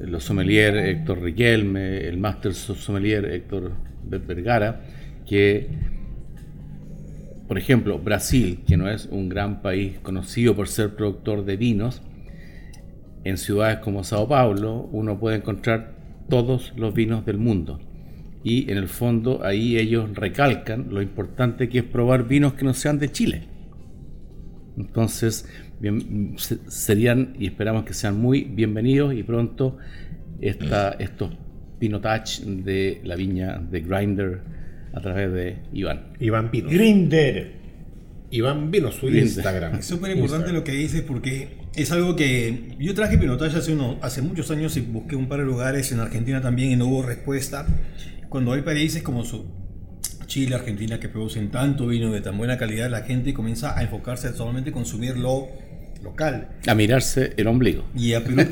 los 0.00 0.22
sommelier 0.22 0.76
Héctor 0.76 1.22
Riquelme, 1.22 2.06
el 2.06 2.18
máster 2.18 2.54
sommelier 2.54 3.24
Héctor 3.24 3.72
Vergara, 4.04 4.80
que 5.26 5.68
por 7.48 7.58
ejemplo, 7.58 7.98
Brasil, 7.98 8.60
que 8.66 8.76
no 8.76 8.88
es 8.88 9.06
un 9.06 9.28
gran 9.28 9.60
país 9.60 9.98
conocido 10.02 10.56
por 10.56 10.68
ser 10.68 10.94
productor 10.96 11.44
de 11.44 11.56
vinos, 11.56 12.02
en 13.24 13.38
ciudades 13.38 13.78
como 13.78 14.04
Sao 14.04 14.28
Paulo 14.28 14.88
uno 14.92 15.18
puede 15.18 15.36
encontrar 15.36 15.94
todos 16.28 16.72
los 16.76 16.94
vinos 16.94 17.24
del 17.24 17.38
mundo. 17.38 17.80
Y 18.42 18.70
en 18.70 18.76
el 18.76 18.88
fondo 18.88 19.42
ahí 19.44 19.78
ellos 19.78 20.14
recalcan 20.14 20.88
lo 20.90 21.00
importante 21.00 21.68
que 21.68 21.78
es 21.78 21.84
probar 21.84 22.28
vinos 22.28 22.54
que 22.54 22.64
no 22.64 22.74
sean 22.74 22.98
de 22.98 23.10
Chile. 23.10 23.48
Entonces, 24.76 25.48
serían 26.66 27.34
y 27.38 27.46
esperamos 27.46 27.84
que 27.84 27.94
sean 27.94 28.20
muy 28.20 28.44
bienvenidos 28.44 29.14
y 29.14 29.22
pronto 29.22 29.78
esta, 30.40 30.90
estos 30.92 31.30
pinotage 31.78 32.44
de 32.44 33.00
la 33.04 33.16
viña 33.16 33.58
de 33.58 33.80
Grinder 33.80 34.53
a 34.94 35.00
través 35.00 35.32
de 35.32 35.58
Iván. 35.72 36.12
Iván 36.20 36.50
Pino. 36.50 36.70
Grinder. 36.70 37.64
Iván 38.30 38.70
Vino, 38.70 38.90
su 38.90 39.08
Instagram. 39.08 39.76
Es 39.76 39.86
súper 39.86 40.16
importante 40.16 40.52
lo 40.52 40.64
que 40.64 40.72
dices 40.72 41.02
porque 41.02 41.58
es 41.74 41.92
algo 41.92 42.16
que 42.16 42.74
yo 42.78 42.94
traje 42.94 43.18
pinotage 43.18 43.58
hace, 43.58 43.72
uno, 43.72 43.98
hace 44.02 44.22
muchos 44.22 44.50
años 44.50 44.76
y 44.76 44.80
busqué 44.80 45.14
un 45.14 45.28
par 45.28 45.40
de 45.40 45.46
lugares 45.46 45.92
en 45.92 46.00
Argentina 46.00 46.40
también 46.40 46.72
y 46.72 46.76
no 46.76 46.86
hubo 46.86 47.02
respuesta. 47.02 47.66
Cuando 48.28 48.52
hay 48.52 48.62
países 48.62 49.02
como 49.02 49.24
su, 49.24 49.44
Chile, 50.26 50.54
Argentina 50.54 50.98
que 50.98 51.08
producen 51.08 51.50
tanto 51.50 51.86
vino 51.86 52.10
de 52.10 52.20
tan 52.20 52.36
buena 52.36 52.58
calidad, 52.58 52.90
la 52.90 53.02
gente 53.02 53.34
comienza 53.34 53.78
a 53.78 53.82
enfocarse 53.82 54.32
solamente 54.32 54.70
en 54.70 54.74
consumirlo 54.74 55.48
local. 56.04 56.48
A 56.66 56.74
mirarse 56.74 57.32
el 57.36 57.48
ombligo. 57.48 57.84
Y 57.96 58.14
a 58.14 58.22
Perú 58.22 58.42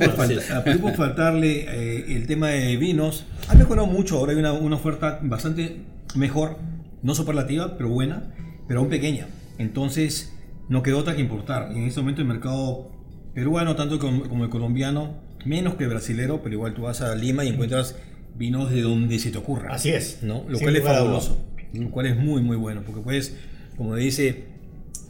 por, 0.81 0.95
faltarle 0.97 1.67
eh, 1.69 2.17
el 2.17 2.27
tema 2.27 2.49
de 2.49 2.77
vinos, 2.77 3.27
ha 3.49 3.55
mejorado 3.55 3.87
mucho, 3.87 4.19
ahora 4.19 4.33
hay 4.33 4.39
una, 4.39 4.53
una 4.53 4.77
oferta 4.77 5.21
bastante 5.23 5.83
mejor, 6.17 6.59
no 7.03 7.15
superlativa, 7.15 7.77
pero 7.77 7.89
buena, 7.89 8.35
pero 8.67 8.81
aún 8.81 8.89
pequeña. 8.89 9.27
Entonces, 9.59 10.33
no 10.69 10.83
quedó 10.83 10.99
otra 10.99 11.15
que 11.15 11.21
importar. 11.21 11.71
en 11.73 11.85
este 11.85 12.01
momento 12.01 12.23
el 12.23 12.29
mercado 12.29 12.91
peruano, 13.35 13.77
tanto 13.77 13.99
como, 13.99 14.45
el 14.45 14.51
colombiano, 14.51 15.15
menos 15.45 15.75
que 15.75 15.85
el 15.85 15.91
brasilero, 15.91 16.43
pero 16.43 16.55
igual 16.55 16.75
tú 16.75 16.83
vas 16.83 17.01
a 17.01 17.15
Lima 17.15 17.45
y 17.45 17.49
encuentras 17.49 17.97
vinos 18.35 18.71
de 18.71 18.83
donde 18.83 19.19
se 19.19 19.31
te 19.31 19.39
ocurra. 19.39 19.75
Así 19.75 19.91
es. 19.91 20.23
¿no? 20.23 20.45
Lo 20.49 20.59
cual 20.59 20.77
es 20.77 20.83
fabuloso. 20.83 21.39
Lo 21.73 21.91
cual 21.91 22.07
es 22.07 22.17
muy, 22.17 22.43
muy 22.43 22.57
bueno. 22.57 22.83
Porque 22.85 23.01
puedes, 23.01 23.37
como 23.77 23.97
dice 23.97 24.45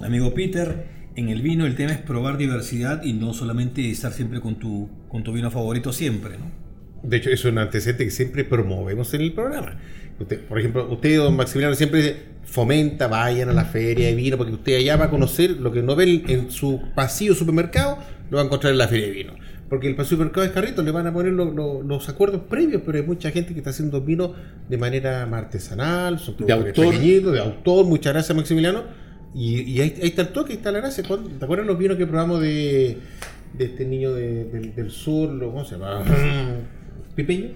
amigo 0.00 0.34
Peter, 0.34 0.86
en 1.16 1.28
el 1.28 1.42
vino 1.42 1.66
el 1.66 1.74
tema 1.74 1.92
es 1.92 1.98
probar 1.98 2.38
diversidad 2.38 3.02
y 3.02 3.12
no 3.12 3.34
solamente 3.34 3.90
estar 3.90 4.12
siempre 4.12 4.40
con 4.40 4.56
tu, 4.56 4.88
con 5.08 5.22
tu 5.22 5.32
vino 5.32 5.50
favorito 5.50 5.92
siempre. 5.92 6.38
¿no? 6.38 6.50
De 7.02 7.16
hecho, 7.16 7.30
eso 7.30 7.48
es 7.48 7.52
un 7.52 7.58
antecedente 7.58 8.04
que 8.04 8.10
siempre 8.10 8.44
promovemos 8.44 9.12
en 9.14 9.22
el 9.22 9.32
programa. 9.32 9.76
por 10.48 10.58
ejemplo, 10.58 10.88
usted, 10.90 11.18
don 11.18 11.36
Maximiliano, 11.36 11.74
siempre 11.74 12.32
fomenta, 12.44 13.08
vayan 13.08 13.48
a 13.48 13.52
la 13.52 13.64
feria 13.64 14.06
de 14.06 14.14
vino, 14.14 14.36
porque 14.36 14.52
usted 14.52 14.76
allá 14.76 14.96
va 14.96 15.06
a 15.06 15.10
conocer 15.10 15.52
lo 15.52 15.72
que 15.72 15.82
no 15.82 15.96
ve 15.96 16.22
en 16.28 16.50
su 16.50 16.80
pasillo 16.94 17.34
supermercado, 17.34 17.98
lo 18.30 18.36
va 18.36 18.42
a 18.42 18.46
encontrar 18.46 18.72
en 18.72 18.78
la 18.78 18.88
feria 18.88 19.06
de 19.06 19.12
vino. 19.12 19.34
Porque 19.68 19.88
el 19.88 19.96
pasillo 19.96 20.16
supermercado 20.16 20.46
es 20.46 20.52
carrito, 20.52 20.82
le 20.82 20.90
van 20.90 21.06
a 21.06 21.12
poner 21.12 21.32
los 21.32 22.08
acuerdos 22.08 22.42
previos, 22.48 22.82
pero 22.84 22.98
hay 22.98 23.04
mucha 23.04 23.30
gente 23.30 23.52
que 23.52 23.60
está 23.60 23.70
haciendo 23.70 24.00
vino 24.02 24.34
de 24.68 24.76
manera 24.76 25.26
más 25.26 25.44
artesanal, 25.44 26.18
son 26.18 26.36
de 26.38 26.52
autor. 26.52 26.98
de 26.98 27.40
autor. 27.40 27.86
Muchas 27.86 28.12
gracias, 28.12 28.36
Maximiliano. 28.36 28.84
Y, 29.34 29.80
ahí, 29.80 29.94
está 30.02 30.22
el 30.22 30.28
toque, 30.28 30.52
ahí 30.52 30.58
está 30.58 30.72
la 30.72 30.80
gracia. 30.80 31.02
¿Te 31.04 31.44
acuerdas 31.44 31.66
los 31.66 31.78
vinos 31.78 31.96
que 31.96 32.06
probamos 32.06 32.40
de, 32.40 32.98
este 33.58 33.84
niño 33.84 34.12
del 34.14 34.90
sur? 34.90 35.38
¿Cómo 35.38 35.64
se 35.64 35.76
llama? 35.76 36.04
¿Pipeño? 37.14 37.50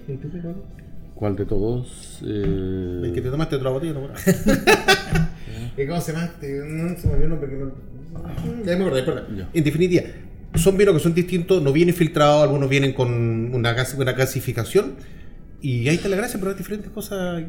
¿Cuál 1.13 1.35
de 1.35 1.45
todos? 1.45 2.21
Eh... 2.23 3.01
El 3.05 3.11
que 3.13 3.21
te 3.21 3.29
tomaste 3.29 3.55
otra 3.55 3.71
botella, 3.71 3.93
¿no? 3.93 4.01
¿Cómo 5.87 6.01
se 6.01 6.13
llama? 6.13 6.31
No 6.41 6.97
se 6.97 7.07
me 7.07 7.13
olvidó 7.13 7.23
el 7.23 7.29
nombre. 7.29 7.49
Ya 8.65 8.77
me 8.77 8.85
acordé, 8.85 9.03
En 9.53 9.63
definitiva, 9.63 10.03
son 10.55 10.77
vinos 10.77 10.95
que 10.95 10.99
son 10.99 11.13
distintos, 11.13 11.61
no 11.61 11.71
vienen 11.71 11.95
filtrados, 11.95 12.43
algunos 12.43 12.69
vienen 12.69 12.93
con 12.93 13.53
una, 13.53 13.75
una 13.97 14.15
clasificación. 14.15 14.95
Y 15.61 15.87
ahí 15.87 15.95
está 15.95 16.09
la 16.09 16.17
gracia, 16.17 16.39
pero 16.39 16.51
hay 16.51 16.57
diferentes 16.57 16.91
cosas 16.91 17.43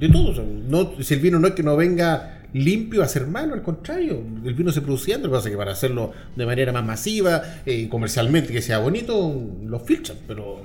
de 0.00 0.08
todos. 0.08 0.40
No, 0.68 0.92
si 1.02 1.14
el 1.14 1.20
vino 1.20 1.38
no 1.38 1.48
es 1.48 1.54
que 1.54 1.62
no 1.62 1.76
venga 1.76 2.42
limpio 2.52 3.02
a 3.02 3.08
ser 3.08 3.26
malo, 3.26 3.54
al 3.54 3.62
contrario, 3.62 4.22
el 4.44 4.54
vino 4.54 4.70
se 4.72 4.80
produciendo, 4.80 5.26
lo 5.28 5.32
que 5.32 5.36
pasa 5.38 5.48
es 5.48 5.52
que 5.52 5.58
para 5.58 5.72
hacerlo 5.72 6.12
de 6.36 6.46
manera 6.46 6.72
más 6.72 6.84
masiva, 6.84 7.42
eh, 7.66 7.88
comercialmente, 7.88 8.52
que 8.52 8.62
sea 8.62 8.78
bonito, 8.78 9.50
lo 9.64 9.80
filtran, 9.80 10.18
pero 10.26 10.62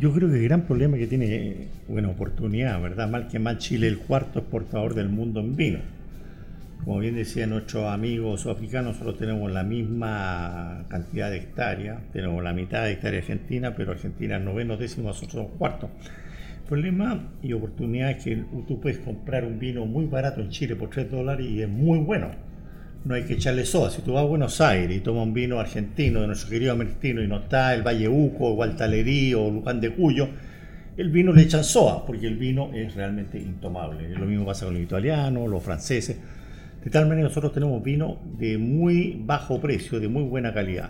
yo 0.00 0.12
creo 0.12 0.28
que 0.30 0.36
el 0.36 0.44
gran 0.44 0.62
problema 0.62 0.96
que 0.96 1.06
tiene, 1.06 1.68
bueno, 1.88 2.10
oportunidad, 2.10 2.80
¿verdad? 2.80 3.10
Mal 3.10 3.28
que 3.28 3.38
mal, 3.38 3.58
Chile 3.58 3.88
el 3.88 3.98
cuarto 3.98 4.38
exportador 4.38 4.94
del 4.94 5.08
mundo 5.08 5.40
en 5.40 5.56
vino. 5.56 5.78
Como 6.84 6.98
bien 6.98 7.14
decía 7.14 7.46
nuestro 7.46 7.88
amigo 7.88 8.36
sudafricano, 8.36 8.94
solo 8.94 9.14
tenemos 9.14 9.50
la 9.52 9.62
misma 9.62 10.86
cantidad 10.88 11.30
de 11.30 11.36
hectáreas, 11.36 11.98
tenemos 12.12 12.42
la 12.42 12.52
mitad 12.52 12.84
de 12.84 12.92
hectáreas 12.92 13.24
Argentina, 13.24 13.74
pero 13.76 13.92
Argentina 13.92 14.38
es 14.38 14.42
noveno, 14.42 14.76
décimo, 14.76 15.08
nosotros 15.08 15.32
somos 15.32 15.50
cuarto. 15.58 15.90
problema 16.68 17.32
y 17.42 17.52
oportunidad 17.52 18.10
es 18.12 18.24
que 18.24 18.44
tú 18.66 18.80
puedes 18.80 18.98
comprar 18.98 19.44
un 19.44 19.58
vino 19.58 19.86
muy 19.86 20.06
barato 20.06 20.40
en 20.40 20.50
Chile 20.50 20.76
por 20.76 20.90
3 20.90 21.10
dólares 21.10 21.46
y 21.46 21.62
es 21.62 21.68
muy 21.68 21.98
bueno 21.98 22.50
no 23.04 23.14
hay 23.14 23.24
que 23.24 23.34
echarle 23.34 23.64
soda. 23.64 23.90
Si 23.90 24.02
tú 24.02 24.12
vas 24.12 24.22
a 24.22 24.26
Buenos 24.26 24.60
Aires 24.60 24.96
y 24.96 25.00
tomas 25.00 25.26
un 25.26 25.32
vino 25.32 25.58
argentino 25.58 26.20
de 26.20 26.26
nuestro 26.26 26.50
querido 26.50 26.72
americano 26.72 27.22
y 27.22 27.28
no 27.28 27.38
está 27.38 27.74
el 27.74 27.82
Valle 27.82 28.08
Uco, 28.08 28.54
Gualtalerí 28.54 29.34
o 29.34 29.50
Luján 29.50 29.80
de 29.80 29.94
Cuyo, 29.94 30.28
el 30.96 31.10
vino 31.10 31.32
le 31.32 31.42
echan 31.42 31.64
soda 31.64 32.04
porque 32.04 32.26
el 32.26 32.36
vino 32.36 32.72
es 32.74 32.94
realmente 32.94 33.38
intomable. 33.38 34.08
Lo 34.10 34.26
mismo 34.26 34.44
pasa 34.44 34.66
con 34.66 34.74
los 34.74 34.82
italianos, 34.82 35.48
los 35.48 35.62
franceses. 35.62 36.18
De 36.84 36.90
tal 36.90 37.06
manera 37.08 37.28
nosotros 37.28 37.52
tenemos 37.52 37.82
vino 37.82 38.18
de 38.38 38.56
muy 38.56 39.20
bajo 39.24 39.60
precio, 39.60 40.00
de 40.00 40.08
muy 40.08 40.22
buena 40.22 40.54
calidad. 40.54 40.88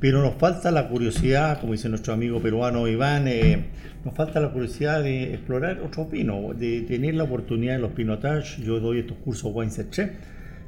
Pero 0.00 0.20
nos 0.20 0.34
falta 0.34 0.72
la 0.72 0.88
curiosidad, 0.88 1.60
como 1.60 1.74
dice 1.74 1.88
nuestro 1.88 2.12
amigo 2.12 2.40
peruano 2.42 2.88
Iván, 2.88 3.28
eh, 3.28 3.66
nos 4.04 4.14
falta 4.14 4.40
la 4.40 4.50
curiosidad 4.50 5.00
de 5.00 5.34
explorar 5.34 5.80
otros 5.80 6.10
vinos, 6.10 6.58
de 6.58 6.80
tener 6.82 7.14
la 7.14 7.22
oportunidad 7.22 7.74
de 7.74 7.78
los 7.78 7.92
pinotages. 7.92 8.56
Yo 8.56 8.80
doy 8.80 8.98
estos 8.98 9.18
cursos 9.18 9.52
Wine 9.54 9.70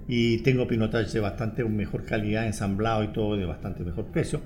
y 0.07 0.39
tengo 0.39 0.69
pinotage 0.69 1.11
de 1.15 1.21
bastante 1.21 1.65
mejor 1.65 2.05
calidad, 2.05 2.47
ensamblado 2.47 3.03
y 3.03 3.09
todo 3.09 3.37
de 3.37 3.45
bastante 3.45 3.83
mejor 3.83 4.05
precio. 4.07 4.41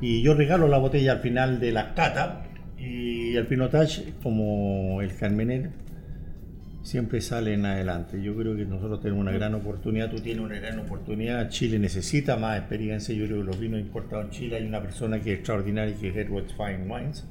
Y 0.00 0.20
yo 0.22 0.34
regalo 0.34 0.68
la 0.68 0.78
botella 0.78 1.12
al 1.12 1.20
final 1.20 1.58
de 1.58 1.72
la 1.72 1.94
cata 1.94 2.42
y 2.78 3.34
el 3.34 3.46
pinotage, 3.46 4.12
como 4.22 5.00
el 5.00 5.14
Carmener, 5.16 5.70
siempre 6.82 7.20
sale 7.20 7.54
en 7.54 7.66
adelante. 7.66 8.22
Yo 8.22 8.34
creo 8.36 8.56
que 8.56 8.64
nosotros 8.64 9.00
tenemos 9.00 9.22
una 9.22 9.32
gran 9.32 9.54
oportunidad, 9.54 10.10
tú 10.10 10.20
tienes 10.20 10.44
una 10.44 10.58
gran 10.58 10.78
oportunidad, 10.78 11.48
Chile 11.48 11.78
necesita 11.78 12.36
más 12.36 12.58
experiencia, 12.58 13.14
yo 13.14 13.26
creo 13.26 13.38
que 13.38 13.44
los 13.44 13.60
vinos 13.60 13.80
importados 13.80 14.26
en 14.26 14.30
Chile 14.30 14.56
hay 14.56 14.66
una 14.66 14.80
persona 14.80 15.20
que 15.20 15.32
es 15.32 15.38
extraordinaria 15.38 15.94
que 15.94 16.08
es 16.08 16.16
Edward 16.16 16.46
Fine 16.56 16.86
Wines, 16.86 17.24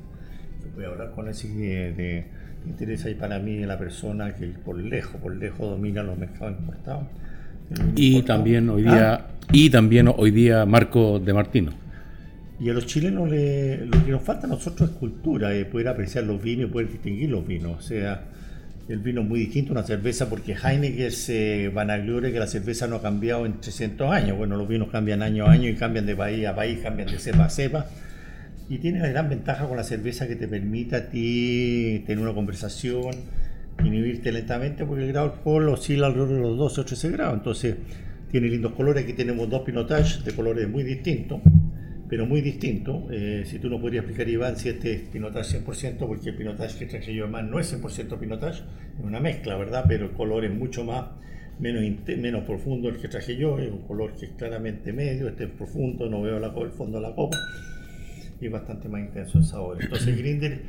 voy 0.76 0.86
a 0.86 0.90
hablar 0.90 1.12
con 1.12 1.28
él 1.28 1.34
si 1.34 1.48
de, 1.48 2.26
interesa 2.68 3.10
y 3.10 3.16
para 3.16 3.40
mí 3.40 3.60
la 3.66 3.78
persona 3.78 4.36
que 4.36 4.48
por 4.48 4.78
lejos, 4.78 5.20
por 5.22 5.36
lejos 5.36 5.70
domina 5.70 6.04
los 6.04 6.18
mercados 6.18 6.60
importados 6.60 7.06
y 7.96 8.22
también 8.22 8.70
hoy 8.70 8.84
día 8.84 9.14
ah. 9.14 9.28
y 9.52 9.70
también 9.70 10.10
hoy 10.16 10.32
día 10.32 10.66
Marco 10.66 11.20
de 11.20 11.34
Martino. 11.34 11.72
Y 12.60 12.70
a 12.70 12.74
los 12.74 12.88
chilenos 12.88 13.30
lo 13.30 14.06
que 14.06 14.12
nos 14.12 14.24
falta 14.24 14.48
a 14.48 14.50
nosotros 14.50 14.90
es 14.90 14.96
cultura, 14.96 15.50
de 15.50 15.66
poder 15.66 15.90
apreciar 15.90 16.24
los 16.24 16.42
vinos 16.42 16.70
y 16.70 16.74
poder 16.74 16.90
distinguir 16.90 17.30
los 17.30 17.46
vinos. 17.46 17.78
O 17.78 17.82
sea, 17.82 18.24
el 18.90 19.00
vino 19.00 19.22
es 19.22 19.28
muy 19.28 19.40
distinto 19.40 19.74
una 19.74 19.84
cerveza 19.84 20.30
porque 20.30 20.56
Heineken 20.56 21.12
se 21.12 21.70
vanagloria 21.70 22.32
que 22.32 22.40
la 22.40 22.48
cerveza 22.48 22.88
no 22.88 22.98
ha 22.98 23.02
cambiado 23.02 23.46
en 23.46 23.60
300 23.60 24.10
años. 24.12 24.38
Bueno, 24.38 24.56
los 24.56 24.68
vinos 24.68 24.90
cambian 24.90 25.22
año 25.22 25.46
a 25.46 25.52
año 25.52 25.70
y 25.70 25.76
cambian 25.76 26.06
de 26.06 26.16
país 26.16 26.46
a 26.48 26.56
país, 26.56 26.80
cambian 26.82 27.10
de 27.10 27.20
cepa 27.20 27.46
a 27.46 27.50
cepa. 27.50 27.86
Y 28.70 28.78
tiene 28.78 29.00
la 29.00 29.10
gran 29.10 29.30
ventaja 29.30 29.68
con 29.68 29.78
la 29.78 29.84
cerveza 29.84 30.28
que 30.28 30.36
te 30.36 30.48
permite 30.48 30.96
a 30.96 31.10
ti 31.10 32.04
tener 32.06 32.24
una 32.24 32.34
conversación, 32.34 33.12
inhibirte 33.84 34.32
lentamente 34.32 34.86
porque 34.86 35.04
el 35.04 35.12
grado 35.12 35.28
de 35.30 35.34
alcohol 35.36 35.70
oscila 35.70 36.08
alrededor 36.08 36.36
de 36.36 36.42
los 36.42 36.58
12 36.58 36.82
o 36.82 36.86
13 36.86 37.10
grados. 37.12 37.34
Entonces, 37.36 37.76
tiene 38.32 38.48
lindos 38.48 38.74
colores. 38.74 39.04
Aquí 39.04 39.14
tenemos 39.14 39.50
dos 39.50 39.64
pinotage 39.64 40.24
de 40.24 40.34
colores 40.34 40.68
muy 40.70 40.84
distintos, 40.84 41.42
pero 42.10 42.26
muy 42.26 42.42
distintos. 42.42 43.04
Eh, 43.12 43.44
si 43.46 43.60
tú 43.60 43.70
no 43.70 43.80
podrías 43.80 44.04
explicar, 44.04 44.30
Iván, 44.30 44.58
si 44.58 44.70
este 44.70 44.94
es 44.94 45.02
pinotage 45.02 45.64
100%, 45.64 45.98
porque 46.00 46.30
el 46.30 46.36
pinotage 46.36 46.78
que 46.80 46.86
traje 46.86 47.14
yo 47.14 47.28
más 47.28 47.44
no 47.44 47.60
es 47.60 47.74
100% 47.74 48.18
pinotage, 48.18 48.64
es 48.98 49.04
una 49.04 49.20
mezcla, 49.20 49.56
¿verdad? 49.56 49.86
Pero 49.88 50.06
el 50.06 50.12
color 50.12 50.46
es 50.46 50.54
mucho 50.54 50.84
más 50.84 51.06
menos, 51.60 51.84
menos 52.18 52.44
profundo 52.44 52.90
el 52.90 52.98
que 52.98 53.08
traje 53.08 53.36
yo, 53.36 53.60
es 53.60 53.72
un 53.72 53.82
color 53.82 54.14
que 54.14 54.28
es 54.28 54.32
claramente 54.32 54.94
medio, 54.94 55.28
este 55.28 55.46
es 55.46 55.50
profundo, 55.50 56.10
no 56.10 56.22
veo 56.22 56.40
la, 56.40 56.48
el 56.48 56.72
fondo 56.72 57.00
de 57.00 57.08
la 57.08 57.16
copa 57.16 57.38
y 58.40 58.46
es 58.46 58.52
bastante 58.52 58.88
más 58.88 59.02
intenso 59.02 59.40
el 59.40 59.46
sabor. 59.46 59.78
Entonces 59.82 60.18
Grinder 60.18 60.62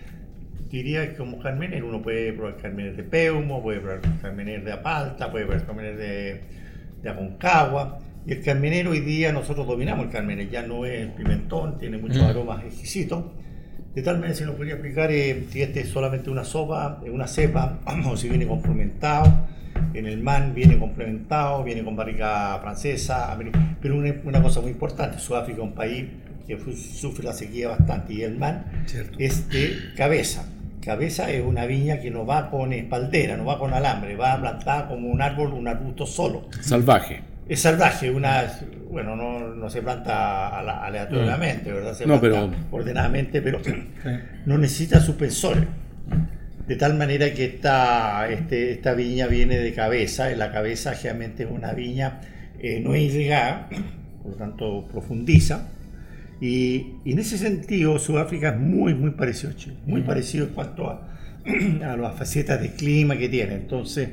diría 0.71 1.09
que 1.09 1.17
como 1.17 1.39
Carmener, 1.39 1.85
uno 1.85 2.03
puede 2.03 2.33
probar 2.33 2.57
Carmener 2.57 2.97
de 2.97 3.03
Peumo, 3.03 3.63
puede 3.63 3.81
probar 3.81 4.01
Carmener 4.21 4.65
de 4.65 4.73
Apalta, 4.73 5.31
puede 5.31 5.47
probar 5.47 5.67
Carmener 5.67 5.97
de, 5.97 6.41
de 7.03 7.09
Aconcagua. 7.09 8.01
Y 8.29 8.33
el 8.33 8.43
Carmener 8.43 8.87
hoy 8.87 9.01
día 9.01 9.33
nosotros 9.33 9.67
dominamos 9.67 10.05
el 10.05 10.13
Carmener, 10.13 10.51
ya 10.51 10.61
no 10.61 10.85
es 10.85 11.07
pimentón, 11.13 11.79
tiene 11.79 11.97
muchos 11.97 12.23
mm. 12.23 12.27
aromas 12.27 12.63
exquisitos. 12.63 13.25
De 13.95 14.03
tal 14.03 14.17
manera 14.17 14.35
se 14.35 14.45
nos 14.45 14.55
podría 14.55 14.75
explicar 14.75 15.11
eh, 15.11 15.47
si 15.51 15.63
este 15.63 15.81
es 15.81 15.89
solamente 15.89 16.29
una 16.29 16.45
sopa, 16.45 17.01
una 17.11 17.27
cepa, 17.27 17.79
o 18.07 18.17
si 18.19 18.29
viene 18.29 18.47
complementado. 18.47 19.49
En 19.95 20.05
el 20.05 20.23
MAN 20.23 20.55
viene 20.55 20.79
complementado, 20.79 21.65
viene 21.65 21.83
con 21.83 21.97
barrica 21.97 22.59
francesa, 22.61 23.35
pero 23.81 23.97
una, 23.97 24.15
una 24.25 24.43
cosa 24.43 24.61
muy 24.61 24.73
importante, 24.73 25.19
Sudáfrica 25.19 25.63
es 25.63 25.65
un 25.65 25.73
país 25.73 26.05
que 26.47 26.59
sufre 26.75 27.25
la 27.25 27.33
sequía 27.33 27.69
bastante 27.69 28.13
y 28.13 28.23
el 28.23 28.37
MAN 28.37 28.85
es 29.19 29.49
de 29.49 29.75
cabeza 29.97 30.45
cabeza 30.85 31.31
es 31.31 31.45
una 31.45 31.67
viña 31.67 32.01
que 32.01 32.11
no 32.11 32.25
va 32.25 32.51
con 32.51 32.73
espaldera, 32.73 33.37
no 33.37 33.45
va 33.45 33.59
con 33.59 33.75
alambre, 33.75 34.17
va 34.17 34.41
plantada 34.41 34.89
como 34.89 35.09
un 35.09 35.21
árbol, 35.21 35.53
un 35.53 35.69
arbusto 35.69 36.07
solo. 36.07 36.49
Salvaje. 36.63 37.21
Es 37.49 37.61
salvaje, 37.61 38.11
una, 38.11 38.45
bueno, 38.91 39.17
no, 39.17 39.55
no 39.55 39.71
se 39.71 39.81
planta 39.81 40.59
aleatoriamente, 40.59 41.73
¿verdad? 41.73 41.95
Se 41.95 42.07
no, 42.07 42.21
pero... 42.21 42.51
ordenadamente, 42.71 43.41
pero 43.41 43.61
no 44.47 44.59
necesita 44.59 45.01
suspensores. 45.01 45.65
De 46.67 46.77
tal 46.77 46.95
manera 46.99 47.33
que 47.33 47.47
esta, 47.47 48.29
este, 48.29 48.73
esta 48.73 48.93
viña 48.93 49.27
viene 49.27 49.59
de 49.59 49.73
cabeza, 49.73 50.31
y 50.31 50.37
la 50.37 50.53
cabeza 50.53 50.93
generalmente 50.95 51.45
es 51.45 51.51
una 51.51 51.73
viña 51.73 52.21
eh, 52.61 52.81
no 52.81 52.95
irrigada, 52.95 53.69
por 54.23 54.33
lo 54.33 54.37
tanto 54.37 54.87
profundiza, 54.89 55.69
y, 56.41 56.95
en 57.05 57.19
ese 57.19 57.37
sentido, 57.37 57.99
Sudáfrica 57.99 58.51
es 58.51 58.59
muy, 58.59 58.95
muy 58.95 59.11
parecido 59.11 59.53
a 59.53 59.57
Chile, 59.57 59.77
muy 59.87 60.03
parecido 60.03 60.47
en 60.47 60.53
cuanto 60.53 60.89
a, 60.89 61.09
a 61.85 61.97
las 61.97 62.17
facetas 62.17 62.61
de 62.61 62.73
clima 62.73 63.17
que 63.17 63.29
tiene. 63.29 63.55
Entonces, 63.55 64.11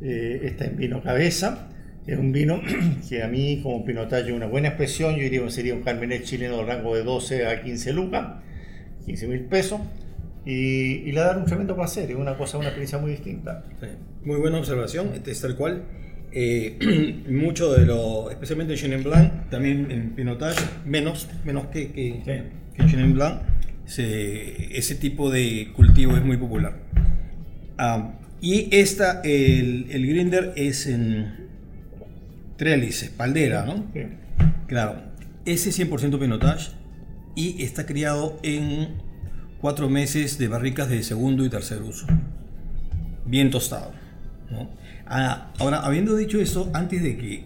eh, 0.00 0.40
está 0.44 0.66
en 0.66 0.76
vino 0.76 1.02
cabeza, 1.02 1.68
es 2.06 2.18
un 2.18 2.32
vino 2.32 2.60
que 3.08 3.22
a 3.22 3.28
mí, 3.28 3.60
como 3.62 3.84
pinotaje, 3.84 4.32
una 4.32 4.46
buena 4.46 4.68
expresión. 4.68 5.16
Yo 5.16 5.22
diría 5.22 5.42
que 5.42 5.50
sería 5.50 5.74
un 5.74 5.82
Carmenet 5.82 6.24
chileno 6.24 6.58
de 6.58 6.64
rango 6.64 6.94
de 6.94 7.02
12 7.02 7.46
a 7.46 7.62
15 7.62 7.92
lucas, 7.92 8.26
15 9.06 9.28
mil 9.28 9.40
pesos. 9.40 9.80
Y, 10.44 11.02
y, 11.08 11.12
le 11.12 11.20
da 11.20 11.36
un 11.36 11.44
tremendo 11.44 11.74
placer, 11.74 12.08
es 12.08 12.16
una 12.16 12.36
cosa, 12.36 12.58
una 12.58 12.68
experiencia 12.68 12.98
muy 12.98 13.10
distinta. 13.10 13.64
Muy 14.24 14.36
buena 14.38 14.58
observación, 14.58 15.10
este 15.12 15.32
es 15.32 15.40
tal 15.40 15.56
cual. 15.56 15.82
Eh, 16.32 17.24
mucho 17.30 17.72
de 17.72 17.84
lo, 17.84 18.30
especialmente 18.30 18.74
en 18.74 18.78
Chenin 18.78 19.02
Blanc, 19.02 19.50
también 19.50 19.90
en 19.90 20.10
Pinotage, 20.10 20.62
menos, 20.84 21.28
menos 21.44 21.66
que, 21.66 21.90
que, 21.90 22.22
en 22.76 22.88
Chenin 22.88 23.14
Blanc, 23.14 23.40
ese 23.86 24.94
tipo 25.00 25.30
de 25.30 25.72
cultivo 25.74 26.16
es 26.16 26.24
muy 26.24 26.36
popular. 26.36 26.76
Ah, 27.78 28.12
y 28.40 28.68
esta, 28.70 29.22
el, 29.24 29.86
el, 29.90 30.06
grinder 30.06 30.52
es 30.56 30.86
en 30.86 31.45
trellis, 32.56 33.02
espaldera, 33.02 33.64
¿no? 33.64 33.84
Claro, 34.66 34.96
ese 35.44 35.70
100% 35.70 36.18
Pinotage 36.18 36.72
y 37.34 37.62
está 37.62 37.86
criado 37.86 38.38
en 38.42 38.96
cuatro 39.60 39.88
meses 39.88 40.38
de 40.38 40.48
barricas 40.48 40.88
de 40.88 41.02
segundo 41.02 41.44
y 41.44 41.50
tercer 41.50 41.82
uso. 41.82 42.06
Bien 43.24 43.50
tostado, 43.50 43.92
¿no? 44.50 44.70
Ah, 45.06 45.52
ahora, 45.58 45.80
habiendo 45.80 46.16
dicho 46.16 46.40
eso, 46.40 46.70
antes 46.74 47.02
de 47.02 47.16
que 47.16 47.44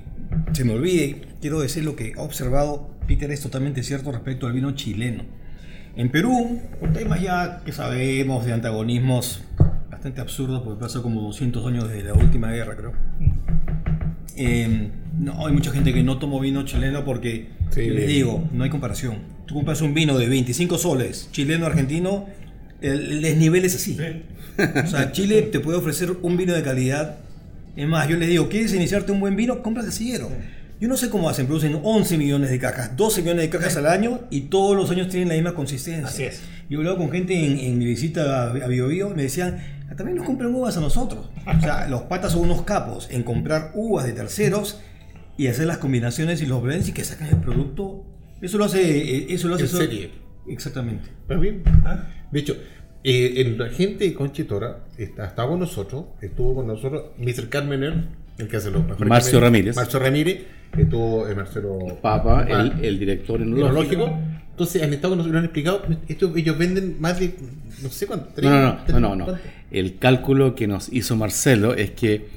se 0.52 0.64
me 0.64 0.72
olvide, 0.72 1.22
quiero 1.40 1.60
decir 1.60 1.84
lo 1.84 1.96
que 1.96 2.14
ha 2.16 2.22
observado 2.22 2.90
Peter 3.06 3.30
es 3.30 3.40
totalmente 3.40 3.82
cierto 3.82 4.12
respecto 4.12 4.46
al 4.46 4.52
vino 4.52 4.70
chileno. 4.72 5.24
En 5.96 6.10
Perú, 6.10 6.60
un 6.80 6.92
tema 6.92 7.18
ya 7.18 7.62
que 7.64 7.72
sabemos 7.72 8.46
de 8.46 8.52
antagonismos 8.52 9.42
bastante 9.90 10.20
absurdos, 10.20 10.62
porque 10.62 10.80
pasó 10.80 11.02
como 11.02 11.20
200 11.22 11.66
años 11.66 11.88
desde 11.88 12.04
la 12.04 12.14
última 12.14 12.52
guerra, 12.52 12.76
creo. 12.76 12.92
Em, 14.36 14.90
no, 15.20 15.46
hay 15.46 15.52
mucha 15.52 15.70
gente 15.70 15.92
que 15.92 16.02
no 16.02 16.18
tomó 16.18 16.40
vino 16.40 16.64
chileno 16.64 17.04
porque, 17.04 17.48
les 17.76 18.08
digo, 18.08 18.48
no 18.52 18.64
hay 18.64 18.70
comparación. 18.70 19.16
Tú 19.46 19.54
compras 19.54 19.80
un 19.82 19.94
vino 19.94 20.18
de 20.18 20.28
25 20.28 20.78
soles, 20.78 21.28
chileno-argentino, 21.32 22.26
el, 22.80 23.20
desnivel 23.20 23.64
es 23.64 23.74
así. 23.74 23.96
O 24.58 24.86
sea, 24.86 25.12
Chile 25.12 25.42
te 25.42 25.60
puede 25.60 25.78
ofrecer 25.78 26.16
un 26.22 26.36
vino 26.36 26.54
de 26.54 26.62
calidad 26.62 27.18
es 27.76 27.88
más, 27.88 28.08
yo 28.08 28.16
les 28.16 28.28
digo, 28.28 28.48
¿quieres 28.48 28.74
iniciarte 28.74 29.12
un 29.12 29.20
buen 29.20 29.36
vino? 29.36 29.62
Compra 29.62 29.82
de 29.82 29.92
sillero. 29.92 30.30
Yo 30.80 30.88
no 30.88 30.96
sé 30.96 31.10
cómo 31.10 31.28
hacen, 31.28 31.46
producen 31.46 31.78
11 31.82 32.16
millones 32.16 32.50
de 32.50 32.58
cajas, 32.58 32.96
12 32.96 33.22
millones 33.22 33.42
de 33.42 33.50
cajas 33.50 33.76
al 33.76 33.86
año 33.86 34.20
y 34.30 34.42
todos 34.42 34.76
los 34.76 34.90
años 34.90 35.08
tienen 35.08 35.28
la 35.28 35.34
misma 35.34 35.54
consistencia. 35.54 36.06
Así 36.06 36.24
es. 36.24 36.40
Yo 36.68 36.78
he 36.78 36.80
hablado 36.80 36.96
con 36.96 37.10
gente 37.10 37.34
en, 37.34 37.78
mi 37.78 37.84
visita 37.84 38.50
a, 38.50 38.66
Bio, 38.66 38.90
y 38.90 39.14
me 39.14 39.22
decían, 39.22 39.62
ah, 39.90 39.94
también 39.94 40.16
nos 40.16 40.26
compran 40.26 40.54
uvas 40.54 40.76
a 40.76 40.80
nosotros. 40.80 41.30
O 41.46 41.60
sea, 41.60 41.86
los 41.88 42.02
patas 42.02 42.32
son 42.32 42.42
unos 42.42 42.62
capos 42.62 43.08
en 43.10 43.22
comprar 43.22 43.72
uvas 43.74 44.06
de 44.06 44.12
terceros 44.12 44.80
y 45.36 45.46
hacer 45.46 45.66
las 45.66 45.78
combinaciones 45.78 46.42
y 46.42 46.46
los 46.46 46.62
blends 46.62 46.88
y 46.88 46.92
que 46.92 47.04
sacan 47.04 47.28
el 47.28 47.36
producto. 47.36 48.04
Eso 48.40 48.58
lo 48.58 48.64
hace. 48.64 48.80
Eh, 48.80 49.26
eso 49.30 49.48
lo 49.48 49.54
hace. 49.54 49.64
En 49.64 49.70
serie. 49.70 50.10
Exactamente. 50.48 51.08
Pero 51.26 51.40
bien. 51.40 51.62
Ah. 51.84 52.06
De 52.30 52.40
hecho, 52.40 52.56
eh, 53.02 53.34
el 53.36 53.60
agente 53.62 54.04
de 54.04 54.14
Conchitora 54.14 54.84
está, 54.98 55.26
estaba 55.26 55.50
con 55.50 55.60
nosotros, 55.60 56.04
estuvo 56.20 56.54
con 56.54 56.66
nosotros 56.66 57.12
Mr. 57.18 57.48
Carmener, 57.48 58.04
el 58.36 58.48
que 58.48 58.56
hace 58.56 58.70
los 58.70 58.84
mejores. 58.84 59.08
Marcio 59.08 59.40
Ramírez. 59.40 59.76
Marcio 59.76 59.98
Ramírez, 59.98 60.42
estuvo 60.76 61.26
eh, 61.26 61.34
Marcelo 61.34 61.78
Papa, 62.02 62.46
el, 62.48 62.84
el, 62.84 62.98
director 62.98 63.40
enológico. 63.40 64.10
Entonces 64.50 64.82
han 64.82 64.92
estado 64.92 65.12
con 65.12 65.18
nosotros, 65.18 65.32
nos 65.32 65.38
han 65.38 65.44
explicado, 65.46 65.82
esto, 66.08 66.36
ellos 66.36 66.58
venden 66.58 66.96
más 67.00 67.18
de, 67.18 67.34
no 67.82 67.88
sé 67.88 68.06
cuánto. 68.06 68.42
no, 68.42 68.50
no, 68.50 68.78
no, 68.88 69.00
no, 69.00 69.16
no. 69.16 69.38
El 69.70 69.96
cálculo 69.96 70.54
que 70.54 70.66
nos 70.66 70.92
hizo 70.92 71.16
Marcelo 71.16 71.74
es 71.74 71.92
que 71.92 72.28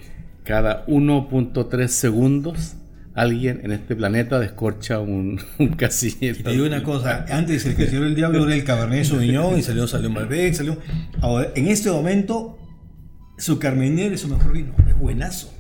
cada 0.46 0.86
1.3 0.86 1.88
segundos 1.88 2.76
alguien 3.16 3.62
en 3.64 3.72
este 3.72 3.96
planeta 3.96 4.40
descorcha 4.40 5.00
un, 5.00 5.40
un 5.60 5.68
casillero. 5.70 6.40
Y 6.40 6.44
te 6.44 6.52
digo 6.52 6.66
una 6.66 6.84
cosa, 6.84 7.26
antes 7.30 7.66
el 7.66 7.76
casillero 7.76 8.06
del 8.06 8.16
diablo 8.16 8.46
era 8.46 8.56
el 8.56 8.64
Cabernet 8.64 9.06
Sauvignon 9.06 9.58
y 9.58 9.62
salió, 9.62 9.88
salió 9.88 10.10
Malbec, 10.10 10.54
salió... 10.54 10.78
Ahora, 11.22 11.52
en 11.56 11.68
este 11.68 11.92
momento, 11.92 12.58
su 13.38 13.60
Carmener 13.60 14.14
es 14.14 14.22
su 14.22 14.28
mejor 14.28 14.54
vino, 14.54 14.74
es 14.88 14.98
buenazo. 14.98 15.54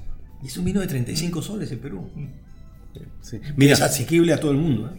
Y 0.44 0.48
es 0.48 0.58
un 0.58 0.66
vino 0.66 0.82
de 0.82 0.88
35 0.88 1.42
soles 1.42 1.72
en 1.72 1.80
Perú. 1.80 2.10
Mira, 3.56 3.74
es 3.74 3.82
asequible 3.82 4.34
a 4.34 4.40
todo 4.40 4.52
el 4.52 4.58
mundo. 4.58 4.92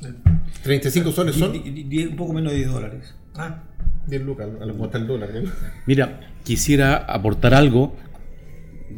35 0.62 1.08
¿eh? 1.08 1.12
soles 1.12 1.36
son... 1.36 1.52
un 1.52 2.16
poco 2.16 2.32
menos 2.32 2.52
de 2.52 2.58
10 2.58 2.70
dólares. 2.70 3.14
Ah, 3.34 3.62
10 4.06 4.22
lucas, 4.22 4.48
a 4.60 4.64
lo 4.64 4.92
el 4.92 5.06
dólar. 5.06 5.30
Mira, 5.86 6.20
quisiera 6.44 6.96
aportar 6.96 7.54
algo 7.54 7.96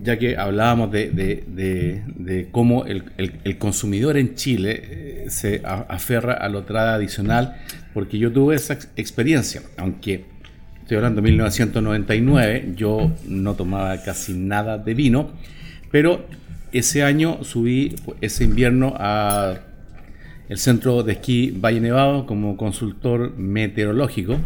ya 0.03 0.18
que 0.18 0.36
hablábamos 0.36 0.90
de, 0.90 2.49
cómo 2.53 2.84
el, 2.84 3.59
consumidor 3.59 4.16
en 4.16 4.34
Chile 4.34 4.82
eh, 4.82 5.26
se 5.28 5.62
aferra 5.64 6.34
a 6.34 6.49
lo 6.49 6.64
tradicional, 6.64 7.57
porque 7.94 8.18
yo 8.18 8.32
tuve 8.32 8.57
esa 8.57 8.78
experiencia, 8.97 9.62
aunque 9.76 10.24
estoy 10.82 10.99
hablando 10.99 11.20
de 11.20 11.30
1999, 11.30 12.72
yo 12.76 13.12
no 13.26 13.55
tomaba 13.55 14.03
casi 14.03 14.34
nada 14.34 14.78
de 14.78 14.94
vino, 14.94 15.30
pero 15.90 16.26
ese 16.72 17.03
año 17.03 17.42
subí 17.42 17.94
pues, 18.05 18.18
ese 18.20 18.44
invierno 18.44 18.94
a 18.99 19.61
el 20.49 20.59
centro 20.59 21.03
de 21.03 21.14
esquí 21.14 21.51
Valle 21.51 21.80
Nevado 21.80 22.26
como 22.26 22.57
consultor 22.57 23.36
meteorológico 23.36 24.38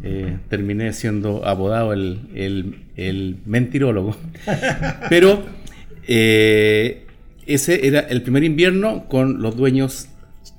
eh, 0.00 0.38
terminé 0.48 0.92
siendo 0.92 1.44
apodado 1.44 1.92
el, 1.92 3.38
mentirólogo. 3.46 4.16
Pero 5.08 5.42
eh, 6.06 7.04
ese 7.46 7.86
era 7.86 8.00
el 8.00 8.22
primer 8.22 8.44
invierno 8.44 9.08
con 9.08 9.42
los 9.42 9.56
dueños 9.56 10.08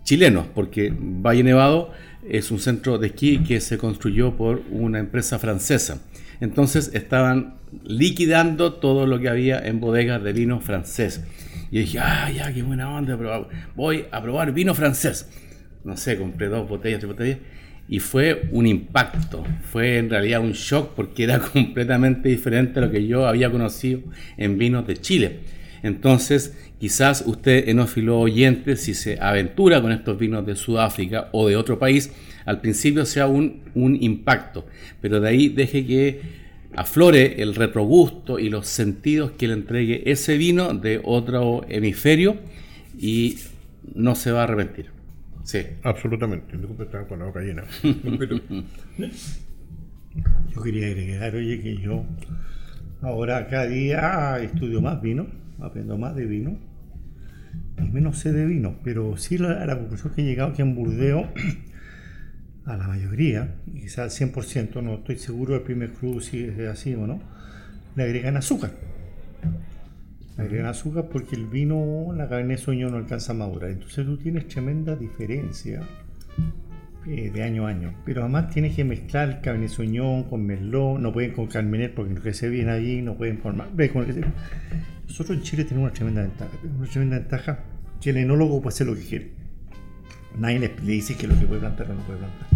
chilenos, 0.04 0.46
porque 0.54 0.94
Valle 0.94 1.44
Nevado 1.44 1.92
es 2.28 2.52
un 2.52 2.60
centro 2.60 2.98
de 2.98 3.08
esquí 3.08 3.40
que 3.40 3.62
se 3.62 3.78
construyó 3.78 4.36
por 4.36 4.62
una 4.72 5.00
empresa 5.00 5.40
francesa. 5.40 6.02
Entonces 6.42 6.92
estaban 6.94 7.56
liquidando 7.84 8.74
todo 8.74 9.06
lo 9.06 9.20
que 9.20 9.30
había 9.30 9.60
en 9.60 9.80
bodegas 9.80 10.22
de 10.22 10.34
vino 10.34 10.60
francés. 10.60 11.24
Y 11.72 11.80
dije, 11.80 12.00
ah, 12.00 12.30
ya, 12.32 12.52
qué 12.54 12.64
buena 12.64 12.94
onda, 12.94 13.18
voy 13.76 14.06
a 14.12 14.22
probar 14.22 14.52
vino 14.52 14.74
francés. 14.74 15.30
No 15.86 15.96
sé, 15.96 16.18
compré 16.18 16.48
dos 16.48 16.68
botellas, 16.68 17.00
tres 17.00 17.12
botellas 17.12 17.38
y 17.90 18.00
fue 18.00 18.44
un 18.52 18.68
impacto, 18.68 19.44
fue 19.72 19.98
en 19.98 20.10
realidad 20.10 20.42
un 20.42 20.52
shock 20.52 20.94
porque 20.96 21.24
era 21.24 21.40
completamente 21.54 22.30
diferente 22.30 22.80
a 22.80 22.84
lo 22.84 22.92
que 22.92 23.08
yo 23.08 23.28
había 23.28 23.52
conocido 23.52 24.02
en 24.38 24.58
vinos 24.58 24.86
de 24.86 24.98
Chile. 24.98 25.40
Entonces, 25.82 26.58
quizás 26.80 27.24
usted, 27.26 27.70
enófilo 27.70 28.20
oyente, 28.20 28.76
si 28.76 28.94
se 28.94 29.18
aventura 29.20 29.82
con 29.82 29.92
estos 29.92 30.20
vinos 30.20 30.46
de 30.46 30.56
Sudáfrica 30.56 31.30
o 31.32 31.48
de 31.48 31.56
otro 31.56 31.80
país, 31.80 32.12
al 32.46 32.62
principio 32.62 33.06
sea 33.06 33.28
un, 33.28 33.62
un 33.74 33.98
impacto, 34.02 34.66
pero 35.02 35.20
de 35.20 35.30
ahí 35.30 35.50
deje 35.50 35.86
que 35.86 36.22
aflore 36.76 37.42
el 37.42 37.56
retrogusto 37.56 38.40
y 38.40 38.50
los 38.50 38.68
sentidos 38.68 39.32
que 39.32 39.48
le 39.48 39.54
entregue 39.54 40.04
ese 40.12 40.38
vino 40.38 40.74
de 40.74 41.02
otro 41.04 41.66
hemisferio 41.70 42.38
y 43.00 43.38
no 43.96 44.16
se 44.16 44.32
va 44.32 44.42
a 44.42 44.44
arrepentir. 44.44 44.99
Sí. 45.50 45.66
Absolutamente. 45.82 46.56
Disculpe, 46.56 46.84
estaba 46.84 47.08
con 47.08 47.18
la 47.20 47.26
boca 47.26 47.40
llena. 47.42 47.64
Pero- 48.20 48.40
Yo 50.54 50.62
quería 50.62 50.88
agregar, 50.88 51.34
oye, 51.36 51.60
que 51.62 51.78
yo 51.78 52.06
ahora 53.02 53.48
cada 53.48 53.66
día 53.66 54.38
estudio 54.44 54.80
más 54.80 55.02
vino, 55.02 55.26
aprendo 55.60 55.98
más 55.98 56.16
de 56.16 56.26
vino 56.26 56.58
y 57.80 57.90
menos 57.90 58.20
sé 58.20 58.32
de 58.32 58.46
vino, 58.46 58.76
pero 58.84 59.18
sí 59.18 59.38
la, 59.40 59.66
la 59.66 59.76
conclusión 59.78 60.14
que 60.14 60.22
he 60.22 60.26
llegado 60.26 60.54
que 60.54 60.62
en 60.62 60.76
Burdeos, 60.76 61.26
a 62.66 62.78
la 62.78 62.88
mayoría, 62.88 63.56
quizás 63.74 64.22
al 64.22 64.30
100%, 64.34 64.84
no 64.84 64.96
estoy 64.96 65.18
seguro 65.18 65.54
del 65.54 65.64
primer 65.64 65.92
cruz 65.94 66.26
si 66.26 66.44
es 66.44 66.60
así 66.68 66.94
o 66.94 67.08
no, 67.08 67.22
le 67.96 68.04
agregan 68.04 68.38
azúcar. 68.38 68.72
Agregan 70.40 70.68
azúcar 70.68 71.10
porque 71.12 71.36
el 71.36 71.48
vino, 71.48 72.14
la 72.16 72.30
carne 72.30 72.58
sueño 72.58 72.90
no 72.90 72.98
alcanza 72.98 73.34
a 73.34 73.36
madurar. 73.36 73.72
Entonces 73.72 74.06
tú 74.06 74.18
tienes 74.18 74.48
tremenda 74.48 74.96
diferencia 74.96 75.82
eh, 77.08 77.30
de 77.34 77.44
año 77.44 77.66
a 77.68 77.70
año. 77.70 77.94
Pero 78.06 78.22
además 78.24 78.50
tienes 78.50 78.76
que 78.76 78.84
mezclar 78.86 79.42
Cabernet 79.42 79.70
Sauvignon 79.70 80.24
con 80.24 80.46
Merlot, 80.46 81.00
no 81.00 81.12
pueden 81.12 81.32
con 81.34 81.48
Carmener 81.48 81.94
porque 81.94 82.14
no 82.14 82.22
crece 82.22 82.48
bien 82.50 82.70
allí, 82.70 83.02
no 83.02 83.16
pueden 83.16 83.38
con 83.38 83.60
el 83.60 84.06
que 84.06 84.14
se- 84.14 84.22
Nosotros 85.08 85.38
en 85.38 85.44
Chile 85.44 85.64
tenemos 85.66 85.88
una 85.90 85.94
tremenda 85.94 86.22
ventaja. 86.22 86.52
Una 86.78 86.88
tremenda 86.88 87.18
ventaja 87.20 87.60
que 88.00 88.12
el 88.12 88.18
enólogo 88.18 88.62
puede 88.62 88.74
hacer 88.74 88.88
lo 88.88 88.96
que 88.96 89.02
quiere. 89.04 89.32
Nadie 90.38 90.60
le 90.60 90.68
le 90.86 90.92
dice 90.94 91.16
que 91.16 91.28
lo 91.28 91.38
que 91.38 91.46
puede 91.48 91.60
plantar 91.60 91.90
o 91.92 91.96
no 91.96 92.02
puede 92.02 92.20
plantar. 92.20 92.48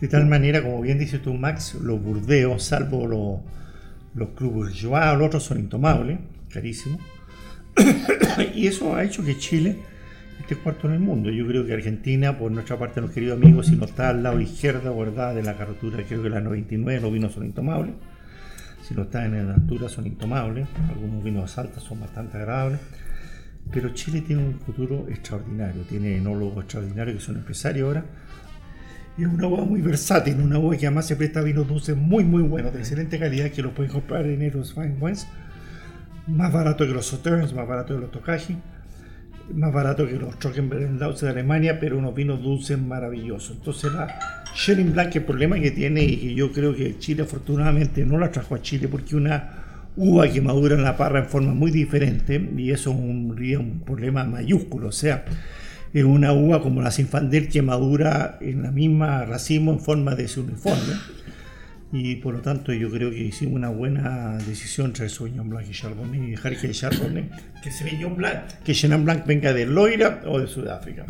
De 0.00 0.08
tal 0.08 0.26
manera, 0.26 0.62
como 0.62 0.80
bien 0.80 0.98
dices 0.98 1.22
tú, 1.22 1.32
Max, 1.34 1.74
los 1.74 2.02
burdeos, 2.02 2.62
salvo 2.64 3.06
los, 3.06 3.38
los 4.14 4.30
Cru 4.34 4.50
Bourgeois, 4.50 5.16
los 5.16 5.26
otros 5.28 5.42
son 5.44 5.60
intomables, 5.60 6.18
carísimos. 6.54 7.00
y 8.54 8.66
eso 8.66 8.94
ha 8.94 9.04
hecho 9.04 9.24
que 9.24 9.36
Chile 9.36 9.76
esté 10.40 10.56
cuarto 10.56 10.86
en 10.86 10.94
el 10.94 11.00
mundo. 11.00 11.30
Yo 11.30 11.46
creo 11.46 11.66
que 11.66 11.72
Argentina, 11.72 12.38
por 12.38 12.50
nuestra 12.52 12.78
parte, 12.78 13.00
los 13.00 13.10
queridos 13.10 13.40
amigos, 13.40 13.66
si 13.66 13.76
no 13.76 13.84
está 13.84 14.10
al 14.10 14.22
lado 14.22 14.40
izquierdo, 14.40 14.96
¿verdad? 14.96 15.34
De 15.34 15.42
la 15.42 15.56
carrotura, 15.56 16.02
creo 16.06 16.22
que 16.22 16.30
la 16.30 16.40
99, 16.40 17.00
los 17.00 17.12
vinos 17.12 17.32
son 17.32 17.44
intomables. 17.44 17.94
Si 18.86 18.94
no 18.94 19.02
está 19.02 19.24
en 19.24 19.48
la 19.48 19.54
altura, 19.54 19.88
son 19.88 20.06
intomables. 20.06 20.68
Algunos 20.90 21.24
vinos 21.24 21.56
altos 21.58 21.82
son 21.82 22.00
bastante 22.00 22.36
agradables. 22.36 22.80
Pero 23.72 23.94
Chile 23.94 24.20
tiene 24.20 24.44
un 24.44 24.60
futuro 24.60 25.06
extraordinario. 25.08 25.82
Tiene 25.82 26.18
enólogos 26.18 26.64
extraordinarios 26.64 27.16
que 27.16 27.22
son 27.22 27.36
empresarios 27.36 27.86
ahora. 27.86 28.04
Y 29.16 29.22
es 29.22 29.28
una 29.28 29.46
uva 29.46 29.64
muy 29.64 29.80
versátil, 29.80 30.40
una 30.40 30.58
uva 30.58 30.76
que 30.76 30.86
además 30.86 31.06
se 31.06 31.16
presta 31.16 31.40
a 31.40 31.42
vinos 31.44 31.68
dulces 31.68 31.96
muy, 31.96 32.24
muy 32.24 32.42
buenos, 32.42 32.72
de 32.72 32.80
excelente 32.80 33.18
calidad, 33.18 33.50
que 33.50 33.62
los 33.62 33.72
pueden 33.72 33.92
comprar 33.92 34.26
en 34.26 34.42
Eros 34.42 34.74
Fine 34.74 34.96
Wines. 35.00 35.26
Más 36.26 36.52
barato 36.52 36.86
que 36.86 36.92
los 36.92 37.06
Sauternes, 37.06 37.52
más 37.52 37.68
barato 37.68 37.94
que 37.94 38.00
los 38.00 38.10
Tokaji, 38.10 38.56
más 39.52 39.72
barato 39.72 40.06
que 40.06 40.14
los 40.14 40.38
Trockenberg 40.38 40.98
de 40.98 41.28
Alemania, 41.28 41.78
pero 41.78 41.98
unos 41.98 42.14
vinos 42.14 42.42
dulces 42.42 42.78
maravillosos. 42.78 43.56
Entonces 43.56 43.92
la 43.92 44.42
Chenin 44.54 44.92
Blanc, 44.92 45.14
el 45.16 45.24
problema 45.24 45.60
que 45.60 45.70
tiene, 45.70 46.02
y 46.02 46.16
que 46.16 46.34
yo 46.34 46.50
creo 46.52 46.74
que 46.74 46.98
Chile 46.98 47.24
afortunadamente 47.24 48.06
no 48.06 48.18
la 48.18 48.30
trajo 48.30 48.54
a 48.54 48.62
Chile, 48.62 48.88
porque 48.88 49.16
una 49.16 49.90
uva 49.96 50.28
que 50.28 50.40
madura 50.40 50.74
en 50.74 50.82
la 50.82 50.96
parra 50.96 51.20
en 51.20 51.26
forma 51.26 51.52
muy 51.52 51.70
diferente, 51.70 52.50
y 52.56 52.70
eso 52.70 52.90
es 52.90 52.96
un, 52.96 53.36
un 53.58 53.80
problema 53.84 54.24
mayúsculo, 54.24 54.88
o 54.88 54.92
sea, 54.92 55.24
es 55.92 56.04
una 56.04 56.32
uva 56.32 56.62
como 56.62 56.80
la 56.80 56.90
Sinfandel 56.90 57.48
que 57.48 57.62
madura 57.62 58.38
en 58.40 58.62
la 58.62 58.70
misma 58.70 59.24
racimo 59.24 59.72
en 59.72 59.78
forma 59.78 60.14
de 60.14 60.26
su 60.26 60.40
uniforme. 60.40 60.94
Y 61.96 62.16
por 62.16 62.34
lo 62.34 62.40
tanto 62.40 62.72
yo 62.72 62.90
creo 62.90 63.12
que 63.12 63.20
hicimos 63.20 63.54
una 63.54 63.68
buena 63.68 64.36
decisión 64.38 64.88
entre 64.88 65.08
Sauvignon 65.08 65.48
Blanc 65.48 65.64
y 65.70 65.72
Chardonnay 65.72 66.24
y 66.24 66.30
dejar 66.32 66.56
que 66.58 66.72
Chardonnay, 66.72 67.30
que 67.62 67.70
Sauvignon 67.70 68.16
Blanc, 68.16 68.48
que 68.64 68.74
Chenin 68.74 69.04
Blanc 69.04 69.24
venga 69.24 69.52
de 69.52 69.64
Loira 69.64 70.20
o 70.26 70.40
de 70.40 70.48
Sudáfrica. 70.48 71.06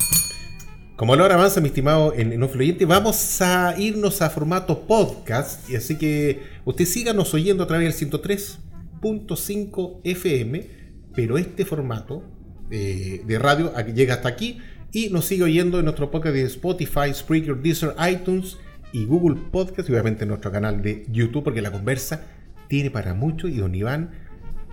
Como 0.97 1.17
la 1.17 1.25
hora 1.25 1.37
avanza, 1.37 1.63
mi 1.63 1.69
estimado 1.69 2.13
en, 2.13 2.35
en 2.35 2.43
Influyente, 2.43 2.85
vamos 2.85 3.41
a 3.41 3.75
irnos 3.79 4.21
a 4.21 4.29
formato 4.29 4.87
podcast. 4.87 5.71
Y 5.71 5.77
así 5.77 5.97
que 5.97 6.43
usted 6.67 6.85
síganos 6.85 7.33
oyendo 7.33 7.65
a 7.65 7.67
través 7.67 7.99
del 7.99 8.11
103.5 8.11 10.01
FM. 10.05 10.67
Pero 11.15 11.39
este 11.39 11.65
formato 11.65 12.25
eh, 12.71 13.23
de 13.27 13.39
radio 13.39 13.73
llega 13.95 14.17
hasta 14.17 14.29
aquí. 14.29 14.59
Y 14.93 15.09
nos 15.09 15.25
sigue 15.25 15.45
oyendo 15.45 15.79
en 15.79 15.87
nuestro 15.87 16.11
podcast 16.11 16.35
de 16.35 16.43
Spotify, 16.43 17.15
Spreaker, 17.15 17.57
Deezer, 17.57 17.95
iTunes 18.07 18.59
y 18.95 19.05
Google 19.05 19.39
Podcast. 19.51 19.89
Y 19.89 19.93
obviamente 19.93 20.23
en 20.23 20.29
nuestro 20.31 20.51
canal 20.51 20.81
de 20.81 21.05
YouTube, 21.11 21.45
porque 21.45 21.61
la 21.61 21.71
conversa 21.71 22.23
tiene 22.69 22.91
para 22.91 23.13
mucho. 23.13 23.49
Y 23.49 23.57
don 23.59 23.75
Iván 23.75 24.11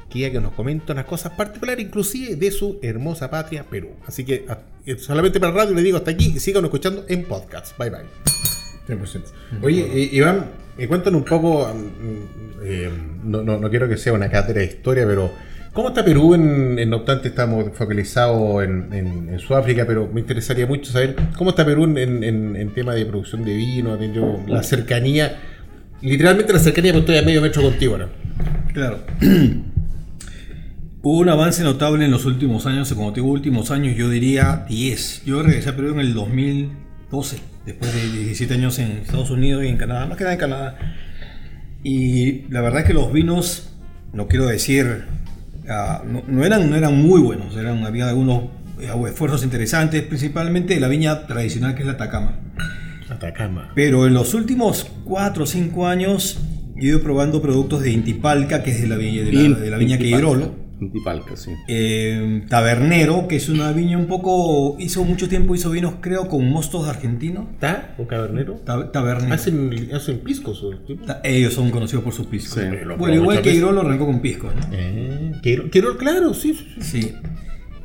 quiere 0.10 0.32
que 0.34 0.40
nos 0.42 0.54
comenta 0.54 0.94
unas 0.94 1.06
cosas 1.06 1.34
particulares, 1.34 1.86
inclusive 1.86 2.36
de 2.36 2.52
su 2.52 2.80
hermosa 2.82 3.30
patria, 3.30 3.64
Perú. 3.70 3.90
Así 4.06 4.24
que 4.24 4.46
a- 4.48 4.60
eh, 4.86 4.98
solamente 4.98 5.40
para 5.40 5.52
radio 5.54 5.74
le 5.76 5.82
digo 5.84 5.98
hasta 5.98 6.12
aquí 6.12 6.34
y 6.36 6.40
sigan 6.40 6.64
escuchando 6.66 7.06
en 7.10 7.24
podcast. 7.26 7.78
Bye 7.78 7.90
bye. 7.90 8.00
100%. 8.88 9.32
Oye, 9.62 9.82
eh, 9.92 10.10
Iván, 10.12 10.46
eh, 10.78 10.88
cuéntanos 10.88 11.22
un 11.22 11.26
poco, 11.26 11.68
mm, 11.74 12.64
eh, 12.64 12.90
no, 13.24 13.42
no- 13.44 13.58
no 13.60 13.70
quiero 13.70 13.88
que 13.88 13.98
sea 13.98 14.14
una 14.14 14.30
cátedra 14.30 14.60
de 14.62 14.68
historia, 14.68 15.06
pero 15.06 15.32
¿cómo 15.74 15.90
está 15.90 16.04
Perú? 16.04 16.34
En, 16.34 16.90
no 16.90 16.98
obstante, 16.98 17.30
estamos 17.30 17.66
focalizados 17.74 18.64
en, 18.64 18.94
en- 18.94 19.40
Sudáfrica, 19.40 19.86
pero 19.88 20.10
me 20.12 20.20
interesaría 20.22 20.68
mucho 20.68 20.92
saber 20.92 21.16
cómo 21.38 21.52
está 21.52 21.66
Perú 21.66 21.86
en, 21.98 22.72
tema 22.74 22.94
de 22.94 23.06
producción 23.06 23.44
de 23.44 23.56
vino, 23.56 23.98
la 24.48 24.62
cercanía, 24.64 25.40
literalmente 26.02 26.54
la 26.54 26.60
cercanía, 26.60 26.94
porque 26.94 27.12
estoy 27.12 27.24
a 27.24 27.26
medio 27.26 27.42
metro 27.42 27.62
contigo. 27.64 27.98
Claro. 28.74 29.00
Hubo 31.04 31.18
un 31.18 31.30
avance 31.30 31.64
notable 31.64 32.06
en 32.06 32.12
los 32.12 32.26
últimos 32.26 32.68
años, 32.68 32.94
como 32.94 33.12
te 33.12 33.22
digo 33.22 33.32
últimos 33.32 33.72
años, 33.72 33.96
yo 33.96 34.08
diría 34.10 34.66
10. 34.70 35.24
Yo 35.26 35.42
regresé 35.42 35.70
a 35.70 35.76
Perú 35.76 35.94
en 35.94 36.00
el 36.00 36.14
2012, 36.14 37.40
después 37.66 37.92
de 37.96 38.20
17 38.20 38.54
años 38.54 38.78
en 38.78 38.92
Estados 38.92 39.32
Unidos 39.32 39.64
y 39.64 39.68
en 39.68 39.78
Canadá, 39.78 40.06
más 40.06 40.18
que 40.18 40.26
nada 40.26 40.34
en 40.36 40.40
Canadá. 40.40 40.78
Y 41.84 42.44
la 42.52 42.62
verdad 42.62 42.82
es 42.82 42.86
que 42.88 42.94
los 42.94 43.12
vinos, 43.12 43.74
no 44.14 44.28
quiero 44.28 44.46
decir, 44.46 45.06
ah, 45.70 46.04
no, 46.06 46.24
no 46.28 46.46
eran, 46.46 46.70
no 46.70 46.76
eran 46.76 46.96
muy 46.96 47.22
buenos, 47.22 47.56
eran, 47.56 47.84
había 47.86 48.10
algunos 48.10 48.44
eh, 48.80 48.90
esfuerzos 49.08 49.44
interesantes, 49.44 50.02
principalmente 50.04 50.74
de 50.74 50.80
la 50.80 50.88
viña 50.88 51.28
tradicional 51.28 51.76
que 51.76 51.82
es 51.82 51.88
la 51.88 51.94
Atacama. 51.94 52.40
Atacama. 53.10 53.72
Pero 53.76 54.08
en 54.08 54.14
los 54.14 54.34
últimos 54.34 54.88
4 55.04 55.44
o 55.44 55.48
5 55.48 55.88
años 55.88 56.40
he 56.78 56.86
ido 56.86 57.02
probando 57.02 57.42
productos 57.42 57.82
de 57.82 57.92
Intipalca, 57.92 58.64
que 58.64 58.72
es 58.72 58.82
de 58.82 58.88
la 58.88 58.98
viña, 58.98 59.24
de 59.24 59.32
la, 59.32 59.60
de 59.60 59.70
la 59.70 59.78
viña 59.78 59.98
Queirolo. 59.98 60.71
Sí. 61.36 61.52
Eh, 61.68 62.44
Tabernero, 62.50 63.28
que 63.28 63.36
es 63.36 63.50
una 63.50 63.72
viña 63.72 63.98
un 63.98 64.08
poco. 64.08 64.78
Hizo 64.80 65.04
mucho 65.04 65.30
tiempo, 65.30 65.54
hizo 65.56 65.70
vinos, 65.70 65.96
creo, 66.02 66.28
con 66.28 66.50
mostos 66.50 66.88
argentinos. 66.88 67.46
¿O 67.98 68.08
Cabernero? 68.08 68.56
Ta- 68.66 68.92
Tabernero. 68.92 69.34
Hacen, 69.34 69.90
hacen 69.94 70.20
piscos. 70.20 70.66
Ellos 71.24 71.54
son 71.54 71.70
conocidos 71.70 72.04
por 72.04 72.14
sus 72.14 72.26
piscos. 72.28 72.62
Sí. 72.64 72.86
Lo 72.86 72.98
Bueno, 72.98 73.16
igual 73.16 73.38
que 73.38 73.50
veces. 73.50 73.54
Queirolo 73.62 73.82
arrancó 73.82 74.06
con 74.08 74.22
piscos. 74.22 74.54
¿no? 74.56 74.62
Eh, 74.72 75.32
quiero, 75.44 75.70
quiero, 75.70 75.98
claro, 75.98 76.34
sí, 76.34 76.54
sí, 76.54 76.66
sí. 76.82 77.02
Sí. 77.02 77.14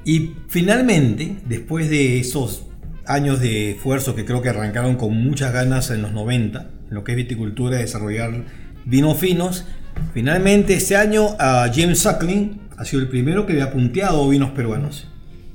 Y 0.05 0.33
finalmente, 0.49 1.37
después 1.49 1.91
de 1.91 2.21
esos 2.21 2.67
años 3.07 3.41
de 3.41 3.73
esfuerzo 3.73 4.15
que 4.15 4.25
creo 4.25 4.41
que 4.41 4.49
arrancaron 4.49 4.97
con 4.97 5.15
muchas 5.17 5.53
ganas 5.53 5.91
en 5.91 6.03
los 6.03 6.13
90, 6.13 6.71
en 6.89 6.95
lo 6.95 7.05
que 7.05 7.13
es 7.13 7.17
viticultura, 7.17 7.79
desarrollar 7.79 8.45
vinos 8.85 9.19
finos, 9.19 9.67
finalmente 10.15 10.75
este 10.75 10.97
año 10.97 11.29
a 11.39 11.71
James 11.75 11.99
Suckling 11.99 12.61
ha 12.77 12.85
sido 12.85 13.03
el 13.03 13.09
primero 13.09 13.47
que 13.47 13.55
le 13.55 13.63
ha 13.63 13.73
punteado 13.73 14.29
vinos 14.29 14.51
peruanos. 14.51 15.09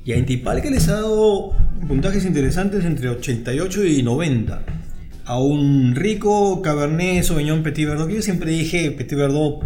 Y 0.04 0.12
a 0.12 0.16
Intipalca 0.16 0.68
les 0.70 0.88
ha 0.88 0.94
dado 0.94 1.52
puntajes 1.86 2.24
interesantes 2.24 2.84
entre 2.84 3.08
88 3.08 3.84
y 3.86 4.02
90. 4.02 4.62
A 5.24 5.38
un 5.40 5.94
rico 5.94 6.60
Cabernet 6.62 7.22
Sauvignon 7.22 7.62
Petit 7.62 7.86
Verdot, 7.86 8.08
que 8.08 8.16
yo 8.16 8.22
siempre 8.22 8.50
dije 8.50 8.90
Petit 8.90 9.16
Verdot 9.16 9.62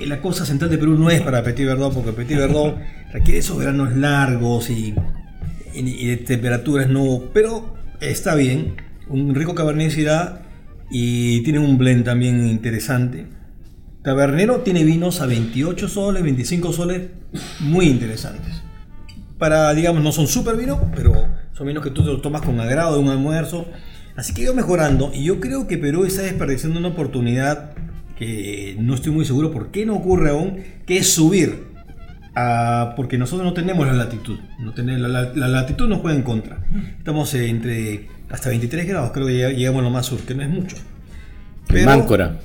eh, 0.00 0.06
la 0.06 0.20
cosa 0.20 0.44
central 0.44 0.70
de 0.70 0.78
Perú 0.78 0.98
no 0.98 1.10
es 1.10 1.20
para 1.22 1.44
Petit 1.44 1.64
Verdot, 1.66 1.94
porque 1.94 2.12
Petit 2.12 2.36
Verdot 2.36 2.76
requiere 3.12 3.38
esos 3.38 3.56
veranos 3.56 3.94
largos 3.96 4.68
y, 4.70 4.92
y- 5.72 5.80
y 5.88 6.06
de 6.08 6.16
temperaturas 6.16 6.88
no. 6.88 7.22
Pero 7.32 7.76
está 8.00 8.34
bien. 8.34 8.74
Un 9.08 9.34
rico 9.36 9.54
Cabernet 9.54 9.90
Syrah 9.92 10.42
y 10.90 11.42
tiene 11.44 11.60
un 11.60 11.78
blend 11.78 12.04
también 12.04 12.48
interesante. 12.48 13.26
Tabernero 14.04 14.60
tiene 14.60 14.84
vinos 14.84 15.20
a 15.20 15.26
28 15.26 15.88
soles, 15.88 16.22
25 16.22 16.72
soles, 16.72 17.02
muy 17.60 17.86
interesantes. 17.86 18.62
Para, 19.38 19.72
digamos, 19.74 20.02
no 20.02 20.12
son 20.12 20.26
super 20.28 20.56
vinos, 20.56 20.78
pero 20.94 21.12
son 21.54 21.66
vinos 21.66 21.82
que 21.82 21.90
tú 21.90 22.04
te 22.04 22.10
los 22.12 22.22
tomas 22.22 22.42
con 22.42 22.60
agrado 22.60 22.94
de 22.94 23.00
un 23.00 23.08
almuerzo. 23.08 23.66
Así 24.14 24.32
que 24.34 24.42
ido 24.42 24.54
mejorando 24.54 25.10
y 25.12 25.24
yo 25.24 25.40
creo 25.40 25.66
que 25.66 25.78
Perú 25.78 26.04
está 26.04 26.22
desperdiciando 26.22 26.78
una 26.78 26.88
oportunidad 26.88 27.72
que 28.16 28.76
no 28.78 28.94
estoy 28.94 29.10
muy 29.10 29.24
seguro 29.24 29.50
por 29.50 29.72
qué 29.72 29.86
no 29.86 29.94
ocurre 29.96 30.30
aún, 30.30 30.58
que 30.86 30.98
es 30.98 31.12
subir. 31.12 31.72
a- 32.36 32.94
porque 32.96 33.16
nosotros 33.16 33.46
no 33.46 33.52
tenemos 33.54 33.86
la 33.86 33.92
latitud. 33.92 34.38
No 34.58 34.72
tener, 34.74 34.98
la, 34.98 35.06
la- 35.06 35.32
la 35.34 35.46
latitud 35.48 35.88
nos 35.88 36.00
juega 36.00 36.16
en 36.16 36.24
contra. 36.24 36.58
Estamos 36.98 37.32
entre 37.34 38.08
hasta 38.28 38.48
23 38.48 38.88
grados, 38.88 39.12
creo 39.12 39.26
que 39.28 39.54
llegamos 39.54 39.80
a 39.80 39.84
lo 39.84 39.90
más 39.90 40.06
sur, 40.06 40.18
que 40.18 40.34
no 40.34 40.42
es 40.42 40.48
mucho. 40.48 40.74
En 41.68 41.84
Máncora. 41.86 42.36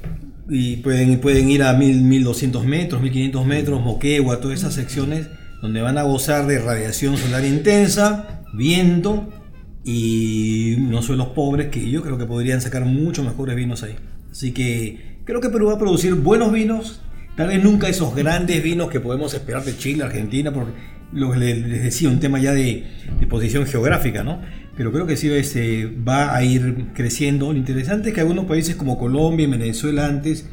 Y 0.50 0.78
pueden, 0.78 1.20
pueden 1.20 1.50
ir 1.50 1.64
a 1.64 1.74
1000, 1.74 2.02
1200 2.02 2.66
metros, 2.66 3.02
1500 3.02 3.46
metros, 3.46 3.82
Moquegua, 3.82 4.40
todas 4.40 4.60
esas 4.60 4.74
secciones 4.74 5.28
donde 5.62 5.82
van 5.82 5.98
a 5.98 6.04
gozar 6.04 6.48
de 6.48 6.60
radiación 6.60 7.18
solar 7.18 7.46
intensa, 7.46 8.44
viento 8.54 9.30
y 9.84 10.76
unos 10.76 11.06
suelos 11.06 11.28
pobres 11.30 11.68
que 11.68 11.90
yo 11.90 12.02
creo 12.02 12.18
que 12.18 12.26
podrían 12.26 12.62
sacar 12.62 12.86
mucho 12.86 13.24
mejores 13.24 13.56
vinos 13.56 13.84
ahí. 13.84 13.96
Así 14.32 14.52
que 14.52 15.20
creo 15.26 15.42
que 15.42 15.50
Perú 15.50 15.68
va 15.68 15.74
a 15.74 15.80
producir 15.80 16.16
buenos 16.16 16.52
vinos, 16.52 17.02
tal 17.36 17.50
vez 17.50 17.64
nunca 17.64 17.90
esos 17.90 18.16
grandes 18.16 18.64
vinos 18.64 18.90
que 18.90 19.00
podemos 19.00 19.34
esperar 19.34 19.64
de 19.64 19.78
Chile, 19.78 20.04
Argentina, 20.04 20.52
por 20.54 20.68
lo 21.12 21.32
que 21.32 21.40
les 21.40 21.84
decía, 21.84 22.10
un 22.10 22.20
tema 22.20 22.40
ya 22.40 22.54
de, 22.54 22.86
de 23.20 23.28
posición 23.28 23.66
geográfica, 23.66 24.24
¿no? 24.24 24.42
Pero 24.80 24.94
creo 24.94 25.06
que 25.06 25.18
sí 25.18 25.30
este, 25.30 25.88
va 25.88 26.34
a 26.34 26.42
ir 26.42 26.94
creciendo. 26.94 27.52
Lo 27.52 27.60
interesante 27.60 28.08
es 28.08 28.16
que 28.16 28.22
algunos 28.22 28.46
países 28.46 28.78
como 28.78 28.98
Colombia 28.98 29.46
y 29.46 29.52
Venezuela 29.52 30.06
antes 30.06 30.50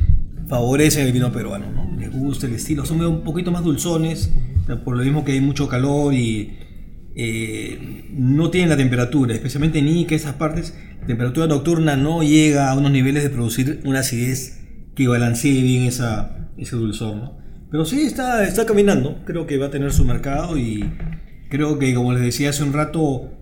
favorecen 0.48 1.06
el 1.06 1.12
vino 1.12 1.30
peruano, 1.30 1.70
¿no? 1.70 1.96
Les 1.96 2.10
gusta 2.10 2.48
el 2.48 2.54
estilo, 2.54 2.84
son 2.84 3.00
un 3.02 3.22
poquito 3.22 3.52
más 3.52 3.62
dulzones, 3.62 4.32
por 4.84 4.96
lo 4.96 5.04
mismo 5.04 5.24
que 5.24 5.30
hay 5.30 5.40
mucho 5.40 5.68
calor 5.68 6.12
y 6.12 6.58
eh, 7.14 8.08
no 8.10 8.50
tienen 8.50 8.68
la 8.68 8.76
temperatura, 8.76 9.32
especialmente 9.32 9.78
en 9.78 9.86
Ica, 9.86 10.16
esas 10.16 10.34
partes, 10.34 10.74
la 11.02 11.06
temperatura 11.06 11.46
nocturna 11.46 11.94
no 11.94 12.24
llega 12.24 12.68
a 12.68 12.76
unos 12.76 12.90
niveles 12.90 13.22
de 13.22 13.30
producir 13.30 13.80
una 13.84 14.00
acidez 14.00 14.60
que 14.96 15.06
balancee 15.06 15.62
bien 15.62 15.84
esa, 15.84 16.50
ese 16.58 16.74
dulzor, 16.74 17.14
¿no? 17.14 17.38
Pero 17.70 17.84
sí, 17.84 18.00
está, 18.00 18.42
está 18.42 18.66
caminando, 18.66 19.22
creo 19.24 19.46
que 19.46 19.56
va 19.56 19.66
a 19.66 19.70
tener 19.70 19.92
su 19.92 20.04
mercado 20.04 20.58
y 20.58 20.84
creo 21.48 21.78
que, 21.78 21.94
como 21.94 22.12
les 22.12 22.22
decía 22.22 22.50
hace 22.50 22.64
un 22.64 22.72
rato, 22.72 23.35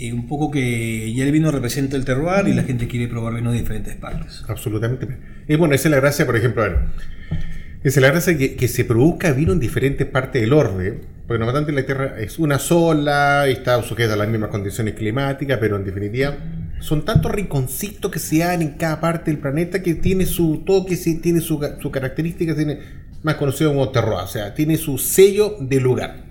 eh, 0.00 0.12
un 0.12 0.26
poco 0.26 0.50
que 0.50 1.12
ya 1.12 1.24
el 1.24 1.32
vino 1.32 1.50
representa 1.50 1.96
el 1.96 2.04
terroir 2.04 2.48
y 2.48 2.54
la 2.54 2.62
gente 2.62 2.88
quiere 2.88 3.06
probar 3.08 3.34
vino 3.34 3.52
de 3.52 3.58
diferentes 3.58 3.94
partes. 3.96 4.42
Absolutamente. 4.48 5.06
Y 5.46 5.56
bueno, 5.56 5.74
esa 5.74 5.88
es 5.88 5.90
la 5.92 6.00
gracia, 6.00 6.26
por 6.26 6.36
ejemplo, 6.36 6.64
esa 6.64 6.80
es 7.82 7.96
la 7.96 8.08
gracia 8.08 8.36
que, 8.36 8.56
que 8.56 8.68
se 8.68 8.84
produzca 8.84 9.32
vino 9.32 9.52
en 9.52 9.60
diferentes 9.60 10.06
partes 10.06 10.42
del 10.42 10.52
orden, 10.52 11.00
porque 11.26 11.38
normalmente 11.38 11.72
la 11.72 11.84
Tierra 11.84 12.18
es 12.18 12.38
una 12.38 12.58
sola 12.58 13.46
está 13.46 13.82
sujeta 13.82 14.14
a 14.14 14.16
las 14.16 14.28
mismas 14.28 14.50
condiciones 14.50 14.94
climáticas, 14.94 15.58
pero 15.60 15.76
en 15.76 15.84
definitiva 15.84 16.36
son 16.80 17.04
tantos 17.04 17.30
rinconcitos 17.30 18.10
que 18.10 18.18
se 18.18 18.38
dan 18.38 18.62
en 18.62 18.70
cada 18.70 19.00
parte 19.00 19.30
del 19.30 19.38
planeta 19.38 19.82
que 19.82 19.94
tiene 19.94 20.26
su 20.26 20.62
toque, 20.64 20.96
tiene 20.96 21.40
su, 21.40 21.60
su 21.80 21.90
característica, 21.90 22.54
tiene 22.54 22.80
más 23.22 23.34
conocido 23.34 23.70
como 23.70 23.90
terroir, 23.90 24.24
o 24.24 24.26
sea, 24.26 24.54
tiene 24.54 24.76
su 24.76 24.98
sello 24.98 25.56
de 25.60 25.80
lugar. 25.80 26.29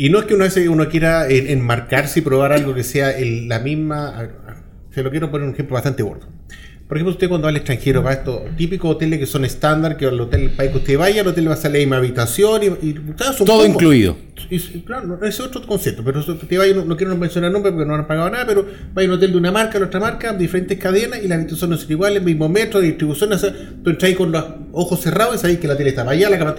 Y 0.00 0.10
no 0.10 0.20
es 0.20 0.26
que 0.26 0.34
uno, 0.34 0.44
uno 0.70 0.88
quiera 0.88 1.28
enmarcarse 1.28 2.20
y 2.20 2.22
probar 2.22 2.52
algo 2.52 2.72
que 2.72 2.84
sea 2.84 3.16
la 3.20 3.58
misma. 3.58 4.30
Se 4.92 5.02
lo 5.02 5.10
quiero 5.10 5.28
poner 5.28 5.48
un 5.48 5.54
ejemplo 5.54 5.74
bastante 5.74 6.04
gordo. 6.04 6.28
Por 6.86 6.96
ejemplo, 6.96 7.12
usted 7.12 7.28
cuando 7.28 7.46
va 7.46 7.50
al 7.50 7.56
extranjero 7.56 8.00
va 8.02 8.10
a 8.10 8.14
estos 8.14 8.42
típicos 8.56 8.92
hoteles 8.92 9.18
que 9.18 9.26
son 9.26 9.44
estándar, 9.44 9.96
que 9.96 10.06
al 10.06 10.18
hotel, 10.20 10.42
el 10.42 10.50
país 10.50 10.70
que 10.70 10.78
usted 10.78 10.96
vaya, 10.96 11.22
el 11.22 11.26
hotel 11.26 11.48
va 11.48 11.54
a 11.54 11.56
salir 11.56 11.80
la 11.80 11.80
misma 11.80 11.96
habitación 11.96 12.62
y, 12.62 12.94
todo 13.44 13.66
incluido. 13.66 14.16
Y, 14.48 14.58
claro, 14.82 15.18
ese 15.22 15.28
es 15.28 15.40
otro 15.40 15.66
concepto, 15.66 16.04
pero 16.04 16.20
usted 16.20 16.56
vaya, 16.56 16.74
no, 16.74 16.96
quiero 16.96 17.16
mencionar 17.16 17.50
nombre 17.50 17.72
porque 17.72 17.84
no 17.84 17.96
han 17.96 18.06
pagado 18.06 18.30
nada, 18.30 18.46
pero 18.46 18.66
va 18.96 19.02
a 19.02 19.04
un 19.04 19.10
hotel 19.10 19.32
de 19.32 19.36
una 19.36 19.50
marca, 19.50 19.80
de 19.80 19.84
otra 19.84 19.98
marca, 19.98 20.32
diferentes 20.32 20.78
cadenas 20.78 21.22
y 21.22 21.28
las 21.28 21.38
habitaciones 21.38 21.80
no 21.80 21.82
son 21.82 21.90
iguales, 21.90 22.22
mismo 22.22 22.48
metro, 22.48 22.80
distribución, 22.80 23.32
o 23.32 23.38
sea, 23.38 23.52
tú 23.52 23.90
entras 23.90 24.04
ahí 24.04 24.14
con 24.14 24.30
los 24.30 24.44
ojos 24.72 25.00
cerrados 25.00 25.34
y 25.34 25.38
sabéis 25.40 25.58
que 25.58 25.66
la 25.66 25.76
tele 25.76 25.90
está 25.90 26.08
allá, 26.08 26.30
la 26.30 26.38
cama 26.38 26.54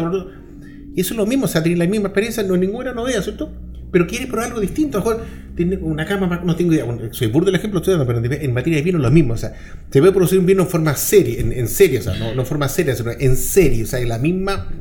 y 0.96 1.02
eso 1.02 1.14
es 1.14 1.18
lo 1.18 1.26
mismo, 1.26 1.46
o 1.46 1.48
sea, 1.48 1.62
tiene 1.64 1.78
la 1.78 1.88
misma 1.88 2.08
experiencia, 2.08 2.44
no 2.44 2.56
es 2.56 2.62
ninguna 2.62 2.94
novedad, 2.94 3.22
¿cierto? 3.22 3.52
Pero 3.92 4.06
quiere 4.08 4.28
probar 4.28 4.48
algo 4.48 4.60
distinto, 4.60 4.98
a 4.98 5.02
lo 5.02 5.10
mejor 5.10 5.26
tiene 5.56 5.78
una 5.78 6.06
cama 6.06 6.28
más, 6.28 6.44
no 6.44 6.56
tengo 6.56 6.74
idea, 6.74 6.86
soy 7.12 7.28
burdo 7.28 7.50
el 7.50 7.56
ejemplo, 7.56 7.80
estoy 7.80 7.98
pero 8.06 8.24
en 8.24 8.54
materia 8.54 8.78
de 8.78 8.84
vino 8.84 8.98
es 8.98 9.04
lo 9.04 9.12
mismo, 9.12 9.34
o 9.34 9.38
sea, 9.38 9.54
se 9.90 10.00
puede 10.00 10.12
producir 10.12 10.40
un 10.40 10.46
vino 10.46 10.64
en 10.64 10.70
forma 10.70 10.96
seria, 10.96 11.40
en, 11.40 11.68
serie, 11.68 12.00
o 12.00 12.02
sea, 12.02 12.16
no, 12.16 12.32
en 12.32 12.46
forma 12.46 12.68
seria, 12.70 12.96
sino 12.96 13.12
en 13.12 13.36
serie, 13.36 13.84
o 13.84 13.88
sea, 13.88 14.00
la 14.06 14.20
misma, 14.20 14.72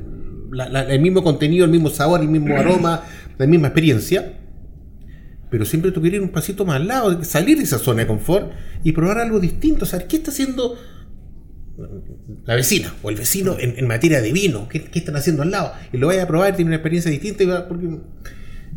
el 0.89 1.01
mismo 1.01 1.23
contenido, 1.23 1.65
el 1.65 1.71
mismo 1.71 1.91
sabor, 1.91 2.21
el 2.21 2.29
mismo 2.29 2.57
aroma, 2.57 3.05
la 3.39 3.47
misma 3.47 3.69
experiencia, 3.69 4.35
pero 5.51 5.65
siempre 5.65 5.93
tú 5.93 6.01
quieres 6.01 6.19
ir 6.19 6.23
un 6.23 6.31
pasito 6.31 6.65
más 6.65 6.77
al 6.77 6.89
lado, 6.89 7.25
salir 7.25 7.59
de 7.59 7.65
esa 7.65 7.79
zona 7.79 8.03
de 8.03 8.07
confort 8.07 8.53
y 8.85 8.93
probar 8.93 9.19
algo 9.19 9.41
distinto, 9.41 9.85
o 9.85 9.89
sea, 9.89 10.07
¿qué 10.07 10.17
está 10.17 10.31
haciendo? 10.31 10.77
La 12.45 12.55
vecina 12.55 12.95
o 13.03 13.11
el 13.11 13.16
vecino 13.16 13.57
en, 13.59 13.87
materia 13.87 14.20
de 14.20 14.33
vino, 14.33 14.68
¿qué, 14.68 14.89
están 14.95 15.16
haciendo 15.16 15.43
al 15.43 15.51
lado? 15.51 15.72
Y 15.93 15.99
lo 15.99 16.09
vaya 16.09 16.24
a 16.24 16.26
probar, 16.26 16.57
tiene 16.57 16.70
una 16.70 16.76
experiencia 16.76 17.11
distinta, 17.11 17.43
y 17.43 17.47
va, 17.47 17.68
porque 17.68 17.89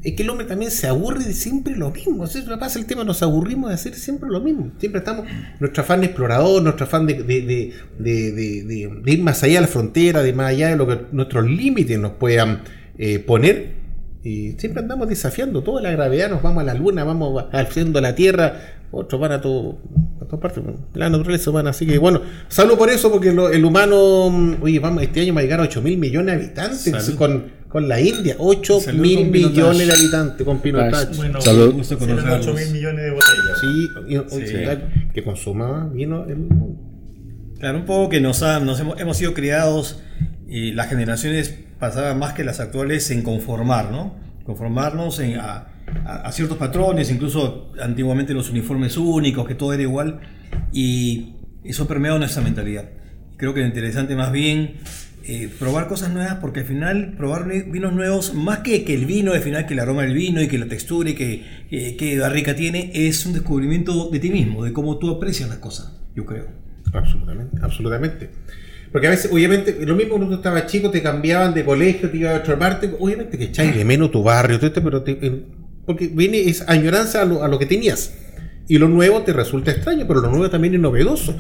es 0.04 0.14
que 0.14 0.24
el 0.24 0.30
hombre 0.30 0.48
también 0.48 0.72
se 0.72 0.88
aburre 0.88 1.24
de 1.24 1.34
siempre 1.34 1.76
lo 1.76 1.92
mismo. 1.92 2.26
Eso 2.26 2.40
pasa 2.60 2.80
el 2.80 2.86
tema, 2.86 3.04
nos 3.04 3.22
aburrimos 3.22 3.70
de 3.70 3.76
hacer 3.76 3.94
siempre 3.96 4.30
lo 4.30 4.40
mismo. 4.42 4.72
Siempre 4.80 5.00
estamos, 5.00 5.26
nuestro 5.60 5.84
afán 5.84 6.04
explorador, 6.04 6.62
nuestro 6.62 6.86
afán 6.86 7.06
de, 7.06 7.24
de, 7.24 7.74
de, 8.00 9.12
ir 9.12 9.24
más 9.24 9.44
allá 9.44 9.56
de 9.56 9.62
la 9.62 9.68
frontera, 9.68 10.24
de 10.24 10.34
más 10.34 10.50
allá 10.50 10.70
de 10.70 10.76
lo 10.76 10.88
que 10.88 11.02
nuestros 11.12 11.46
límites 11.50 12.00
nos 12.00 12.14
puedan 12.14 12.64
eh, 12.98 13.20
poner. 13.20 13.81
Y 14.24 14.52
siempre 14.54 14.82
andamos 14.82 15.10
desafiando 15.10 15.64
toda 15.64 15.82
la 15.82 15.92
gravedad, 15.92 16.30
nos 16.30 16.44
vamos 16.44 16.62
a 16.62 16.66
la 16.66 16.74
luna, 16.76 17.04
vamos 17.04 17.46
haciendo 17.52 18.00
la 18.02 18.14
tierra, 18.14 18.54
otros 18.92 19.20
van 19.20 19.32
a, 19.32 19.42
todo, 19.42 19.80
a 20.22 20.26
todas 20.26 20.40
partes. 20.40 20.64
La 20.94 21.10
naturaleza 21.10 21.50
humana. 21.50 21.72
Así 21.72 21.88
que 21.88 21.98
bueno, 21.98 22.22
salvo 22.48 22.78
por 22.78 22.90
eso, 22.90 23.12
porque 23.12 23.30
el 23.30 23.66
humano, 23.66 24.30
mm, 24.30 24.62
oye, 24.62 24.80
vamos, 24.80 25.02
este 25.02 25.22
año 25.22 25.34
va 25.34 25.40
a 25.40 25.44
llegar 25.44 25.60
a 25.60 25.64
8 25.64 25.82
mil 25.82 25.98
millones 25.98 26.36
de 26.36 26.46
habitantes 26.46 27.16
con, 27.16 27.46
con, 27.68 27.88
la 27.88 28.00
India. 28.00 28.36
8 28.38 28.80
mil 28.94 29.32
millones 29.32 29.88
de 29.88 29.94
habitantes 29.94 30.46
con 30.46 30.60
Pinotage. 30.60 31.16
Bueno, 31.16 31.42
Salud. 31.42 31.76
8 31.80 32.54
mil 32.54 32.72
millones 32.74 33.06
de 33.06 33.12
botellas. 33.12 33.60
Sí, 33.60 33.90
y, 34.08 35.14
que 35.14 35.24
consuma 35.24 35.90
vino 35.92 36.26
el 36.26 36.48
Claro, 37.60 37.78
un 37.78 37.86
poco 37.86 38.10
que 38.10 38.20
nos, 38.20 38.42
nos 38.42 38.80
hemos, 38.80 39.00
hemos 39.00 39.18
sido 39.18 39.36
criados 39.36 40.02
y 40.48 40.74
las 40.74 40.90
generaciones 40.90 41.60
pasaban 41.82 42.20
más 42.20 42.34
que 42.34 42.44
las 42.44 42.60
actuales 42.60 43.10
en 43.10 43.24
conformar, 43.24 43.92
¿no? 43.92 44.16
Conformarnos 44.46 45.20
en, 45.20 45.40
a, 45.40 45.68
ciertos 46.32 46.58
patrones, 46.58 47.12
incluso 47.12 47.74
antiguamente 47.82 48.34
los 48.34 48.52
uniformes 48.52 48.96
únicos, 48.98 49.48
que 49.48 49.56
todo 49.56 49.74
era 49.74 49.82
igual, 49.82 50.22
y 50.72 51.34
eso 51.64 51.88
permeado 51.88 52.20
nuestra 52.20 52.44
mentalidad. 52.44 52.86
Creo 53.36 53.56
que 53.56 53.62
lo 53.62 53.66
interesante 53.66 54.16
más 54.16 54.32
bien 54.32 54.76
eh, 55.24 55.50
probar 55.60 55.88
cosas 55.88 56.14
nuevas, 56.14 56.36
porque 56.36 56.60
al 56.60 56.68
final 56.68 57.16
probar 57.18 57.48
vinos 57.48 57.94
nuevos, 57.94 58.36
más 58.36 58.60
que, 58.60 58.84
que 58.86 58.94
el 58.94 59.08
vino, 59.08 59.34
al 59.34 59.42
final 59.42 59.66
que 59.66 59.74
el 59.74 59.80
aroma 59.80 60.04
del 60.04 60.14
vino 60.14 60.40
y 60.40 60.48
que 60.48 60.60
la 60.60 60.68
textura 60.68 61.10
y 61.10 61.16
que, 61.16 62.16
la 62.16 62.30
rica 62.30 62.56
tiene, 62.56 62.92
es 62.94 63.26
un 63.26 63.34
descubrimiento 63.34 64.12
de 64.12 64.20
ti 64.20 64.30
mismo, 64.30 64.64
de 64.64 64.72
cómo 64.72 65.00
tú 65.00 65.10
aprecias 65.10 65.50
las 65.50 65.58
cosas, 65.58 66.00
yo 66.16 66.26
creo. 66.28 66.46
Absolutamente, 66.94 67.58
absolutamente. 67.60 68.30
Porque 68.92 69.08
a 69.08 69.12
veces, 69.12 69.32
obviamente, 69.32 69.78
lo 69.86 69.96
mismo 69.96 70.16
cuando 70.16 70.28
tú 70.28 70.36
estabas 70.36 70.66
chico, 70.68 70.92
te 70.92 71.02
cambiaban 71.02 71.54
de 71.54 71.64
colegio, 71.64 72.10
te 72.10 72.18
ibas 72.18 72.34
a 72.34 72.40
otra 72.40 72.60
parte, 72.60 72.92
obviamente 73.00 73.38
que 73.38 73.46
echáis 73.46 73.76
de 73.76 73.86
menos 73.86 74.12
tu 74.12 74.22
barrio, 74.22 74.58
todo 74.58 74.68
esto, 74.68 74.84
pero 74.84 75.02
te, 75.02 75.46
porque 75.86 76.08
viene 76.08 76.42
es 76.42 76.68
añoranza 76.68 77.22
a 77.22 77.26
lo, 77.26 77.44
a 77.44 77.48
lo 77.48 77.58
que 77.58 77.66
tenías. 77.66 78.14
Y 78.68 78.78
lo 78.78 78.88
nuevo 78.88 79.22
te 79.22 79.34
resulta 79.34 79.72
extraño, 79.72 80.06
pero 80.08 80.22
lo 80.22 80.30
nuevo 80.30 80.50
también 80.50 80.74
es 80.76 80.80
novedoso 80.80 81.36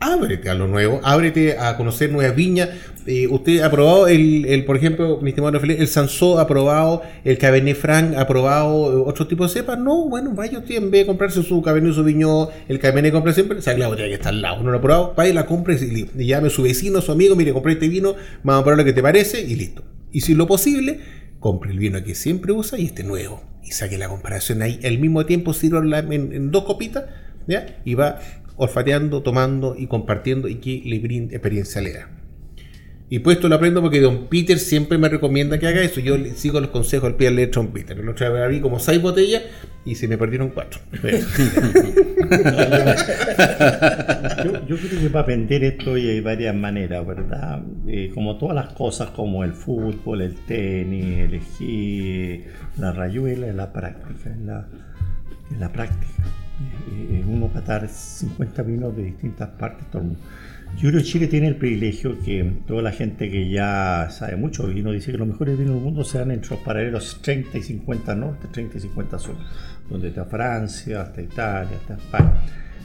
ábrete 0.00 0.50
a 0.50 0.54
lo 0.54 0.68
nuevo, 0.68 1.00
ábrete 1.02 1.58
a 1.58 1.76
conocer 1.76 2.10
nuevas 2.10 2.36
viñas. 2.36 2.68
Eh, 3.06 3.28
usted 3.28 3.60
ha 3.60 3.70
probado 3.70 4.08
el, 4.08 4.44
el, 4.46 4.64
por 4.64 4.76
ejemplo, 4.76 5.20
mi 5.22 5.30
estimado 5.30 5.58
Felipe, 5.60 5.80
el 5.80 5.88
Sansó 5.88 6.38
ha 6.40 6.46
probado, 6.46 7.02
el 7.24 7.38
Cabernet 7.38 7.76
Franc 7.76 8.16
ha 8.16 8.26
probado 8.26 8.92
eh, 8.92 9.02
otro 9.06 9.26
tipo 9.26 9.44
de 9.44 9.50
cepas. 9.50 9.78
No, 9.78 10.08
bueno, 10.08 10.32
vaya 10.34 10.58
usted 10.58 10.76
en 10.76 10.90
vez 10.90 11.02
de 11.02 11.06
comprarse 11.06 11.42
su 11.42 11.62
Cabernet 11.62 11.94
Sauvignon, 11.94 12.48
el 12.68 12.78
Cabernet 12.78 13.12
compra 13.12 13.32
siempre, 13.32 13.58
o 13.58 13.62
sea, 13.62 13.76
la 13.78 13.88
botella 13.88 14.08
que 14.08 14.14
está 14.14 14.30
al 14.30 14.42
lado, 14.42 14.62
no 14.62 14.70
lo 14.70 14.78
ha 14.78 14.80
probado, 14.80 15.14
vaya 15.16 15.32
la 15.32 15.46
compre 15.46 15.76
y, 15.76 16.26
llame 16.26 16.48
a 16.48 16.50
su 16.50 16.62
vecino, 16.62 17.00
su 17.00 17.12
amigo, 17.12 17.36
mire, 17.36 17.52
compré 17.52 17.74
este 17.74 17.88
vino, 17.88 18.16
vamos 18.42 18.60
a 18.60 18.64
probar 18.64 18.78
lo 18.78 18.84
que 18.84 18.92
te 18.92 19.02
parece 19.02 19.40
y 19.40 19.54
listo. 19.54 19.84
Y 20.10 20.22
si 20.22 20.34
lo 20.34 20.46
posible, 20.46 21.00
compre 21.38 21.70
el 21.70 21.78
vino 21.78 22.02
que 22.02 22.14
siempre 22.14 22.52
usa 22.52 22.78
y 22.78 22.86
este 22.86 23.04
nuevo. 23.04 23.42
Y 23.62 23.72
saque 23.72 23.98
la 23.98 24.08
comparación 24.08 24.62
ahí. 24.62 24.78
Al 24.84 24.98
mismo 24.98 25.26
tiempo 25.26 25.52
sirva 25.52 25.80
en, 25.98 26.50
dos 26.52 26.64
copitas 26.64 27.04
¿ya? 27.48 27.80
y 27.84 27.94
va 27.94 28.20
olfateando, 28.56 29.22
tomando 29.22 29.74
y 29.76 29.86
compartiendo 29.86 30.48
y 30.48 30.56
que 30.56 30.82
le 30.84 30.98
brinde 30.98 31.36
experiencia 31.36 31.80
lea. 31.80 32.10
Y 33.08 33.20
pues 33.20 33.36
esto 33.36 33.48
lo 33.48 33.54
aprendo 33.54 33.80
porque 33.80 34.00
Don 34.00 34.26
Peter 34.26 34.58
siempre 34.58 34.98
me 34.98 35.08
recomienda 35.08 35.58
que 35.58 35.68
haga 35.68 35.80
eso. 35.80 36.00
Yo 36.00 36.16
sigo 36.34 36.60
los 36.60 36.70
consejos 36.70 37.06
al 37.08 37.14
pie 37.14 37.30
de 37.30 37.46
Don 37.46 37.68
Peter. 37.68 37.96
El 37.96 38.08
otro 38.08 38.48
día 38.48 38.60
como 38.60 38.80
seis 38.80 39.00
botellas 39.00 39.44
y 39.84 39.94
se 39.94 40.08
me 40.08 40.18
perdieron 40.18 40.50
cuatro. 40.50 40.80
yo, 40.92 41.00
creo 44.76 45.00
que 45.00 45.10
para 45.10 45.20
aprender 45.20 45.62
esto 45.62 45.94
hay 45.94 46.20
varias 46.20 46.56
maneras, 46.56 47.06
¿verdad? 47.06 47.62
Eh, 47.86 48.10
como 48.12 48.38
todas 48.38 48.56
las 48.56 48.72
cosas, 48.72 49.10
como 49.10 49.44
el 49.44 49.52
fútbol, 49.52 50.22
el 50.22 50.34
tenis, 50.34 51.18
el 51.18 51.34
esquí, 51.34 52.42
la 52.76 52.90
rayuela, 52.90 53.46
en 53.46 53.56
la 53.56 53.72
práctica. 53.72 54.36
La, 54.44 54.66
en 55.52 55.60
la 55.60 55.72
práctica. 55.72 56.24
Eh, 56.90 57.22
uno 57.26 57.48
catar 57.52 57.86
50 57.86 58.62
vinos 58.62 58.96
de 58.96 59.04
distintas 59.04 59.50
partes 59.50 59.86
todo 59.90 60.02
el 60.02 60.08
mundo. 60.08 60.22
Yo 60.76 60.88
creo 60.88 61.02
que 61.02 61.06
Chile 61.06 61.26
tiene 61.26 61.48
el 61.48 61.56
privilegio 61.56 62.18
que 62.22 62.50
toda 62.66 62.82
la 62.82 62.92
gente 62.92 63.30
que 63.30 63.48
ya 63.48 64.08
sabe 64.10 64.36
mucho 64.36 64.66
vino 64.66 64.90
dice 64.90 65.12
que 65.12 65.18
los 65.18 65.28
mejores 65.28 65.58
vinos 65.58 65.74
del 65.74 65.84
mundo 65.84 66.02
se 66.02 66.18
dan 66.18 66.30
entre 66.30 66.50
los 66.50 66.60
paralelos 66.60 67.20
30 67.22 67.58
y 67.58 67.62
50 67.62 68.14
norte, 68.14 68.48
30 68.50 68.78
y 68.78 68.80
50 68.80 69.18
sur, 69.18 69.36
donde 69.88 70.08
está 70.08 70.24
Francia, 70.24 71.02
hasta 71.02 71.22
Italia, 71.22 71.76
hasta 71.76 71.94
España. 71.94 72.32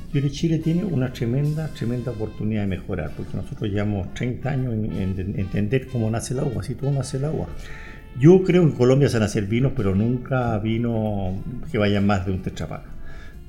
Yo 0.05 0.19
creo 0.19 0.23
que 0.23 0.31
Chile 0.31 0.59
tiene 0.59 0.83
una 0.83 1.11
tremenda, 1.13 1.67
tremenda 1.69 2.11
oportunidad 2.11 2.61
de 2.61 2.67
mejorar, 2.67 3.11
porque 3.15 3.37
nosotros 3.37 3.69
llevamos 3.69 4.13
30 4.13 4.49
años 4.49 4.73
en, 4.73 4.91
en 4.93 5.39
entender 5.39 5.87
cómo 5.87 6.11
nace 6.11 6.33
el 6.33 6.41
agua, 6.41 6.63
si 6.63 6.75
todo 6.75 6.91
nace 6.91 7.17
el 7.17 7.25
agua. 7.25 7.47
Yo 8.19 8.43
creo 8.43 8.63
que 8.63 8.71
en 8.71 8.75
Colombia 8.75 9.07
se 9.07 9.15
van 9.15 9.23
a 9.23 9.25
hacer 9.27 9.45
vinos, 9.45 9.71
pero 9.75 9.95
nunca 9.95 10.57
vino 10.59 11.41
que 11.71 11.77
vayan 11.77 12.05
más 12.05 12.25
de 12.25 12.33
un 12.33 12.41
tetrapack. 12.41 13.00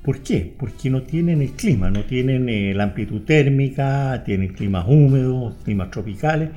¿Por 0.03 0.19
qué? 0.19 0.53
Porque 0.57 0.89
no 0.89 1.03
tienen 1.03 1.41
el 1.41 1.51
clima, 1.51 1.89
no 1.89 2.03
tienen 2.03 2.49
eh, 2.49 2.73
la 2.73 2.83
amplitud 2.83 3.21
térmica, 3.21 4.21
tienen 4.25 4.49
climas 4.49 4.85
húmedos, 4.87 5.55
climas 5.63 5.91
tropicales. 5.91 6.49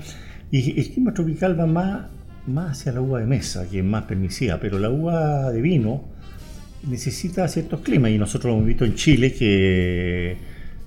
Y 0.50 0.78
el 0.80 0.90
clima 0.90 1.14
tropical 1.14 1.58
va 1.58 1.66
más, 1.66 2.06
más 2.48 2.72
hacia 2.72 2.92
la 2.92 3.00
uva 3.00 3.20
de 3.20 3.26
mesa, 3.26 3.68
que 3.70 3.78
es 3.78 3.84
más 3.84 4.02
permisiva, 4.04 4.58
pero 4.60 4.80
la 4.80 4.90
uva 4.90 5.52
de 5.52 5.62
vino 5.62 6.04
necesita 6.88 7.46
ciertos 7.46 7.82
climas. 7.82 8.10
Y 8.10 8.18
nosotros 8.18 8.52
hemos 8.52 8.66
visto 8.66 8.84
en 8.84 8.96
Chile 8.96 9.32
que 9.32 10.36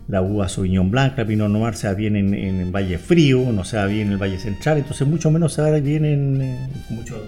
la 0.09 0.21
uva 0.21 0.49
Sauvignon 0.49 0.91
Blanca, 0.91 1.21
el 1.21 1.27
Pinot 1.27 1.49
Noir 1.49 1.75
se 1.75 1.87
da 1.87 1.93
bien 1.93 2.17
en, 2.17 2.33
en, 2.33 2.71
Valle 2.73 2.97
Frío, 2.97 3.53
no 3.53 3.63
se 3.63 3.77
da 3.77 3.85
bien 3.85 4.07
en 4.07 4.13
el 4.13 4.17
Valle 4.17 4.39
Central, 4.39 4.79
entonces 4.79 5.07
mucho 5.07 5.31
menos 5.31 5.53
se 5.53 5.61
da 5.61 5.79
bien 5.79 6.03
en, 6.03 6.67
mucho 6.89 7.23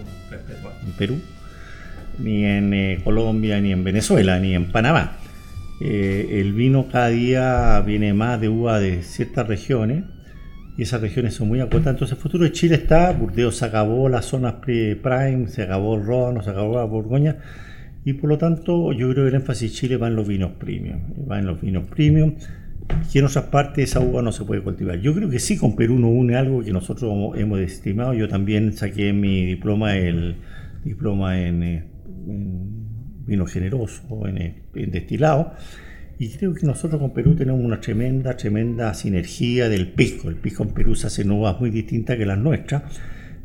en 0.85 0.91
Perú, 0.97 1.21
ni 2.19 2.43
en 2.43 2.73
eh, 2.73 2.99
Colombia, 3.03 3.61
ni 3.61 3.71
en 3.71 3.83
Venezuela, 3.83 4.39
ni 4.39 4.55
en 4.55 4.71
Panamá. 4.71 5.20
Eh, 5.83 6.39
el 6.41 6.53
vino 6.53 6.87
cada 6.91 7.09
día 7.09 7.81
viene 7.81 8.13
más 8.13 8.39
de 8.39 8.49
uva 8.49 8.79
de 8.79 9.01
ciertas 9.01 9.47
regiones 9.47 10.03
y 10.77 10.83
esas 10.83 11.01
regiones 11.01 11.33
son 11.33 11.47
muy 11.47 11.59
acotadas. 11.59 11.95
Entonces, 11.95 12.17
el 12.17 12.21
futuro 12.21 12.43
de 12.43 12.51
Chile 12.51 12.75
está, 12.75 13.11
Burdeos 13.13 13.55
se 13.57 13.65
acabó 13.65 14.07
las 14.07 14.25
zonas 14.25 14.55
prime, 14.63 15.47
se 15.47 15.63
acabó 15.63 15.95
el 15.95 16.05
Ron, 16.05 16.43
se 16.43 16.51
acabó 16.51 16.75
la 16.75 16.83
Borgoña 16.83 17.37
y 18.03 18.13
por 18.13 18.29
lo 18.29 18.37
tanto 18.37 18.93
yo 18.93 19.11
creo 19.11 19.25
que 19.25 19.29
el 19.29 19.35
énfasis 19.35 19.71
de 19.71 19.77
Chile 19.77 19.97
va 19.97 20.07
en 20.07 20.15
los 20.15 20.27
vinos 20.27 20.51
premium, 20.59 21.01
va 21.29 21.39
en 21.39 21.45
los 21.45 21.61
vinos 21.61 21.85
premium 21.85 22.35
que 23.11 23.19
en 23.19 23.25
otras 23.25 23.45
partes 23.45 23.89
esa 23.89 23.99
uva 23.99 24.21
no 24.21 24.31
se 24.31 24.43
puede 24.43 24.61
cultivar. 24.61 24.99
Yo 24.99 25.13
creo 25.13 25.29
que 25.29 25.39
sí 25.39 25.57
con 25.57 25.75
Perú 25.75 25.97
no 25.97 26.09
une 26.09 26.35
algo 26.35 26.63
que 26.63 26.71
nosotros 26.71 27.11
hemos 27.37 27.59
estimado. 27.59 28.13
Yo 28.13 28.27
también 28.27 28.73
saqué 28.73 29.13
mi 29.13 29.45
diploma, 29.45 29.95
el 29.95 30.35
diploma 30.83 31.41
en, 31.41 31.63
eh, 31.63 31.83
vino 33.26 33.45
generoso, 33.45 34.27
en, 34.27 34.64
en, 34.76 34.91
destilado. 34.91 35.53
Y 36.19 36.30
creo 36.30 36.53
que 36.53 36.68
nosotros 36.68 37.02
con 37.02 37.14
Perú 37.14 37.35
tenemos 37.35 37.64
una 37.64 37.80
tremenda, 37.80 38.38
tremenda 38.38 38.93
sinergia 38.93 39.69
del 39.69 39.91
pisco. 39.93 40.30
El 40.30 40.35
pisco 40.35 40.64
en 40.64 40.69
Perú 40.69 40.95
se 40.95 41.07
hace 41.07 41.27
uvas 41.27 41.60
muy 41.60 41.72
distintas 41.72 42.18
que 42.18 42.26
las 42.26 42.38
nuestras. 42.38 42.84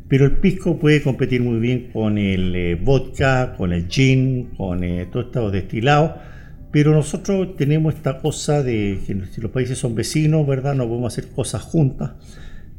Pero 0.07 0.25
el 0.25 0.33
pisco 0.33 0.79
puede 0.79 1.01
competir 1.01 1.41
muy 1.41 1.59
bien 1.59 1.89
con 1.91 2.17
el 2.17 2.55
eh, 2.55 2.75
vodka, 2.75 3.55
con 3.57 3.73
el 3.73 3.87
gin, 3.87 4.51
con 4.55 4.83
eh, 4.83 5.07
todos 5.11 5.27
estos 5.27 5.51
destilados 5.51 6.11
pero 6.71 6.93
nosotros 6.93 7.55
tenemos 7.55 7.95
esta 7.95 8.19
cosa 8.19 8.61
de 8.61 8.99
que 9.05 9.41
los 9.41 9.51
países 9.51 9.77
son 9.77 9.95
vecinos, 9.95 10.45
¿verdad? 10.45 10.75
No 10.75 10.87
podemos 10.87 11.13
hacer 11.13 11.29
cosas 11.31 11.61
juntas. 11.61 12.11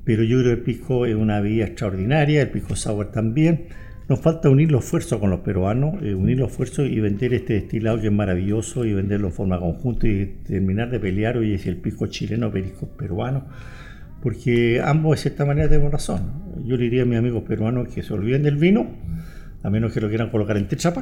Pero 0.04 0.22
yo 0.22 0.38
creo 0.38 0.54
que 0.54 0.60
el 0.60 0.64
pisco 0.64 1.06
es 1.06 1.14
una 1.14 1.40
vía 1.40 1.66
extraordinaria, 1.66 2.42
el 2.42 2.50
pisco 2.50 2.76
sour 2.76 3.10
también. 3.10 3.66
Nos 4.08 4.20
falta 4.20 4.48
unir 4.48 4.72
los 4.72 4.84
esfuerzos 4.84 5.18
con 5.18 5.28
los 5.28 5.40
peruanos, 5.40 6.02
eh, 6.02 6.14
unir 6.14 6.38
los 6.38 6.50
esfuerzos 6.50 6.88
y 6.88 6.98
vender 6.98 7.34
este 7.34 7.52
destilado 7.52 8.00
que 8.00 8.06
es 8.06 8.12
maravilloso 8.12 8.86
y 8.86 8.94
venderlo 8.94 9.26
en 9.26 9.34
forma 9.34 9.60
conjunta 9.60 10.08
y 10.08 10.38
terminar 10.46 10.90
de 10.90 10.98
pelear, 10.98 11.36
oye, 11.36 11.58
si 11.58 11.68
el 11.68 11.76
pisco 11.76 12.06
chileno 12.06 12.46
o 12.46 12.50
pisco 12.50 12.88
peruano. 12.88 13.44
Porque 14.22 14.80
ambos 14.82 15.16
de 15.16 15.22
cierta 15.22 15.44
manera 15.44 15.68
tenemos 15.68 15.92
razón. 15.92 16.22
Yo 16.64 16.78
le 16.78 16.84
diría 16.84 17.02
a 17.02 17.04
mis 17.04 17.18
amigos 17.18 17.42
peruanos 17.42 17.88
que 17.88 18.02
se 18.02 18.14
olviden 18.14 18.44
del 18.44 18.56
vino, 18.56 18.86
a 19.62 19.68
menos 19.68 19.92
que 19.92 20.00
lo 20.00 20.08
quieran 20.08 20.30
colocar 20.30 20.56
en 20.56 20.68
Tetra 20.68 20.94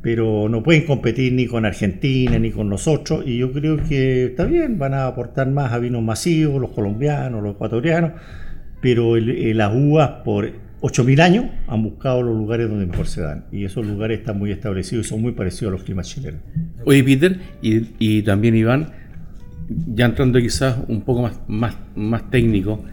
pero 0.00 0.50
no 0.50 0.62
pueden 0.62 0.84
competir 0.84 1.32
ni 1.32 1.46
con 1.46 1.64
Argentina 1.64 2.38
ni 2.38 2.50
con 2.50 2.68
nosotros 2.68 3.22
y 3.26 3.38
yo 3.38 3.52
creo 3.52 3.82
que 3.82 4.26
está 4.26 4.44
bien, 4.44 4.78
van 4.78 4.92
a 4.92 5.06
aportar 5.06 5.48
más 5.48 5.72
a 5.72 5.78
vinos 5.78 6.02
masivos, 6.02 6.60
los 6.60 6.72
colombianos, 6.72 7.42
los 7.42 7.54
ecuatorianos, 7.54 8.12
pero 8.82 9.16
las 9.16 9.74
uvas 9.74 10.10
por 10.22 10.63
8.000 10.84 11.20
años 11.22 11.46
han 11.66 11.82
buscado 11.82 12.22
los 12.22 12.36
lugares 12.36 12.68
donde 12.68 12.84
mejor 12.84 13.06
se 13.06 13.22
dan 13.22 13.46
y 13.50 13.64
esos 13.64 13.86
lugares 13.86 14.18
están 14.18 14.38
muy 14.38 14.50
establecidos 14.50 15.06
y 15.06 15.08
son 15.08 15.22
muy 15.22 15.32
parecidos 15.32 15.70
a 15.70 15.76
los 15.76 15.82
climas 15.82 16.06
chilenos. 16.10 16.42
Oye 16.84 17.02
Peter 17.02 17.40
y, 17.62 18.20
también 18.20 18.54
Iván, 18.54 18.92
ya 19.94 20.04
entrando 20.04 20.38
quizás 20.40 20.76
un 20.88 21.00
poco 21.00 21.22
más, 21.22 21.40
más, 21.48 21.74
más 21.94 22.30
técnico 22.30 22.84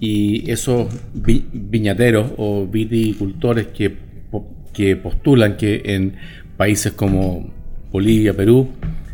y 0.00 0.50
esos 0.50 0.88
viñateros 1.12 2.32
o 2.38 2.66
viticultores 2.66 3.66
que, 3.66 3.94
que 4.72 4.96
postulan 4.96 5.58
que 5.58 5.82
en 5.84 6.14
países 6.56 6.92
como 6.92 7.52
Bolivia, 7.92 8.32
Perú, 8.32 8.70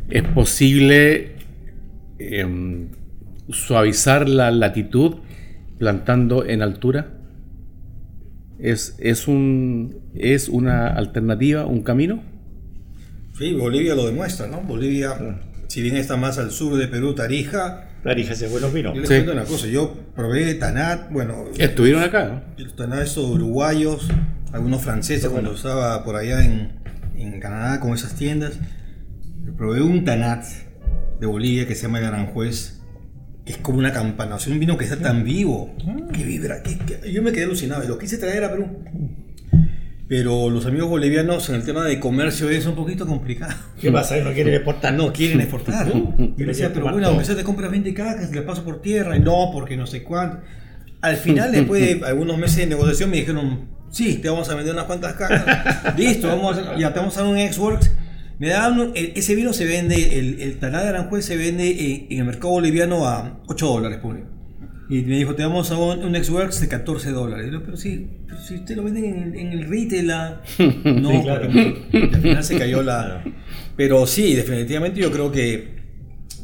es 0.09 0.23
posible 0.23 1.33
em, 2.21 2.91
suavizar 3.49 4.29
la 4.29 4.53
latitud 4.53 5.17
plantando 5.79 6.47
en 6.47 6.63
altura? 6.63 7.20
¿Es, 8.63 8.97
es, 8.99 9.27
un, 9.27 10.01
¿Es 10.15 10.49
una 10.49 10.89
alternativa, 10.89 11.67
un 11.67 11.83
camino? 11.83 12.23
Sí, 13.39 13.55
Bolivia 13.55 13.95
lo 13.95 14.07
demuestra, 14.07 14.47
¿no? 14.49 14.61
Bolivia, 14.61 15.39
si 15.69 15.81
bien 15.81 15.97
está 15.97 16.17
más 16.17 16.39
al 16.39 16.51
sur 16.51 16.77
de 16.77 16.89
Perú, 16.89 17.15
Tarija. 17.15 17.89
Tarija 18.03 18.35
se 18.35 18.49
buenos 18.49 18.73
vinos. 18.73 18.95
Yo 18.95 19.01
les 19.01 19.09
cuento 19.09 19.33
una 19.33 19.45
cosa, 19.45 19.67
yo 19.67 19.95
probé 20.15 20.55
Tanat, 20.55 21.11
bueno. 21.11 21.47
Estuvieron 21.57 22.03
acá. 22.03 22.45
Los 22.59 22.77
Tanat, 22.77 23.03
estos 23.03 23.31
uruguayos, 23.31 24.09
algunos 24.53 24.83
franceses 24.83 25.29
cuando 25.31 25.55
estaba 25.55 26.05
por 26.05 26.17
allá 26.17 26.45
en, 26.45 26.73
en 27.17 27.41
Canadá 27.41 27.81
con 27.81 27.95
esas 27.95 28.15
tiendas. 28.15 28.59
Probé 29.57 29.81
un 29.81 30.05
Tanat 30.05 30.45
de 31.19 31.27
Bolivia 31.27 31.67
que 31.67 31.75
se 31.75 31.83
llama 31.83 31.99
el 31.99 32.07
Aranjuez, 32.07 32.80
que 33.45 33.53
es 33.53 33.59
como 33.59 33.79
una 33.79 33.93
campana, 33.93 34.37
o 34.37 34.39
sea, 34.39 34.53
un 34.53 34.61
vino 34.61 34.77
que 34.77 34.85
está 34.85 34.97
tan 34.97 35.25
vivo, 35.25 35.75
que 36.13 36.25
vibra, 36.25 36.63
que, 36.63 36.79
yo 37.11 37.23
me 37.23 37.33
quedé 37.33 37.45
alucinado 37.45 37.85
y 37.85 37.89
lo 37.89 37.99
quise 37.99 38.19
traer 38.19 38.45
a 38.45 38.51
Perú. 38.51 38.67
Pero 40.09 40.51
los 40.51 40.67
amigos 40.67 40.89
bolivianos 40.89 41.49
en 41.51 41.55
el 41.55 41.65
tema 41.65 41.85
de 41.85 42.01
comercio 42.01 42.51
es 42.51 42.67
un 42.67 42.75
poquito 42.75 43.07
complicado. 43.07 43.55
¿Qué 43.81 43.93
pasa? 43.93 44.17
¿No 44.17 44.33
quieren 44.33 44.55
exportar? 44.55 44.93
No, 44.93 45.13
quieren 45.13 45.41
exportar. 45.41 45.87
Yo 45.87 46.47
decía, 46.47 46.73
pero 46.73 46.91
bueno, 46.91 47.07
aunque 47.09 47.25
sea 47.25 47.37
te 47.37 47.45
compras 47.45 47.71
20 47.71 47.95
cajas, 47.95 48.31
le 48.33 48.43
paso 48.43 48.65
por 48.65 48.83
tierra. 48.83 49.17
Y 49.17 49.21
no, 49.21 49.51
porque 49.53 49.77
no 49.77 49.87
sé 49.87 50.03
cuánto. 50.03 50.39
Al 51.01 51.17
final, 51.17 51.53
después 51.53 52.01
de 52.01 52.07
algunos 52.07 52.37
meses 52.39 52.57
de 52.57 52.67
negociación, 52.67 53.09
me 53.09 53.19
dijeron, 53.19 53.69
Sí, 53.91 54.19
te 54.19 54.29
vamos 54.29 54.49
a 54.49 54.55
vender 54.55 54.73
unas 54.73 54.85
cuantas 54.85 55.15
cajas. 55.15 55.97
Listo, 55.97 56.29
vamos 56.29 56.57
a, 56.59 56.79
ya 56.79 56.93
te 56.93 57.01
vamos 57.01 57.17
a 57.17 57.23
dar 57.23 57.31
un 57.31 57.39
X-Works. 57.39 57.91
Me 58.41 58.49
daban 58.49 58.93
ese 58.95 59.35
vino 59.35 59.53
se 59.53 59.67
vende, 59.67 60.19
el, 60.19 60.41
el 60.41 60.59
Taná 60.59 60.83
de 60.83 60.89
Aranjuez 60.89 61.27
se 61.27 61.37
vende 61.37 62.07
en, 62.09 62.19
el 62.19 62.25
mercado 62.25 62.55
boliviano 62.55 63.07
a 63.07 63.39
8 63.47 63.67
dólares, 63.67 63.99
pone. 63.99 64.25
Y 64.89 65.03
me 65.03 65.19
dijo, 65.19 65.35
te 65.35 65.43
vamos 65.43 65.71
a 65.71 65.77
un, 65.77 66.03
un 66.03 66.17
X-Works 66.17 66.63
de 66.63 66.69
14 66.69 67.11
dólares. 67.11 67.49
Y 67.49 67.53
yo, 67.53 67.63
pero 67.63 67.77
sí, 67.77 68.09
pero 68.27 68.41
si 68.41 68.55
usted 68.55 68.77
lo 68.77 68.85
venden 68.85 69.05
en, 69.05 69.39
en 69.39 69.53
el 69.53 69.69
retail, 69.69 70.07
la... 70.07 70.41
no, 70.59 71.11
sí, 71.13 71.21
claro. 71.23 71.51
al 71.93 72.23
final 72.23 72.43
se 72.43 72.59
cayó 72.59 72.83
la... 72.83 73.23
Pero 73.77 74.07
sí, 74.07 74.35
definitivamente 74.35 75.01
yo 75.01 75.13
creo 75.13 75.31
que 75.31 75.77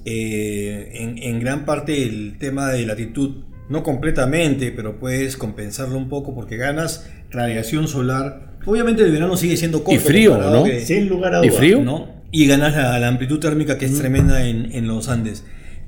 eh, 0.05 0.91
en, 0.97 1.17
en 1.17 1.41
gran 1.41 1.65
parte 1.65 2.03
el 2.03 2.37
tema 2.39 2.69
de 2.69 2.85
latitud 2.85 3.47
no 3.71 3.83
completamente, 3.83 4.71
pero 4.71 4.99
puedes 4.99 5.39
compensarlo 5.39 5.97
un 5.97 6.11
poco 6.11 6.35
porque 6.35 6.59
ganas 6.59 7.11
radiación 7.31 7.89
solar. 7.89 8.56
Obviamente 8.67 9.03
el 9.05 9.13
verano 9.13 9.37
sigue 9.37 9.57
siendo 9.57 9.83
corto. 9.83 9.95
Y 9.95 9.99
frío, 9.99 10.37
¿no? 10.37 10.65
Sin 10.81 11.09
lugar 11.09 11.35
a 11.35 11.39
dudas. 11.39 11.55
¿Y 11.55 11.57
frío? 11.57 11.81
¿no? 11.83 12.09
Y 12.33 12.47
ganas 12.47 12.75
la, 12.75 13.09
amplitud 13.09 13.39
térmica 13.39 13.79
que 13.79 13.87
es 13.87 13.97
tremenda 13.97 14.47
en, 14.47 14.73
en, 14.73 14.87
los 14.89 15.09
Andes. 15.09 15.45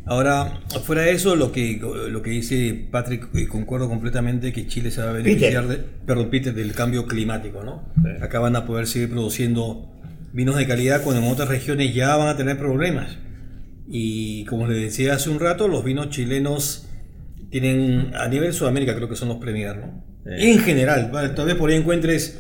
Ahora, 0.07 0.61
fuera 0.85 1.03
de 1.03 1.13
eso, 1.13 1.37
lo 1.37 1.53
que, 1.53 1.79
lo 2.09 2.23
que 2.23 2.31
dice 2.31 2.87
Patrick, 2.91 3.29
eh, 3.35 3.47
concuerdo 3.47 3.89
completamente 3.89 4.53
que 4.53 4.67
Chile 4.67 4.91
se 4.91 5.03
va 5.03 5.11
a 5.11 5.13
beneficiar, 5.13 5.67
de, 5.69 5.77
perdón, 6.07 6.31
Peter, 6.31 6.55
del 6.55 6.73
cambio 6.73 7.07
climático, 7.07 7.63
¿no? 7.63 7.83
Acá 8.23 8.39
van 8.39 8.57
a 8.57 8.65
poder 8.65 8.87
seguir 8.87 9.11
produciendo 9.11 9.87
vinos 10.33 10.57
de 10.57 10.67
calidad 10.67 11.03
cuando 11.03 11.21
en 11.23 11.31
otras 11.31 11.49
regiones 11.49 11.95
ya 11.95 12.17
van 12.17 12.29
a 12.29 12.37
tener 12.37 12.57
problemas. 12.57 13.19
Y 13.87 14.45
como 14.45 14.67
les 14.67 14.81
decía 14.81 15.15
hace 15.15 15.29
un 15.29 15.41
rato, 15.41 15.69
los 15.69 15.85
vinos 15.85 16.11
chilenos 16.11 16.89
tienen, 17.51 18.13
a 18.15 18.29
nivel 18.29 18.53
Sudamérica 18.55 18.95
creo 18.95 19.09
que 19.09 19.17
son 19.17 19.29
los 19.29 19.39
premier, 19.39 19.77
¿no? 19.77 20.05
En 20.25 20.59
general, 20.61 21.11
tal 21.35 21.47
vez 21.47 21.57
por 21.57 21.71
ahí 21.71 21.77
encuentres. 21.77 22.39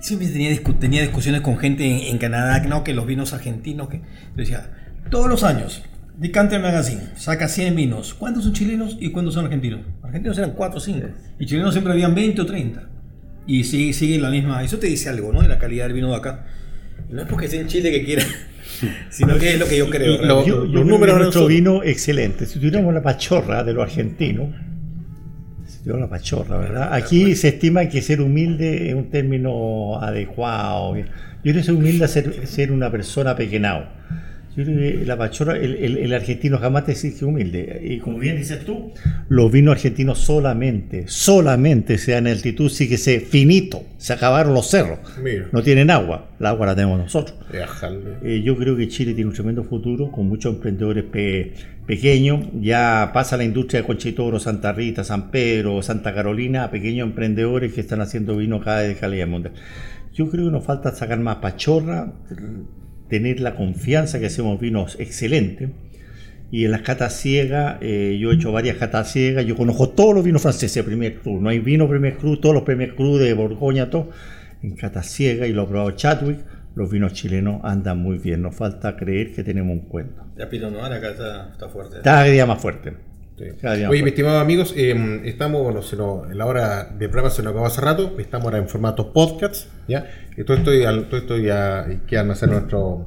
Siempre 0.00 0.28
tenía, 0.28 0.56
tenía 0.78 1.02
discusiones 1.02 1.40
con 1.40 1.58
gente 1.58 2.10
en, 2.10 2.18
Canadá, 2.18 2.60
¿no? 2.60 2.84
que 2.84 2.94
los 2.94 3.06
vinos 3.06 3.32
argentinos, 3.32 3.88
que 3.88 4.00
decía, 4.36 4.70
todos 5.10 5.28
los 5.28 5.42
años, 5.42 5.82
Decanter 6.16 6.60
Magazine 6.60 7.02
saca 7.16 7.48
100 7.48 7.76
vinos. 7.76 8.14
¿Cuántos 8.14 8.44
son 8.44 8.52
chilenos 8.52 8.96
y 9.00 9.10
cuántos 9.10 9.34
son 9.34 9.44
argentinos? 9.44 9.80
Argentinos 10.02 10.36
eran 10.38 10.52
4 10.52 10.76
o 10.76 10.80
5. 10.80 11.06
Y 11.38 11.46
chilenos 11.46 11.74
siempre 11.74 11.92
habían 11.92 12.14
20 12.14 12.40
o 12.42 12.46
30. 12.46 12.88
Y 13.46 13.64
sigue, 13.64 13.92
sigue 13.92 14.18
la 14.18 14.30
misma. 14.30 14.62
Eso 14.62 14.78
te 14.78 14.88
dice 14.88 15.08
algo, 15.08 15.32
¿no? 15.32 15.42
De 15.42 15.48
la 15.48 15.58
calidad 15.58 15.84
del 15.84 15.94
vino 15.94 16.10
de 16.10 16.16
acá. 16.16 16.44
No 17.08 17.22
es 17.22 17.28
porque 17.28 17.46
esté 17.46 17.60
en 17.60 17.68
Chile 17.68 17.90
que 17.90 18.04
quiera, 18.04 18.24
sino 19.10 19.38
que 19.38 19.54
es 19.54 19.58
lo 19.58 19.66
que 19.66 19.78
yo 19.78 19.88
creo. 19.88 20.22
Lo, 20.22 20.44
yo, 20.44 20.66
yo, 20.66 20.84
números 20.84 21.18
nuestro 21.18 21.46
vino 21.46 21.82
excelente. 21.82 22.46
Si 22.46 22.58
tuviéramos 22.58 22.92
la 22.92 23.02
pachorra 23.02 23.64
de 23.64 23.72
los 23.72 23.84
argentinos, 25.88 26.00
la 26.00 26.08
pachorra, 26.08 26.58
¿verdad? 26.58 26.92
Aquí 26.92 27.34
se 27.34 27.48
estima 27.48 27.88
que 27.88 28.02
ser 28.02 28.20
humilde 28.20 28.88
es 28.88 28.94
un 28.94 29.10
término 29.10 30.00
adecuado. 30.00 30.96
Yo 30.96 31.04
creo 31.42 31.54
que 31.54 31.62
ser 31.62 31.74
humilde 31.74 32.04
es 32.04 32.50
ser, 32.50 32.72
una 32.72 32.90
persona 32.90 33.34
pequeñao. 33.34 33.86
Yo 34.58 34.64
creo 34.64 34.76
que 35.00 35.06
la 35.06 35.16
pachorra, 35.16 35.56
el, 35.56 35.76
el- 35.76 35.98
el 35.98 36.12
argentino 36.12 36.58
jamás 36.58 36.84
te 36.84 36.92
exige 36.92 37.24
humilde. 37.24 37.80
Y 37.84 37.98
como 37.98 38.18
bien 38.18 38.36
dices 38.36 38.64
tú, 38.64 38.90
los 39.28 39.52
vinos 39.52 39.76
argentinos 39.76 40.18
solamente, 40.18 41.04
solamente 41.06 41.96
se 41.96 42.10
dan 42.12 42.26
en 42.26 42.32
altitud, 42.32 42.68
sí 42.68 42.88
que 42.88 42.98
se 42.98 43.20
finito, 43.20 43.84
se 43.98 44.12
acabaron 44.14 44.54
los 44.54 44.68
cerros. 44.68 44.98
Mira. 45.22 45.46
No 45.52 45.62
tienen 45.62 45.90
agua, 45.92 46.30
el 46.40 46.46
agua 46.46 46.66
la 46.66 46.74
tenemos 46.74 46.98
nosotros. 46.98 47.38
Eh, 48.24 48.42
yo 48.42 48.56
creo 48.56 48.76
que 48.76 48.88
Chile 48.88 49.14
tiene 49.14 49.28
un 49.30 49.34
tremendo 49.36 49.62
futuro 49.62 50.10
con 50.10 50.26
muchos 50.26 50.52
emprendedores 50.56 51.04
pe- 51.04 51.52
pequeños. 51.86 52.46
Ya 52.60 53.12
pasa 53.14 53.36
la 53.36 53.44
industria 53.44 53.82
de 53.82 53.86
Conchitoro, 53.86 54.40
Santa 54.40 54.72
Rita, 54.72 55.04
San 55.04 55.30
Pedro, 55.30 55.80
Santa 55.82 56.12
Carolina 56.12 56.64
a 56.64 56.70
pequeños 56.72 57.06
emprendedores 57.06 57.72
que 57.72 57.80
están 57.80 58.00
haciendo 58.00 58.36
vino 58.36 58.60
cada 58.60 58.80
vez 58.80 58.88
de 58.88 58.96
calidad 58.96 59.28
mundial. 59.28 59.54
Yo 60.14 60.28
creo 60.28 60.46
que 60.46 60.50
nos 60.50 60.64
falta 60.64 60.90
sacar 60.92 61.20
más 61.20 61.36
pachorra, 61.36 62.12
tener 63.08 63.40
la 63.40 63.54
confianza 63.54 64.18
que 64.18 64.26
hacemos 64.26 64.60
vinos 64.60 64.96
excelentes. 64.98 65.70
Y 66.50 66.64
en 66.64 66.70
las 66.70 66.80
catas 66.80 67.14
ciegas, 67.14 67.76
eh, 67.82 68.16
yo 68.18 68.30
he 68.30 68.34
hecho 68.34 68.52
varias 68.52 68.78
catas 68.78 69.12
ciegas, 69.12 69.44
yo 69.44 69.54
conozco 69.54 69.90
todos 69.90 70.14
los 70.14 70.24
vinos 70.24 70.40
franceses 70.40 70.82
Premier 70.82 71.16
Cru, 71.16 71.42
no 71.42 71.50
hay 71.50 71.58
vino 71.58 71.86
Premier 71.86 72.16
Cru, 72.16 72.38
todos 72.38 72.54
los 72.54 72.64
Premier 72.64 72.94
Cru 72.94 73.18
de 73.18 73.34
Borgoña, 73.34 73.90
todo, 73.90 74.10
en 74.62 74.74
catas 74.74 75.06
ciegas 75.08 75.48
y 75.48 75.52
lo 75.52 75.62
ha 75.62 75.68
probado 75.68 75.90
Chadwick, 75.90 76.38
los 76.74 76.90
vinos 76.90 77.12
chilenos 77.12 77.60
andan 77.64 77.98
muy 77.98 78.16
bien, 78.16 78.40
nos 78.40 78.54
falta 78.54 78.96
creer 78.96 79.34
que 79.34 79.44
tenemos 79.44 79.72
un 79.72 79.80
cuento. 79.88 80.24
Ya 80.38 80.48
Pinot 80.48 80.72
Noir 80.72 80.92
acá 80.92 81.10
está, 81.10 81.50
está 81.52 81.68
fuerte. 81.68 81.98
Cada 82.02 82.24
día 82.24 82.46
más 82.46 82.62
fuerte. 82.62 83.07
Sí. 83.38 83.44
Más 83.62 83.72
Oye, 83.72 83.78
mis 83.78 83.86
fuerte. 83.88 84.08
estimados 84.10 84.42
amigos, 84.42 84.74
eh, 84.76 85.20
estamos, 85.24 85.62
bueno, 85.62 85.80
se 85.82 85.96
nos- 85.96 86.34
la 86.34 86.44
hora 86.46 86.84
de 86.84 87.08
programa 87.08 87.30
se 87.30 87.42
nos 87.42 87.52
acabó 87.52 87.66
hace 87.66 87.80
rato, 87.80 88.16
estamos 88.18 88.46
ahora 88.46 88.58
en 88.58 88.68
formato 88.68 89.12
podcast, 89.12 89.68
¿ya? 89.86 90.06
Y 90.36 90.42
todo 90.42 90.56
esto, 90.56 90.74
ya- 90.74 90.90
todo 91.08 91.16
esto 91.18 91.38
ya 91.38 91.86
queda 92.08 92.20
almacenado 92.22 92.58
en 92.58 92.62
nuestro 92.64 93.06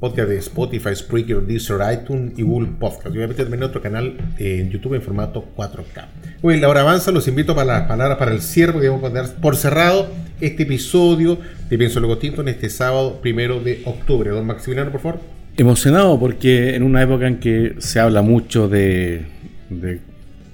podcast 0.00 0.28
de 0.28 0.36
Spotify, 0.38 0.94
Spreaker, 0.94 1.38
Deezer, 1.42 1.78
iTunes 1.92 2.38
y 2.38 2.42
Google 2.42 2.68
Podcast. 2.78 3.06
Y 3.06 3.18
obviamente 3.18 3.42
también 3.42 3.62
otro 3.64 3.80
canal 3.82 4.16
eh, 4.38 4.60
en 4.60 4.70
YouTube 4.70 4.94
en 4.94 5.02
formato 5.02 5.44
4K. 5.56 6.06
Hoy 6.42 6.60
la 6.60 6.68
hora 6.68 6.82
avanza, 6.82 7.10
los 7.10 7.26
invito 7.26 7.54
para 7.54 7.78
las 7.78 7.88
palabras 7.88 8.18
para 8.18 8.30
el 8.32 8.40
cierre, 8.42 8.72
porque 8.74 8.88
vamos 8.90 9.10
a 9.10 9.14
dar 9.14 9.34
por 9.40 9.56
cerrado 9.56 10.08
este 10.40 10.62
episodio 10.64 11.38
de 11.68 11.78
Pienso 11.78 11.98
Luego 12.00 12.18
Tinto 12.18 12.42
en 12.42 12.48
este 12.48 12.68
sábado 12.68 13.20
primero 13.20 13.60
de 13.60 13.82
octubre. 13.86 14.30
Don 14.30 14.46
Maximiliano, 14.46 14.92
por 14.92 15.00
favor. 15.00 15.37
Emocionado 15.58 16.20
porque 16.20 16.76
en 16.76 16.84
una 16.84 17.02
época 17.02 17.26
en 17.26 17.38
que 17.38 17.74
se 17.78 17.98
habla 17.98 18.22
mucho 18.22 18.68
de, 18.68 19.26
de 19.68 19.98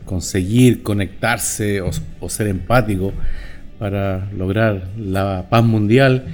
conseguir 0.06 0.82
conectarse 0.82 1.82
o, 1.82 1.90
o 2.20 2.28
ser 2.30 2.46
empático 2.46 3.12
para 3.78 4.30
lograr 4.32 4.88
la 4.98 5.44
paz 5.50 5.62
mundial, 5.62 6.24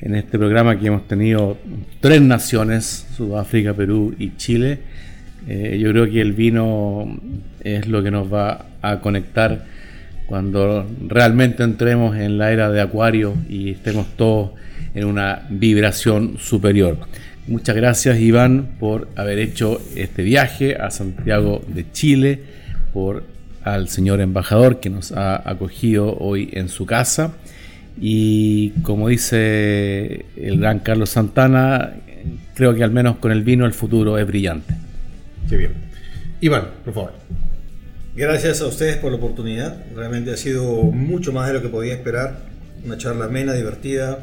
en 0.00 0.14
este 0.14 0.38
programa 0.38 0.78
que 0.78 0.86
hemos 0.86 1.08
tenido 1.08 1.58
tres 2.00 2.22
naciones, 2.22 3.08
Sudáfrica, 3.16 3.74
Perú 3.74 4.14
y 4.16 4.36
Chile, 4.36 4.78
eh, 5.48 5.78
yo 5.80 5.90
creo 5.90 6.08
que 6.08 6.20
el 6.20 6.32
vino 6.32 7.18
es 7.60 7.88
lo 7.88 8.04
que 8.04 8.12
nos 8.12 8.32
va 8.32 8.66
a 8.82 9.00
conectar 9.00 9.64
cuando 10.26 10.86
realmente 11.08 11.64
entremos 11.64 12.16
en 12.16 12.38
la 12.38 12.52
era 12.52 12.70
de 12.70 12.80
Acuario 12.80 13.34
y 13.48 13.70
estemos 13.70 14.06
todos 14.16 14.52
en 14.94 15.06
una 15.06 15.42
vibración 15.50 16.36
superior. 16.38 16.98
Muchas 17.46 17.74
gracias 17.74 18.20
Iván 18.20 18.76
por 18.78 19.08
haber 19.16 19.38
hecho 19.38 19.80
este 19.96 20.22
viaje 20.22 20.76
a 20.76 20.90
Santiago 20.90 21.62
de 21.66 21.90
Chile, 21.90 22.40
por 22.92 23.24
al 23.64 23.88
señor 23.88 24.20
embajador 24.20 24.80
que 24.80 24.90
nos 24.90 25.12
ha 25.12 25.48
acogido 25.48 26.16
hoy 26.18 26.50
en 26.52 26.68
su 26.68 26.86
casa 26.86 27.32
y 28.00 28.70
como 28.82 29.08
dice 29.08 30.24
el 30.36 30.58
gran 30.58 30.78
Carlos 30.80 31.10
Santana, 31.10 31.94
creo 32.54 32.74
que 32.74 32.84
al 32.84 32.90
menos 32.90 33.16
con 33.16 33.32
el 33.32 33.42
vino 33.42 33.66
el 33.66 33.72
futuro 33.72 34.18
es 34.18 34.26
brillante. 34.26 34.74
Qué 35.48 35.56
bien. 35.56 35.72
Iván, 36.40 36.68
por 36.84 36.94
favor. 36.94 37.12
Gracias 38.14 38.60
a 38.60 38.66
ustedes 38.66 38.96
por 38.96 39.10
la 39.10 39.18
oportunidad. 39.18 39.84
Realmente 39.94 40.32
ha 40.32 40.36
sido 40.36 40.82
mucho 40.82 41.32
más 41.32 41.48
de 41.48 41.54
lo 41.54 41.62
que 41.62 41.68
podía 41.68 41.94
esperar. 41.94 42.40
Una 42.84 42.98
charla 42.98 43.26
amena, 43.26 43.52
divertida, 43.54 44.18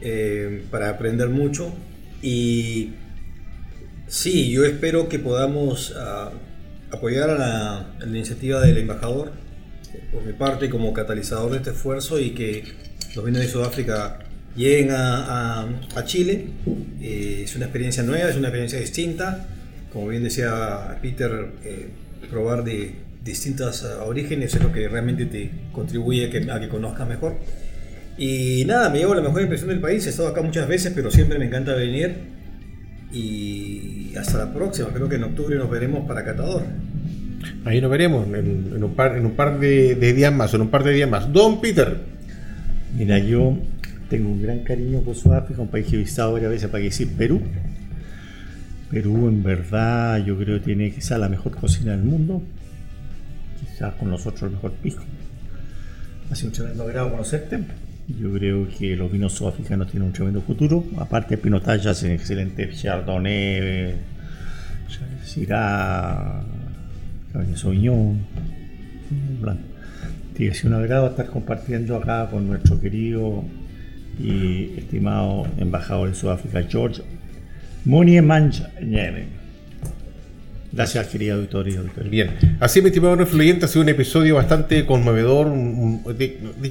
eh, 0.00 0.64
para 0.70 0.88
aprender 0.90 1.28
mucho. 1.28 1.74
Y 2.22 2.90
sí, 4.06 4.50
yo 4.50 4.64
espero 4.64 5.08
que 5.08 5.18
podamos 5.18 5.94
ah, 5.96 6.32
apoyar 6.90 7.30
la, 7.38 7.94
iniciativa 8.06 8.60
del 8.60 8.78
embajador, 8.78 9.32
eh, 9.94 10.00
por 10.12 10.24
mi 10.24 10.32
parte, 10.32 10.70
como 10.70 10.92
catalizador 10.92 11.52
de 11.52 11.58
este 11.58 11.70
esfuerzo 11.70 12.18
y 12.18 12.30
que 12.30 12.64
los 13.14 13.24
vinos 13.24 13.40
de 13.40 13.48
Sudáfrica 13.48 14.18
lleguen 14.56 14.90
a, 14.90 15.68
Chile. 16.04 16.46
Eh, 17.00 17.42
es 17.44 17.54
una 17.56 17.66
experiencia 17.66 18.02
nueva, 18.02 18.28
es 18.28 18.36
una 18.36 18.48
experiencia 18.48 18.80
distinta. 18.80 19.46
Como 19.92 20.08
bien 20.08 20.22
decía 20.24 20.98
Peter, 21.00 21.52
eh, 21.64 21.88
probar 22.30 22.64
de 22.64 22.94
distintos 23.24 23.84
ah, 23.84 24.04
orígenes 24.04 24.54
es 24.54 24.62
lo 24.62 24.72
que 24.72 24.88
realmente 24.88 25.26
te 25.26 25.50
contribuye 25.72 26.26
a 26.50 26.60
que 26.60 26.68
conozcas 26.68 27.08
mejor. 27.08 27.36
Y 28.18 28.64
nada, 28.66 28.90
me 28.90 28.98
llevo 28.98 29.14
la 29.14 29.22
mejor 29.22 29.42
impresión 29.42 29.70
del 29.70 29.80
país. 29.80 30.04
He 30.06 30.10
estado 30.10 30.28
acá 30.28 30.42
muchas 30.42 30.66
veces, 30.66 30.92
pero 30.94 31.10
siempre 31.10 31.38
me 31.38 31.46
encanta 31.46 31.74
venir. 31.74 32.16
Y 33.12 34.12
hasta 34.16 34.38
la 34.38 34.52
próxima. 34.52 34.88
Creo 34.88 35.08
que 35.08 35.16
en 35.16 35.24
octubre 35.24 35.56
nos 35.56 35.70
veremos 35.70 36.06
para 36.06 36.24
Catador. 36.24 36.64
Ahí 37.64 37.80
nos 37.80 37.90
veremos 37.90 38.26
en, 38.26 38.72
en 38.74 38.84
un 38.84 38.94
par, 38.94 39.16
en 39.16 39.24
un 39.24 39.32
par 39.32 39.60
de, 39.60 39.94
de 39.94 40.12
días 40.12 40.34
más, 40.34 40.52
en 40.52 40.62
un 40.62 40.68
par 40.68 40.82
de 40.82 40.92
días 40.92 41.08
más. 41.08 41.32
Don 41.32 41.60
Peter. 41.60 41.96
Mira, 42.96 43.18
yo 43.20 43.56
tengo 44.10 44.30
un 44.30 44.42
gran 44.42 44.60
cariño 44.60 45.00
por 45.00 45.14
Sudáfrica, 45.14 45.62
un 45.62 45.68
país 45.68 45.86
que 45.86 45.94
he 45.96 45.98
visitado 45.98 46.32
varias 46.32 46.50
veces 46.50 46.68
para 46.68 46.80
que 46.80 46.88
decir 46.88 47.08
Perú. 47.16 47.40
Perú 48.90 49.28
en 49.28 49.42
verdad 49.42 50.18
yo 50.24 50.36
creo 50.38 50.58
que 50.58 50.64
tiene 50.64 50.90
quizás 50.90 51.20
la 51.20 51.28
mejor 51.28 51.54
cocina 51.54 51.92
del 51.92 52.02
mundo, 52.02 52.42
quizás 53.60 53.94
con 53.94 54.10
nosotros 54.10 54.44
el 54.44 54.50
mejor 54.52 54.72
pisco. 54.72 55.04
Ha 56.30 56.34
sido 56.34 56.48
un 56.48 56.54
tremendo 56.54 56.84
agrado 56.84 57.10
conocerte. 57.10 57.58
Yo 58.08 58.32
creo 58.32 58.66
que 58.68 58.96
los 58.96 59.12
vinos 59.12 59.34
sudafricanos 59.34 59.90
tienen 59.90 60.06
un 60.08 60.12
tremendo 60.14 60.40
futuro. 60.40 60.82
Aparte 60.96 61.36
Pinotage 61.36 61.90
hacen 61.90 62.12
excelente 62.12 62.70
Chardonnay, 62.72 63.96
Syrah, 65.24 66.42
Cabernet 67.32 67.56
Sauvignon, 67.56 68.18
Blanc. 69.40 69.60
Ha 70.40 70.54
sido 70.54 70.68
un 70.68 70.82
agrado 70.82 71.08
estar 71.08 71.26
compartiendo 71.26 71.96
acá 71.96 72.30
con 72.30 72.46
nuestro 72.46 72.80
querido 72.80 73.44
y 74.18 74.78
estimado 74.78 75.46
embajador 75.58 76.08
de 76.08 76.14
Sudáfrica, 76.14 76.62
George 76.62 77.02
Muniemanjene. 77.84 79.37
Gracias, 80.78 81.08
querido 81.08 81.34
auditorio 81.34 81.74
y 81.74 81.76
auditorio. 81.78 82.08
Bien, 82.10 82.30
así 82.60 82.80
mi 82.80 82.86
estimado 82.86 83.20
influyente, 83.20 83.64
ha 83.64 83.68
sido 83.68 83.82
un 83.82 83.88
episodio 83.88 84.36
bastante 84.36 84.86
conmovedor. 84.86 85.48
un- 85.48 86.02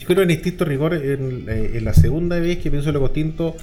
creo 0.05 0.21
en 0.21 0.31
estricto 0.31 0.63
rigor, 0.63 0.93
en, 0.93 1.43
eh, 1.49 1.71
en 1.75 1.83
la 1.83 1.93
segunda 1.93 2.39
vez 2.39 2.59
que 2.59 2.71
pienso 2.71 2.89
Loco 2.93 3.11
Tinto 3.11 3.57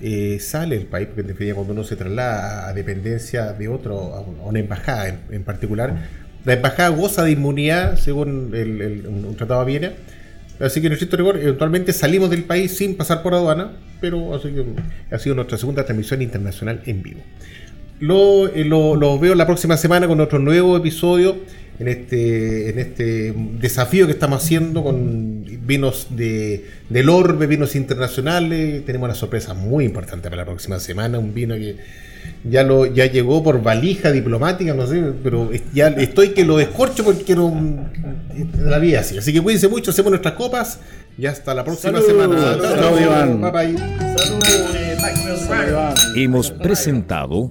eh, 0.00 0.38
sale 0.40 0.74
el 0.76 0.86
país, 0.86 1.06
porque 1.06 1.20
en 1.20 1.28
definitiva 1.28 1.54
cuando 1.54 1.74
uno 1.74 1.84
se 1.84 1.94
traslada 1.94 2.68
a 2.68 2.72
dependencia 2.74 3.52
de 3.52 3.68
otro, 3.68 4.14
a 4.16 4.20
un- 4.20 4.40
a 4.40 4.42
una 4.42 4.58
embajada 4.58 5.08
en, 5.08 5.18
en 5.30 5.44
particular, 5.44 5.94
la 6.44 6.54
embajada 6.54 6.88
goza 6.88 7.22
de 7.22 7.30
inmunidad 7.30 7.96
según 7.96 8.50
el, 8.52 8.80
el- 8.82 9.06
un 9.06 9.36
tratado 9.36 9.60
de 9.60 9.66
Viena. 9.66 9.92
Así 10.58 10.80
que 10.80 10.88
en 10.88 10.92
estricto 10.94 11.16
rigor, 11.16 11.36
eventualmente 11.36 11.92
salimos 11.92 12.30
del 12.30 12.42
país 12.42 12.76
sin 12.76 12.96
pasar 12.96 13.22
por 13.22 13.32
aduana, 13.34 13.72
pero 14.00 14.34
así 14.34 14.48
que 14.48 14.64
ha 15.14 15.18
sido 15.20 15.36
nuestra 15.36 15.56
segunda 15.56 15.84
transmisión 15.84 16.20
internacional 16.20 16.80
en 16.86 17.02
vivo. 17.02 17.20
Lo, 18.00 18.48
eh, 18.48 18.64
lo- 18.64 18.96
lo 18.96 19.18
veo 19.18 19.34
la 19.34 19.46
próxima 19.46 19.76
semana 19.76 20.06
con 20.08 20.20
otro 20.20 20.38
nuevo 20.38 20.76
episodio 20.76 21.36
en 21.78 21.88
este, 21.88 22.70
en 22.70 22.78
este 22.78 23.32
desafío 23.60 24.06
que 24.06 24.12
estamos 24.12 24.42
haciendo 24.44 24.82
con 24.84 25.44
vinos 25.66 26.08
de, 26.10 26.66
del 26.88 27.08
orbe, 27.08 27.46
vinos 27.46 27.74
internacionales. 27.76 28.84
Tenemos 28.84 29.06
una 29.06 29.14
sorpresa 29.14 29.54
muy 29.54 29.84
importante 29.84 30.28
para 30.28 30.42
la 30.42 30.46
próxima 30.46 30.78
semana, 30.80 31.18
un 31.18 31.32
vino 31.34 31.54
que 31.54 31.76
ya 32.48 32.62
lo 32.62 32.86
ya 32.86 33.06
llegó 33.06 33.42
por 33.42 33.62
valija 33.62 34.10
diplomática, 34.10 34.72
no 34.74 34.86
sé, 34.86 35.02
pero 35.22 35.50
ya 35.72 35.88
estoy 35.88 36.30
que 36.30 36.44
lo 36.44 36.56
descorcho 36.56 37.04
porque 37.04 37.34
no 37.34 37.88
la 38.58 38.78
vida 38.78 39.00
así. 39.00 39.16
Así 39.18 39.32
que 39.32 39.40
cuídense 39.40 39.68
mucho, 39.68 39.90
hacemos 39.92 40.10
nuestras 40.10 40.34
copas 40.34 40.78
y 41.18 41.26
hasta 41.26 41.54
la 41.54 41.64
próxima 41.64 42.00
Salud. 42.00 42.06
semana. 42.06 42.56
Salud, 42.60 43.00
Iván. 43.00 43.40
Bye 43.40 43.50
bye. 43.50 43.74
Hemos 46.16 46.50
presentado 46.50 47.50